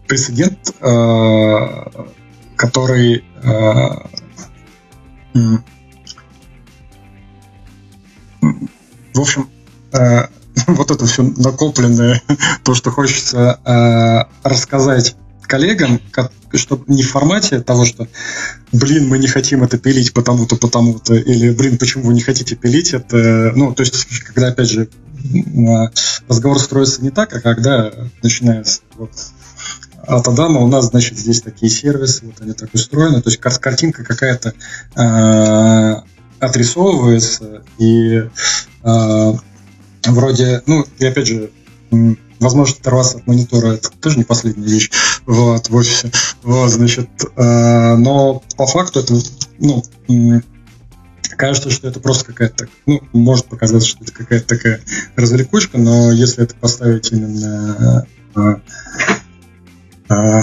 прецедент, 0.06 0.74
э, 0.80 2.06
который 2.56 3.24
э, 3.42 3.88
в 9.14 9.20
общем, 9.20 9.48
вот 10.66 10.90
это 10.90 11.06
все 11.06 11.22
накопленное, 11.22 12.22
то, 12.64 12.74
что 12.74 12.90
хочется 12.90 13.60
рассказать 14.42 15.16
коллегам, 15.42 16.00
чтобы 16.58 16.84
не 16.88 17.02
в 17.02 17.10
формате 17.10 17.60
того, 17.60 17.84
что, 17.84 18.08
блин, 18.72 19.08
мы 19.08 19.18
не 19.18 19.26
хотим 19.26 19.62
это 19.62 19.78
пилить 19.78 20.12
потому-то, 20.12 20.56
потому-то, 20.56 21.14
или, 21.14 21.50
блин, 21.50 21.78
почему 21.78 22.04
вы 22.04 22.14
не 22.14 22.20
хотите 22.20 22.56
пилить 22.56 22.92
это, 22.92 23.52
ну, 23.54 23.74
то 23.74 23.82
есть, 23.82 24.06
когда, 24.24 24.48
опять 24.48 24.70
же, 24.70 24.88
разговор 26.28 26.58
строится 26.58 27.02
не 27.02 27.10
так, 27.10 27.34
а 27.34 27.40
когда 27.40 27.92
начинается 28.22 28.80
вот, 28.96 29.10
от 30.06 30.28
Адама 30.28 30.60
у 30.60 30.68
нас, 30.68 30.86
значит, 30.86 31.18
здесь 31.18 31.42
такие 31.42 31.70
сервисы, 31.70 32.26
вот 32.26 32.40
они 32.40 32.52
так 32.52 32.72
устроены, 32.72 33.22
то 33.22 33.30
есть 33.30 33.40
картинка 33.40 34.04
какая-то 34.04 34.54
э, 34.94 36.02
отрисовывается, 36.38 37.62
и 37.78 38.28
э, 38.82 39.32
вроде, 40.06 40.62
ну, 40.66 40.86
и 40.98 41.06
опять 41.06 41.26
же, 41.26 41.50
возможность 42.40 42.80
оторваться 42.80 43.18
от 43.18 43.26
монитора 43.26 43.74
это 43.74 43.90
тоже 43.90 44.18
не 44.18 44.24
последняя 44.24 44.66
вещь 44.66 44.90
вот, 45.26 45.68
в 45.68 45.74
офисе. 45.74 46.10
Вот, 46.42 46.70
значит, 46.70 47.08
э, 47.36 47.96
но 47.96 48.42
по 48.56 48.66
факту 48.66 49.00
это, 49.00 49.14
ну, 49.58 49.82
кажется, 51.36 51.70
что 51.70 51.88
это 51.88 52.00
просто 52.00 52.26
какая-то, 52.26 52.68
ну, 52.86 53.00
может 53.12 53.46
показаться, 53.46 53.88
что 53.88 54.04
это 54.04 54.12
какая-то 54.12 54.46
такая 54.46 54.80
развлекучка, 55.16 55.78
но 55.78 56.12
если 56.12 56.44
это 56.44 56.54
поставить 56.54 57.12
именно 57.12 58.06
э, 58.36 58.40
э, 60.08 60.42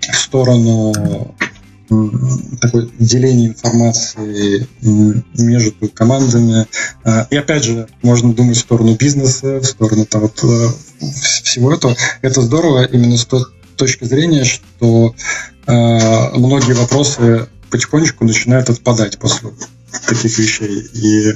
в 0.00 0.16
сторону 0.16 1.34
такое 2.60 2.88
деление 2.98 3.48
информации 3.48 4.66
между 4.80 5.88
командами. 5.88 6.66
А, 7.04 7.26
и 7.30 7.36
опять 7.36 7.64
же, 7.64 7.88
можно 8.02 8.32
думать 8.32 8.56
в 8.56 8.60
сторону 8.60 8.94
бизнеса, 8.96 9.60
в 9.60 9.64
сторону 9.64 10.06
там, 10.06 10.22
вот, 10.22 10.42
э, 10.44 10.68
всего 11.42 11.72
этого. 11.72 11.96
Это 12.22 12.42
здорово 12.42 12.84
именно 12.84 13.16
с 13.16 13.24
той 13.24 13.44
точки 13.76 14.04
зрения, 14.04 14.44
что 14.44 15.14
э, 15.66 16.36
многие 16.36 16.74
вопросы 16.74 17.48
потихонечку 17.70 18.24
начинают 18.24 18.70
отпадать 18.70 19.18
после 19.18 19.50
таких 20.06 20.38
вещей. 20.38 20.88
И 20.94 21.32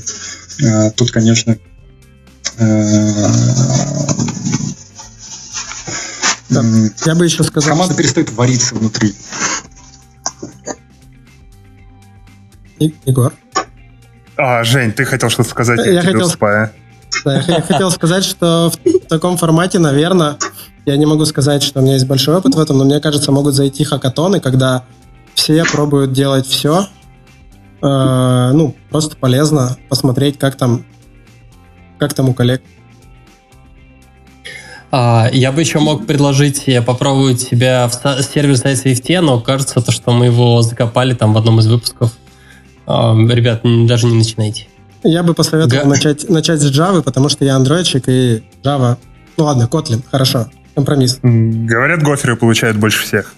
э, 0.64 0.90
тут, 0.92 1.10
конечно, 1.10 1.58
да. 6.48 6.64
Я 7.04 7.14
бы 7.14 7.24
еще 7.24 7.44
сказал... 7.44 7.70
Команда 7.70 7.94
перестает 7.94 8.30
вариться 8.32 8.74
внутри. 8.74 9.14
Егор? 12.78 13.32
А, 14.36 14.64
Жень, 14.64 14.92
ты 14.92 15.04
хотел 15.04 15.30
что-то 15.30 15.48
сказать? 15.48 15.80
Я, 15.84 15.92
я 15.92 16.02
хотел... 16.02 16.30
Да, 17.24 17.42
я 17.46 17.62
хотел 17.62 17.90
сказать, 17.90 18.24
что 18.24 18.70
в 18.84 19.08
таком 19.08 19.36
формате, 19.36 19.78
наверное, 19.78 20.36
я 20.84 20.96
не 20.96 21.06
могу 21.06 21.24
сказать, 21.24 21.62
что 21.62 21.80
у 21.80 21.82
меня 21.82 21.94
есть 21.94 22.06
большой 22.06 22.36
опыт 22.36 22.54
в 22.54 22.60
этом, 22.60 22.78
но 22.78 22.84
мне 22.84 23.00
кажется, 23.00 23.32
могут 23.32 23.54
зайти 23.54 23.84
хакатоны, 23.84 24.40
когда 24.40 24.84
все 25.34 25.64
пробуют 25.64 26.12
делать 26.12 26.46
все. 26.46 26.86
Э, 27.82 28.50
ну, 28.52 28.74
просто 28.90 29.16
полезно 29.16 29.76
посмотреть, 29.88 30.38
как 30.38 30.56
там, 30.56 30.84
как 31.98 32.14
там 32.14 32.28
у 32.28 32.34
коллег. 32.34 32.62
А, 34.90 35.28
я 35.32 35.50
бы 35.52 35.60
еще 35.60 35.78
мог 35.78 36.06
предложить 36.06 36.64
попробовать 36.86 37.40
себя 37.40 37.88
в 37.88 38.22
сервис 38.22 38.64
ICFT, 38.64 39.20
но 39.20 39.40
кажется, 39.40 39.80
то, 39.80 39.90
что 39.90 40.12
мы 40.12 40.26
его 40.26 40.62
закопали 40.62 41.14
там 41.14 41.34
в 41.34 41.38
одном 41.38 41.60
из 41.60 41.66
выпусков. 41.66 42.12
Ребят, 42.86 43.62
даже 43.86 44.06
не 44.06 44.16
начинайте. 44.16 44.68
Я 45.02 45.22
бы 45.22 45.34
посоветовал 45.34 45.84
Га... 45.84 45.88
начать, 45.88 46.28
начать 46.28 46.60
с 46.60 46.70
Java, 46.70 47.02
потому 47.02 47.28
что 47.28 47.44
я 47.44 47.56
андроидчик 47.56 48.08
и 48.08 48.42
Java... 48.62 48.96
Ну 49.36 49.44
ладно, 49.44 49.68
Kotlin, 49.70 50.02
хорошо, 50.10 50.50
компромисс. 50.74 51.18
Говорят, 51.22 52.02
гоферы 52.02 52.36
получают 52.36 52.76
больше 52.76 53.02
всех. 53.02 53.34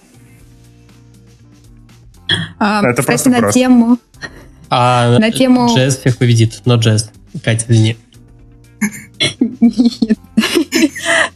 А, 2.59 2.83
Это 2.83 3.03
кстати, 3.03 3.29
на 3.29 3.39
просто. 3.39 3.59
тему... 3.59 3.99
А 4.71 5.19
на 5.19 5.31
тему... 5.31 5.75
JS 5.75 6.01
всех 6.01 6.19
победит, 6.19 6.61
но 6.67 6.77
JS. 6.77 7.11
Катя, 7.43 7.65
извини. 7.69 7.97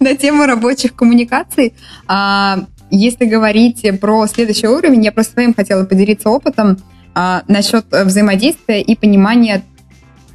на 0.01 0.17
тему 0.17 0.47
рабочих 0.47 0.95
коммуникаций. 0.95 1.75
А, 2.07 2.67
если 2.91 3.25
говорить 3.25 3.85
про 4.01 4.27
следующий 4.27 4.69
уровень, 4.69 5.05
я 5.05 5.13
просто 5.13 5.33
своим 5.33 5.55
хотела 5.55 5.85
поделиться 5.85 6.29
опытом 6.29 6.79
а, 7.15 7.43
насчет 7.49 7.87
взаимодействия 7.91 8.81
и 8.81 8.97
понимания, 8.97 9.63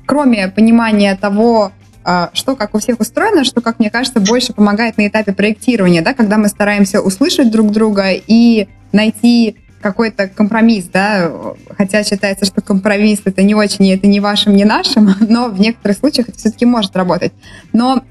кроме 0.05 0.47
понимания 0.47 1.15
того, 1.15 1.71
а, 2.03 2.29
что 2.33 2.55
как 2.55 2.75
у 2.75 2.79
всех 2.79 2.99
устроено, 2.99 3.43
что, 3.43 3.61
как 3.61 3.79
мне 3.79 3.89
кажется, 3.89 4.19
больше 4.19 4.53
помогает 4.53 4.97
на 4.97 5.07
этапе 5.07 5.33
проектирования, 5.33 6.01
да, 6.01 6.13
когда 6.13 6.37
мы 6.37 6.47
стараемся 6.47 7.01
услышать 7.01 7.51
друг 7.51 7.71
друга 7.71 8.11
и 8.11 8.67
найти 8.91 9.57
какой-то 9.81 10.27
компромисс, 10.27 10.85
да, 10.85 11.31
хотя 11.77 12.03
считается, 12.03 12.45
что 12.45 12.61
компромисс 12.61 13.21
это 13.25 13.43
не 13.43 13.55
очень, 13.55 13.91
это 13.91 14.07
не 14.07 14.19
вашим, 14.19 14.55
не 14.55 14.65
нашим, 14.65 15.13
но 15.29 15.49
в 15.49 15.59
некоторых 15.59 15.97
случаях 15.97 16.29
это 16.29 16.37
все-таки 16.37 16.65
может 16.65 16.95
работать. 16.95 17.33
Но 17.73 18.03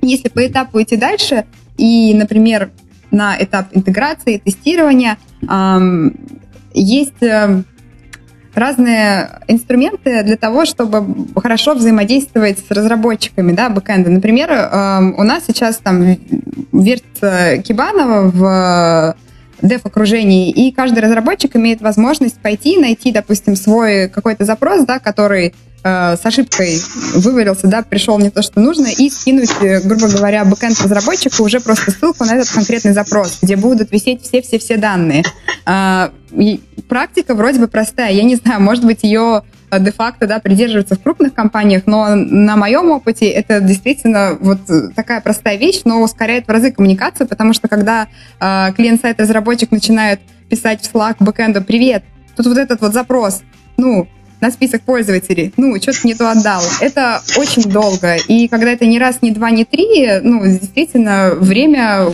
если 0.00 0.28
по 0.28 0.46
этапу 0.46 0.80
идти 0.80 0.96
дальше, 0.96 1.44
и, 1.76 2.14
например, 2.14 2.70
на 3.10 3.36
этап 3.42 3.68
интеграции, 3.72 4.38
тестирования, 4.38 5.18
эм, 5.48 6.16
есть 6.74 7.22
э, 7.22 7.62
разные 8.54 9.40
инструменты 9.48 10.22
для 10.22 10.36
того, 10.36 10.64
чтобы 10.64 11.26
хорошо 11.40 11.74
взаимодействовать 11.74 12.58
с 12.58 12.70
разработчиками 12.70 13.52
да, 13.52 13.70
бэкэнда. 13.70 14.10
Например, 14.10 14.50
э, 14.50 15.12
у 15.16 15.22
нас 15.22 15.44
сейчас 15.46 15.78
там 15.78 16.16
вертится 16.72 17.58
Кибанова 17.62 18.30
в 18.30 19.16
дев-окружении, 19.62 20.50
и 20.50 20.72
каждый 20.72 20.98
разработчик 21.00 21.56
имеет 21.56 21.80
возможность 21.80 22.38
пойти, 22.40 22.78
найти, 22.78 23.12
допустим, 23.12 23.56
свой 23.56 24.08
какой-то 24.08 24.44
запрос, 24.44 24.84
да, 24.84 24.98
который 24.98 25.54
э, 25.82 26.16
с 26.16 26.24
ошибкой 26.24 26.80
вывалился, 27.14 27.66
да, 27.66 27.82
пришел 27.82 28.18
не 28.18 28.30
то, 28.30 28.42
что 28.42 28.60
нужно, 28.60 28.86
и 28.86 29.10
скинуть, 29.10 29.50
э, 29.60 29.80
грубо 29.80 30.08
говоря, 30.08 30.44
бэкэнд 30.44 30.80
разработчику 30.80 31.42
уже 31.42 31.60
просто 31.60 31.90
ссылку 31.90 32.24
на 32.24 32.36
этот 32.36 32.50
конкретный 32.50 32.92
запрос, 32.92 33.38
где 33.42 33.56
будут 33.56 33.90
висеть 33.90 34.22
все-все-все 34.22 34.76
данные. 34.76 35.24
Э, 35.66 36.10
практика 36.88 37.34
вроде 37.34 37.60
бы 37.60 37.68
простая, 37.68 38.12
я 38.12 38.22
не 38.22 38.36
знаю, 38.36 38.60
может 38.60 38.84
быть, 38.84 39.02
ее 39.02 39.42
Э, 39.72 39.80
де-факто 39.80 40.26
да, 40.26 40.38
придерживаться 40.38 40.96
в 40.96 41.02
крупных 41.02 41.32
компаниях, 41.32 41.84
но 41.86 42.14
на 42.14 42.56
моем 42.56 42.90
опыте 42.90 43.30
это 43.30 43.60
действительно 43.60 44.36
вот 44.38 44.60
такая 44.94 45.22
простая 45.22 45.56
вещь, 45.56 45.80
но 45.86 46.02
ускоряет 46.02 46.46
в 46.46 46.50
разы 46.50 46.72
коммуникацию, 46.72 47.26
потому 47.26 47.54
что 47.54 47.68
когда 47.68 48.08
э, 48.38 48.72
клиент-сайт 48.76 49.18
разработчик 49.18 49.70
начинает 49.70 50.20
писать 50.50 50.86
в 50.86 50.94
Slack 50.94 51.16
бэкэнду 51.20 51.62
«Привет, 51.62 52.04
тут 52.36 52.46
вот 52.46 52.58
этот 52.58 52.82
вот 52.82 52.92
запрос, 52.92 53.40
ну, 53.78 54.06
на 54.42 54.50
список 54.50 54.82
пользователей, 54.82 55.54
ну, 55.56 55.74
что-то 55.80 56.00
не 56.04 56.14
то 56.14 56.30
отдал. 56.30 56.62
Это 56.80 57.22
очень 57.36 57.62
долго. 57.62 58.16
И 58.28 58.48
когда 58.48 58.72
это 58.72 58.84
не 58.84 58.98
раз, 58.98 59.22
не 59.22 59.30
два, 59.30 59.50
не 59.50 59.64
три, 59.64 60.20
ну, 60.22 60.44
действительно, 60.44 61.34
время 61.36 62.08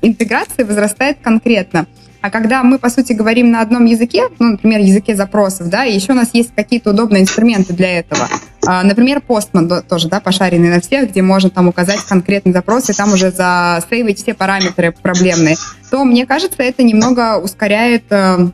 интеграции 0.00 0.64
возрастает 0.64 1.18
конкретно. 1.22 1.86
А 2.22 2.30
когда 2.30 2.62
мы, 2.62 2.78
по 2.78 2.90
сути, 2.90 3.12
говорим 3.12 3.50
на 3.50 3.62
одном 3.62 3.86
языке, 3.86 4.24
ну, 4.38 4.52
например, 4.52 4.80
языке 4.80 5.14
запросов, 5.14 5.68
да, 5.68 5.84
и 5.84 5.94
еще 5.94 6.12
у 6.12 6.16
нас 6.16 6.30
есть 6.32 6.50
какие-то 6.54 6.90
удобные 6.90 7.22
инструменты 7.22 7.72
для 7.72 7.98
этого. 7.98 8.28
А, 8.66 8.82
например, 8.82 9.22
Postman 9.26 9.82
тоже, 9.82 10.08
да, 10.08 10.20
пошаренный 10.20 10.68
на 10.68 10.80
всех, 10.80 11.10
где 11.10 11.22
можно 11.22 11.48
там 11.48 11.68
указать 11.68 12.00
конкретный 12.00 12.52
запрос 12.52 12.90
и 12.90 12.92
там 12.92 13.12
уже 13.12 13.30
засейвить 13.30 14.18
все 14.18 14.34
параметры 14.34 14.92
проблемные, 14.92 15.56
то, 15.90 16.04
мне 16.04 16.26
кажется, 16.26 16.62
это 16.62 16.82
немного 16.82 17.38
ускоряет 17.38 18.04
э, 18.10 18.50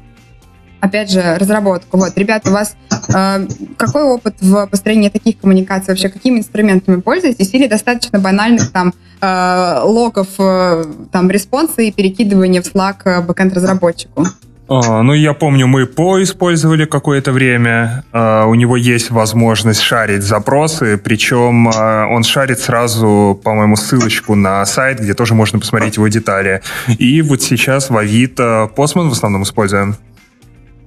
опять 0.81 1.11
же, 1.11 1.37
разработку. 1.39 1.99
Вот, 1.99 2.13
ребята, 2.17 2.51
у 2.51 2.53
вас 2.53 2.77
э, 3.09 3.47
какой 3.77 4.03
опыт 4.03 4.37
в 4.41 4.67
построении 4.67 5.09
таких 5.09 5.39
коммуникаций 5.39 5.89
вообще? 5.89 6.09
Какими 6.09 6.39
инструментами 6.39 7.01
пользуетесь? 7.01 7.53
Или 7.55 7.67
достаточно 7.67 8.19
банальных 8.19 8.71
там 8.73 8.95
э, 9.21 9.81
логов, 9.83 10.29
э, 10.39 10.85
там, 11.13 11.31
респонса 11.31 11.83
и 11.83 11.91
перекидывания 11.91 12.63
в 12.63 12.67
Slack 12.67 12.97
э, 13.05 13.21
бэкэнд-разработчику? 13.23 14.27
А, 14.69 15.03
ну, 15.03 15.13
я 15.13 15.33
помню, 15.33 15.67
мы 15.69 15.87
Paw 15.87 16.21
использовали 16.23 16.87
какое-то 16.87 17.33
время. 17.33 18.05
А, 18.13 18.47
у 18.47 18.55
него 18.55 18.77
есть 18.77 19.11
возможность 19.11 19.81
шарить 19.81 20.23
запросы, 20.23 20.99
причем 20.99 21.69
а, 21.69 22.07
он 22.09 22.25
шарит 22.25 22.59
сразу, 22.59 23.41
по-моему, 23.45 23.77
ссылочку 23.77 24.35
на 24.35 24.67
сайт, 24.67 25.01
где 25.01 25.15
тоже 25.15 25.35
можно 25.35 25.61
посмотреть 25.61 25.97
его 25.97 26.09
детали. 26.09 26.63
И 26.99 27.23
вот 27.23 27.43
сейчас 27.43 27.91
в 27.91 27.97
Авито 27.97 28.71
Postman 28.77 29.09
в 29.09 29.13
основном 29.13 29.45
используем. 29.45 29.97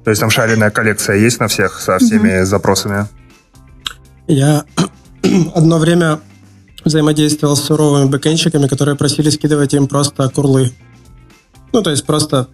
То 0.09 0.11
есть 0.11 0.21
там 0.21 0.31
шаренная 0.31 0.71
коллекция 0.71 1.17
есть 1.17 1.39
на 1.39 1.47
всех 1.47 1.79
со 1.79 1.99
всеми 1.99 2.41
mm-hmm. 2.41 2.45
запросами? 2.45 3.05
Я 4.25 4.65
одно 5.53 5.77
время 5.77 6.19
взаимодействовал 6.83 7.55
с 7.55 7.65
суровыми 7.65 8.09
бэкенщиками, 8.09 8.67
которые 8.67 8.95
просили 8.95 9.29
скидывать 9.29 9.75
им 9.75 9.85
просто 9.85 10.27
курлы. 10.29 10.71
Ну, 11.73 11.83
то 11.83 11.91
есть 11.91 12.07
просто 12.07 12.47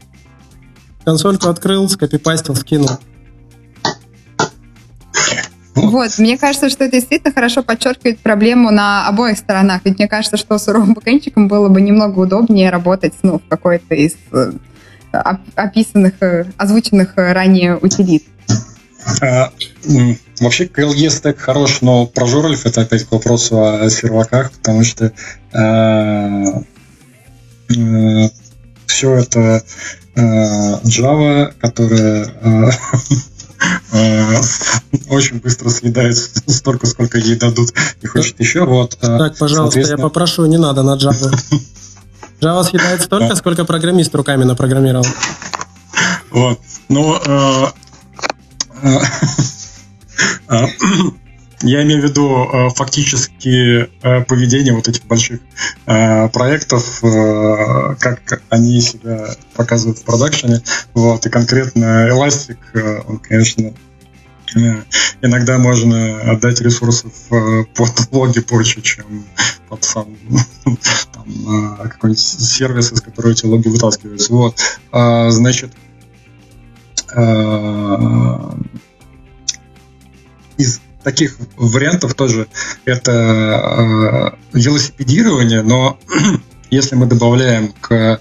консольку 1.06 1.48
открыл, 1.48 1.88
скопипастил, 1.88 2.56
скинул. 2.56 2.90
Вот, 5.76 6.18
мне 6.18 6.38
кажется, 6.38 6.70
что 6.70 6.84
это 6.84 6.98
действительно 6.98 7.34
хорошо 7.34 7.64
подчеркивает 7.64 8.20
проблему 8.20 8.70
на 8.70 9.08
обоих 9.08 9.38
сторонах. 9.38 9.80
Ведь 9.86 9.98
мне 9.98 10.10
кажется, 10.10 10.36
что 10.36 10.58
суровым 10.58 10.94
бэкенщикам 10.94 11.48
было 11.48 11.70
бы 11.70 11.80
немного 11.80 12.20
удобнее 12.20 12.70
работать 12.70 13.14
ну, 13.24 13.40
в 13.40 13.48
какой-то 13.48 13.96
из 13.96 14.18
э, 14.34 14.52
описанных, 15.22 16.14
э, 16.22 16.46
озвученных 16.58 17.18
э, 17.18 17.34
ранее 17.34 17.78
утилит. 17.78 18.24
А, 19.22 19.52
вообще 20.40 20.66
KLE 20.66 21.10
стек 21.10 21.40
хорош, 21.40 21.82
но 21.82 22.08
про 22.08 22.26
Журлев 22.26 22.66
это 22.66 22.82
опять 22.82 23.04
к 23.04 23.12
вопросу 23.12 23.64
о 23.64 23.90
серваках, 23.90 24.52
потому 24.52 24.84
что 24.84 25.14
все 28.88 29.14
это 29.16 29.64
а, 30.16 30.80
Java, 30.84 31.54
которая 31.60 32.32
очень 35.10 35.40
быстро 35.40 35.70
съедает 35.70 36.18
столько, 36.48 36.88
сколько 36.88 37.18
ей 37.18 37.36
дадут 37.36 37.74
и 38.02 38.08
хочет 38.08 38.40
еще. 38.40 38.66
Вот, 38.66 38.98
так, 39.00 39.38
пожалуйста, 39.38 39.80
я 39.80 39.98
попрошу, 39.98 40.46
не 40.46 40.58
надо 40.58 40.84
на 40.84 40.96
Java. 40.96 41.32
Java 42.42 42.64
съедает 42.64 43.02
столько, 43.02 43.36
сколько 43.36 43.66
программист 43.66 44.14
руками 44.16 44.44
напрограммировал. 44.44 45.06
Вот. 46.32 46.60
Ну, 46.90 47.18
э, 47.26 47.66
э, 48.84 48.98
э, 50.50 50.66
я 51.62 51.84
имею 51.84 52.02
в 52.02 52.04
виду 52.04 52.72
фактически 52.76 53.90
поведение 54.28 54.74
вот 54.74 54.88
этих 54.88 55.06
больших 55.06 55.40
проектов, 55.86 57.00
как 57.02 58.42
они 58.50 58.82
себя 58.82 59.30
показывают 59.56 60.00
в 60.00 60.04
продакшене. 60.04 60.62
Вот, 60.94 61.26
и 61.26 61.30
конкретно 61.30 62.10
Elastic, 62.10 62.58
он, 63.08 63.20
конечно, 63.20 63.74
иногда 65.22 65.58
можно 65.58 66.32
отдать 66.32 66.62
ресурсов 66.62 67.14
под 67.30 68.12
логи 68.12 68.42
позже, 68.42 68.82
чем 68.82 69.26
сам 69.84 70.16
там, 71.14 71.78
какой-нибудь 71.78 72.20
сервис, 72.20 72.92
из 72.92 73.02
которого 73.02 73.32
эти 73.32 73.46
логи 73.46 73.68
вытаскиваются. 73.68 74.32
Вот. 74.34 74.56
А, 74.92 75.30
значит, 75.32 75.72
а, 77.16 78.58
из 80.58 80.82
таких 81.04 81.38
вариантов 81.56 82.14
тоже 82.16 82.48
это 82.84 83.12
а, 83.14 84.38
велосипедирование, 84.54 85.62
но 85.62 85.98
если 86.70 86.96
мы 86.96 87.06
добавляем 87.06 87.74
к 87.80 88.20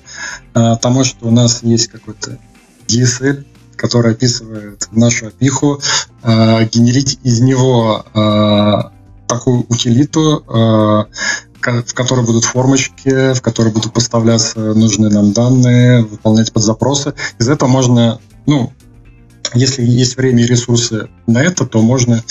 а, 0.55 0.77
тому, 0.77 1.05
что 1.05 1.27
у 1.27 1.31
нас 1.31 1.63
есть 1.63 1.89
какой-то 1.89 2.39
DSL, 2.87 3.45
который 3.77 4.13
описывает 4.13 4.89
нашу 4.93 5.27
опиху, 5.27 5.81
генерить 6.23 7.19
из 7.25 7.41
него 7.41 8.07
такую 9.27 9.67
утилиту, 9.69 10.45
э, 10.47 11.05
в 11.61 11.95
которой 11.95 12.25
будут 12.25 12.45
формочки, 12.45 13.33
в 13.33 13.41
которой 13.41 13.73
будут 13.73 13.93
поставляться 13.93 14.59
нужные 14.59 15.11
нам 15.11 15.33
данные, 15.33 16.03
выполнять 16.03 16.53
подзапросы. 16.53 17.15
Из 17.39 17.49
этого 17.49 17.69
можно, 17.69 18.21
ну, 18.47 18.73
если 19.55 19.83
есть 19.83 20.17
время 20.17 20.43
и 20.43 20.47
ресурсы 20.47 21.09
на 21.27 21.43
это, 21.43 21.65
то 21.65 21.81
можно 21.81 22.23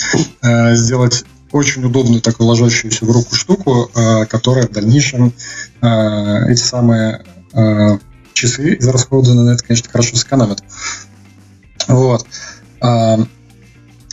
э, 0.42 0.74
сделать 0.74 1.24
очень 1.52 1.84
удобную 1.84 2.20
такую 2.20 2.48
ложащуюся 2.48 3.06
в 3.06 3.10
руку 3.10 3.34
штуку, 3.34 3.90
э, 3.94 4.26
которая 4.26 4.66
в 4.66 4.72
дальнейшем 4.72 5.32
эти 5.80 6.60
самые 6.60 7.24
э, 7.52 7.98
часы 8.32 8.76
израсходованные 8.78 9.44
на 9.44 9.50
это, 9.50 9.64
конечно, 9.64 9.90
хорошо 9.90 10.16
сэкономит. 10.16 10.62
Вот. 11.88 12.26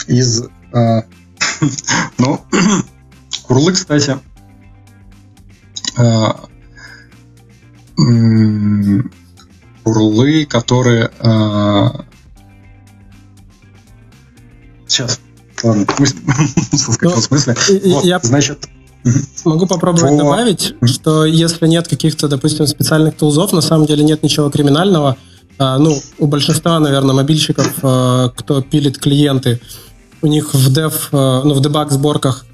Из... 0.07 0.43
ну, 2.17 2.39
курлы, 3.43 3.73
кстати, 3.73 4.17
а, 5.97 6.35
курлы, 9.83 10.45
которые... 10.45 11.11
А, 11.19 12.05
сейчас, 14.87 15.19
ладно, 15.63 15.85
в 15.85 17.21
смысле. 17.21 17.55
Вот, 17.85 18.05
я, 18.05 18.19
значит... 18.21 18.67
Могу 19.45 19.65
попробовать 19.65 20.13
О. 20.13 20.17
добавить, 20.17 20.75
что 20.83 21.25
если 21.25 21.65
нет 21.65 21.87
каких-то, 21.87 22.27
допустим, 22.27 22.67
специальных 22.67 23.17
тулзов, 23.17 23.51
на 23.51 23.61
самом 23.61 23.87
деле 23.87 24.03
нет 24.03 24.21
ничего 24.21 24.51
криминального. 24.51 25.17
А, 25.57 25.79
ну, 25.79 25.99
у 26.19 26.27
большинства, 26.27 26.79
наверное, 26.79 27.15
мобильщиков, 27.15 27.67
кто 27.77 28.61
пилит 28.61 28.99
клиенты, 28.99 29.59
у 30.21 30.27
них 30.27 30.53
в 30.53 30.71
dev, 30.71 30.93
а, 31.11 31.43
ну, 31.43 31.53
в 31.53 31.61
дебаг 31.61 31.91
сборках 31.91 32.45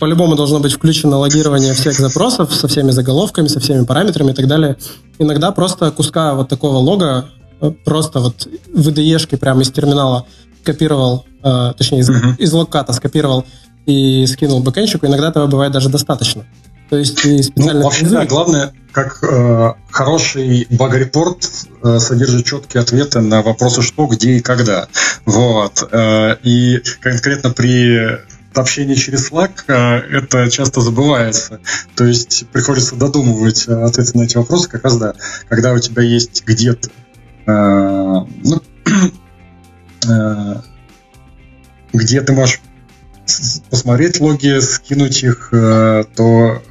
по-любому 0.00 0.36
должно 0.36 0.60
быть 0.60 0.72
включено 0.72 1.18
логирование 1.18 1.72
всех 1.74 1.94
запросов 1.94 2.54
со 2.54 2.68
всеми 2.68 2.90
заголовками, 2.90 3.48
со 3.48 3.60
всеми 3.60 3.84
параметрами 3.84 4.30
и 4.30 4.34
так 4.34 4.46
далее. 4.46 4.76
Иногда 5.18 5.50
просто 5.50 5.90
куска 5.90 6.34
вот 6.34 6.48
такого 6.48 6.76
лога, 6.76 7.30
э, 7.60 7.70
просто 7.84 8.20
вот 8.20 8.46
в 8.72 8.88
IDE 8.88 9.36
прямо 9.38 9.62
из 9.62 9.70
терминала 9.70 10.26
копировал, 10.62 11.24
э, 11.42 11.72
точнее 11.76 12.00
из, 12.00 12.10
uh-huh. 12.10 12.36
из 12.38 12.52
логката 12.52 12.92
скопировал 12.92 13.44
и 13.86 14.26
скинул 14.26 14.60
бэкэнщику, 14.60 15.06
иногда 15.06 15.28
этого 15.28 15.46
бывает 15.46 15.72
даже 15.72 15.88
достаточно. 15.88 16.44
То 16.90 16.96
есть 16.96 17.24
и 17.24 17.42
специально... 17.42 17.80
Ну, 17.80 17.84
вообще, 17.84 18.06
да, 18.06 18.24
главное, 18.24 18.72
как 18.92 19.22
э, 19.22 19.74
хороший 19.90 20.66
баг-репорт 20.70 21.48
э, 21.82 21.98
содержит 21.98 22.46
четкие 22.46 22.82
ответы 22.82 23.20
на 23.20 23.42
вопросы 23.42 23.82
что, 23.82 24.06
где 24.06 24.32
и 24.32 24.40
когда. 24.40 24.88
Вот. 25.26 25.86
Э, 25.92 26.36
и 26.42 26.82
конкретно 27.00 27.50
при 27.50 28.18
общение 28.54 28.96
через 28.96 29.30
Slack, 29.30 29.64
э, 29.68 30.18
это 30.18 30.50
часто 30.50 30.80
забывается. 30.80 31.60
То 31.94 32.04
есть 32.04 32.46
приходится 32.48 32.96
додумывать 32.96 33.68
э, 33.68 33.72
ответы 33.72 34.16
на 34.16 34.22
эти 34.22 34.36
вопросы 34.36 34.68
как 34.68 34.84
раз, 34.84 34.96
да, 34.96 35.14
когда 35.48 35.72
у 35.72 35.78
тебя 35.78 36.02
есть 36.02 36.44
где-то 36.44 36.88
э, 37.46 38.24
ну, 38.44 38.62
где 41.92 42.20
ты 42.20 42.32
можешь 42.32 42.60
посмотреть 43.70 44.20
логи, 44.20 44.58
скинуть 44.60 45.22
их, 45.22 45.48
то 45.50 46.62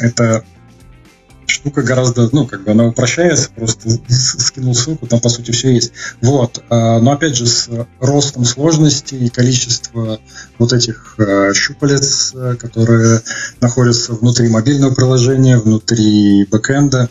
это 0.00 0.44
штука 1.46 1.82
гораздо, 1.82 2.28
ну, 2.32 2.46
как 2.46 2.64
бы 2.64 2.72
она 2.72 2.86
упрощается, 2.86 3.50
просто 3.54 3.88
скинул 4.08 4.74
ссылку, 4.74 5.06
там, 5.06 5.20
по 5.20 5.28
сути, 5.28 5.50
все 5.50 5.70
есть. 5.70 5.92
Вот. 6.20 6.62
А, 6.70 6.98
но, 7.00 7.12
опять 7.12 7.36
же, 7.36 7.46
с 7.46 7.68
ростом 8.00 8.44
сложности 8.44 9.14
и 9.14 9.28
количества 9.28 10.20
вот 10.58 10.72
этих 10.72 11.16
щупалец, 11.54 12.34
которые 12.58 13.20
находятся 13.60 14.14
внутри 14.14 14.48
мобильного 14.48 14.94
приложения, 14.94 15.58
внутри 15.58 16.46
бэкэнда, 16.50 17.08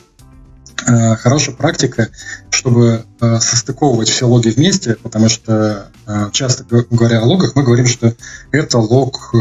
хорошая 0.78 1.56
практика, 1.56 2.10
чтобы 2.50 3.06
состыковывать 3.20 4.10
все 4.10 4.28
логи 4.28 4.50
вместе, 4.50 4.96
потому 4.96 5.30
что 5.30 5.92
часто 6.32 6.66
говоря 6.90 7.22
о 7.22 7.26
логах, 7.26 7.56
мы 7.56 7.64
говорим, 7.64 7.88
что 7.88 8.14
это 8.52 8.80
лог 8.80 9.34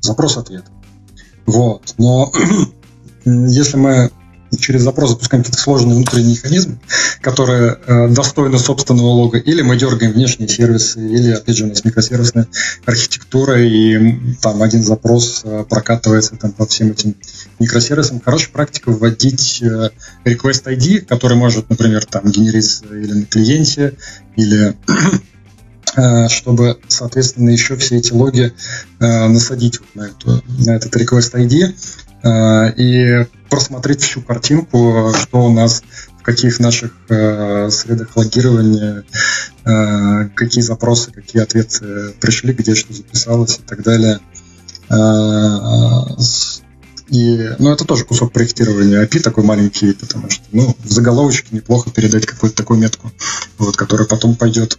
запрос-ответ. 0.00 0.64
Вот. 1.46 1.94
Но 1.98 2.32
если 3.24 3.76
мы 3.76 4.10
через 4.58 4.82
запрос 4.82 5.10
запускаем 5.10 5.42
какие-то 5.42 5.62
сложные 5.62 5.96
внутренние 5.96 6.32
механизмы, 6.32 6.78
которые 7.20 7.78
э, 7.86 8.08
достойны 8.08 8.58
собственного 8.58 9.06
лога, 9.06 9.38
или 9.38 9.62
мы 9.62 9.76
дергаем 9.76 10.12
внешние 10.12 10.48
сервисы, 10.48 11.00
или, 11.00 11.32
опять 11.32 11.56
же, 11.56 11.64
у 11.64 11.68
нас 11.68 11.84
микросервисная 11.84 12.46
архитектура, 12.84 13.60
и 13.60 14.36
там 14.40 14.62
один 14.62 14.82
запрос 14.82 15.42
э, 15.44 15.64
прокатывается 15.68 16.36
там, 16.36 16.52
по 16.52 16.66
всем 16.66 16.90
этим 16.90 17.16
микросервисам. 17.58 18.20
Хорошая 18.20 18.52
практика 18.52 18.90
вводить 18.90 19.62
э, 19.62 19.90
request 20.24 20.64
ID, 20.66 21.00
который 21.00 21.36
может, 21.36 21.70
например, 21.70 22.04
там 22.04 22.30
генериться 22.30 22.84
или 22.86 23.12
на 23.12 23.24
клиенте, 23.26 23.94
или 24.36 24.76
э, 25.96 26.28
чтобы, 26.28 26.78
соответственно, 26.88 27.50
еще 27.50 27.76
все 27.76 27.98
эти 27.98 28.12
логи 28.12 28.52
э, 29.00 29.28
насадить 29.28 29.80
вот 29.80 29.94
на, 29.94 30.02
эту, 30.08 30.42
на 30.64 30.76
этот 30.76 30.94
request 30.96 31.34
ID, 31.34 31.74
и 32.24 33.26
просмотреть 33.50 34.02
всю 34.02 34.22
картинку, 34.22 35.12
что 35.14 35.44
у 35.44 35.52
нас 35.52 35.82
в 36.18 36.22
каких 36.22 36.60
наших 36.60 36.92
э, 37.08 37.68
средах 37.70 38.16
логирования, 38.16 39.04
э, 39.64 40.28
какие 40.34 40.62
запросы, 40.62 41.10
какие 41.10 41.42
ответы 41.42 42.14
пришли, 42.20 42.52
где 42.52 42.76
что 42.76 42.92
записалось 42.92 43.58
и 43.58 43.62
так 43.62 43.82
далее. 43.82 44.20
И, 47.12 47.50
ну, 47.58 47.70
это 47.70 47.84
тоже 47.84 48.04
кусок 48.04 48.32
проектирования 48.32 49.04
API 49.04 49.20
такой 49.20 49.44
маленький, 49.44 49.92
потому 49.92 50.30
что, 50.30 50.44
ну, 50.50 50.74
в 50.82 50.90
заголовочке 50.90 51.48
неплохо 51.50 51.90
передать 51.90 52.24
какую-то 52.24 52.56
такую 52.56 52.80
метку, 52.80 53.12
вот, 53.58 53.76
которая 53.76 54.08
потом 54.08 54.34
пойдет 54.34 54.78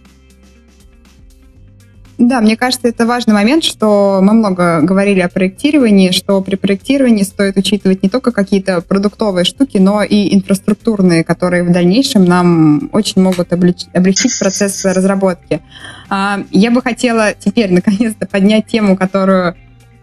да, 2.18 2.40
мне 2.40 2.56
кажется, 2.56 2.88
это 2.88 3.06
важный 3.06 3.34
момент, 3.34 3.64
что 3.64 4.20
мы 4.22 4.34
много 4.34 4.80
говорили 4.82 5.20
о 5.20 5.28
проектировании, 5.28 6.12
что 6.12 6.40
при 6.42 6.54
проектировании 6.54 7.24
стоит 7.24 7.56
учитывать 7.56 8.02
не 8.02 8.08
только 8.08 8.30
какие-то 8.30 8.80
продуктовые 8.82 9.44
штуки, 9.44 9.78
но 9.78 10.02
и 10.02 10.34
инфраструктурные, 10.34 11.24
которые 11.24 11.64
в 11.64 11.72
дальнейшем 11.72 12.24
нам 12.24 12.88
очень 12.92 13.20
могут 13.20 13.52
облегчить, 13.52 14.38
процесс 14.38 14.84
разработки. 14.84 15.60
А, 16.08 16.44
я 16.50 16.70
бы 16.70 16.82
хотела 16.82 17.32
теперь 17.34 17.72
наконец-то 17.74 18.26
поднять 18.26 18.66
тему, 18.66 18.96
которую 18.96 19.56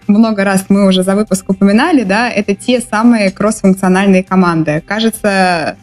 много 0.08 0.44
раз 0.44 0.66
мы 0.68 0.88
уже 0.88 1.04
за 1.04 1.16
выпуск 1.16 1.50
упоминали, 1.50 2.04
да, 2.04 2.30
это 2.30 2.56
те 2.56 2.82
самые 2.82 3.32
кроссфункциональные 3.32 4.24
команды. 4.24 4.84
Кажется, 4.86 5.78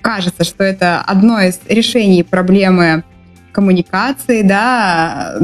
кажется, 0.00 0.42
что 0.42 0.64
это 0.64 1.00
одно 1.00 1.40
из 1.40 1.60
решений 1.68 2.24
проблемы 2.24 3.04
коммуникации, 3.52 4.42
да, 4.42 5.38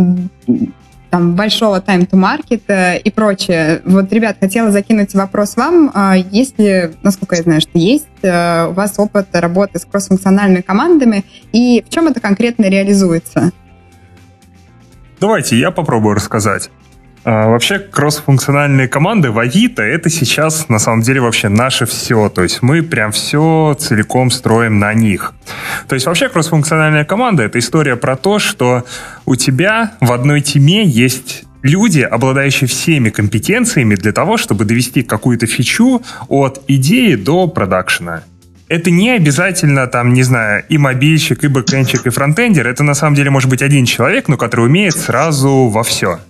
там, 1.11 1.35
большого 1.35 1.81
time 1.81 2.09
to 2.09 2.19
market 2.19 2.63
э, 2.69 2.99
и 2.99 3.11
прочее. 3.11 3.81
Вот, 3.85 4.13
ребят, 4.13 4.37
хотела 4.41 4.71
закинуть 4.71 5.15
вопрос 5.15 5.57
вам. 5.57 5.91
А 5.95 6.17
есть 6.17 6.59
ли, 6.59 6.91
насколько 7.03 7.37
я 7.37 7.43
знаю, 7.43 7.61
что 7.61 7.79
есть 7.79 8.07
э, 8.23 8.67
у 8.69 8.73
вас 8.73 8.99
опыт 8.99 9.29
работы 9.33 9.79
с 9.79 9.85
кроссфункциональными 9.85 10.63
командами, 10.63 11.25
и 11.53 11.83
в 11.87 11.91
чем 11.91 12.09
это 12.09 12.21
конкретно 12.21 12.65
реализуется? 12.65 13.53
Давайте 15.21 15.57
я 15.59 15.71
попробую 15.71 16.15
рассказать. 16.15 16.71
А, 17.29 17.49
вообще, 17.49 17.81
кроссфункциональные 17.81 18.87
команды 18.87 19.33
в 19.33 19.41
Авито— 19.41 19.83
это 19.83 20.09
сейчас, 20.09 20.69
на 20.69 20.79
самом 20.79 21.03
деле, 21.03 21.21
вообще 21.21 21.49
наше 21.49 21.85
все. 21.85 22.29
То 22.29 22.45
есть 22.45 22.63
мы 22.63 22.85
прям 22.85 23.11
все 23.11 23.77
целиком 23.77 24.31
строим 24.31 24.79
на 24.79 24.95
них. 24.95 25.33
То 25.89 25.97
есть 25.97 26.07
вообще 26.07 26.29
кроссфункциональная 26.29 27.05
команда— 27.05 27.43
это 27.45 27.59
история 27.59 27.97
про 27.97 28.15
то, 28.15 28.39
что 28.39 28.85
у 29.25 29.35
тебя 29.35 29.95
в 30.01 30.13
одной 30.13 30.41
теме 30.41 30.85
есть 30.85 31.43
люди, 31.63 32.03
обладающие 32.03 32.69
всеми 32.69 33.11
компетенциями 33.11 33.97
для 33.97 34.13
того, 34.13 34.37
чтобы 34.37 34.65
довести 34.65 35.03
какую-то 35.03 35.49
фичу 35.49 36.03
от 36.29 36.63
идеи 36.69 37.17
до 37.17 37.49
продакшена. 37.49 38.23
Это 38.69 38.93
не 38.93 39.11
обязательно, 39.11 39.89
там, 39.89 40.13
не 40.13 40.23
знаю, 40.23 40.63
и 40.69 40.79
мобильщик, 40.79 41.43
и 41.43 41.49
бэкэнчик, 41.49 42.07
и 42.07 42.11
фронтендер. 42.11 42.69
Это 42.69 42.85
на 42.85 42.95
самом 42.95 43.17
деле 43.17 43.31
может 43.31 43.51
быть 43.51 43.63
один 43.63 43.85
человек, 43.85 44.29
но 44.29 44.37
который 44.37 44.67
умеет 44.67 44.95
сразу 44.97 45.67
во 45.67 45.83
все. 45.83 46.21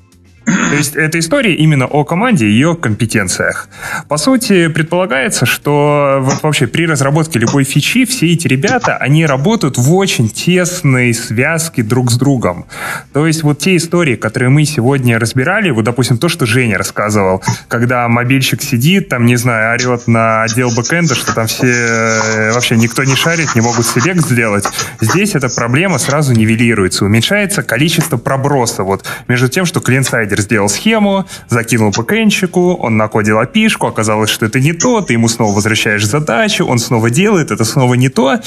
То 0.46 0.76
есть 0.76 0.94
эта 0.94 1.18
история 1.18 1.54
именно 1.54 1.86
о 1.86 2.04
команде 2.04 2.46
и 2.46 2.50
ее 2.50 2.76
компетенциях. 2.76 3.68
По 4.08 4.16
сути, 4.16 4.68
предполагается, 4.68 5.44
что 5.44 6.18
вот 6.20 6.42
вообще 6.42 6.68
при 6.68 6.86
разработке 6.86 7.40
любой 7.40 7.64
фичи 7.64 8.04
все 8.04 8.32
эти 8.32 8.46
ребята, 8.46 8.96
они 8.96 9.26
работают 9.26 9.76
в 9.76 9.92
очень 9.94 10.28
тесной 10.28 11.12
связке 11.14 11.82
друг 11.82 12.12
с 12.12 12.16
другом. 12.16 12.66
То 13.12 13.26
есть 13.26 13.42
вот 13.42 13.58
те 13.58 13.76
истории, 13.76 14.14
которые 14.14 14.48
мы 14.50 14.64
сегодня 14.64 15.18
разбирали, 15.18 15.70
вот, 15.70 15.84
допустим, 15.84 16.18
то, 16.18 16.28
что 16.28 16.46
Женя 16.46 16.78
рассказывал, 16.78 17.42
когда 17.66 18.06
мобильщик 18.08 18.62
сидит, 18.62 19.08
там, 19.08 19.26
не 19.26 19.36
знаю, 19.36 19.74
орет 19.74 20.06
на 20.06 20.44
отдел 20.44 20.70
бэкэнда, 20.70 21.16
что 21.16 21.34
там 21.34 21.48
все 21.48 21.66
э, 21.66 22.52
вообще 22.52 22.76
никто 22.76 23.02
не 23.02 23.16
шарит, 23.16 23.54
не 23.56 23.62
могут 23.62 23.84
селект 23.84 24.20
сделать. 24.20 24.64
Здесь 25.00 25.34
эта 25.34 25.48
проблема 25.48 25.98
сразу 25.98 26.32
нивелируется, 26.34 27.04
уменьшается 27.04 27.64
количество 27.64 28.16
проброса 28.16 28.84
вот 28.84 29.04
между 29.26 29.48
тем, 29.48 29.64
что 29.64 29.80
клиент-сайдер 29.80 30.35
Мастер 30.36 30.42
сделал 30.42 30.68
схему, 30.68 31.24
закинул 31.48 31.92
ПКНщику, 31.92 32.74
он 32.74 32.96
накодил 32.96 33.38
опишку, 33.38 33.86
оказалось, 33.86 34.30
что 34.30 34.46
это 34.46 34.60
не 34.60 34.72
то, 34.72 35.00
ты 35.00 35.14
ему 35.14 35.28
снова 35.28 35.54
возвращаешь 35.54 36.04
задачу, 36.06 36.66
он 36.66 36.78
снова 36.78 37.10
делает, 37.10 37.50
это 37.50 37.64
снова 37.64 37.94
не 37.94 38.08
то. 38.08 38.40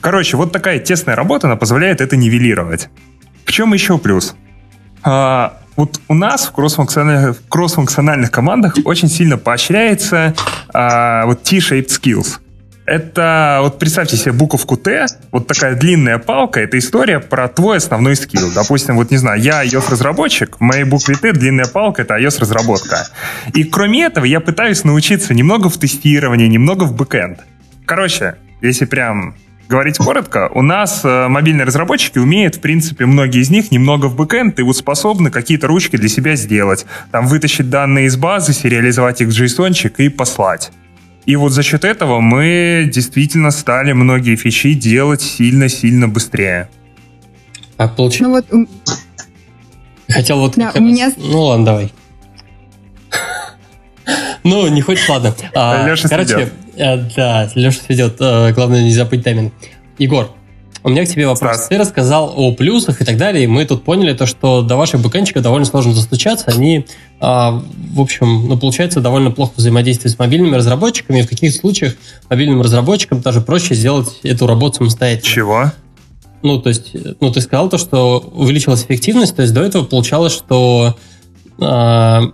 Короче, 0.00 0.36
вот 0.36 0.52
такая 0.52 0.78
тесная 0.78 1.14
работа, 1.14 1.46
она 1.46 1.56
позволяет 1.56 2.00
это 2.00 2.16
нивелировать. 2.16 2.88
В 3.44 3.52
чем 3.52 3.74
еще 3.74 3.98
плюс? 3.98 4.34
А, 5.04 5.58
вот 5.76 6.00
у 6.08 6.14
нас 6.14 6.46
в 6.46 6.52
кроссфункциональных, 6.52 7.36
кроссфункциональных 7.48 8.30
командах 8.30 8.74
очень 8.84 9.08
сильно 9.08 9.38
поощряется 9.38 10.34
а, 10.74 11.26
вот 11.26 11.42
T-shaped 11.42 11.88
skills. 11.88 12.40
Это, 12.86 13.58
вот 13.62 13.80
представьте 13.80 14.16
себе 14.16 14.32
буковку 14.32 14.76
Т, 14.76 15.06
вот 15.32 15.48
такая 15.48 15.74
длинная 15.74 16.18
палка, 16.18 16.60
это 16.60 16.78
история 16.78 17.18
про 17.18 17.48
твой 17.48 17.78
основной 17.78 18.14
скилл. 18.14 18.52
Допустим, 18.54 18.94
вот 18.94 19.10
не 19.10 19.16
знаю, 19.16 19.40
я 19.40 19.64
iOS-разработчик, 19.64 20.56
в 20.58 20.60
моей 20.60 20.84
букве 20.84 21.16
Т 21.16 21.32
длинная 21.32 21.66
палка— 21.66 22.02
это 22.02 22.16
iOS-разработка. 22.16 23.08
И 23.54 23.64
кроме 23.64 24.04
этого 24.04 24.24
я 24.24 24.38
пытаюсь 24.38 24.84
научиться 24.84 25.34
немного 25.34 25.68
в 25.68 25.76
тестировании, 25.78 26.46
немного 26.46 26.84
в 26.84 26.94
бэкэнд. 26.94 27.40
Короче, 27.86 28.36
если 28.62 28.84
прям 28.84 29.34
говорить 29.68 29.98
коротко, 29.98 30.48
у 30.54 30.62
нас 30.62 31.00
э, 31.02 31.26
мобильные 31.26 31.64
разработчики 31.64 32.18
умеют, 32.18 32.54
в 32.54 32.60
принципе, 32.60 33.04
многие 33.04 33.40
из 33.40 33.50
них 33.50 33.72
немного 33.72 34.06
в 34.06 34.14
бэкэнд 34.14 34.60
и 34.60 34.62
вот 34.62 34.76
способны 34.76 35.32
какие-то 35.32 35.66
ручки 35.66 35.96
для 35.96 36.08
себя 36.08 36.36
сделать. 36.36 36.86
Там 37.10 37.26
вытащить 37.26 37.68
данные 37.68 38.06
из 38.06 38.16
базы, 38.16 38.52
сериализовать 38.52 39.22
их 39.22 39.28
в 39.28 39.30
JSON 39.32 39.92
и 39.98 40.08
послать. 40.08 40.70
И 41.26 41.34
вот 41.34 41.50
за 41.50 41.64
счет 41.64 41.84
этого 41.84 42.20
мы 42.20 42.88
действительно 42.92 43.50
стали 43.50 43.92
многие 43.92 44.36
фичи 44.36 44.74
делать 44.74 45.22
сильно-сильно 45.22 46.08
быстрее. 46.08 46.68
А 47.76 47.88
получается... 47.88 48.24
Ну 48.24 48.30
вот... 48.60 48.68
Хотел 50.08 50.38
вот... 50.38 50.54
Да, 50.56 50.72
у 50.74 50.80
меня... 50.80 51.12
Ну 51.16 51.42
ладно, 51.42 51.66
давай. 51.66 51.92
Ну, 54.44 54.68
не 54.68 54.80
хочешь, 54.80 55.08
ладно. 55.08 55.34
А, 55.56 55.84
Леша 55.88 56.08
Короче, 56.08 56.52
э, 56.76 56.96
да, 57.16 57.50
Леша 57.56 57.80
сведет. 57.80 58.16
Э, 58.20 58.52
главное 58.52 58.82
не 58.82 58.92
забыть 58.92 59.24
тайминг. 59.24 59.52
Егор, 59.98 60.35
у 60.86 60.90
меня 60.90 61.04
к 61.04 61.08
тебе 61.08 61.26
вопрос. 61.26 61.56
Стас. 61.56 61.68
Ты 61.68 61.78
рассказал 61.78 62.32
о 62.36 62.52
плюсах 62.52 63.02
и 63.02 63.04
так 63.04 63.16
далее, 63.16 63.42
и 63.42 63.46
мы 63.48 63.64
тут 63.64 63.82
поняли 63.82 64.12
то, 64.12 64.24
что 64.24 64.62
до 64.62 64.76
ваших 64.76 65.00
бэкэнчиков 65.00 65.42
довольно 65.42 65.66
сложно 65.66 65.92
достучаться. 65.92 66.52
Они, 66.52 66.86
а, 67.18 67.60
в 67.92 68.00
общем, 68.00 68.46
ну, 68.46 68.56
получается, 68.56 69.00
довольно 69.00 69.32
плохо 69.32 69.54
взаимодействуют 69.56 70.14
с 70.14 70.18
мобильными 70.18 70.54
разработчиками, 70.54 71.18
и 71.18 71.22
в 71.22 71.28
каких 71.28 71.52
случаях 71.52 71.96
мобильным 72.30 72.62
разработчикам 72.62 73.20
даже 73.20 73.40
проще 73.40 73.74
сделать 73.74 74.20
эту 74.22 74.46
работу 74.46 74.76
самостоятельно. 74.76 75.28
Чего? 75.34 75.72
Ну, 76.42 76.60
то 76.60 76.68
есть, 76.68 76.92
ну, 77.20 77.32
ты 77.32 77.40
сказал 77.40 77.68
то, 77.68 77.78
что 77.78 78.20
увеличилась 78.32 78.84
эффективность, 78.84 79.34
то 79.34 79.42
есть 79.42 79.52
до 79.52 79.62
этого 79.62 79.84
получалось, 79.84 80.32
что 80.32 80.96
а, 81.60 82.30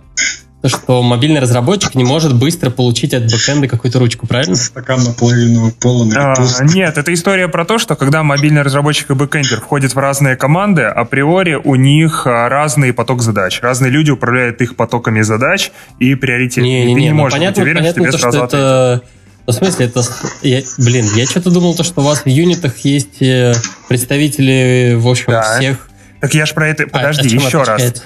что 0.69 1.03
мобильный 1.03 1.41
разработчик 1.41 1.93
не 1.95 2.03
может 2.03 2.35
быстро 2.35 2.69
получить 2.69 3.13
от 3.13 3.23
бэкэнда 3.23 3.67
какую-то 3.67 3.99
ручку, 3.99 4.27
правильно? 4.27 4.55
Стакан 4.55 5.03
наполовину 5.03 5.71
полон 5.71 6.13
а, 6.15 6.35
Нет, 6.61 6.97
это 6.97 7.13
история 7.13 7.47
про 7.47 7.65
то, 7.65 7.77
что 7.77 7.95
когда 7.95 8.23
мобильный 8.23 8.61
разработчик 8.61 9.11
и 9.11 9.13
бэкэндер 9.13 9.59
входят 9.59 9.93
в 9.93 9.97
разные 9.97 10.35
команды, 10.35 10.83
априори 10.83 11.55
у 11.55 11.75
них 11.75 12.25
а, 12.25 12.47
разный 12.47 12.93
поток 12.93 13.21
задач. 13.21 13.59
Разные 13.61 13.91
люди 13.91 14.11
управляют 14.11 14.61
их 14.61 14.75
потоками 14.75 15.21
задач 15.21 15.71
и 15.99 16.15
приоритетами. 16.15 16.67
Не, 16.67 16.85
не, 16.85 16.93
не, 16.93 16.95
Ты 16.95 17.01
не 17.01 17.09
ну, 17.09 17.15
можешь 17.15 17.33
понятно, 17.33 17.61
быть 17.61 17.63
уверен, 17.63 17.81
понятно, 17.81 17.91
что 17.91 18.01
тебе 18.01 18.11
то, 18.11 18.17
сразу 18.17 18.37
что 18.37 18.45
это... 18.45 19.01
Ну, 19.45 19.51
в 19.51 19.55
смысле, 19.55 19.85
это... 19.87 20.01
Я, 20.41 20.61
блин, 20.77 21.05
я 21.15 21.25
что-то 21.25 21.51
думал, 21.51 21.75
то, 21.75 21.83
что 21.83 22.01
у 22.01 22.03
вас 22.05 22.23
в 22.23 22.27
юнитах 22.27 22.77
есть 22.79 23.21
э, 23.21 23.53
представители, 23.89 24.95
в 24.97 25.07
общем, 25.07 25.25
да. 25.27 25.57
всех... 25.57 25.89
Так 26.21 26.33
я 26.33 26.45
ж 26.45 26.53
про 26.53 26.69
это... 26.69 26.83
А, 26.83 26.87
Подожди, 26.87 27.37
а, 27.37 27.41
еще 27.41 27.63
раз. 27.63 28.03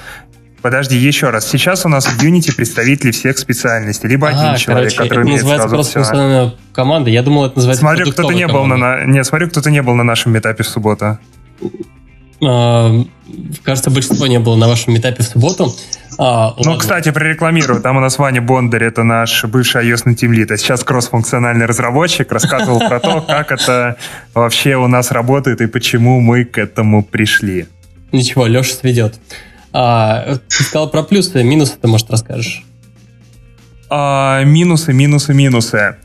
Подожди, 0.61 0.97
еще 0.97 1.29
раз. 1.29 1.47
Сейчас 1.47 1.85
у 1.85 1.89
нас 1.89 2.05
в 2.05 2.23
Unity 2.23 2.55
представители 2.55 3.11
всех 3.11 3.37
специальностей. 3.37 4.09
Либо 4.09 4.27
а, 4.27 4.31
один 4.31 4.57
человек, 4.57 4.93
короче, 4.93 4.97
который 4.97 5.19
это 5.19 5.21
умеет 5.21 5.41
называется 5.41 5.67
просто 5.69 5.93
функциональная 5.93 6.53
команда. 6.73 7.09
Я 7.09 7.21
думал, 7.21 7.45
это 7.45 7.55
называется 7.57 7.81
Смотрю, 7.81 8.11
кто-то 8.11 8.33
не 8.33 8.47
был 8.47 8.65
на... 8.65 9.05
Нет, 9.05 9.25
смотрю, 9.25 9.49
кто-то 9.49 9.69
не 9.69 9.81
был 9.81 9.93
на 9.95 10.03
нашем 10.03 10.33
метапе 10.33 10.63
в 10.63 10.67
субботу. 10.67 11.19
А, 12.43 12.91
кажется, 13.63 13.89
большинство 13.89 14.27
не 14.27 14.39
было 14.39 14.55
на 14.55 14.67
вашем 14.67 14.93
метапе 14.93 15.23
в 15.23 15.27
субботу. 15.27 15.73
А, 16.19 16.55
ну, 16.57 16.71
ладно. 16.71 16.77
кстати, 16.77 17.11
прорекламирую. 17.11 17.81
Там 17.81 17.97
у 17.97 17.99
нас 17.99 18.17
Ваня 18.17 18.41
Бондарь, 18.41 18.83
это 18.83 19.03
наш 19.03 19.45
бывший 19.45 19.87
iOS 19.87 20.15
тимлит, 20.15 20.51
а 20.51 20.57
сейчас 20.57 20.83
кросс-функциональный 20.83 21.65
разработчик, 21.65 22.31
рассказывал 22.31 22.79
про 22.79 22.99
то, 22.99 23.21
как 23.21 23.51
это 23.51 23.97
вообще 24.33 24.75
у 24.75 24.87
нас 24.87 25.11
работает 25.11 25.61
и 25.61 25.67
почему 25.67 26.19
мы 26.19 26.45
к 26.45 26.57
этому 26.57 27.03
пришли. 27.03 27.67
Ничего, 28.11 28.47
Леша 28.47 28.73
сведет. 28.73 29.19
А, 29.79 30.39
ты 30.49 30.63
сказал 30.63 30.89
про 30.89 31.03
плюсы, 31.03 31.43
минусы 31.43 31.77
ты, 31.79 31.87
может, 31.87 32.09
расскажешь? 32.09 32.65
А, 33.91 34.43
минусы, 34.43 34.91
минусы, 34.91 35.35
минусы. 35.35 35.97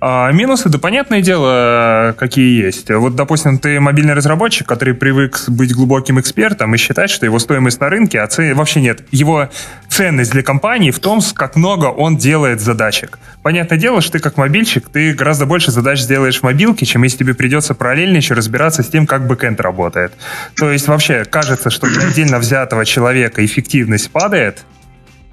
А, 0.00 0.30
минусы, 0.32 0.68
да 0.68 0.78
понятное 0.78 1.20
дело, 1.20 2.14
какие 2.18 2.64
есть. 2.64 2.90
Вот, 2.90 3.16
допустим, 3.16 3.58
ты 3.58 3.80
мобильный 3.80 4.14
разработчик, 4.14 4.66
который 4.66 4.94
привык 4.94 5.44
быть 5.48 5.74
глубоким 5.74 6.20
экспертом 6.20 6.74
и 6.74 6.78
считать, 6.78 7.10
что 7.10 7.26
его 7.26 7.38
стоимость 7.38 7.80
на 7.80 7.88
рынке, 7.88 8.20
а 8.20 8.26
цен... 8.26 8.54
вообще 8.54 8.80
нет. 8.80 9.02
Его 9.10 9.50
ценность 9.88 10.32
для 10.32 10.42
компании 10.42 10.90
в 10.90 10.98
том, 10.98 11.20
как 11.34 11.56
много 11.56 11.86
он 11.86 12.16
делает 12.16 12.60
задачек. 12.60 13.18
Понятное 13.42 13.78
дело, 13.78 14.00
что 14.00 14.12
ты 14.12 14.18
как 14.18 14.36
мобильщик, 14.36 14.88
ты 14.88 15.12
гораздо 15.14 15.46
больше 15.46 15.70
задач 15.70 16.00
сделаешь 16.00 16.40
в 16.40 16.42
мобилке, 16.42 16.86
чем 16.86 17.02
если 17.02 17.18
тебе 17.18 17.34
придется 17.34 17.74
параллельно 17.74 18.16
еще 18.16 18.34
разбираться 18.34 18.82
с 18.82 18.88
тем, 18.88 19.06
как 19.06 19.26
бэкэнд 19.26 19.60
работает. 19.60 20.12
То 20.56 20.70
есть 20.70 20.88
вообще 20.88 21.24
кажется, 21.24 21.70
что 21.70 21.86
отдельно 21.86 22.38
взятого 22.38 22.84
человека 22.84 23.44
эффективность 23.44 24.10
падает, 24.10 24.64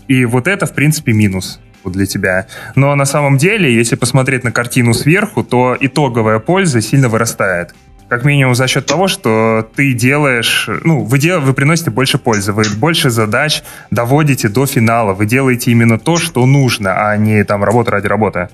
и 0.07 0.26
вот 0.26 0.47
это, 0.47 0.65
в 0.65 0.73
принципе, 0.73 1.14
минус 1.14 1.60
для 1.89 2.05
тебя. 2.05 2.47
Но 2.76 2.95
на 2.95 3.05
самом 3.05 3.38
деле, 3.38 3.73
если 3.73 3.95
посмотреть 3.95 4.43
на 4.43 4.51
картину 4.51 4.93
сверху, 4.93 5.43
то 5.43 5.77
итоговая 5.80 6.39
польза 6.39 6.81
сильно 6.81 7.10
вырастает. 7.10 7.73
Как 8.10 8.26
минимум 8.26 8.53
за 8.53 8.68
счет 8.68 8.85
того, 8.85 9.07
что 9.07 9.68
ты 9.76 9.93
делаешь, 9.93 10.69
ну, 10.84 11.03
вы, 11.03 11.18
дел, 11.18 11.41
вы 11.41 11.53
приносите 11.53 11.89
больше 11.89 12.18
пользы, 12.18 12.53
вы 12.53 12.64
больше 12.77 13.10
задач 13.10 13.64
доводите 13.89 14.49
до 14.49 14.65
финала, 14.65 15.14
вы 15.14 15.26
делаете 15.26 15.72
именно 15.72 15.97
то, 15.97 16.18
что 16.18 16.45
нужно, 16.45 17.10
а 17.10 17.18
не 17.18 17.43
там 17.43 17.64
работа 17.64 17.91
ради 17.91 18.07
работы. 18.07 18.49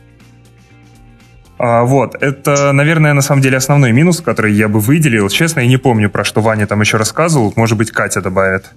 А, 1.58 1.84
вот, 1.84 2.16
это, 2.22 2.72
наверное, 2.72 3.14
на 3.14 3.22
самом 3.22 3.42
деле 3.42 3.58
основной 3.58 3.92
минус, 3.92 4.22
который 4.22 4.54
я 4.54 4.70
бы 4.70 4.80
выделил. 4.80 5.28
Честно, 5.28 5.60
я 5.60 5.68
не 5.68 5.78
помню, 5.78 6.10
про 6.10 6.24
что 6.24 6.40
Ваня 6.40 6.66
там 6.66 6.80
еще 6.80 6.96
рассказывал. 6.96 7.52
Может 7.58 7.78
быть, 7.78 7.92
Катя 7.92 8.22
добавит. 8.22 8.72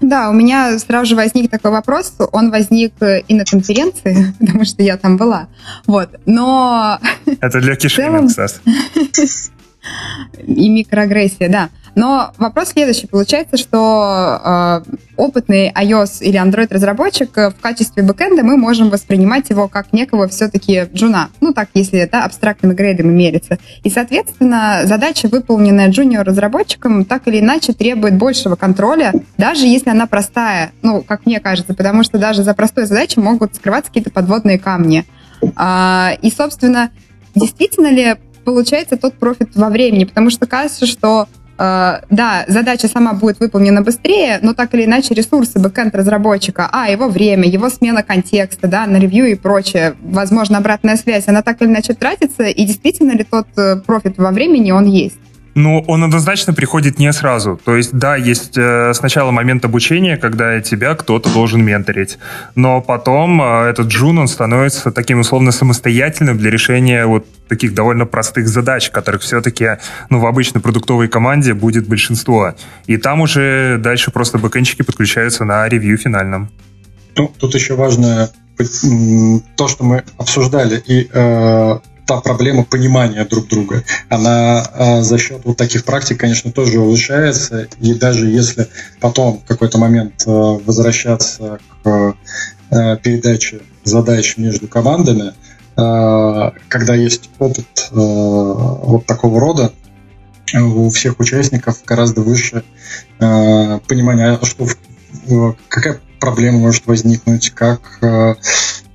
Да, 0.00 0.30
у 0.30 0.32
меня 0.32 0.78
сразу 0.78 1.06
же 1.06 1.16
возник 1.16 1.50
такой 1.50 1.70
вопрос. 1.70 2.14
Он 2.32 2.50
возник 2.50 2.94
и 3.00 3.34
на 3.34 3.44
конференции, 3.44 4.34
потому 4.40 4.64
что 4.64 4.82
я 4.82 4.96
там 4.96 5.16
была. 5.16 5.48
Вот. 5.86 6.10
Но... 6.26 6.98
Это 7.40 7.60
для 7.60 7.76
кишки. 7.76 8.02
И 10.46 10.68
микроагрессия, 10.68 11.48
да. 11.48 11.70
Но 11.98 12.30
вопрос 12.38 12.68
следующий. 12.68 13.08
Получается, 13.08 13.56
что 13.56 14.84
э, 14.86 14.92
опытный 15.16 15.72
iOS 15.72 16.20
или 16.20 16.40
Android 16.40 16.72
разработчик 16.72 17.36
э, 17.36 17.50
в 17.50 17.56
качестве 17.56 18.04
бэкэнда 18.04 18.44
мы 18.44 18.56
можем 18.56 18.88
воспринимать 18.88 19.50
его 19.50 19.66
как 19.66 19.92
некого 19.92 20.28
все-таки 20.28 20.84
джуна. 20.94 21.30
Ну, 21.40 21.52
так, 21.52 21.70
если 21.74 21.98
это 21.98 22.22
абстрактными 22.22 22.72
грейдами 22.72 23.10
мерится. 23.10 23.58
И, 23.82 23.90
соответственно, 23.90 24.82
задача, 24.84 25.26
выполненная 25.26 25.88
джуниор 25.88 26.24
разработчиком, 26.24 27.04
так 27.04 27.26
или 27.26 27.40
иначе 27.40 27.72
требует 27.72 28.16
большего 28.16 28.54
контроля, 28.54 29.12
даже 29.36 29.66
если 29.66 29.90
она 29.90 30.06
простая, 30.06 30.70
ну, 30.82 31.02
как 31.02 31.26
мне 31.26 31.40
кажется, 31.40 31.74
потому 31.74 32.04
что 32.04 32.18
даже 32.18 32.44
за 32.44 32.54
простой 32.54 32.86
задачей 32.86 33.18
могут 33.18 33.56
скрываться 33.56 33.90
какие-то 33.90 34.12
подводные 34.12 34.60
камни. 34.60 35.04
А, 35.56 36.12
и, 36.22 36.30
собственно, 36.30 36.90
действительно 37.34 37.90
ли 37.90 38.14
получается 38.44 38.96
тот 38.96 39.14
профит 39.14 39.56
во 39.56 39.68
времени, 39.68 40.04
потому 40.04 40.30
что 40.30 40.46
кажется, 40.46 40.86
что 40.86 41.26
да, 41.58 42.44
задача 42.46 42.88
сама 42.88 43.12
будет 43.14 43.40
выполнена 43.40 43.82
быстрее, 43.82 44.38
но 44.42 44.54
так 44.54 44.74
или 44.74 44.84
иначе 44.84 45.14
ресурсы 45.14 45.58
бэкэнд-разработчика, 45.58 46.68
а, 46.70 46.88
его 46.88 47.08
время, 47.08 47.48
его 47.48 47.68
смена 47.68 48.02
контекста, 48.02 48.68
да, 48.68 48.86
на 48.86 48.98
ревью 48.98 49.26
и 49.26 49.34
прочее, 49.34 49.94
возможно, 50.00 50.58
обратная 50.58 50.96
связь, 50.96 51.26
она 51.26 51.42
так 51.42 51.60
или 51.60 51.68
иначе 51.68 51.94
тратится, 51.94 52.44
и 52.44 52.64
действительно 52.64 53.12
ли 53.12 53.24
тот 53.24 53.48
э, 53.56 53.76
профит 53.76 54.18
во 54.18 54.30
времени, 54.30 54.70
он 54.70 54.86
есть? 54.86 55.18
Ну, 55.58 55.82
он 55.88 56.04
однозначно 56.04 56.54
приходит 56.54 57.00
не 57.00 57.12
сразу. 57.12 57.60
То 57.64 57.74
есть, 57.74 57.90
да, 57.92 58.14
есть 58.14 58.56
э, 58.56 58.92
сначала 58.94 59.32
момент 59.32 59.64
обучения, 59.64 60.16
когда 60.16 60.60
тебя 60.60 60.94
кто-то 60.94 61.28
должен 61.30 61.64
менторить. 61.64 62.18
Но 62.54 62.80
потом 62.80 63.42
э, 63.42 63.68
этот 63.68 63.88
джун, 63.88 64.18
он 64.18 64.28
становится 64.28 64.92
таким 64.92 65.18
условно 65.18 65.50
самостоятельным 65.50 66.38
для 66.38 66.52
решения 66.52 67.06
вот 67.06 67.26
таких 67.48 67.74
довольно 67.74 68.06
простых 68.06 68.46
задач, 68.46 68.90
которых 68.90 69.22
все-таки 69.22 69.78
ну, 70.10 70.20
в 70.20 70.26
обычной 70.26 70.60
продуктовой 70.60 71.08
команде 71.08 71.54
будет 71.54 71.88
большинство. 71.88 72.54
И 72.86 72.96
там 72.96 73.20
уже 73.20 73.78
дальше 73.80 74.12
просто 74.12 74.38
бэкэнчики 74.38 74.82
подключаются 74.82 75.44
на 75.44 75.68
ревью 75.68 75.98
финальном. 75.98 76.50
Ну, 77.16 77.32
тут 77.36 77.56
еще 77.56 77.74
важно 77.74 78.30
то, 79.56 79.66
что 79.66 79.82
мы 79.82 80.04
обсуждали, 80.18 80.80
и 80.86 81.08
э, 81.12 81.78
та 82.08 82.22
проблема 82.22 82.64
понимания 82.64 83.24
друг 83.26 83.48
друга, 83.48 83.84
она 84.08 84.64
э, 84.74 85.02
за 85.02 85.18
счет 85.18 85.42
вот 85.44 85.58
таких 85.58 85.84
практик, 85.84 86.18
конечно, 86.18 86.50
тоже 86.50 86.80
улучшается. 86.80 87.68
И 87.80 87.92
даже 87.92 88.30
если 88.30 88.66
потом 88.98 89.40
в 89.40 89.44
какой-то 89.44 89.76
момент 89.76 90.24
э, 90.26 90.30
возвращаться 90.30 91.58
к 91.82 92.14
э, 92.70 92.96
передаче 93.02 93.60
задач 93.84 94.38
между 94.38 94.68
командами, 94.68 95.32
когда 95.76 96.96
есть 96.96 97.30
опыт 97.38 97.88
вот 97.92 99.06
такого 99.06 99.38
рода, 99.38 99.72
у 100.52 100.90
всех 100.90 101.20
участников 101.20 101.84
гораздо 101.86 102.20
выше 102.22 102.64
понимание, 103.18 104.40
что 104.42 104.66
какая 105.68 106.00
проблема 106.18 106.58
может 106.58 106.84
возникнуть, 106.86 107.50
как 107.50 107.80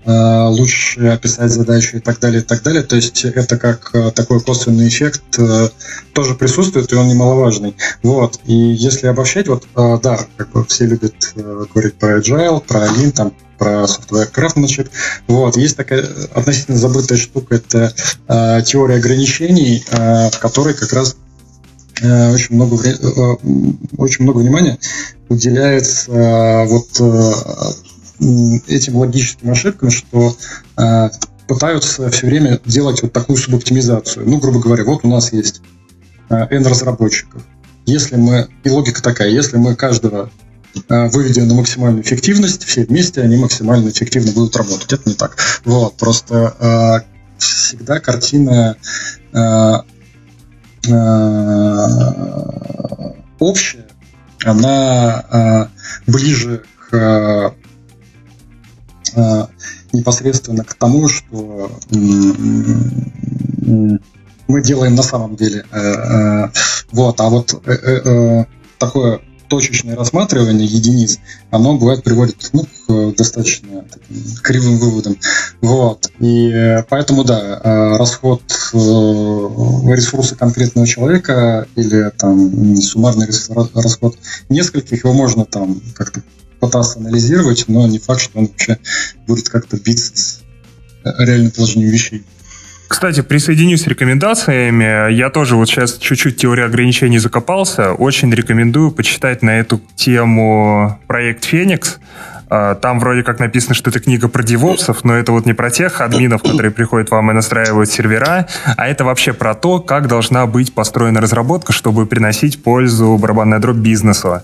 лучше 0.05 1.07
описать 1.07 1.51
задачу 1.51 1.97
и 1.97 1.99
так 1.99 2.19
далее, 2.19 2.41
и 2.41 2.43
так 2.43 2.61
далее. 2.61 2.83
То 2.83 2.95
есть 2.95 3.23
это 3.25 3.57
как 3.57 3.91
э, 3.93 4.11
такой 4.11 4.41
косвенный 4.41 4.87
эффект 4.87 5.23
э, 5.37 5.69
тоже 6.13 6.35
присутствует, 6.35 6.91
и 6.91 6.95
он 6.95 7.07
немаловажный. 7.07 7.75
Вот. 8.01 8.39
И 8.45 8.53
если 8.53 9.07
обобщать, 9.07 9.47
вот, 9.47 9.65
да, 9.75 10.19
как 10.37 10.51
бы 10.51 10.65
все 10.65 10.85
любят 10.85 11.33
говорить 11.35 11.95
про 11.95 12.19
agile, 12.19 12.61
про 12.65 12.87
lean, 12.87 13.11
там, 13.11 13.33
про 13.57 13.83
software 13.83 14.29
craftsmanship. 14.31 14.89
Вот. 15.27 15.57
Есть 15.57 15.77
такая 15.77 16.05
относительно 16.33 16.77
забытая 16.77 17.17
штука, 17.17 17.55
это 17.55 17.93
э, 18.27 18.61
теория 18.65 18.95
ограничений, 18.95 19.83
э, 19.89 20.29
в 20.29 20.39
которой 20.39 20.73
как 20.73 20.91
раз 20.91 21.15
э, 22.01 22.33
очень 22.33 22.55
много, 22.55 22.77
э, 22.85 23.35
очень 23.97 24.23
много 24.23 24.39
внимания 24.39 24.77
уделяется 25.29 26.11
э, 26.11 26.67
вот 26.67 26.87
э, 26.99 27.31
этим 28.19 28.97
логическим 28.97 29.51
ошибкам, 29.51 29.89
что 29.89 30.35
э, 30.77 31.09
пытаются 31.47 32.09
все 32.09 32.27
время 32.27 32.59
делать 32.65 33.01
вот 33.01 33.13
такую 33.13 33.37
субоптимизацию. 33.37 34.27
Ну, 34.27 34.39
грубо 34.39 34.59
говоря, 34.59 34.83
вот 34.85 35.03
у 35.03 35.07
нас 35.07 35.33
есть 35.33 35.61
э, 36.29 36.35
N 36.49 36.65
разработчиков. 36.65 37.43
Если 37.85 38.15
мы, 38.15 38.47
и 38.63 38.69
логика 38.69 39.01
такая, 39.01 39.29
если 39.29 39.57
мы 39.57 39.75
каждого 39.75 40.29
э, 40.89 41.07
выведем 41.09 41.47
на 41.47 41.55
максимальную 41.55 42.03
эффективность, 42.03 42.63
все 42.63 42.85
вместе 42.85 43.21
они 43.21 43.37
максимально 43.37 43.89
эффективно 43.89 44.31
будут 44.31 44.55
работать. 44.55 44.91
Это 44.93 45.09
не 45.09 45.15
так. 45.15 45.37
Вот, 45.65 45.95
просто 45.97 46.55
э, 46.59 46.99
всегда 47.37 47.99
картина 47.99 48.77
э, 49.33 49.73
э, 50.87 51.87
общая, 53.39 53.85
она 54.45 55.69
э, 56.07 56.11
ближе 56.11 56.63
к 56.89 57.53
непосредственно 60.03 60.65
к 60.65 60.73
тому, 60.73 61.07
что 61.07 61.71
мы 64.47 64.61
делаем 64.61 64.95
на 64.95 65.03
самом 65.03 65.37
деле. 65.37 65.63
Э, 65.71 65.79
э, 65.79 66.49
вот, 66.91 67.21
а 67.21 67.29
вот 67.29 67.61
э, 67.65 68.43
такое 68.77 69.21
точечное 69.47 69.95
рассматривание 69.95 70.67
единиц, 70.67 71.19
оно 71.51 71.77
бывает 71.77 72.03
приводит 72.03 72.49
ну, 72.53 72.65
к 72.87 73.15
достаточно 73.15 73.85
кривым 74.41 74.77
выводам. 74.79 75.15
Вот. 75.61 76.11
И 76.19 76.83
поэтому, 76.89 77.23
да, 77.23 77.97
расход 77.97 78.41
ресурса 78.73 80.35
конкретного 80.35 80.87
человека 80.87 81.67
или 81.75 82.11
там 82.17 82.75
суммарный 82.77 83.27
расход 83.75 84.17
нескольких, 84.49 85.03
его 85.03 85.13
можно 85.13 85.45
там 85.45 85.79
как-то 85.95 86.21
пытаться 86.67 86.99
анализировать, 86.99 87.65
но 87.67 87.87
не 87.87 87.99
факт, 87.99 88.21
что 88.21 88.39
он 88.39 88.47
вообще 88.47 88.77
будет 89.27 89.49
как-то 89.49 89.77
биться 89.77 90.15
с 90.15 90.41
э, 91.03 91.09
реальным 91.19 91.51
положением 91.51 91.89
вещей. 91.89 92.23
Кстати, 92.87 93.21
присоединюсь 93.21 93.81
с 93.81 93.87
рекомендациями. 93.87 95.11
Я 95.13 95.29
тоже 95.29 95.55
вот 95.55 95.67
сейчас 95.67 95.97
чуть-чуть 95.97 96.37
теорию 96.37 96.67
ограничений 96.67 97.17
закопался. 97.17 97.93
Очень 97.93 98.31
рекомендую 98.31 98.91
почитать 98.91 99.41
на 99.41 99.59
эту 99.59 99.81
тему 99.95 100.99
проект 101.07 101.43
«Феникс». 101.45 101.97
А, 102.49 102.75
там 102.75 102.99
вроде 102.99 103.23
как 103.23 103.39
написано, 103.39 103.73
что 103.73 103.89
это 103.89 103.99
книга 103.99 104.27
про 104.27 104.43
девопсов, 104.43 105.03
но 105.03 105.15
это 105.15 105.31
вот 105.31 105.47
не 105.47 105.53
про 105.53 105.71
тех 105.71 106.01
админов, 106.01 106.43
которые 106.43 106.71
приходят 106.71 107.09
вам 107.09 107.31
и 107.31 107.33
настраивают 107.33 107.89
сервера, 107.89 108.47
а 108.77 108.87
это 108.87 109.03
вообще 109.03 109.33
про 109.33 109.55
то, 109.55 109.79
как 109.79 110.07
должна 110.07 110.45
быть 110.45 110.71
построена 110.75 111.19
разработка, 111.19 111.73
чтобы 111.73 112.05
приносить 112.05 112.61
пользу 112.61 113.17
барабанной 113.17 113.59
дробь 113.59 113.77
бизнесу. 113.77 114.43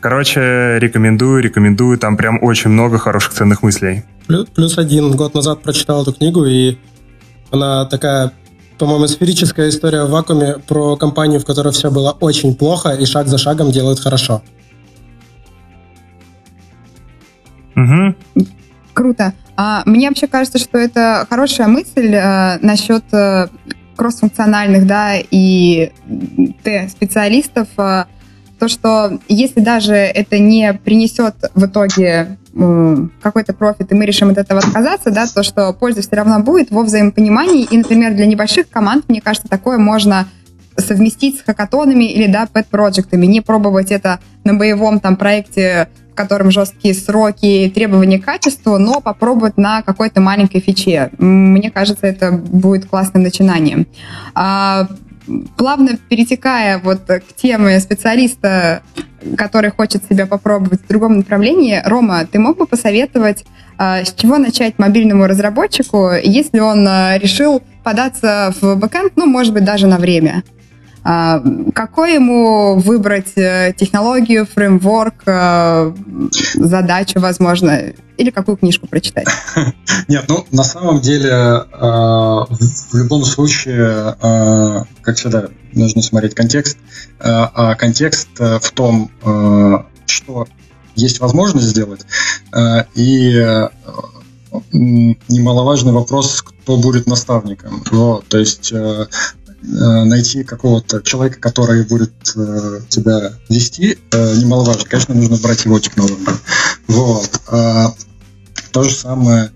Короче, 0.00 0.78
рекомендую, 0.78 1.42
рекомендую. 1.42 1.98
Там 1.98 2.16
прям 2.16 2.42
очень 2.42 2.70
много 2.70 2.98
хороших 2.98 3.32
ценных 3.32 3.62
мыслей. 3.62 4.04
Плюс, 4.26 4.48
плюс 4.48 4.78
один 4.78 5.12
год 5.12 5.34
назад 5.34 5.62
прочитал 5.62 6.02
эту 6.02 6.14
книгу, 6.14 6.46
и 6.46 6.78
она 7.50 7.84
такая, 7.84 8.32
по-моему, 8.78 9.06
сферическая 9.08 9.68
история 9.68 10.04
в 10.04 10.10
вакууме 10.10 10.56
про 10.66 10.96
компанию, 10.96 11.40
в 11.40 11.44
которой 11.44 11.72
все 11.72 11.90
было 11.90 12.16
очень 12.20 12.54
плохо, 12.54 12.90
и 12.90 13.04
шаг 13.04 13.28
за 13.28 13.36
шагом 13.36 13.72
делают 13.72 14.00
хорошо. 14.00 14.42
Угу. 17.76 18.46
Круто. 18.94 19.34
А, 19.56 19.82
мне 19.84 20.08
вообще 20.08 20.26
кажется, 20.26 20.58
что 20.58 20.78
это 20.78 21.26
хорошая 21.28 21.66
мысль 21.66 22.14
э, 22.14 22.58
насчет 22.62 23.04
э, 23.12 23.48
кроссфункциональных, 23.96 24.86
да, 24.86 25.16
и 25.18 25.92
Т-специалистов, 26.62 27.68
э, 27.76 28.04
то, 28.60 28.68
что 28.68 29.18
если 29.26 29.60
даже 29.60 29.94
это 29.94 30.38
не 30.38 30.74
принесет 30.74 31.34
в 31.54 31.64
итоге 31.64 32.36
какой-то 33.22 33.54
профит, 33.54 33.90
и 33.90 33.94
мы 33.94 34.04
решим 34.04 34.28
от 34.30 34.38
этого 34.38 34.60
отказаться, 34.60 35.10
да, 35.10 35.26
то, 35.26 35.42
что 35.42 35.72
польза 35.72 36.02
все 36.02 36.16
равно 36.16 36.40
будет 36.40 36.70
во 36.70 36.82
взаимопонимании. 36.82 37.64
И, 37.64 37.78
например, 37.78 38.14
для 38.14 38.26
небольших 38.26 38.68
команд, 38.68 39.08
мне 39.08 39.20
кажется, 39.20 39.48
такое 39.48 39.78
можно 39.78 40.26
совместить 40.76 41.38
с 41.38 41.42
хакатонами 41.42 42.04
или, 42.04 42.26
да, 42.26 42.46
пэт-проектами, 42.52 43.26
не 43.26 43.40
пробовать 43.40 43.90
это 43.90 44.20
на 44.44 44.54
боевом 44.54 45.00
там 45.00 45.16
проекте, 45.16 45.88
в 46.12 46.14
котором 46.14 46.50
жесткие 46.50 46.92
сроки, 46.94 47.72
требования 47.74 48.18
к 48.18 48.24
качеству, 48.24 48.78
но 48.78 49.00
попробовать 49.00 49.56
на 49.56 49.82
какой-то 49.82 50.20
маленькой 50.20 50.60
фиче. 50.60 51.10
Мне 51.18 51.70
кажется, 51.70 52.06
это 52.06 52.32
будет 52.32 52.86
классным 52.86 53.22
начинанием. 53.22 53.86
Плавно 55.56 55.96
перетекая 56.08 56.78
вот 56.78 57.02
к 57.06 57.22
теме 57.36 57.78
специалиста, 57.80 58.82
который 59.36 59.70
хочет 59.70 60.04
себя 60.04 60.26
попробовать 60.26 60.82
в 60.82 60.88
другом 60.88 61.18
направлении, 61.18 61.82
Рома, 61.84 62.26
ты 62.26 62.38
мог 62.38 62.56
бы 62.56 62.66
посоветовать, 62.66 63.44
а, 63.78 64.04
с 64.04 64.12
чего 64.14 64.38
начать 64.38 64.78
мобильному 64.78 65.26
разработчику, 65.26 66.12
если 66.22 66.60
он 66.60 66.86
а, 66.88 67.18
решил 67.18 67.62
податься 67.84 68.54
в 68.60 68.76
бэкэнд, 68.76 69.12
ну, 69.16 69.26
может 69.26 69.52
быть, 69.52 69.64
даже 69.64 69.86
на 69.86 69.98
время? 69.98 70.42
А, 71.02 71.42
какой 71.74 72.14
ему 72.14 72.78
выбрать 72.78 73.32
э, 73.36 73.74
технологию, 73.76 74.46
фреймворк, 74.46 75.22
э, 75.24 75.92
задачу, 76.54 77.20
возможно, 77.20 77.92
или 78.18 78.30
какую 78.30 78.58
книжку 78.58 78.86
прочитать? 78.86 79.26
Нет, 80.08 80.26
ну, 80.28 80.44
на 80.52 80.62
самом 80.62 81.00
деле, 81.00 81.30
э, 81.30 81.64
в 81.80 82.94
любом 82.94 83.24
случае, 83.24 84.14
как 85.02 85.16
всегда, 85.16 85.48
нужно 85.72 86.02
смотреть 86.02 86.34
контекст. 86.34 86.78
А 87.18 87.74
контекст 87.76 88.28
в 88.38 88.70
том, 88.72 89.10
что 90.06 90.46
есть 90.96 91.20
возможность 91.20 91.66
сделать, 91.66 92.04
и 92.94 93.68
немаловажный 94.72 95.92
вопрос, 95.92 96.42
кто 96.42 96.76
будет 96.76 97.06
наставником. 97.06 97.84
Вот, 97.90 98.26
то 98.26 98.38
есть 98.38 98.72
найти 99.62 100.42
какого-то 100.42 101.02
человека, 101.02 101.38
который 101.38 101.84
будет 101.84 102.12
э, 102.34 102.80
тебя 102.88 103.32
вести, 103.48 103.98
э, 104.10 104.34
немаловажно. 104.36 104.84
Конечно, 104.88 105.14
нужно 105.14 105.36
брать 105.36 105.64
его 105.64 105.78
технологию. 105.78 106.38
Вот. 106.88 107.40
Э, 107.50 107.88
то 108.72 108.82
же 108.82 108.94
самое 108.94 109.50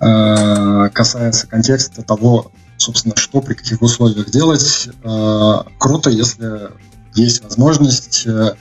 э, 0.00 0.90
касается 0.92 1.46
контекста 1.46 2.02
того, 2.02 2.52
собственно, 2.76 3.16
что 3.16 3.40
при 3.40 3.54
каких 3.54 3.80
условиях 3.82 4.30
делать. 4.30 4.88
Э, 5.02 5.62
круто, 5.78 6.10
если 6.10 6.70
есть 7.14 7.42
возможность 7.42 8.26
э, 8.26 8.54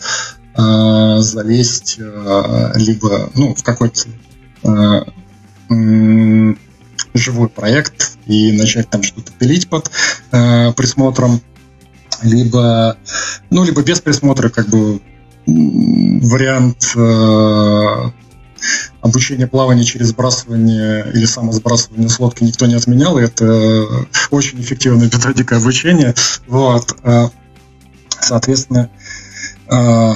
э 0.57 1.17
залезть 1.19 1.97
э, 1.99 2.71
либо 2.75 3.29
ну, 3.35 3.53
в 3.53 3.63
какой-то 3.63 4.07
э, 4.63 5.03
живой 7.17 7.49
проект 7.49 8.17
и 8.25 8.51
начать 8.51 8.89
там 8.89 9.03
что-то 9.03 9.31
пилить 9.33 9.69
под 9.69 9.91
э, 10.31 10.71
присмотром, 10.73 11.41
либо, 12.21 12.97
ну, 13.49 13.63
либо 13.63 13.81
без 13.83 14.01
присмотра, 14.01 14.49
как 14.49 14.69
бы 14.69 15.01
вариант 15.45 16.91
э, 16.95 18.11
обучения 19.01 19.47
плавания 19.47 19.83
через 19.83 20.07
сбрасывание 20.07 21.05
или 21.13 21.25
самосбрасывание 21.25 22.09
с 22.09 22.19
лодки 22.19 22.43
никто 22.43 22.65
не 22.65 22.75
отменял, 22.75 23.17
и 23.19 23.23
это 23.23 23.85
очень 24.31 24.59
эффективная 24.61 25.05
методика 25.05 25.57
обучения. 25.57 26.15
Вот. 26.47 26.97
Э, 27.03 27.29
соответственно, 28.19 28.89
э, 29.69 30.11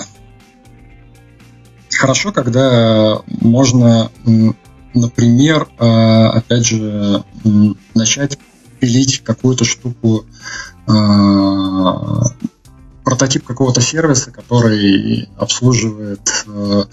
хорошо, 1.91 2.31
когда 2.31 3.19
можно 3.27 4.09
например, 4.94 5.68
э, 5.78 5.86
опять 5.86 6.66
же, 6.66 7.24
начать 7.95 8.38
пилить 8.80 9.24
какую-то 9.24 9.66
штуку, 9.66 10.26
э, 10.88 10.94
прототип 13.03 13.44
какого-то 13.44 13.82
сервиса, 13.82 14.32
который 14.32 15.30
обслуживает 15.38 16.45
э, 16.48 16.84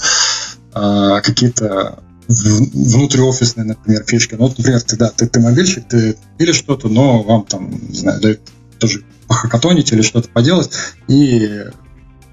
какие-то 1.23 2.03
внутриофисные, 2.29 3.67
например, 3.67 4.05
фишки. 4.05 4.35
Ну, 4.35 4.49
вот, 4.49 4.59
например, 4.59 4.83
ты, 4.83 4.97
да, 4.97 5.11
ты, 5.11 5.29
ты 5.29 5.41
мобильщик, 5.41 5.89
ты 5.89 6.17
пилишь 6.39 6.57
что-то, 6.57 6.89
но 6.89 7.23
вам 7.23 7.45
там, 7.45 7.71
не 7.71 7.97
знаю, 7.97 8.21
дают 8.21 8.41
тоже 8.79 9.05
похакатонить 9.29 9.93
или 9.93 10.03
что-то 10.03 10.29
поделать, 10.29 10.71
и 11.09 11.65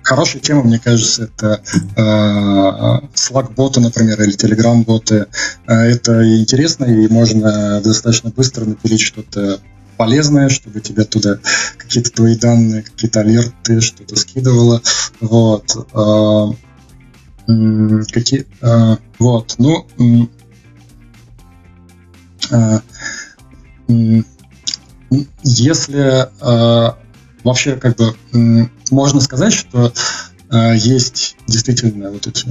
Хорошая 0.04 0.42
тема, 0.42 0.64
мне 0.64 0.80
кажется, 0.80 1.24
это 1.24 1.62
э, 1.96 3.08
Slack-боты, 3.16 3.80
например, 3.80 4.22
или 4.22 4.36
Telegram-боты. 4.36 5.28
Э, 5.68 5.74
это 5.74 6.40
интересно, 6.40 6.86
и 6.86 7.08
можно 7.08 7.82
достаточно 7.82 8.30
быстро 8.30 8.66
напилить 8.66 9.02
что-то 9.02 9.60
полезное, 9.98 10.50
чтобы 10.50 10.82
тебе 10.82 11.04
туда 11.06 11.40
какие-то 11.78 12.12
твои 12.12 12.36
данные, 12.36 12.84
какие-то 12.84 13.22
алерты, 13.22 13.82
что-то 13.82 14.16
скидывало. 14.16 14.82
Вот. 15.22 15.88
Э, 15.94 16.54
Какие? 17.46 18.46
А, 18.62 18.98
вот, 19.20 19.56
ну, 19.58 19.86
а, 22.52 22.82
если 25.44 26.30
а, 26.42 26.98
вообще 27.44 27.76
как 27.76 27.98
бы 27.98 28.70
можно 28.92 29.22
сказать, 29.22 29.54
что 29.54 29.92
есть 30.52 31.36
действительно 31.48 32.12
вот 32.12 32.28
эти 32.28 32.48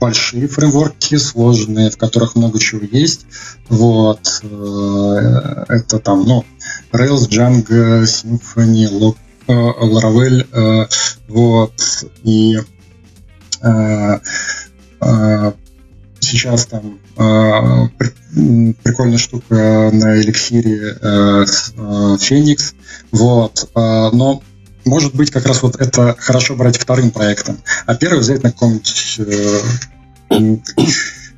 большие 0.00 0.48
фреймворки, 0.48 1.16
сложные, 1.16 1.90
в 1.90 1.98
которых 1.98 2.34
много 2.34 2.58
чего 2.58 2.80
есть. 2.90 3.26
Вот. 3.68 4.40
Э, 4.42 5.64
это 5.68 5.98
там, 5.98 6.24
ну, 6.24 6.44
Rails, 6.90 7.28
Django, 7.28 8.02
Symfony, 8.04 9.14
Laravel. 9.46 10.88
Вот. 11.28 12.06
И 12.22 12.58
сейчас 16.20 16.66
там 16.66 16.98
прикольная 18.82 19.18
штука 19.18 19.90
на 19.92 20.18
эликсире 20.18 20.96
Phoenix. 21.02 22.74
Вот. 23.12 23.68
Но 23.74 24.42
может 24.84 25.14
быть, 25.14 25.30
как 25.30 25.46
раз 25.46 25.62
вот 25.62 25.76
это 25.80 26.16
хорошо 26.18 26.56
брать 26.56 26.78
вторым 26.78 27.10
проектом, 27.10 27.58
а 27.86 27.94
первый 27.94 28.20
взять 28.20 28.42
на 28.42 28.50
каком-нибудь 28.50 29.20
э, 29.20 29.60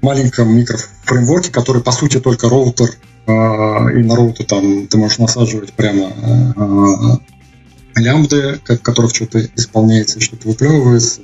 маленьком 0.01 0.57
микрофреймворке, 0.57 1.51
который, 1.51 1.83
по 1.83 1.93
сути, 1.93 2.21
только 2.21 2.49
роутер, 2.49 2.91
э, 3.27 3.31
и 3.31 4.03
на 4.03 4.17
роутер 4.17 4.45
там 4.47 4.87
ты 4.87 4.97
можешь 4.99 5.19
насаживать 5.19 5.73
прямо 5.73 6.11
э, 7.97 8.01
лямбды, 8.01 8.61
как, 8.65 8.83
которых 8.83 9.15
что-то 9.15 9.45
исполняется, 9.57 10.21
что-то 10.21 10.49
выплевывается. 10.49 11.23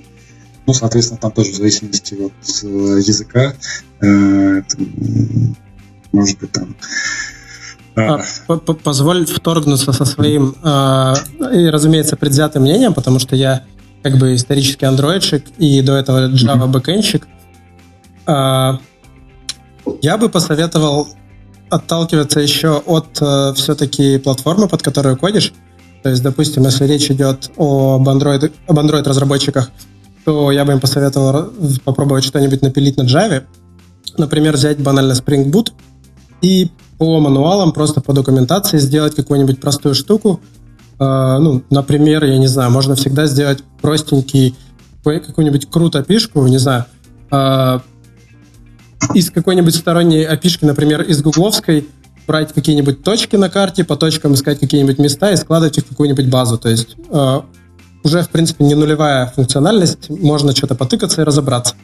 Ну, 0.66 0.74
соответственно, 0.74 1.18
там 1.18 1.32
тоже 1.32 1.52
в 1.52 1.56
зависимости 1.56 2.14
от 2.14 2.32
э, 2.62 3.00
языка, 3.06 3.54
э, 4.00 4.62
может 6.12 6.38
быть, 6.38 6.52
там 6.52 6.76
а, 7.98 8.56
позволь 8.56 9.26
вторгнуться 9.26 9.92
со 9.92 10.04
своим, 10.04 10.54
а, 10.62 11.14
и, 11.52 11.66
разумеется, 11.66 12.16
предвзятым 12.16 12.62
мнением, 12.62 12.94
потому 12.94 13.18
что 13.18 13.36
я 13.36 13.64
как 14.02 14.16
бы 14.16 14.34
исторический 14.34 14.86
андроидщик 14.86 15.44
и 15.58 15.82
до 15.82 15.96
этого 15.96 16.28
Java 16.28 16.66
бэкэнщик. 16.66 17.26
А, 18.26 18.78
я 20.02 20.16
бы 20.16 20.28
посоветовал 20.28 21.08
отталкиваться 21.70 22.40
еще 22.40 22.82
от 22.86 23.18
э, 23.20 23.52
все-таки 23.54 24.18
платформы, 24.18 24.68
под 24.68 24.82
которую 24.82 25.16
кодишь. 25.18 25.52
То 26.02 26.10
есть, 26.10 26.22
допустим, 26.22 26.64
если 26.64 26.86
речь 26.86 27.10
идет 27.10 27.50
об 27.56 28.08
Android, 28.08 28.52
об 28.66 28.78
Android 28.78 29.02
разработчиках, 29.02 29.70
то 30.24 30.50
я 30.52 30.64
бы 30.64 30.72
им 30.72 30.80
посоветовал 30.80 31.52
попробовать 31.84 32.24
что-нибудь 32.24 32.62
напилить 32.62 32.96
на 32.96 33.02
Java. 33.02 33.44
Например, 34.16 34.54
взять 34.54 34.78
банально 34.78 35.12
Spring 35.12 35.50
Boot 35.50 35.72
и 36.40 36.70
по 36.98 37.20
мануалам, 37.20 37.72
просто 37.72 38.00
по 38.00 38.12
документации 38.12 38.78
сделать 38.78 39.14
какую-нибудь 39.14 39.60
простую 39.60 39.94
штуку. 39.94 40.40
Э, 40.98 41.38
ну, 41.38 41.62
например, 41.70 42.24
я 42.24 42.38
не 42.38 42.48
знаю, 42.48 42.70
можно 42.70 42.94
всегда 42.96 43.26
сделать 43.26 43.62
простенький 43.80 44.56
какую-нибудь 45.04 45.70
круто 45.70 46.00
опишку, 46.00 46.46
не 46.46 46.58
знаю, 46.58 46.84
э, 47.30 47.78
из 49.14 49.30
какой-нибудь 49.30 49.74
сторонней 49.74 50.26
опишки, 50.26 50.64
например, 50.64 51.02
из 51.02 51.22
гугловской, 51.22 51.88
брать 52.26 52.52
какие-нибудь 52.52 53.02
точки 53.02 53.36
на 53.36 53.48
карте, 53.48 53.84
по 53.84 53.96
точкам 53.96 54.34
искать 54.34 54.60
какие-нибудь 54.60 54.98
места 54.98 55.32
и 55.32 55.36
складывать 55.36 55.78
их 55.78 55.84
в 55.84 55.88
какую-нибудь 55.88 56.28
базу. 56.28 56.58
То 56.58 56.68
есть 56.68 56.96
э, 57.10 57.40
уже, 58.04 58.22
в 58.22 58.28
принципе, 58.28 58.64
не 58.64 58.74
нулевая 58.74 59.32
функциональность, 59.34 60.10
можно 60.10 60.54
что-то 60.54 60.74
потыкаться 60.74 61.22
и 61.22 61.24
разобраться. 61.24 61.74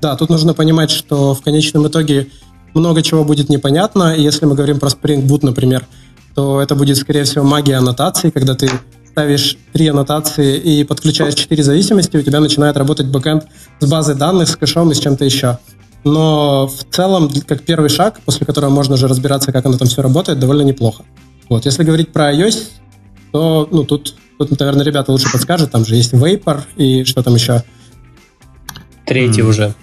Да, 0.00 0.14
тут 0.14 0.30
нужно 0.30 0.54
понимать, 0.54 0.90
что 0.90 1.34
в 1.34 1.40
конечном 1.40 1.88
итоге 1.88 2.28
много 2.76 3.02
чего 3.02 3.24
будет 3.24 3.48
непонятно. 3.48 4.14
Если 4.16 4.44
мы 4.44 4.54
говорим 4.54 4.78
про 4.78 4.88
Spring 4.88 5.26
Boot, 5.26 5.40
например, 5.42 5.86
то 6.34 6.60
это 6.60 6.74
будет, 6.74 6.96
скорее 6.96 7.24
всего, 7.24 7.44
магия 7.44 7.76
аннотаций, 7.76 8.30
когда 8.30 8.54
ты 8.54 8.70
ставишь 9.08 9.56
три 9.72 9.88
аннотации 9.88 10.58
и 10.58 10.84
подключаешь 10.84 11.34
четыре 11.34 11.62
зависимости, 11.62 12.16
у 12.18 12.22
тебя 12.22 12.40
начинает 12.40 12.76
работать 12.76 13.06
бэкэнд 13.06 13.46
с 13.80 13.88
базой 13.88 14.14
данных, 14.14 14.48
с 14.48 14.56
кэшом 14.56 14.90
и 14.90 14.94
с 14.94 14.98
чем-то 14.98 15.24
еще. 15.24 15.58
Но 16.04 16.66
в 16.66 16.84
целом, 16.94 17.30
как 17.46 17.62
первый 17.62 17.88
шаг, 17.88 18.20
после 18.24 18.46
которого 18.46 18.70
можно 18.70 18.94
уже 18.94 19.08
разбираться, 19.08 19.52
как 19.52 19.64
оно 19.64 19.78
там 19.78 19.88
все 19.88 20.02
работает, 20.02 20.38
довольно 20.38 20.62
неплохо. 20.62 21.04
Вот. 21.48 21.64
Если 21.64 21.82
говорить 21.82 22.12
про 22.12 22.32
iOS, 22.32 22.58
то 23.32 23.66
ну, 23.70 23.84
тут, 23.84 24.14
тут, 24.38 24.60
наверное, 24.60 24.84
ребята 24.84 25.12
лучше 25.12 25.32
подскажут. 25.32 25.70
Там 25.70 25.84
же 25.84 25.96
есть 25.96 26.12
Vapor 26.12 26.60
и 26.76 27.04
что 27.04 27.22
там 27.22 27.34
еще. 27.34 27.64
Третий 29.06 29.40
mm. 29.40 29.48
уже. 29.48 29.74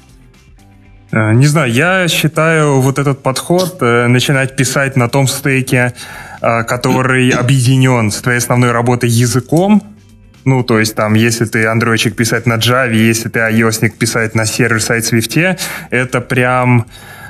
Э, 1.14 1.34
не 1.34 1.46
знаю, 1.46 1.72
я 1.72 2.08
считаю 2.08 2.82
вот 2.82 2.98
этот 2.98 3.22
подход 3.22 3.78
э, 3.82 4.08
начинать 4.08 4.56
писать 4.56 4.98
на 4.98 5.08
том 5.10 5.28
стейке, 5.28 5.94
э, 6.42 6.64
который 6.64 7.30
объединен 7.30 8.10
с 8.10 8.20
твоей 8.22 8.40
основной 8.40 8.72
работой 8.72 9.10
языком. 9.10 9.84
Ну, 10.46 10.64
то 10.64 10.80
есть 10.80 10.96
там, 10.96 11.14
если 11.14 11.46
ты 11.46 11.68
андроидчик 11.68 12.16
писать 12.16 12.48
на 12.48 12.56
Java, 12.56 12.94
если 12.94 13.30
ты 13.30 13.40
iOSник 13.40 13.96
писать 13.96 14.36
на 14.36 14.46
сервер-сайт 14.46 15.04
Swift, 15.04 15.58
это 15.90 16.22
прям 16.22 16.86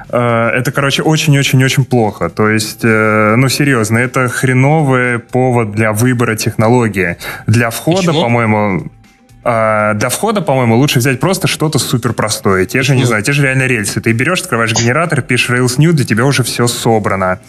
это, 0.09 0.71
короче, 0.71 1.01
очень-очень-очень 1.01 1.85
плохо. 1.85 2.29
То 2.29 2.47
есть, 2.47 2.83
ну, 2.83 3.49
серьезно, 3.49 3.97
это 3.97 4.27
хреновый 4.29 5.17
повод 5.17 5.71
для 5.71 5.91
выбора 5.91 6.35
технологии. 6.35 7.17
Для 7.47 7.71
входа, 7.71 8.13
по-моему, 8.13 8.91
а, 9.43 9.93
для 9.95 10.09
входа, 10.09 10.41
по-моему, 10.41 10.77
лучше 10.77 10.99
взять 10.99 11.19
просто 11.19 11.47
что-то 11.47 11.79
супер 11.79 12.13
простое. 12.13 12.65
Те 12.65 12.81
же, 12.81 12.95
не 12.95 13.03
знаю, 13.03 13.23
те 13.23 13.33
же 13.33 13.43
реально 13.43 13.63
рельсы. 13.63 13.99
Ты 13.99 14.13
берешь, 14.13 14.41
открываешь 14.41 14.73
генератор, 14.73 15.21
пишешь 15.21 15.49
Rails 15.49 15.75
New, 15.77 15.93
для 15.93 16.05
тебя 16.05 16.25
уже 16.25 16.43
все 16.43 16.67
собрано. 16.67 17.39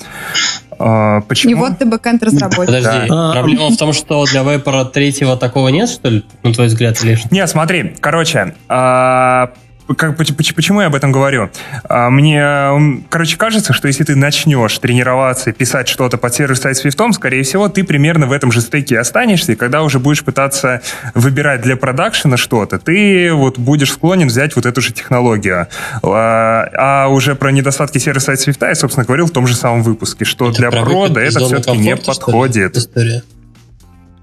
А, 0.79 1.21
почему? 1.23 1.53
И 1.53 1.55
вот 1.55 1.79
ты 1.79 1.87
бэкэнд 1.87 2.23
разработчик. 2.23 2.66
Подожди, 2.66 3.09
да. 3.09 3.33
проблема 3.33 3.71
в 3.71 3.77
том, 3.77 3.93
что 3.93 4.25
для 4.27 4.43
вейпора 4.43 4.85
третьего 4.85 5.37
такого 5.37 5.69
нет, 5.69 5.89
что 5.89 6.09
ли, 6.09 6.25
на 6.43 6.53
твой 6.53 6.66
взгляд, 6.66 7.03
или 7.05 7.15
что? 7.15 7.29
Нет, 7.31 7.49
смотри, 7.49 7.95
короче, 8.01 8.55
а, 8.69 9.53
как, 9.97 10.16
почему 10.16 10.81
я 10.81 10.86
об 10.86 10.94
этом 10.94 11.12
говорю? 11.12 11.51
А, 11.85 12.09
мне, 12.11 13.02
короче, 13.11 13.36
кажется, 13.36 13.73
что 13.73 13.89
если 13.89 14.05
ты 14.05 14.16
начнешь 14.16 14.78
тренироваться 14.78 15.51
и 15.51 15.52
писать 15.52 15.89
что-то 15.89 16.16
под 16.16 16.35
сервис-сайт 16.35 16.82
Swift, 16.82 17.12
скорее 17.12 17.43
всего, 17.43 17.69
ты 17.69 17.85
примерно 17.85 18.27
в 18.27 18.32
этом 18.32 18.51
же 18.51 18.61
стейке 18.61 18.98
останешься, 18.98 19.52
и 19.52 19.55
когда 19.56 19.82
уже 19.82 19.98
будешь 19.98 20.24
пытаться 20.24 20.81
выбирать 21.15 21.62
для 21.62 21.77
продакшена 21.77 22.36
что-то, 22.36 22.78
ты 22.78 23.32
вот 23.32 23.59
будешь 23.59 23.93
склонен 23.93 24.28
взять 24.28 24.56
вот 24.56 24.66
эту 24.66 24.81
же 24.81 24.93
технологию. 24.93 25.69
А, 26.02 26.69
а 26.74 27.09
уже 27.09 27.35
про 27.35 27.52
недостатки 27.52 27.98
сервис-сайт 27.98 28.39
Swift 28.39 28.66
я, 28.66 28.74
собственно, 28.74 29.05
говорил 29.05 29.27
в 29.27 29.32
том 29.32 29.47
же 29.47 29.55
самом 29.55 29.82
выпуске, 29.82 30.24
что 30.24 30.48
это 30.48 30.59
для 30.59 30.70
прода 30.70 31.20
это 31.20 31.40
все-таки 31.40 31.77
не 31.77 31.97
подходит. 31.97 32.77
История? 32.77 33.23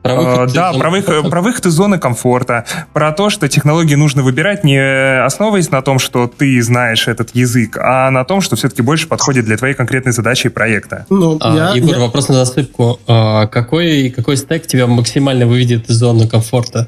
Про 0.02 0.16
выход 0.16 0.50
uh, 0.50 0.54
да, 0.54 0.74
про, 0.74 0.90
выход, 0.90 1.30
про 1.30 1.42
выход 1.42 1.66
из 1.68 1.74
зоны 1.74 2.00
комфорта, 2.00 2.66
про 2.92 3.12
то, 3.12 3.30
что 3.30 3.48
технологии 3.48 3.94
нужно 3.94 4.24
выбирать 4.24 4.64
не 4.64 4.80
основываясь 5.24 5.70
на 5.70 5.84
том, 5.84 6.00
что 6.00 6.28
ты 6.28 6.60
знаешь 6.64 7.08
этот 7.08 7.36
язык, 7.36 7.78
а 7.78 8.10
на 8.10 8.26
том, 8.26 8.42
что 8.42 8.56
все-таки 8.56 8.82
больше 8.82 9.08
подходит 9.08 9.46
для 9.46 9.58
твоей 9.58 9.76
конкретной 9.76 10.12
задачи 10.12 10.48
и 10.48 10.50
проекта. 10.50 11.06
Ну, 11.10 11.38
а, 11.40 11.56
я, 11.56 11.76
Егор, 11.76 11.96
я... 11.96 12.00
вопрос 12.00 12.30
на 12.30 12.36
засыпку. 12.36 13.00
А, 13.08 13.46
какой, 13.46 14.10
какой 14.10 14.38
стек 14.38 14.66
тебя 14.66 14.88
максимально 14.88 15.46
выведет 15.46 15.90
из 15.90 15.98
зоны 15.98 16.28
комфорта? 16.28 16.88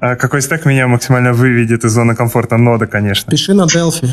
А 0.00 0.16
какой 0.16 0.42
стек 0.42 0.64
меня 0.64 0.88
максимально 0.88 1.32
выведет 1.32 1.84
из 1.84 1.92
зоны 1.92 2.16
комфорта? 2.16 2.56
Нода, 2.56 2.88
конечно. 2.88 3.30
Пиши 3.30 3.54
на 3.54 3.62
Delphi. 3.62 4.08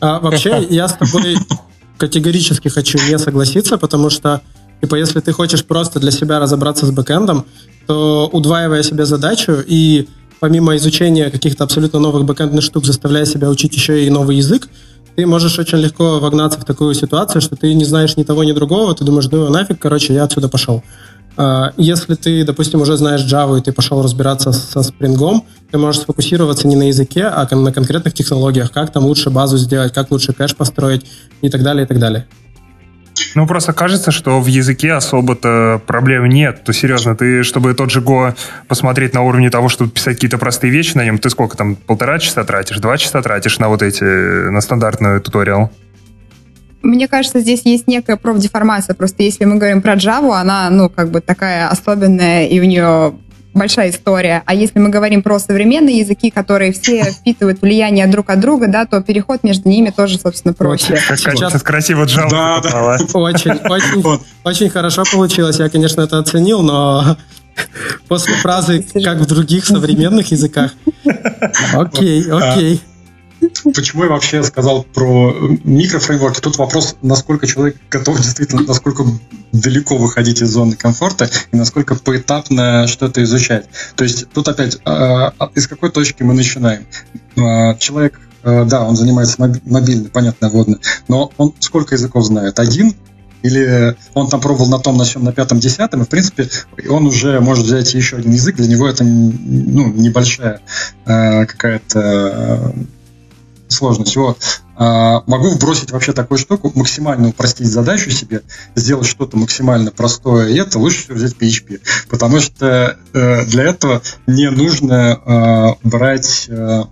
А, 0.00 0.20
вообще, 0.20 0.66
я 0.70 0.86
с 0.86 0.92
тобой 0.92 1.36
категорически 1.96 2.68
хочу 2.68 2.98
не 3.08 3.18
согласиться, 3.18 3.78
потому 3.78 4.10
что 4.10 4.42
Типа, 4.80 4.94
если 4.94 5.20
ты 5.20 5.32
хочешь 5.32 5.64
просто 5.64 6.00
для 6.00 6.10
себя 6.10 6.38
разобраться 6.38 6.86
с 6.86 6.90
бэкэндом, 6.90 7.44
то 7.86 8.28
удваивая 8.32 8.82
себе 8.82 9.04
задачу 9.04 9.56
и 9.66 10.08
помимо 10.40 10.76
изучения 10.76 11.30
каких-то 11.30 11.64
абсолютно 11.64 11.98
новых 11.98 12.24
бэкэндных 12.24 12.62
штук, 12.62 12.84
заставляя 12.84 13.26
себя 13.26 13.50
учить 13.50 13.74
еще 13.74 14.04
и 14.04 14.10
новый 14.10 14.36
язык, 14.36 14.68
ты 15.16 15.26
можешь 15.26 15.58
очень 15.58 15.78
легко 15.78 16.18
вогнаться 16.18 16.58
в 16.60 16.64
такую 16.64 16.94
ситуацию, 16.94 17.42
что 17.42 17.56
ты 17.56 17.74
не 17.74 17.84
знаешь 17.84 18.16
ни 18.16 18.22
того, 18.22 18.44
ни 18.44 18.52
другого, 18.52 18.94
ты 18.94 19.04
думаешь, 19.04 19.28
ну 19.30 19.48
нафиг, 19.50 19.78
короче, 19.78 20.14
я 20.14 20.24
отсюда 20.24 20.48
пошел. 20.48 20.82
А, 21.36 21.72
если 21.76 22.14
ты, 22.14 22.44
допустим, 22.44 22.80
уже 22.80 22.96
знаешь 22.96 23.22
Java, 23.22 23.58
и 23.58 23.62
ты 23.62 23.72
пошел 23.72 24.02
разбираться 24.02 24.52
со 24.52 24.80
Spring, 24.80 25.42
ты 25.70 25.78
можешь 25.78 26.02
сфокусироваться 26.02 26.66
не 26.68 26.76
на 26.76 26.88
языке, 26.88 27.24
а 27.24 27.48
на 27.54 27.72
конкретных 27.72 28.14
технологиях, 28.14 28.72
как 28.72 28.92
там 28.92 29.04
лучше 29.04 29.30
базу 29.30 29.56
сделать, 29.56 29.92
как 29.92 30.10
лучше 30.10 30.32
кэш 30.32 30.56
построить 30.56 31.06
и 31.42 31.48
так 31.48 31.62
далее, 31.62 31.84
и 31.84 31.88
так 31.88 31.98
далее. 31.98 32.26
Ну, 33.34 33.46
просто 33.46 33.72
кажется, 33.72 34.10
что 34.10 34.40
в 34.40 34.46
языке 34.46 34.92
особо-то 34.92 35.80
проблем 35.86 36.28
нет. 36.28 36.64
То 36.64 36.72
серьезно, 36.72 37.14
ты, 37.14 37.42
чтобы 37.42 37.74
тот 37.74 37.90
же 37.90 38.00
Go 38.00 38.34
посмотреть 38.66 39.14
на 39.14 39.22
уровне 39.22 39.50
того, 39.50 39.68
чтобы 39.68 39.90
писать 39.90 40.16
какие-то 40.16 40.38
простые 40.38 40.72
вещи 40.72 40.96
на 40.96 41.04
нем, 41.04 41.18
ты 41.18 41.30
сколько 41.30 41.56
там, 41.56 41.76
полтора 41.76 42.18
часа 42.18 42.44
тратишь, 42.44 42.78
два 42.78 42.98
часа 42.98 43.22
тратишь 43.22 43.58
на 43.58 43.68
вот 43.68 43.82
эти, 43.82 44.04
на 44.04 44.60
стандартный 44.60 45.20
туториал? 45.20 45.70
Мне 46.82 47.08
кажется, 47.08 47.40
здесь 47.40 47.62
есть 47.64 47.86
некая 47.86 48.16
профдеформация. 48.16 48.94
Просто 48.94 49.22
если 49.22 49.44
мы 49.44 49.56
говорим 49.56 49.82
про 49.82 49.94
Java, 49.94 50.40
она, 50.40 50.70
ну, 50.70 50.88
как 50.88 51.10
бы 51.10 51.20
такая 51.20 51.68
особенная, 51.68 52.46
и 52.46 52.58
у 52.58 52.64
нее 52.64 53.14
большая 53.60 53.90
история. 53.90 54.42
А 54.46 54.54
если 54.54 54.78
мы 54.78 54.88
говорим 54.88 55.22
про 55.22 55.38
современные 55.38 55.98
языки, 55.98 56.30
которые 56.30 56.72
все 56.72 57.04
впитывают 57.04 57.60
влияние 57.60 58.06
друг 58.06 58.30
от 58.30 58.40
друга, 58.40 58.68
да, 58.68 58.86
то 58.86 59.02
переход 59.02 59.42
между 59.42 59.68
ними 59.68 59.90
тоже, 59.90 60.18
собственно, 60.18 60.54
проще. 60.54 60.98
Как 61.06 61.18
сейчас 61.18 61.62
красиво 61.62 62.04
Java 62.04 62.30
да, 62.30 62.60
да. 62.62 62.98
Очень, 63.12 63.50
очень, 63.68 64.20
очень 64.44 64.70
хорошо 64.70 65.04
получилось. 65.12 65.58
Я, 65.58 65.68
конечно, 65.68 66.00
это 66.00 66.18
оценил, 66.18 66.62
но 66.62 67.18
после 68.08 68.34
фразы 68.36 68.82
«как 69.04 69.18
в 69.18 69.26
других 69.26 69.66
современных 69.66 70.30
языках». 70.30 70.72
Окей, 71.74 72.30
окей. 72.30 72.80
Почему 73.74 74.04
я 74.04 74.10
вообще 74.10 74.42
сказал 74.42 74.82
про 74.82 75.34
микрофреймворки? 75.64 76.40
Тут 76.40 76.58
вопрос, 76.58 76.96
насколько 77.02 77.46
человек 77.46 77.76
готов 77.90 78.16
действительно, 78.20 78.62
насколько 78.62 79.04
далеко 79.52 79.96
выходить 79.96 80.42
из 80.42 80.50
зоны 80.50 80.76
комфорта 80.76 81.30
и 81.52 81.56
насколько 81.56 81.94
поэтапно 81.94 82.86
что-то 82.86 83.22
изучать. 83.24 83.66
То 83.96 84.04
есть 84.04 84.28
тут 84.30 84.48
опять, 84.48 84.78
а, 84.84 85.32
а, 85.38 85.50
из 85.54 85.66
какой 85.66 85.90
точки 85.90 86.22
мы 86.22 86.34
начинаем? 86.34 86.86
А, 87.36 87.74
человек, 87.76 88.20
да, 88.42 88.84
он 88.86 88.96
занимается 88.96 89.36
мобильной, 89.38 90.08
понятно, 90.08 90.48
водно, 90.48 90.78
но 91.08 91.30
он 91.36 91.54
сколько 91.58 91.94
языков 91.94 92.24
знает? 92.24 92.58
Один? 92.58 92.94
Или 93.42 93.96
он 94.12 94.28
там 94.28 94.40
пробовал 94.40 94.68
на 94.68 94.78
том, 94.78 94.98
на 94.98 95.06
чем, 95.06 95.24
на 95.24 95.32
пятом, 95.32 95.60
десятом, 95.60 96.02
и, 96.02 96.04
в 96.04 96.08
принципе, 96.08 96.48
он 96.90 97.06
уже 97.06 97.40
может 97.40 97.64
взять 97.64 97.92
еще 97.94 98.16
один 98.16 98.32
язык, 98.32 98.56
для 98.56 98.66
него 98.66 98.86
это 98.86 99.02
ну, 99.02 99.88
небольшая 99.92 100.60
какая-то 101.06 102.74
сложность. 103.72 104.16
Вот. 104.16 104.38
А, 104.76 105.22
могу 105.26 105.50
вбросить 105.50 105.90
вообще 105.90 106.12
такую 106.12 106.38
штуку, 106.38 106.72
максимально 106.74 107.28
упростить 107.28 107.68
задачу 107.68 108.10
себе, 108.10 108.42
сделать 108.74 109.06
что-то 109.06 109.36
максимально 109.36 109.90
простое, 109.90 110.48
и 110.48 110.58
это 110.58 110.78
лучше 110.78 111.02
всего 111.02 111.16
взять 111.16 111.34
PHP. 111.34 111.80
Потому 112.08 112.40
что 112.40 112.98
э, 113.12 113.44
для 113.46 113.64
этого 113.64 114.02
не 114.26 114.50
нужно 114.50 115.20
э, 115.24 115.86
брать... 115.86 116.46
Э, 116.48 116.84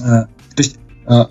э, 0.00 0.02
то 0.02 0.28
есть 0.56 0.76
э, 1.06 1.24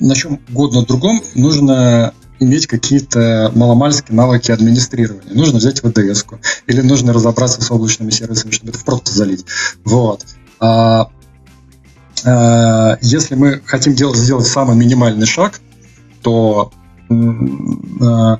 на 0.00 0.14
чем 0.14 0.40
угодно 0.48 0.84
другом 0.84 1.20
нужно 1.34 2.14
иметь 2.38 2.66
какие-то 2.66 3.50
маломальские 3.54 4.16
навыки 4.16 4.50
администрирования. 4.50 5.34
Нужно 5.34 5.58
взять 5.58 5.80
VDS, 5.80 6.38
или 6.66 6.80
нужно 6.80 7.12
разобраться 7.12 7.62
с 7.62 7.70
облачными 7.70 8.10
сервисами, 8.10 8.50
чтобы 8.50 8.72
это 8.72 8.84
просто 8.84 9.12
залить. 9.12 9.44
Вот. 9.84 10.24
А, 10.58 11.10
если 12.24 13.34
мы 13.34 13.60
хотим 13.64 13.94
делать, 13.94 14.16
сделать 14.16 14.46
самый 14.46 14.76
минимальный 14.76 15.26
шаг, 15.26 15.60
то 16.22 16.72
э, 17.08 18.36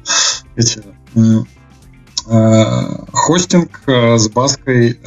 эти, 0.57 0.83
э, 1.15 2.97
хостинг 3.13 3.81
с 3.87 4.29
баской 4.31 4.99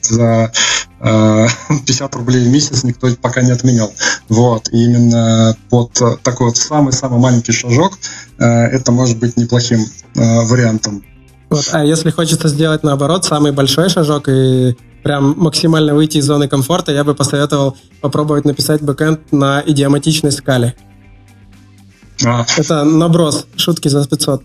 за 0.00 0.52
50 1.02 2.14
рублей 2.14 2.44
в 2.44 2.48
месяц 2.48 2.84
никто 2.84 3.08
пока 3.20 3.42
не 3.42 3.50
отменял. 3.50 3.92
Вот. 4.28 4.68
И 4.70 4.84
именно 4.84 5.56
под 5.68 5.92
такой 6.22 6.46
вот 6.46 6.56
самый-самый 6.56 7.18
маленький 7.18 7.52
шажок 7.52 7.98
это 8.38 8.92
может 8.92 9.18
быть 9.18 9.36
неплохим 9.36 9.84
вариантом. 10.14 11.04
Вот. 11.50 11.68
А 11.72 11.84
если 11.84 12.10
хочется 12.10 12.48
сделать 12.48 12.82
наоборот, 12.82 13.26
самый 13.26 13.52
большой 13.52 13.90
шажок 13.90 14.28
и 14.28 14.74
прям 15.02 15.34
максимально 15.36 15.94
выйти 15.94 16.18
из 16.18 16.24
зоны 16.24 16.48
комфорта, 16.48 16.92
я 16.92 17.04
бы 17.04 17.14
посоветовал 17.14 17.76
попробовать 18.00 18.44
написать 18.44 18.82
бэкэнд 18.82 19.32
на 19.32 19.62
идиоматичной 19.64 20.32
скале. 20.32 20.74
А. 22.24 22.44
Это 22.56 22.84
наброс, 22.84 23.46
шутки 23.56 23.88
за 23.88 24.06
500. 24.06 24.42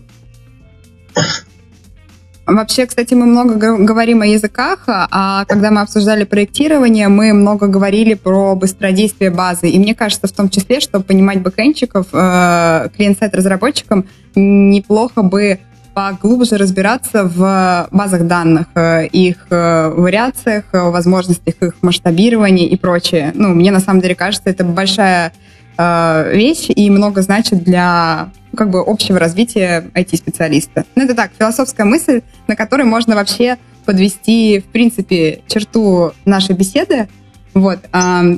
Вообще, 2.46 2.86
кстати, 2.86 3.12
мы 3.12 3.26
много 3.26 3.76
говорим 3.76 4.22
о 4.22 4.26
языках, 4.26 4.84
а 4.86 5.44
когда 5.44 5.70
мы 5.70 5.82
обсуждали 5.82 6.24
проектирование, 6.24 7.08
мы 7.08 7.34
много 7.34 7.66
говорили 7.66 8.14
про 8.14 8.54
быстродействие 8.54 9.30
базы. 9.30 9.68
И 9.68 9.78
мне 9.78 9.94
кажется, 9.94 10.28
в 10.28 10.32
том 10.32 10.48
числе, 10.48 10.80
чтобы 10.80 11.04
понимать 11.04 11.42
бэкэнчиков, 11.42 12.06
э, 12.10 12.88
клиент-сайт 12.96 13.34
разработчикам 13.34 14.06
неплохо 14.34 15.20
бы 15.20 15.60
поглубже 15.98 16.56
разбираться 16.58 17.24
в 17.24 17.88
базах 17.90 18.28
данных, 18.28 18.68
э, 18.76 19.06
их 19.06 19.48
э, 19.50 19.88
вариациях, 19.88 20.66
э, 20.70 20.78
возможностях 20.78 21.54
их 21.60 21.74
масштабирования 21.82 22.68
и 22.68 22.76
прочее. 22.76 23.32
Ну, 23.34 23.48
мне 23.48 23.72
на 23.72 23.80
самом 23.80 24.00
деле 24.00 24.14
кажется, 24.14 24.48
это 24.48 24.64
большая 24.64 25.32
вещь 25.80 26.70
и 26.74 26.90
много 26.90 27.22
значит 27.22 27.62
для 27.62 28.30
как 28.56 28.68
бы 28.70 28.80
общего 28.84 29.16
развития 29.16 29.88
IT-специалиста. 29.94 30.84
Ну, 30.96 31.04
это 31.04 31.14
так, 31.14 31.30
философская 31.38 31.86
мысль, 31.86 32.22
на 32.48 32.56
которой 32.56 32.82
можно 32.82 33.14
вообще 33.14 33.58
подвести, 33.84 34.58
в 34.58 34.72
принципе, 34.72 35.42
черту 35.46 36.12
нашей 36.24 36.56
беседы. 36.56 37.08
Вот. 37.54 37.78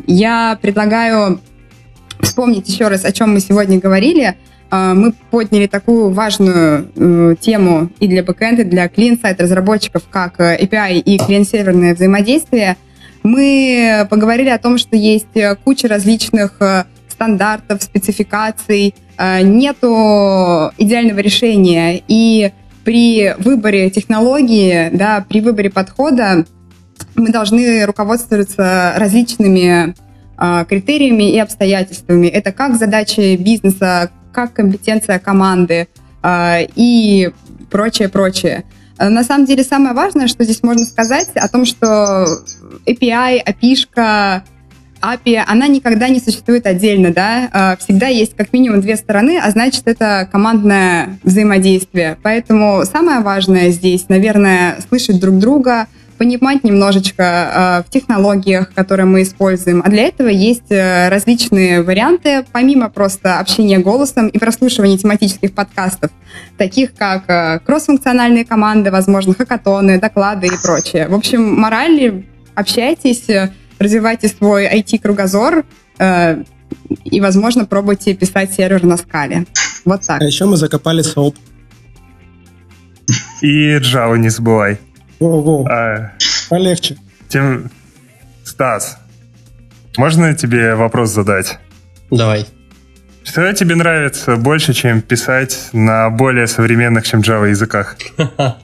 Я 0.06 0.58
предлагаю 0.60 1.40
вспомнить 2.20 2.68
еще 2.68 2.88
раз, 2.88 3.06
о 3.06 3.12
чем 3.12 3.32
мы 3.32 3.40
сегодня 3.40 3.78
говорили– 3.78 4.36
а, 4.49 4.49
мы 4.70 5.12
подняли 5.30 5.66
такую 5.66 6.10
важную 6.10 6.90
э, 6.94 7.34
тему 7.40 7.90
и 7.98 8.06
для 8.06 8.22
бэкэнда, 8.22 8.62
и 8.62 8.64
для 8.64 8.88
клиент-сайт 8.88 9.40
разработчиков, 9.40 10.04
как 10.08 10.38
э, 10.38 10.58
API 10.62 10.98
и 10.98 11.18
клиент-серверное 11.18 11.94
взаимодействие. 11.94 12.76
Мы 13.24 14.06
поговорили 14.08 14.48
о 14.48 14.58
том, 14.58 14.78
что 14.78 14.96
есть 14.96 15.34
э, 15.34 15.56
куча 15.56 15.88
различных 15.88 16.58
стандартов, 17.08 17.82
спецификаций, 17.82 18.94
нету 19.42 20.72
идеального 20.78 21.18
решения. 21.18 22.00
И 22.08 22.52
при 22.84 23.34
выборе 23.38 23.90
технологии, 23.90 24.88
да, 24.90 25.22
при 25.28 25.42
выборе 25.42 25.68
подхода 25.68 26.46
мы 27.16 27.28
должны 27.28 27.84
руководствоваться 27.84 28.94
различными 28.96 29.94
критериями 30.66 31.30
и 31.30 31.38
обстоятельствами. 31.38 32.28
Это 32.28 32.52
как 32.52 32.76
задачи 32.78 33.36
бизнеса, 33.36 34.10
как 34.32 34.52
компетенция 34.54 35.18
команды 35.18 35.88
э, 36.22 36.66
и 36.74 37.30
прочее, 37.70 38.08
прочее. 38.08 38.64
На 38.98 39.24
самом 39.24 39.46
деле 39.46 39.64
самое 39.64 39.94
важное, 39.94 40.26
что 40.26 40.44
здесь 40.44 40.62
можно 40.62 40.84
сказать, 40.84 41.30
о 41.34 41.48
том, 41.48 41.64
что 41.64 42.26
API, 42.86 43.42
API, 43.46 44.42
API, 45.00 45.42
она 45.46 45.68
никогда 45.68 46.10
не 46.10 46.20
существует 46.20 46.66
отдельно, 46.66 47.10
да, 47.10 47.78
всегда 47.80 48.08
есть 48.08 48.36
как 48.36 48.52
минимум 48.52 48.82
две 48.82 48.96
стороны, 48.96 49.38
а 49.42 49.50
значит, 49.52 49.84
это 49.86 50.28
командное 50.30 51.18
взаимодействие. 51.22 52.18
Поэтому 52.22 52.82
самое 52.84 53.20
важное 53.20 53.70
здесь, 53.70 54.10
наверное, 54.10 54.76
слышать 54.86 55.18
друг 55.18 55.38
друга, 55.38 55.86
понимать 56.20 56.64
немножечко 56.64 57.22
э, 57.22 57.88
в 57.88 57.90
технологиях, 57.90 58.74
которые 58.74 59.06
мы 59.06 59.22
используем. 59.22 59.80
А 59.82 59.88
для 59.88 60.02
этого 60.02 60.28
есть 60.28 60.70
э, 60.70 61.08
различные 61.08 61.82
варианты, 61.82 62.44
помимо 62.52 62.90
просто 62.90 63.38
общения 63.38 63.78
голосом 63.78 64.28
и 64.28 64.38
прослушивания 64.38 64.98
тематических 64.98 65.54
подкастов, 65.54 66.10
таких 66.58 66.92
как 66.94 67.24
э, 67.28 67.60
кроссфункциональные 67.60 68.44
команды, 68.44 68.90
возможно, 68.90 69.32
хакатоны, 69.32 69.98
доклады 69.98 70.48
и 70.48 70.50
прочее. 70.62 71.08
В 71.08 71.14
общем, 71.14 71.58
мораль, 71.58 72.26
общайтесь, 72.54 73.24
развивайте 73.78 74.28
свой 74.28 74.66
IT-кругозор 74.66 75.64
э, 75.98 76.44
и, 77.04 77.20
возможно, 77.22 77.64
пробуйте 77.64 78.12
писать 78.12 78.52
сервер 78.52 78.84
на 78.84 78.98
скале. 78.98 79.46
Вот 79.86 80.02
так. 80.06 80.20
А 80.20 80.24
еще 80.24 80.44
мы 80.44 80.58
закопали 80.58 81.00
соп. 81.00 81.34
И 83.40 83.78
Java 83.78 84.18
не 84.18 84.28
забывай. 84.28 84.78
Воу-воу. 85.20 85.66
А, 85.68 86.12
Полегче. 86.48 86.96
Тем... 87.28 87.70
Стас, 88.42 88.98
можно 89.96 90.34
тебе 90.34 90.74
вопрос 90.74 91.10
задать? 91.10 91.58
Давай. 92.10 92.46
Что 93.22 93.52
тебе 93.52 93.74
нравится 93.74 94.36
больше, 94.36 94.72
чем 94.72 95.02
писать 95.02 95.68
на 95.72 96.10
более 96.10 96.46
современных, 96.46 97.06
чем 97.06 97.20
Java 97.20 97.48
языках? 97.48 97.96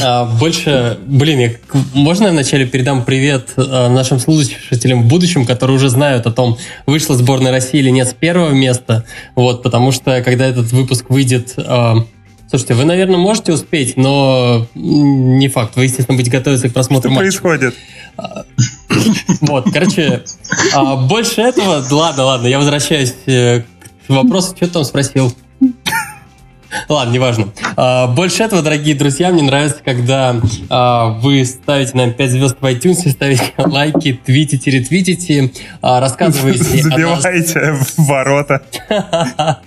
А, 0.00 0.24
больше, 0.38 0.98
блин, 1.06 1.56
можно 1.94 2.26
я 2.26 2.30
вначале 2.30 2.66
передам 2.66 3.04
привет 3.04 3.48
а, 3.56 3.88
нашим 3.88 4.18
слушателям 4.18 5.02
в 5.02 5.08
будущем, 5.08 5.44
которые 5.44 5.76
уже 5.76 5.88
знают 5.88 6.26
о 6.26 6.30
том, 6.30 6.58
вышла 6.86 7.16
сборная 7.16 7.50
России 7.50 7.80
или 7.80 7.90
нет 7.90 8.08
с 8.08 8.14
первого 8.14 8.52
места, 8.52 9.04
вот, 9.34 9.62
потому 9.62 9.92
что 9.92 10.22
когда 10.22 10.46
этот 10.46 10.70
выпуск 10.72 11.06
выйдет 11.08 11.54
а, 11.56 12.04
Слушайте, 12.52 12.74
вы, 12.74 12.84
наверное, 12.84 13.16
можете 13.16 13.54
успеть, 13.54 13.96
но 13.96 14.66
не 14.74 15.48
факт. 15.48 15.74
Вы, 15.74 15.84
естественно, 15.84 16.18
будете 16.18 16.36
готовиться 16.36 16.68
к 16.68 16.74
просмотру 16.74 17.10
Что 17.10 17.18
матча. 17.18 17.40
происходит? 17.40 17.74
А, 18.18 18.44
вот, 19.40 19.72
короче, 19.72 20.22
а, 20.74 20.96
больше 20.96 21.40
этого... 21.40 21.82
Ладно, 21.90 22.24
ладно, 22.24 22.46
я 22.48 22.58
возвращаюсь 22.58 23.14
э, 23.24 23.62
к 24.06 24.10
вопросу, 24.10 24.48
что 24.54 24.66
ты 24.66 24.70
там 24.70 24.84
спросил. 24.84 25.34
Ладно, 26.88 27.12
неважно. 27.12 27.48
А, 27.76 28.06
больше 28.08 28.42
этого, 28.42 28.62
дорогие 28.62 28.94
друзья, 28.94 29.30
мне 29.30 29.42
нравится, 29.42 29.78
когда 29.84 30.36
а, 30.68 31.08
вы 31.08 31.44
ставите 31.44 31.96
нам 31.96 32.12
5 32.12 32.30
звезд 32.30 32.56
в 32.60 32.64
iTunes, 32.64 33.08
ставите 33.10 33.52
лайки, 33.58 34.20
твитите, 34.24 34.70
ретвитите, 34.70 35.50
а, 35.80 36.00
рассказываете... 36.00 36.82
Забиваете 36.82 37.72
в 37.72 38.06
ворота. 38.06 38.62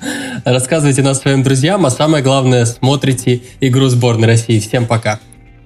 Рассказывайте 0.46 1.02
нас 1.02 1.22
своим 1.22 1.44
друзьям, 1.44 1.86
а 1.86 1.90
самое 1.90 2.24
главное, 2.24 2.66
смотрите 2.66 3.42
игру 3.62 3.88
сборной 3.88 4.28
России. 4.28 4.60
Всем 4.60 4.86
пока. 4.86 5.20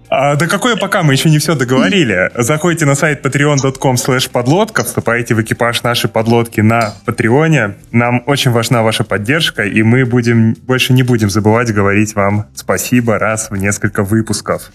А, 0.10 0.36
да 0.36 0.48
какое 0.48 0.76
пока, 0.76 1.04
мы 1.04 1.14
еще 1.14 1.30
не 1.30 1.38
все 1.38 1.56
договорили. 1.56 2.32
Заходите 2.36 2.86
на 2.86 2.96
сайт 2.96 3.24
patreon.com 3.24 3.96
slash 3.96 4.30
подлодка, 4.32 4.84
вступаете 4.84 5.36
в 5.36 5.42
экипаж 5.42 5.84
нашей 5.84 6.10
подлодки 6.10 6.62
на 6.62 6.96
Патреоне. 7.06 7.76
Нам 7.92 8.24
очень 8.26 8.52
важна 8.52 8.82
ваша 8.82 9.04
поддержка, 9.04 9.64
и 9.64 9.84
мы 9.84 10.06
будем 10.06 10.54
больше 10.54 10.94
не 10.94 11.04
будем 11.04 11.30
забывать 11.30 11.72
говорить 11.74 12.16
вам 12.16 12.48
спасибо 12.56 13.20
раз 13.20 13.52
в 13.52 13.56
несколько 13.56 14.04
выпусков. 14.04 14.72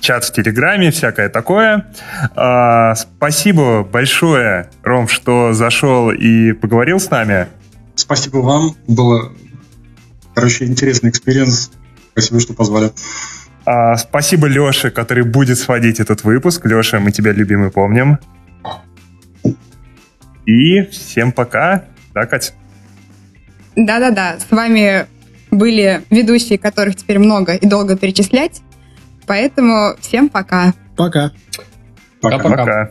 Чат 0.00 0.24
в 0.24 0.32
Телеграме, 0.32 0.90
всякое 0.90 1.30
такое. 1.30 1.86
А, 2.34 2.94
спасибо 2.94 3.82
большое, 3.82 4.68
Ром, 4.82 5.08
что 5.08 5.54
зашел 5.54 6.10
и 6.10 6.52
поговорил 6.52 7.00
с 7.00 7.08
нами. 7.08 7.46
Спасибо 7.94 8.38
вам. 8.38 8.76
Было, 8.86 9.32
короче, 10.34 10.66
интересный 10.66 11.08
experience. 11.08 11.70
Спасибо, 12.12 12.40
что 12.40 12.52
позвали. 12.52 12.92
А, 13.66 13.96
спасибо 13.96 14.46
Леше, 14.46 14.90
который 14.90 15.24
будет 15.24 15.58
сводить 15.58 15.98
этот 15.98 16.22
выпуск. 16.22 16.64
Леша, 16.64 17.00
мы 17.00 17.10
тебя 17.10 17.32
любим 17.32 17.66
и 17.66 17.70
помним. 17.70 18.18
И 20.46 20.82
всем 20.82 21.32
пока. 21.32 21.84
Да, 22.14 22.26
Катя? 22.26 22.52
Да-да-да, 23.74 24.38
с 24.38 24.50
вами 24.50 25.06
были 25.50 26.02
ведущие, 26.10 26.58
которых 26.58 26.96
теперь 26.96 27.18
много 27.18 27.54
и 27.54 27.66
долго 27.66 27.96
перечислять. 27.96 28.62
Поэтому 29.26 29.96
всем 30.00 30.28
пока. 30.28 30.72
Пока. 30.96 31.32
Пока-пока. 32.20 32.90